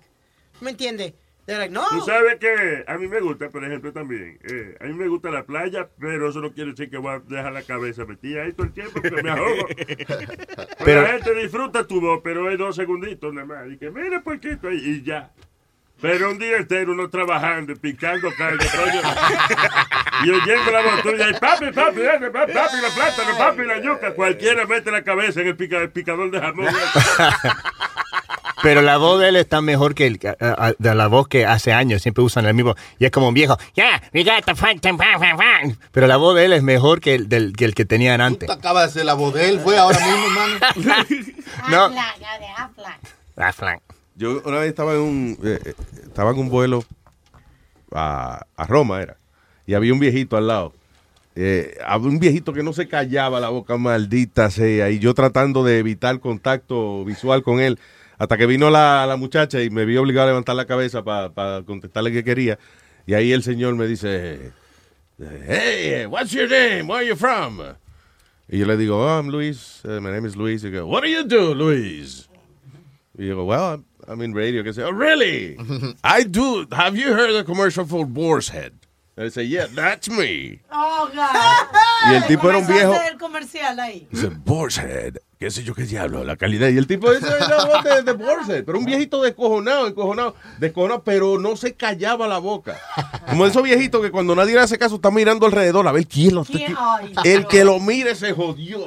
[0.61, 1.13] ¿Me entiendes?
[1.45, 1.83] They're like, no.
[1.89, 4.37] Tú sabes que a mí me gusta, por ejemplo, también.
[4.43, 7.19] eh, a mí me gusta la playa, pero eso no quiere decir que voy a
[7.19, 9.65] dejar la cabeza metida ahí todo el tiempo porque me ahogo.
[10.85, 13.67] Pero, la gente disfruta tu voz, pero hay dos segunditos nada más.
[13.71, 15.31] Y que mire, puerquito, ahí, y ya.
[16.01, 19.01] Pero un día entero uno trabajando, y picando carne, coño.
[20.25, 24.13] y oyendo la voz tuya, y papi, papi, papi, papi, la plátano, papi, la yuca.
[24.13, 26.67] Cualquiera mete la cabeza en el, pica- el picador de jamón.
[28.63, 31.45] Pero la voz de él está mejor que el, a- a- de la voz que
[31.45, 32.01] hace años.
[32.01, 32.75] Siempre usan el mismo.
[32.99, 33.57] Y es como un viejo.
[33.75, 35.77] Yeah, we got the fun, fun, fun, fun".
[35.91, 38.47] Pero la voz de él es mejor que el, del, que, el que tenían antes.
[38.47, 41.05] Tú acabas de hacer la voz de él, fue ahora mismo, hermano.
[41.69, 41.89] No.
[43.37, 43.51] Ah,
[44.15, 45.73] Yo una vez estaba en un eh, eh,
[46.05, 46.83] estaba en un vuelo
[47.91, 49.17] a, a Roma era
[49.65, 50.73] y había un viejito al lado.
[51.35, 55.79] Eh, un viejito que no se callaba la boca maldita sea y yo tratando de
[55.79, 57.79] evitar contacto visual con él
[58.19, 61.63] hasta que vino la, la muchacha y me vi obligado a levantar la cabeza para
[61.63, 62.59] contestarle que quería
[63.07, 64.51] y ahí el señor me dice
[65.47, 67.59] hey what's your name where are you from
[68.47, 71.01] y yo le digo oh I'm Luis Uh, my name is Luis y yo what
[71.01, 72.29] do you do Luis
[73.17, 74.63] y yo, well, I'm, I'm in radio.
[74.63, 75.57] Que say, oh, really?
[76.05, 76.65] I do.
[76.71, 78.71] Have you heard the commercial for Boar's Head?
[79.27, 80.61] Say, yeah, that's me.
[80.71, 81.25] Oh, God.
[82.09, 82.93] Y el tipo era un viejo.
[83.11, 84.07] el comercial ahí.
[84.09, 85.17] Dice, Boar's Head.
[85.37, 86.23] ¿Qué sé yo qué diablo?
[86.23, 86.69] La calidad.
[86.69, 88.63] Y el tipo dice, voz de, de Boar's Head.
[88.63, 92.77] Pero un viejito descojonado, descojonado, descojonado, pero no se callaba la boca.
[93.27, 96.35] Como esos viejitos que cuando nadie le hace caso está mirando alrededor a ver quién
[96.35, 96.73] lo ¿Quién?
[96.77, 98.85] Ay, El que lo mire se jodió.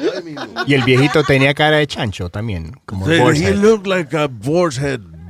[0.67, 2.81] Y el viejito tenía cara de chancho también.
[2.87, 4.79] Como he looked like a Boar's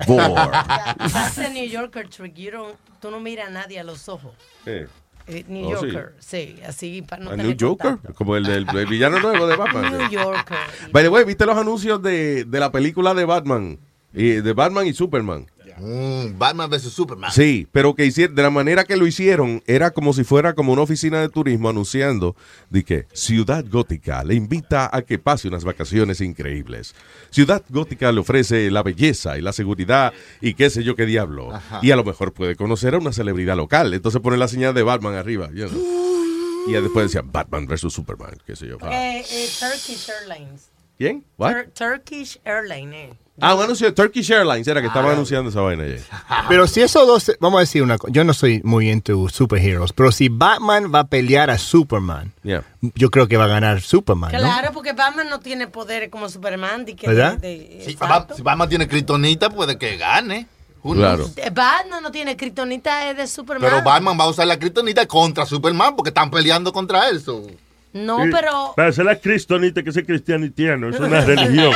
[1.47, 2.35] A New Yorker trick.
[2.37, 4.33] You don't- tú no miras a nadie a los ojos.
[4.67, 4.87] Eh.
[5.29, 5.87] Eh, New Oh, sí.
[5.87, 6.57] Yorker, sí.
[6.67, 7.97] así para no ¿A tener New Joker?
[8.15, 9.97] Como el del el villano nuevo de Batman.
[9.97, 10.57] New Yorker.
[10.91, 13.79] By the way, ¿viste los anuncios de, de la película de Batman?
[14.13, 15.47] Y, de Batman y Superman.
[15.79, 17.31] Mm, Batman vs Superman.
[17.33, 20.73] Sí, pero que hicieron, de la manera que lo hicieron, era como si fuera como
[20.73, 22.37] una oficina de turismo anunciando
[22.71, 26.95] de que Ciudad Gótica le invita a que pase unas vacaciones increíbles.
[27.31, 31.55] Ciudad Gótica le ofrece la belleza y la seguridad y qué sé yo qué diablo.
[31.55, 31.81] Ajá.
[31.83, 33.93] Y a lo mejor puede conocer a una celebridad local.
[33.95, 35.51] Entonces pone la señal de Batman arriba.
[35.53, 35.83] you know.
[36.69, 38.77] Y después decía Batman versus Superman, qué sé yo.
[38.89, 40.69] Eh, eh, Turkish Airlines.
[40.97, 41.25] ¿Quién?
[41.37, 41.55] What?
[41.55, 43.11] Tur- Turkish Airlines, eh.
[43.41, 46.03] Ah, un anuncio de Turkish Airlines era que estaban anunciando esa vaina ayer.
[46.49, 49.93] Pero si esos dos, vamos a decir una cosa, yo no soy muy into superheroes,
[49.95, 52.63] pero si Batman va a pelear a Superman, Yeah.
[52.95, 54.39] yo creo que va a ganar Superman, ¿no?
[54.39, 56.85] Claro, porque Batman no tiene poderes como Superman.
[57.03, 57.39] ¿Verdad?
[57.39, 57.97] de- de- Si,
[58.43, 60.47] Batman tiene kriptonita, puede que gane.
[60.83, 61.31] Claro.
[61.37, 63.71] Eh, Batman no tiene Kryptonita, es de Superman.
[63.71, 67.21] Pero Batman va a usar la kriptonita contra Superman porque están peleando contra él.
[67.21, 67.47] so.
[67.93, 71.73] No, Sí, pero Para ser la cristonita, que es cristianitiano, es una religión.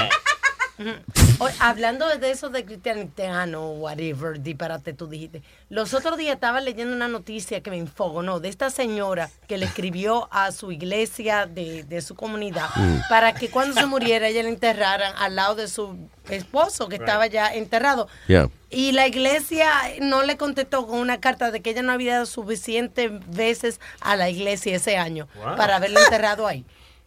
[1.38, 5.42] Oye, hablando de eso de cristianitano, whatever, disparate tú dijiste.
[5.68, 9.66] Los otros días estaba leyendo una noticia que me infogonó de esta señora que le
[9.66, 13.00] escribió a su iglesia de, de su comunidad Mm.
[13.10, 17.26] para que cuando se muriera ella la enterraran al lado de su esposo que estaba
[17.26, 18.08] ya enterrado.
[18.28, 18.48] Yeah.
[18.70, 19.68] Y la iglesia
[20.00, 24.16] no le contestó con una carta de que ella no había dado suficientes veces a
[24.16, 25.56] la iglesia ese año Wow.
[25.56, 26.64] para haberlo enterrado ahí.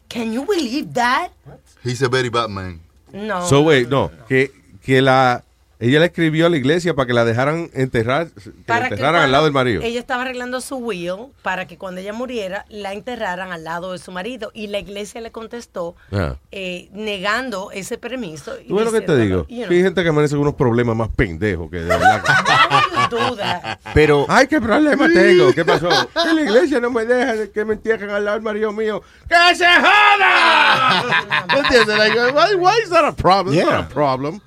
[0.08, 1.32] Can you believe that?
[1.83, 2.82] He's a very Batman.
[3.13, 3.45] No.
[3.47, 4.51] So, wait, no, que,
[5.01, 5.43] la,
[5.80, 8.93] ella le escribió a la iglesia para que la dejaran enterrar, que la Para que
[8.95, 9.82] enterraran al cuando lado del marido.
[9.82, 13.98] Ella estaba arreglando su will para que cuando ella muriera la enterraran al lado de
[13.98, 16.35] su marido y la iglesia le contestó Ah.
[16.51, 18.59] eh, negando ese permiso.
[18.59, 19.45] y ¿Tú ves lo que te digo?
[19.48, 19.69] you know.
[19.69, 22.24] Que hay gente que con unos problemas más pendejos que de verdad.
[23.09, 23.80] duda.
[23.93, 25.53] Pero, Ay, qué problema tengo.
[25.53, 25.90] ¿Qué pasó?
[26.14, 29.01] Que la iglesia no me deja de que me entierren al lado del marido mío.
[29.27, 31.03] ¡Que se joda!
[31.53, 31.98] ¿Me entiendes?
[31.98, 33.56] Like, why, why is that a problem?
[33.56, 34.41] It's not a problem.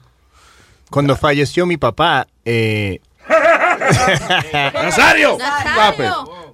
[0.92, 3.00] Cuando falleció mi papá, eh,
[4.74, 5.38] Nazario.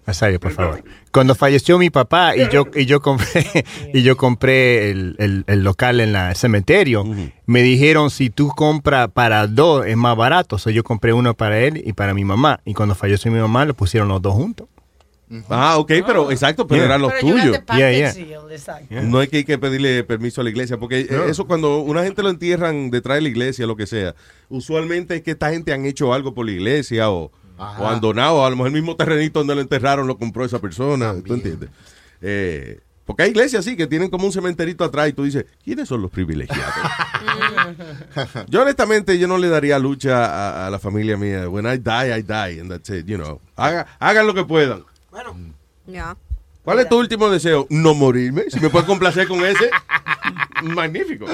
[0.06, 0.82] Nazario, por favor.
[1.12, 3.44] Cuando falleció mi papá y yo y yo compré
[3.94, 7.04] y yo compré el, el- el local en la- el cementerio,
[7.46, 10.56] me dijeron si tú compras para dos es más barato.
[10.56, 12.60] O sea, yo compré uno para él y para mi mamá.
[12.64, 14.68] Y cuando falleció mi mamá, lo pusieron los dos juntos.
[15.50, 18.12] Ah, ok, pero exacto, pero Yeah.
[18.14, 18.94] Pero deal, exacto.
[19.02, 21.24] No hay que, hay que pedirle permiso a la iglesia, porque No.
[21.24, 24.14] eso cuando una gente lo entierran detrás de la iglesia, lo que sea,
[24.48, 28.44] usualmente es que esta gente han hecho algo por la iglesia o, o han donado,
[28.44, 31.68] a lo mejor el mismo terrenito donde lo enterraron lo compró esa persona, ¿tú entiendes?
[32.22, 35.88] Eh, porque hay iglesias así que tienen como un cementerito atrás y tú dices, ¿quiénes
[35.88, 36.64] son los privilegiados?
[38.48, 41.48] yo honestamente yo no le daría lucha a, a la familia mía.
[41.48, 43.40] When I die, I die, and that's it, you know.
[43.56, 44.84] Haga- hagan lo que puedan.
[45.86, 46.16] Ya.
[46.64, 47.66] ¿Cuál es tu último deseo?
[47.70, 48.44] No morirme.
[48.50, 49.70] Si me puedes complacer con ese,
[50.62, 51.26] magnífico.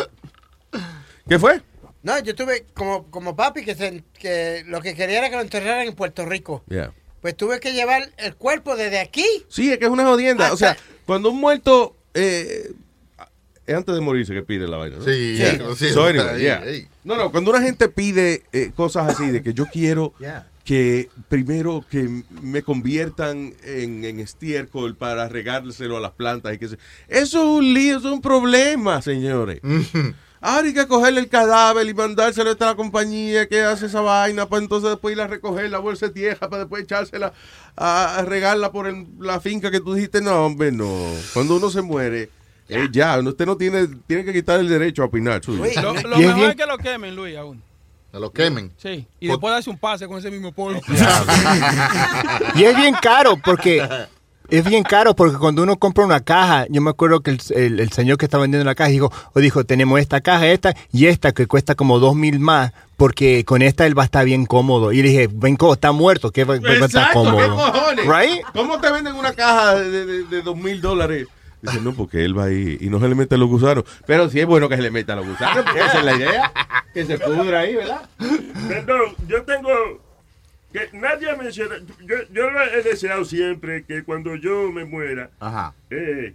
[1.29, 1.61] ¿Qué fue?
[2.03, 5.43] No, yo tuve como, como papi que, se, que lo que quería era que lo
[5.43, 6.63] enterraran en Puerto Rico.
[6.69, 6.93] Yeah.
[7.23, 9.25] Pues tuve que llevar el cuerpo desde aquí.
[9.49, 10.53] Sí, es que es una jodienda.
[10.53, 12.73] O sea, cuando un muerto eh,
[13.67, 14.99] es antes de morirse que pide la vaina.
[14.99, 15.05] ¿no?
[15.05, 15.75] Sí, Yeah.
[15.77, 16.63] sí, So, anyway, yeah.
[17.03, 20.47] No, no, cuando una gente pide eh, cosas así de que yo quiero Yeah.
[20.65, 22.09] Que primero que
[22.43, 26.79] me conviertan en, en estiércol para regárselo a las plantas y que se...
[27.09, 29.61] Eso es un lío, eso es un problema, señores.
[30.41, 34.47] Ahora hay que cogerle el cadáver y mandárselo a esta compañía que hace esa vaina
[34.47, 37.33] para entonces después ir a recoger la bolsa de tierra para después echársela
[37.77, 40.21] a, a regarla por el- la finca que tú dijiste.
[40.21, 40.89] No, hombre, no.
[41.33, 42.29] Cuando uno se muere,
[42.69, 45.43] eh, ya, usted no tiene, tiene que quitar el derecho a opinar.
[45.43, 45.63] suyo.
[45.83, 47.63] Lo, lo mejor es que lo quemen, Luis, aún.
[48.15, 48.71] Que lo quemen.
[48.79, 49.05] Sí.
[49.19, 50.81] Y después darse un pase con ese mismo polvo.
[52.55, 53.87] Y es bien caro porque
[54.49, 57.81] es bien caro porque cuando uno compra una caja, yo me acuerdo que el, el-
[57.81, 61.07] el señor que estaba vendiendo la caja dijo, o dijo, tenemos esta caja, esta y
[61.07, 64.47] esta que cuesta como dos mil más porque con esta él va a estar bien
[64.47, 64.93] cómodo.
[64.93, 67.57] Y le dije, vengo, está muerto, que va, va a estar ¿qué cómodo.
[67.57, 68.07] cojones?
[68.07, 68.45] Right?
[68.53, 71.27] ¿Cómo te venden una caja de dos mil dólares?
[71.65, 73.85] Dice, no, porque él va ahí y no se le mete los gusanos.
[74.07, 76.53] Pero sí es bueno que se le meta los gusanos, porque esa es la idea.
[76.93, 78.09] Que se pudra ahí, ¿verdad?
[78.69, 79.71] Perdón, yo tengo
[80.73, 81.81] que nadie ha mencionado.
[82.05, 85.31] Yo, yo lo he deseado siempre que cuando yo me muera,
[85.89, 86.35] eh,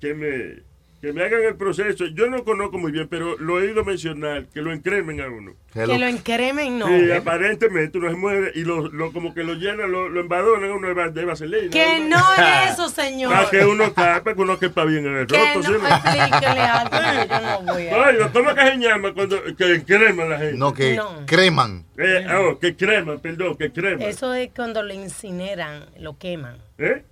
[0.00, 0.62] que me
[1.00, 2.04] que me hagan el proceso.
[2.06, 5.54] Yo no conozco muy bien, pero lo he oído mencionar, que lo encremen a uno.
[5.72, 6.88] Que lo encremen, no.
[6.88, 10.70] Sí, aparentemente uno se muere y lo, lo- como que lo llenan, lo, lo embadonan
[10.70, 11.70] a uno de, vaselina.
[11.70, 13.32] Que no es eso, señor.
[13.32, 15.70] Para que uno tape, que uno quepa bien en el Que roto.
[15.70, 16.90] no, ¿sí, explíquele algo,
[17.22, 20.56] que yo no voy a- ¿cómo que se llama cuando que creman la gente?
[20.58, 21.24] No, que No.
[21.26, 21.84] creman.
[21.96, 24.02] Eh, oh, que creman, perdón, que creman.
[24.02, 26.58] Eso es cuando lo incineran, lo queman.
[26.78, 27.04] ¿Eh?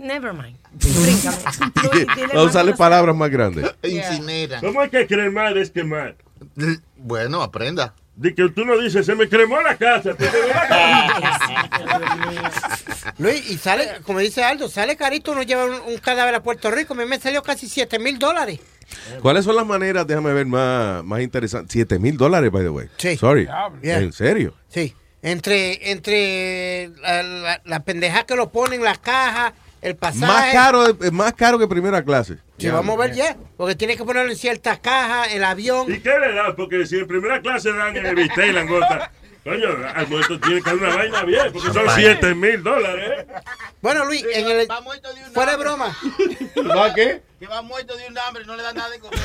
[0.00, 0.56] Never mind.
[2.34, 3.70] Más usarle palabras más grandes.
[3.82, 4.60] Incineran.
[4.60, 6.16] ¿Cómo es que cremar es quemar?
[6.96, 7.94] Bueno, aprenda.
[8.16, 10.14] De que tú no dices, se me cremó la casa.
[10.14, 12.50] te quemó la
[13.18, 16.70] Luis, y sale, como dice Aldo, sale carito uno lleva un, un cadáver a Puerto
[16.70, 16.94] Rico.
[16.94, 18.58] A mí me salió casi 7 mil dólares.
[19.20, 21.72] ¿Cuáles son las maneras, déjame ver, más, más interesantes?
[21.72, 22.88] 7 mil dólares, by the way.
[22.96, 23.18] Sí.
[23.18, 23.46] Sorry.
[23.82, 23.98] Yeah.
[23.98, 24.54] ¿En serio?
[24.68, 24.94] Sí.
[25.22, 30.26] Entre, entre la, la, la pendeja que lo pone en la caja, el pasaje.
[30.26, 32.38] Más caro, es más caro que primera clase.
[32.58, 33.36] Sí, vamos a ver ya.
[33.56, 35.92] Porque tiene que ponerlo en ciertas cajas, el avión.
[35.92, 36.54] ¿Y qué le da?
[36.54, 39.10] Porque si en primera clase dan el bistec y langota,
[39.44, 43.10] coño, al muerto tiene que dar una vaina bien, porque son 7 mil dólares.
[43.20, 43.26] ¿eh?
[43.80, 44.68] Bueno, Luis, en el,
[45.32, 45.96] fuera de broma.
[46.76, 47.22] ¿Va qué?
[47.38, 49.18] Que va muerto de un hambre, no le dan nada de comer.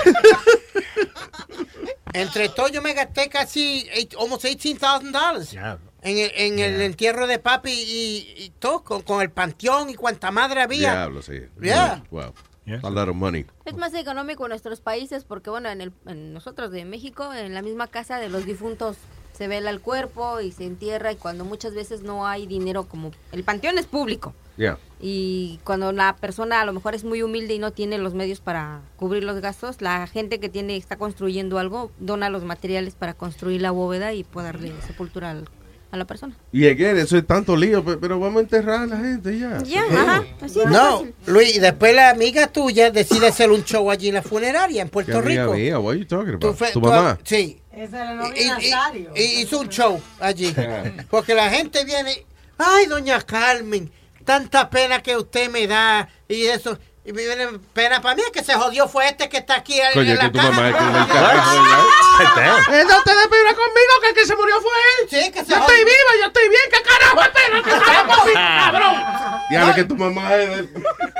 [2.13, 7.39] Entre todo yo me gasté casi eight- almost $18,000 en el, en el entierro de
[7.39, 10.91] papi y, y todo, con, con el panteón y cuanta madre había.
[10.91, 11.39] Diablo, sí.
[11.61, 12.03] Yeah.
[12.11, 12.33] Wow.
[12.81, 13.45] A lot of money.
[13.65, 17.53] Es más económico en nuestros países porque, bueno, en, el, en nosotros de México, en
[17.53, 18.97] la misma casa de los difuntos
[19.33, 23.11] se vela el cuerpo y se entierra y cuando muchas veces no hay dinero como...
[23.33, 24.77] El panteón es público Yeah.
[25.01, 28.39] y cuando la persona a lo mejor es muy humilde y no tiene los medios
[28.39, 33.13] para cubrir los gastos, la gente que tiene está construyendo algo dona los materiales para
[33.15, 35.49] construir la bóveda y poder darle sepultura al-
[35.91, 36.35] a la persona.
[36.51, 39.61] Y again, eso es tanto lío, pe- pero vamos a enterrar a la gente ya.
[39.63, 41.13] Ya, ajá, así No, fácil.
[41.27, 44.87] Luis, y después la amiga tuya decide hacer un show allí en la funeraria en
[44.89, 45.53] ¿Qué Puerto amiga Rico.
[45.55, 45.79] mía?
[45.79, 46.71] What are you talking about?
[46.73, 47.19] ¿Tu mamá?
[47.23, 47.59] Sí.
[47.71, 49.11] Esa era la novia Y, y- Nazario.
[49.15, 50.53] y hizo un show allí.
[51.09, 52.25] Porque la gente viene,
[52.57, 53.91] ay, doña Carmen,
[54.23, 56.77] tanta pena que usted me da y eso.
[57.07, 59.79] Y me viene pena para mí es que se jodió fue este que está aquí
[59.79, 60.49] en, Coño, en la que tu caja.
[60.49, 61.55] mamá es como el carajo,
[62.89, 65.09] no te conmigo, que el que se murió fue él.
[65.09, 65.75] Sí, que se Yo jodió.
[65.75, 67.61] estoy viva, yo estoy bien, que carajo espera?
[67.63, 69.03] ¿Qué carajo, cabrón?
[69.51, 70.65] Dígale que tu mamá es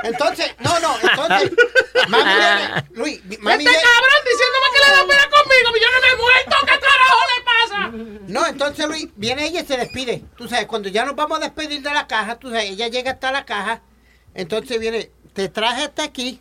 [0.02, 1.52] Entonces, no, no, entonces,
[2.08, 6.00] mami viene, Luis, mi- mami Este cabrón diciéndome que le da pena conmigo, yo no
[6.00, 7.90] me he muerto, ¿qué carajo le pasa?
[8.26, 10.24] No, entonces Luis, viene ella y se despide.
[10.36, 13.12] Tú sabes, cuando ya nos vamos a despedir de la caja, tú sabes, ella llega
[13.12, 13.82] hasta la caja,
[14.34, 16.40] entonces viene, te traje hasta aquí,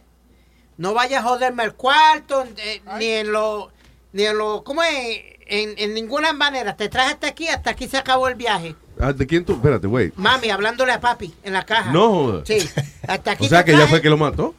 [0.78, 3.70] no vayas a joderme el cuarto, eh, ni en lo,
[4.14, 5.22] ni en lo, ¿cómo es?
[5.48, 8.74] En, en ninguna manera, te traje hasta aquí, hasta aquí se acabó el viaje.
[8.98, 9.56] Ah, ¿De quién tú?
[9.56, 10.16] Espérate, wait.
[10.16, 11.92] Mami, hablándole a papi en la caja.
[11.92, 12.42] No.
[12.46, 12.58] Sí,
[13.06, 14.56] hasta aquí O sea te que ella fue que lo mató.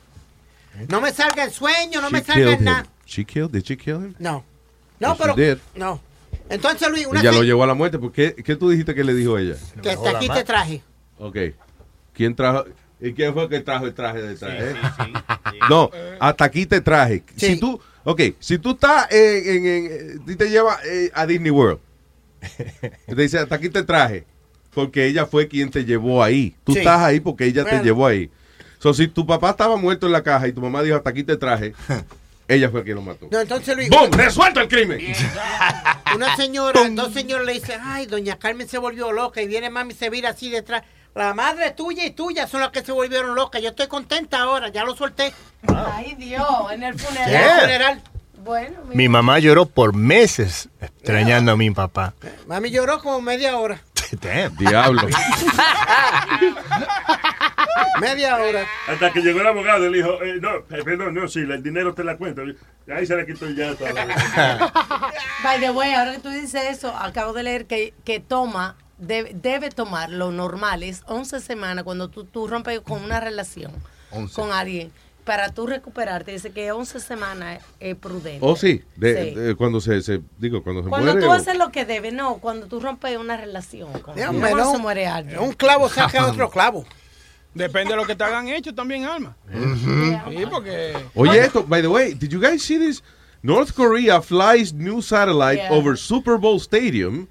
[0.88, 2.86] No me salga el sueño, no She me salga nada.
[3.06, 4.14] She killed, did she kill him?
[4.18, 4.44] No.
[5.00, 5.34] No, pero.
[5.34, 5.56] did.
[5.74, 5.98] No.
[6.50, 7.98] Entonces, Luis, una Ella lo llevó a la muerte.
[7.98, 9.56] ¿Por qué, qué tú dijiste que le dijo ella?
[9.82, 10.82] que hasta aquí te traje.
[11.18, 11.36] Ok.
[12.12, 12.66] ¿Quién trajo?
[13.00, 14.70] ¿Y quién fue que trajo el traje de traje?
[14.70, 14.74] eh?
[15.68, 17.22] No, hasta aquí te traje.
[17.36, 21.50] Si tú, ok, si tú estás en, en, en- y te lleva eh, a Disney
[21.50, 21.78] World,
[23.06, 24.24] te dice hasta aquí te traje,
[24.72, 26.54] porque ella fue quien te llevó ahí.
[26.64, 26.78] Tú Sí.
[26.78, 27.78] estás ahí porque ella Bueno.
[27.78, 28.30] te llevó ahí.
[28.78, 31.22] So, si tu papá estaba muerto en la caja y tu mamá dijo hasta aquí
[31.24, 31.74] te traje,
[32.48, 33.28] ella fue quien lo mató.
[33.30, 33.88] No, entonces, Luis.
[33.90, 34.10] ¡Bum!
[34.10, 35.00] ¡Resuelto el crimen!
[36.14, 39.92] Una señora, dos señores le dicen, ay, doña Carmen se volvió loca y viene mami
[39.92, 40.82] y se vira así detrás.
[41.16, 43.62] La madre tuya y tuya son las que se volvieron locas.
[43.62, 45.32] Yo estoy contenta ahora, ya lo solté.
[45.66, 47.30] Ay, Dios, en el funeral.
[47.34, 48.02] En el funeral.
[48.44, 52.12] Bueno, Mi mamá lloró por meses extrañando a mi papá.
[52.46, 53.80] Mami lloró como media hora.
[54.20, 54.54] Damn.
[54.56, 55.08] Diablo.
[58.00, 58.64] media hora.
[58.88, 61.62] Hasta que llegó el abogado y le dijo, eh, no, eh, perdón, no, sí, el
[61.62, 62.42] dinero te la cuento.
[62.44, 62.56] Y
[62.92, 63.84] Ahí se le quitó el llanto.
[63.86, 65.12] a la-
[65.42, 69.32] By the way, ahora que tú dices eso, acabo de leer que, que toma, debe,
[69.34, 73.72] debe tomar lo normal, es 11 semanas cuando tú, tú rompes con una relación
[74.10, 74.34] 11.
[74.34, 74.92] con alguien.
[75.24, 78.38] Para tú recuperarte, dice que 11 semanas es prudente.
[78.42, 78.84] Oh, sí.
[78.94, 79.34] De, Sí.
[79.34, 81.26] de- cuando se, se- digo, cuando se Cuando muere.
[81.26, 83.90] tú o- haces lo que debe, no, cuando tú rompes una relación.
[84.02, 84.70] Con, no cuando no.
[84.72, 85.40] se muere alguien.
[85.40, 86.84] Un clavo saca otro clavo.
[87.54, 89.34] Depende de lo que te hagan hecho también, Alma.
[89.52, 90.94] Sí, porque...
[91.14, 93.02] Oye, esto, by the way, did you guys see this?
[93.46, 95.72] North Korea flies new satellite Yeah.
[95.72, 97.28] over Super Bowl Stadium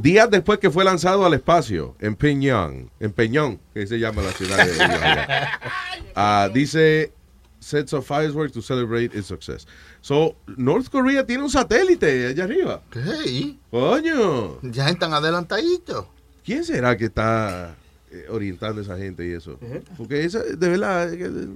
[0.00, 4.30] días después que fue lanzado al espacio en Pyongyang, en Pyongyang, que se llama la
[4.32, 4.72] ciudad de
[6.14, 7.12] Ah, dice
[7.58, 9.66] sets of fireworks to celebrate its success.
[10.00, 12.80] So, North Korea tiene un satélite allá arriba.
[12.90, 13.56] ¿Qué?
[13.70, 14.58] Coño.
[14.62, 16.06] Ya están adelantaditos.
[16.44, 17.74] ¿Quién será que está
[18.10, 19.58] eh, orientando a esa gente y eso?
[19.98, 21.48] Porque esa, de verdad, eh,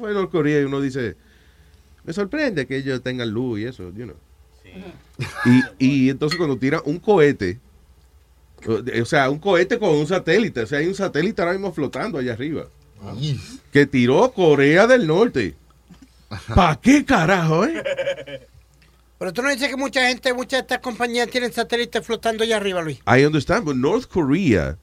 [0.00, 1.16] va a North Korea y uno dice,
[2.04, 4.16] me sorprende que ellos tengan luz y eso, you know.
[5.44, 7.58] Y, y entonces cuando tiran un cohete,
[8.66, 12.18] o sea, un cohete con un satélite, o sea, hay un satélite ahora mismo flotando
[12.18, 12.66] allá arriba,
[13.72, 15.54] que tiró Corea del Norte.
[16.54, 17.82] ¿Para qué carajo, eh?
[19.18, 22.56] Pero tú no dices que mucha gente, muchas de estas compañías tienen satélites flotando allá
[22.56, 22.98] arriba, Luis.
[23.06, 24.78] I understand, but North Korea,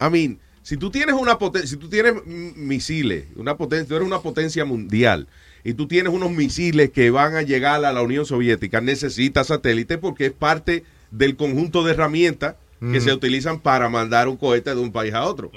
[0.00, 4.06] I mean, si tú tienes una potencia, si tú tienes misiles, una potencia, tú eres
[4.06, 5.28] una potencia mundial
[5.64, 9.98] y tú tienes unos misiles que van a llegar a la Unión Soviética, necesitas satélites
[9.98, 13.00] porque es parte del conjunto de herramientas que Mm.
[13.02, 15.50] se utilizan para mandar un cohete de un país a otro.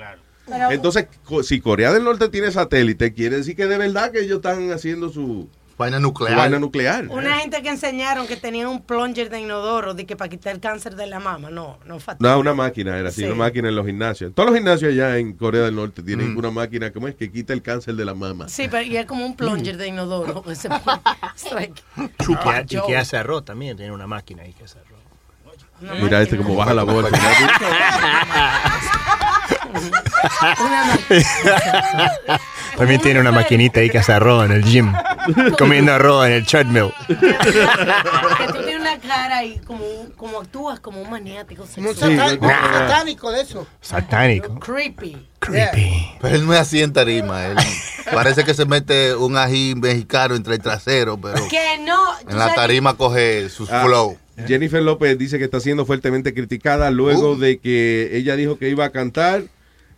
[0.45, 1.07] Pero- Entonces,
[1.43, 5.07] si Corea del Norte tiene satélite, quiere decir que de verdad que ellos están haciendo
[5.09, 6.35] su vaina nuclear.
[6.38, 7.08] vaina nuclear.
[7.10, 10.60] Una gente que enseñaron que tenían un plunger de inodoro de que para quitar el
[10.60, 11.50] cáncer de la mama.
[11.50, 12.18] No, no fatal.
[12.27, 13.27] No, una máquina, era así, Sí.
[13.27, 14.34] una máquina en los gimnasios.
[14.34, 16.38] Todos los gimnasios allá en Corea del Norte tienen Mm.
[16.38, 17.16] una máquina, ¿cómo es?
[17.16, 18.48] Que quita el cáncer de la mama.
[18.50, 20.43] Sí, pero y es como un plunger de inodoro.
[20.52, 20.69] Ese-
[21.34, 22.88] it's like- Y que, y Joke.
[22.88, 24.90] que hace arroz también, tiene una máquina ahí que hace arroz.
[26.02, 27.06] Mira este como baja la voz.
[32.77, 34.92] También tiene una maquinita ahí que hace arroz en el gym.
[35.58, 36.92] Comiendo arroz en el treadmill.
[37.08, 39.83] que tú tienes una cara y como,
[40.17, 42.40] como actúas como un maniático Como un sexual.
[42.40, 43.67] satán- un satánico de eso.
[43.82, 44.59] Satánico.
[44.59, 45.27] Creepy.
[46.22, 47.45] Pero él no es así en tarima.
[47.45, 47.58] Él
[48.11, 51.98] parece que se mete un ají mexicano entre el trasero, pero Que no.
[52.24, 54.17] tú en la sabes- tarima coge sus Ah, flow.
[54.48, 58.83] Jennifer López dice que está siendo fuertemente criticada luego de que ella dijo que iba
[58.85, 59.43] a cantar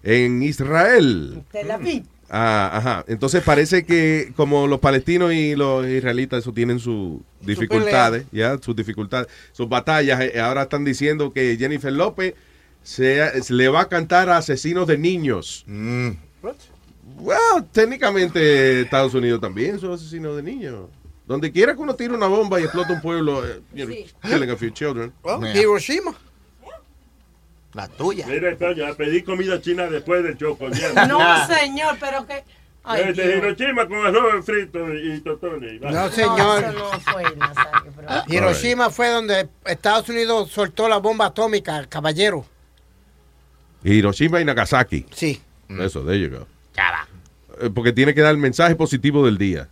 [0.05, 1.43] en Israel.
[1.51, 2.03] Tel Aviv.
[2.29, 3.05] Ah, ajá.
[3.07, 8.75] Entonces parece que como los palestinos y los israelitas eso tienen sus dificultades, ya, sus
[8.75, 10.19] dificultades, sus batallas.
[10.21, 12.33] eh, Ahora están diciendo que Jennifer López
[12.81, 15.63] se, se le va a cantar a asesinos de niños.
[15.67, 16.11] Mm.
[17.19, 20.89] Well, técnicamente Estados Unidos también son asesinos de niños.
[21.27, 24.49] Donde quiera que uno tire una bomba y explota un pueblo, eh, you know, killing
[24.51, 25.11] a few children.
[25.55, 26.15] Hiroshima.
[27.75, 28.25] La tuya.
[28.25, 30.69] Mira, Toño, a pedir comida china después del choco.
[30.69, 32.43] No, señor, pero que.
[32.87, 33.37] Ay, de Dios.
[33.37, 35.81] Hiroshima con arroz frito y totones.
[35.81, 36.63] No, señor.
[36.63, 42.45] eso no fue Nazario, pero- Hiroshima fue donde Estados Unidos soltó la bomba atómica, caballero.
[43.83, 45.05] Hiroshima y Nagasaki.
[45.11, 45.41] Sí.
[45.67, 46.47] Eso, there you go.
[47.61, 49.67] Eh, Porque tiene que dar el mensaje positivo del día.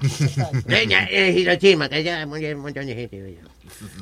[0.68, 3.38] Ella es Hiroshima, que allá hay un montón de gente.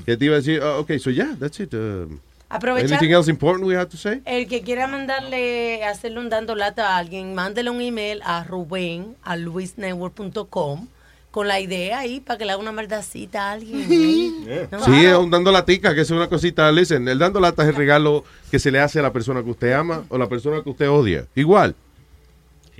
[0.04, 0.60] ¿Qué te iba a decir?
[0.62, 1.74] Oh, ok, so yeah, that's it.
[1.74, 4.20] Um, Aprovechar- Anything else important we have to say?
[4.24, 9.16] El que quiera mandarle, hacerle un dando lata a alguien, mándele un email a Rubén,
[9.24, 10.86] a luisnetwork.com,
[11.32, 13.82] con la idea ahí para que le haga una maldacita a alguien.
[13.90, 14.66] ahí.
[14.70, 16.70] No, Sí, es un dando latica, que es una cosita.
[16.72, 19.50] Listen, el dando lata es el regalo que se le hace a la persona que
[19.50, 21.26] usted ama o la persona que usted odia.
[21.34, 21.74] Igual.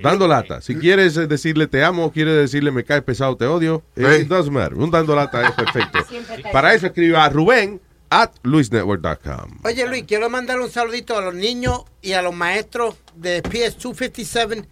[0.01, 0.61] Dando lata.
[0.61, 4.27] Si quieres eh, decirle te amo, quieres decirle me caes pesado, te odio, eh, it
[4.27, 4.75] doesn't matter.
[4.75, 5.99] Un dando lata es perfecto.
[6.51, 9.59] Para eso escriba a Rubén at luisnetwork.com.
[9.63, 14.65] Oye Luis, quiero mandar un saludito a los niños y a los maestros de PS257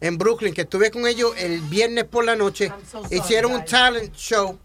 [0.00, 2.72] en Brooklyn, que estuve con ellos el viernes por la noche.
[3.10, 4.58] Hicieron un talent show.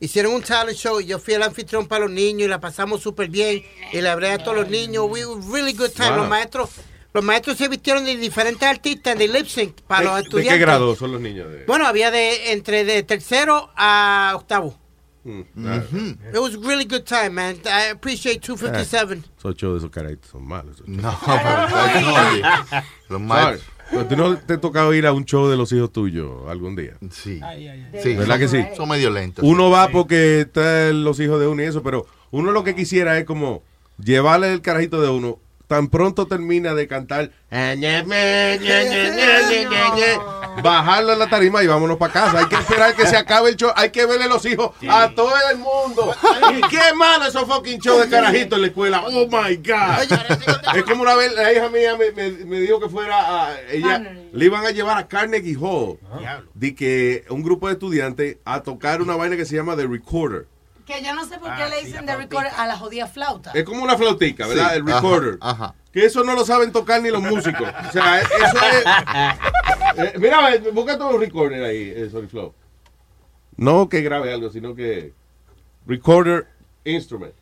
[0.00, 3.00] Hicieron un talent show y yo fui el anfitrión para los niños y la pasamos
[3.02, 3.62] súper bien.
[3.92, 5.06] Y le hablé a todos los niños.
[5.08, 6.10] We were really good time.
[6.10, 6.18] Wow.
[6.18, 6.70] Los maestros
[7.12, 10.54] los maestros se vistieron de diferentes artistas de lip sync para los ¿De, estudiantes.
[10.54, 11.50] qué grado son los niños?
[11.50, 14.76] De, Bueno, había de entre de tercero a octavo.
[15.24, 15.82] Mm, ah,
[16.32, 17.56] It was really good time, man.
[17.66, 19.18] I appreciate 257.
[19.18, 20.82] eh, esos ocho de esos carajitos son malos.
[20.86, 25.72] No, pero los pero ¿Tú no te ha tocado ir a un show de los
[25.72, 26.96] hijos tuyos algún día?
[27.10, 27.40] Sí.
[28.02, 28.64] Sí, ¿Verdad que sí?
[28.76, 29.44] Son medio lentos.
[29.44, 33.18] Uno va porque están los hijos de uno y eso, pero uno lo que quisiera
[33.18, 33.62] es como
[33.98, 35.38] llevarle el carajito de uno.
[35.66, 37.30] Tan pronto termina de cantar,
[40.62, 42.38] bajarlo en la tarima y vámonos para casa.
[42.38, 43.70] Hay que esperar que se acabe el show.
[43.76, 46.14] Hay que verle los hijos a todo el mundo.
[46.70, 49.02] Qué malo esos fucking show de carajito en la escuela.
[49.06, 50.76] Oh my God.
[50.76, 53.60] Es como una vez la hija mía me, me- me dijo que fuera a.
[53.70, 53.98] Ella
[54.32, 55.98] le iban a llevar a Carnegie Hall.
[56.54, 60.46] De que un grupo de estudiantes a tocar una vaina que se llama The Recorder.
[60.90, 63.52] Que yo no sé por qué le dicen de record a la jodida flauta.
[63.54, 64.70] Es como una flautica, ¿verdad?
[64.72, 65.38] Sí, El recorder.
[65.40, 67.68] ajá, Que eso no lo saben tocar ni los músicos.
[67.88, 68.84] O sea, eso es.
[69.96, 72.52] Eh, mira, busca todo un recorder ahí, eh, Sorry Flow.
[73.56, 75.12] No que grabe algo, sino que.
[75.86, 76.48] Recorder
[76.84, 77.34] instrument.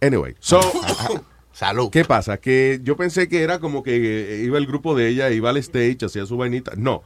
[0.00, 0.60] Anyway, so.
[1.52, 1.90] Salud.
[1.90, 2.38] ¿Qué pasa?
[2.38, 5.58] Que yo pensé que era como que eh, iba el grupo de ella, iba al
[5.58, 6.72] stage, hacía su vainita.
[6.74, 7.02] No.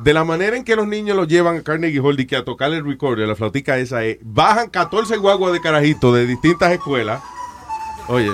[0.00, 2.44] De la manera en que los niños los llevan a Carnegie Hall y que a
[2.44, 7.22] tocar el recorder, la flautica esa es, bajan 14 guaguas de carajitos de distintas escuelas.
[8.08, 8.30] Oye.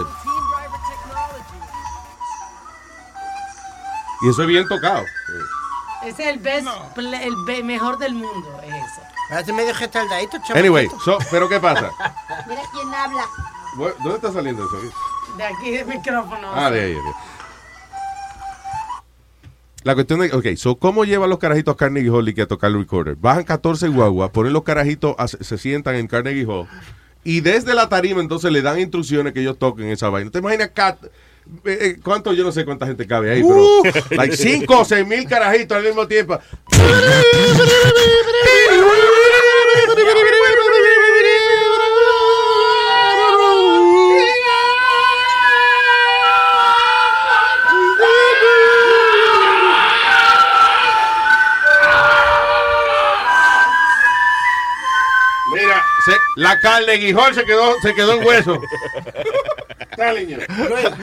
[4.22, 5.04] Y eso es bien tocado.
[6.04, 6.66] Ese es el best,
[6.96, 9.52] el be- mejor del mundo, es eso.
[9.54, 10.58] Medio retardadito, chaval.
[10.62, 11.90] Anyway, so, pero ¿qué pasa?
[12.48, 13.24] Mira quién habla.
[13.76, 14.76] ¿Dónde está saliendo eso?
[15.36, 16.50] De aquí del micrófono.
[16.54, 16.94] Ah, de ahí.
[16.94, 17.16] ok.
[19.82, 22.46] La cuestión de, ok, so, ¿cómo llevan los carajitos a Carnegie Hall y que a
[22.46, 23.16] tocar el recorder?
[23.16, 26.66] Bajan 14 guaguas, ponen los carajitos, a- se sientan en Carnegie Hall
[27.24, 30.30] y desde la tarima entonces le dan instrucciones que ellos toquen esa vaina.
[30.30, 31.08] ¿Te imaginas cat, eh,
[31.80, 32.32] eh, cuánto?
[32.34, 33.66] Yo no sé cuánta gente cabe ahí, pero
[34.16, 36.38] like 5 o 6 mil carajitos al mismo tiempo.
[56.40, 58.58] la carne guijol se quedó, se quedó en hueso.
[59.96, 60.38] Telling you.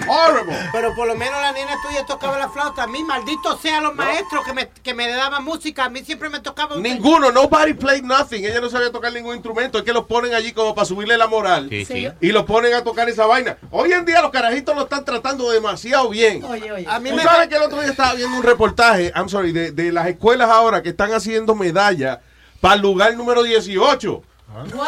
[0.07, 0.55] Horrible.
[0.71, 2.83] Pero por lo menos la nena tuya tocaba la flauta.
[2.83, 5.85] A mí, maldito sea los maestros que me, que me daban música.
[5.85, 6.75] A mí siempre me tocaba.
[6.75, 8.43] un- Ninguno, nobody played nothing.
[8.45, 9.77] Ella no sabía tocar ningún instrumento.
[9.77, 11.67] Es que los ponen allí como para subirle la moral.
[11.69, 12.07] Sí, sí.
[12.21, 13.57] Y los ponen a tocar esa vaina.
[13.71, 16.43] Hoy en día los carajitos lo están tratando demasiado bien.
[16.45, 16.85] Oye, oye.
[16.89, 19.51] A mí Tú me sabes que el otro día estaba viendo un reportaje, I'm sorry,
[19.51, 22.19] de, de las escuelas ahora que están haciendo medallas
[22.61, 24.23] para el lugar número 18.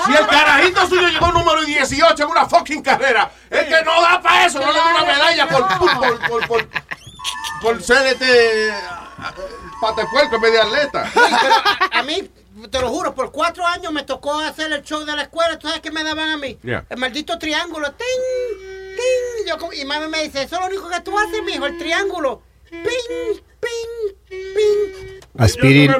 [0.06, 4.22] Si el carajito suyo llegó número 18 en una fucking carrera, es que no da
[4.22, 6.68] para eso, no le da una medalla por, por, por, por, por,
[7.62, 8.74] por ser este
[9.82, 11.12] patepuerco en de atleta.
[11.14, 11.56] Pero
[11.92, 12.32] a, a mí,
[12.72, 15.60] te lo juro, por cuatro años me tocó hacer el show de la escuela.
[15.60, 16.58] ¿Tú sabes qué me daban a mí?
[16.64, 16.86] Yeah.
[16.90, 17.92] El maldito triángulo.
[17.94, 18.96] ¡Ting!
[18.96, 19.48] ¡Ting!
[19.48, 22.44] Yo y mami me dice, eso es lo único que tú haces, mijo, el triángulo.
[22.70, 23.42] ¡Ping!
[23.60, 24.16] ¡Ping!
[24.30, 25.20] ¡Ping!
[25.38, 25.92] Aspirin.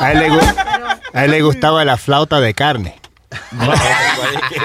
[0.00, 2.96] A él, le gu- a él le gustaba la flauta de carne.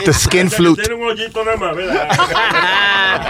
[0.06, 0.82] The skin flute.
[0.84, 2.08] Tiene un hoyito nada más, ¿verdad?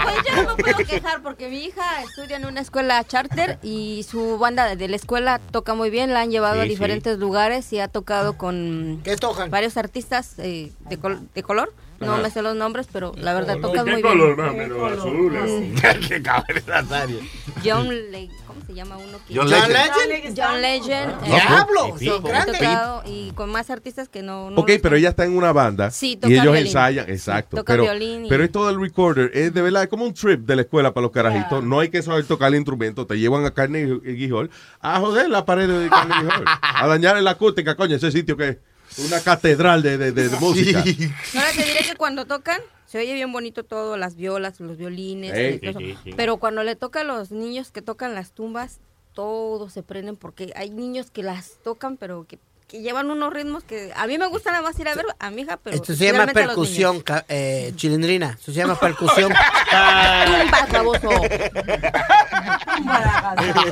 [0.02, 4.04] Pues yo no me puedo quejar porque mi hija estudia en una escuela charter y
[4.08, 6.68] su banda de la escuela toca muy bien, la han llevado Sí, a sí.
[6.70, 9.50] diferentes lugares y ha tocado con ¿Qué tocan?
[9.50, 12.22] varios artistas eh, de, col- de color No Ajá.
[12.22, 14.48] me sé los nombres, pero la verdad tocas ¿Qué muy color, bien.
[14.48, 14.92] o menos?
[14.98, 15.36] Azul.
[15.36, 15.74] así.
[16.08, 17.18] Qué cabrón, Nazario.
[17.64, 19.18] John Le ¿cómo se llama uno?
[19.26, 20.38] que- John John Legend.
[20.38, 21.10] John Legend.
[21.12, 21.96] eh, ¡Diablo!
[21.98, 22.58] he grandes.
[22.58, 24.50] tocado y con más artistas que no.
[24.50, 26.66] no Ok, pero ella está en una banda Sí, toca y ellos violín.
[26.66, 27.56] ensayan, Sí, exacto.
[27.58, 30.40] toca pero, violín y- pero esto del recorder es de verdad es como un trip
[30.46, 31.64] de la escuela para los carajitos.
[31.64, 34.50] No hay que saber tocar el instrumento, te llevan a Carnegie Hall
[34.80, 38.48] a joder la pared de Carnegie Hall, a dañar la acústica, coño, ese sitio que
[38.48, 38.56] es
[38.98, 40.78] una catedral de, de- de- de música.
[40.80, 45.34] Ahora te diré que cuando tocan, se oye bien bonito todo, las violas, los violines,
[45.34, 46.00] Ey, y todo sí, eso.
[46.04, 46.14] sí, sí.
[46.16, 48.78] pero cuando le toca a los niños que tocan las tumbas,
[49.14, 53.64] todos se prenden porque hay niños que las tocan, pero que, que llevan unos ritmos
[53.64, 55.94] que a mí me gusta nada más ir a ver a mi hija, pero Esto
[55.94, 58.36] se llama percusión, eh, chilindrina.
[58.38, 59.32] Esto se llama percusión.
[59.32, 61.10] Tumbas, baboso.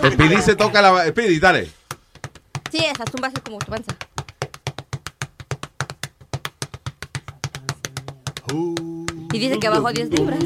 [0.03, 1.05] El Pidi se toca la...
[1.07, 1.71] el Pidi, dale.
[2.71, 3.95] Sí, esas tumbas es como tu panza.
[9.33, 10.39] Y dice que bajó 10 libras.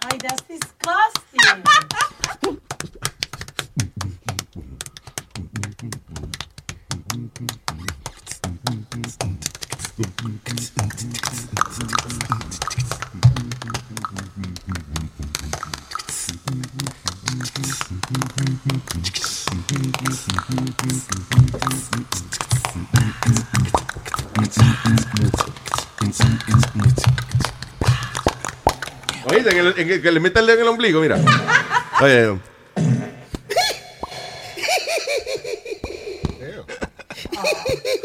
[0.00, 0.67] Ay, that's
[29.24, 31.16] Oye, en el- en el- que le mete el dedo en el ombligo, mira.
[32.00, 32.38] Oye,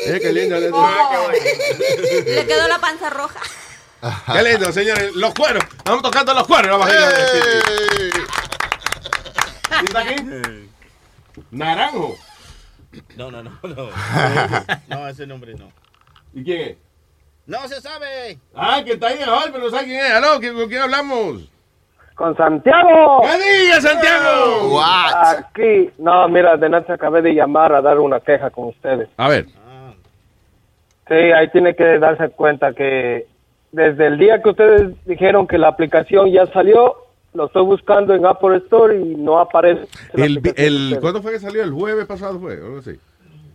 [0.05, 0.59] eh, qué lindo.
[0.59, 3.39] Le quedó la panza roja.
[4.33, 5.15] Qué lindo, señores.
[5.15, 5.63] Los cueros.
[5.77, 6.85] Estamos tocando los cueros.
[9.69, 10.15] ¿Quién está aquí?
[11.53, 12.15] Naranjo.
[13.17, 13.89] No, no, no, no.
[14.87, 15.71] No, ese nombre no.
[16.33, 16.77] ¿Y quién es?
[17.45, 18.37] No se sabe.
[18.55, 20.11] Ah, que está ahí en el hall, pero no sabe quién es.
[20.11, 21.49] Aló, ¿quién- ¿con quién hablamos?
[22.15, 23.21] Con Santiago.
[23.23, 24.79] ¿Qué diga, Santiago?
[24.81, 29.09] Aquí, no, mira, de noche acabé de llamar a dar una queja con ustedes.
[29.17, 29.47] A ver.
[31.07, 33.27] Sí, ahí tiene que darse cuenta que
[33.71, 36.95] desde el día que ustedes dijeron que la aplicación ya salió,
[37.33, 39.87] lo estoy buscando en Apple Store y no aparece.
[40.13, 40.97] El, el.
[41.01, 41.63] ¿Cuándo fue que salió?
[41.63, 42.99] El jueves pasado fue, o algo así.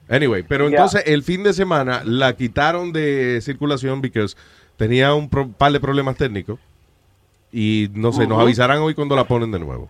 [0.09, 4.25] Anyway, pero entonces el fin de semana la quitaron de circulación porque
[4.77, 6.59] tenía un pro- par de problemas técnicos.
[7.53, 9.89] Y no sé, nos avisarán hoy cuando la ponen de nuevo.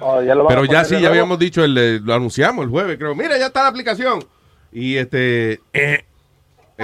[0.00, 3.14] Oh, ya lo Pero ya sí, ya habíamos dicho, el, lo anunciamos el jueves, creo.
[3.14, 4.24] Mira, ya está la aplicación.
[4.72, 5.60] Y este.
[5.72, 6.04] eh,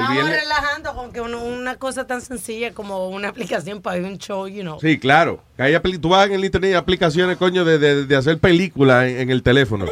[0.00, 0.42] Estamos viernes.
[0.42, 4.46] relajando con que uno- una cosa tan sencilla como una aplicación para ver un show,
[4.48, 4.78] you know.
[4.80, 5.40] Sí, claro.
[5.56, 9.06] Que hay tú vas en el internet y aplicaciones, coño, de, de- de hacer películas
[9.06, 9.86] en, en el teléfono.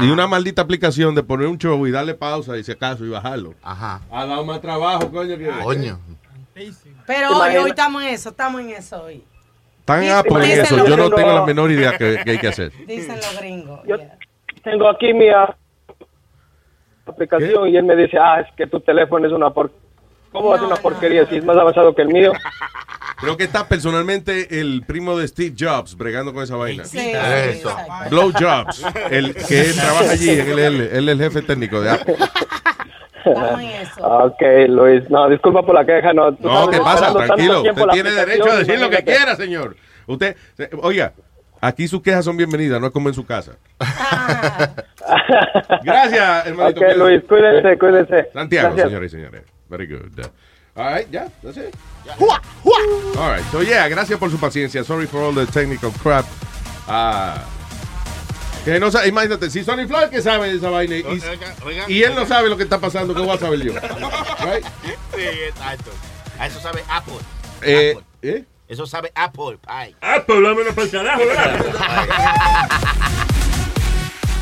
[0.00, 3.08] Y una maldita aplicación de poner un show y darle pausa y si acaso y
[3.08, 3.54] bajarlo.
[3.62, 4.00] Ajá.
[4.10, 5.36] Ha dado más trabajo, coño.
[5.38, 5.48] Que...
[5.62, 5.98] Coño.
[7.06, 9.22] Pero ¿Te hoy, hoy estamos en eso, estamos en eso hoy.
[9.84, 10.86] Tan Dicen- Apple en eso.
[10.86, 12.72] Yo no tengo la menor idea que, que hay que hacer.
[12.86, 13.80] Dicen los gringos.
[13.86, 13.96] Yo
[14.62, 15.28] tengo aquí mi
[17.08, 19.70] ah, aplicación y él me dice, ah, es que tu teléfono es una por...
[20.30, 22.32] ¿Cómo es una porquería si es más avanzado que el mío?
[23.20, 26.84] Creo que está personalmente el primo de Steve Jobs bregando con esa vaina.
[26.84, 27.74] Sí, Eso.
[28.10, 32.14] Blow Jobs, el que trabaja allí, él, él- él es el jefe técnico de Apple.
[33.82, 34.06] Eso.
[34.06, 36.30] Ok, Luis, no, disculpa por la queja, no.
[36.38, 37.12] No, ¿qué pasa?
[37.12, 37.62] Tranquilo.
[37.62, 39.76] Usted tiene derecho a decir lo que quiera, señor.
[40.06, 41.12] Usted, eh, oiga,
[41.60, 43.52] aquí sus quejas son bienvenidas, no es como en su casa.
[45.82, 46.80] Gracias, hermanito.
[46.80, 48.28] Ok, Luis, cuídense, cuídense.
[48.32, 48.88] Santiago, Gracias.
[48.88, 49.42] señores y señores.
[49.68, 50.24] Very good.
[50.74, 51.74] All right, ya, that's it.
[52.20, 54.84] All right, so yeah, gracias por su paciencia.
[54.84, 56.24] Sorry for all the technical crap.
[56.86, 57.44] Ah,
[58.64, 61.30] que no sabe, imagínate, si Sonny Floyd que sabe de esa vaina y, Oiga,
[61.64, 63.72] oiga, y él no sabe lo que está pasando, ¿qué voy a saber yo?
[64.44, 64.64] Right?
[65.14, 65.90] Sí, exacto.
[66.38, 67.14] A eso sabe Apple.
[67.62, 68.04] Eh, Apple.
[68.22, 68.44] ¿eh?
[68.68, 69.96] Eso sabe Apple Pie.
[70.00, 71.22] Apple, vámonos para el carajo,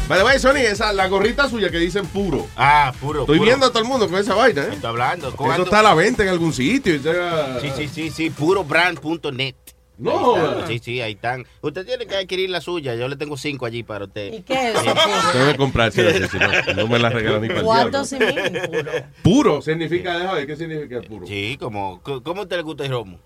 [0.09, 2.47] the way, Sony, esa, la gorrita suya que dicen puro.
[2.57, 3.21] Ah, puro.
[3.21, 3.47] Estoy puro.
[3.47, 4.69] viendo a todo el mundo con esa vaina, ¿eh?
[4.73, 5.29] Estoy hablando.
[5.29, 5.65] Eso ¿cuándo?
[5.65, 7.01] está a la venta en algún sitio.
[7.01, 9.55] sea- Sí, sí, sí, sí, purobrand.net.
[9.99, 10.67] No.
[10.67, 11.47] Sí, sí, ahí están.
[11.63, 12.95] Usted tiene que adquirir la suya.
[12.97, 14.31] Yo le tengo cinco allí para usted.
[14.35, 14.95] ¿Y qué es eso?
[15.33, 18.29] Tengo que comprarse así, si no, no me la regalan ni para el ¿Cuántos diablo.
[18.29, 18.61] y mil?
[18.69, 18.93] Puro.
[19.23, 21.27] Puro significa, déjame ver, ¿qué significa puro?
[21.27, 23.19] Sí, como, ¿cómo te le gusta el romo?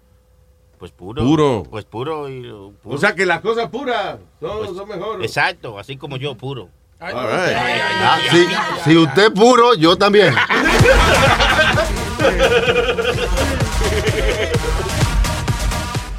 [0.81, 1.23] Pues puro.
[1.23, 1.63] Puro.
[1.71, 2.97] Pues puro y puro.
[2.97, 5.27] O sea que las cosas puras son, Pues, son mejores.
[5.27, 6.71] Exacto, así como yo, puro.
[6.99, 7.57] All right.
[7.57, 8.47] Ah, si,
[8.91, 10.35] si usted es puro, yo también.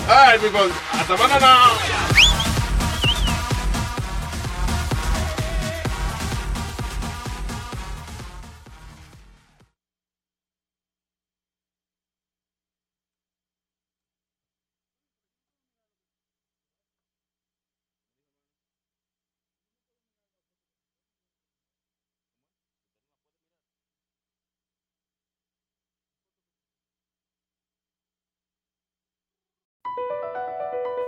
[0.07, 0.69] All right, people.
[0.93, 2.10] Hasta mañana.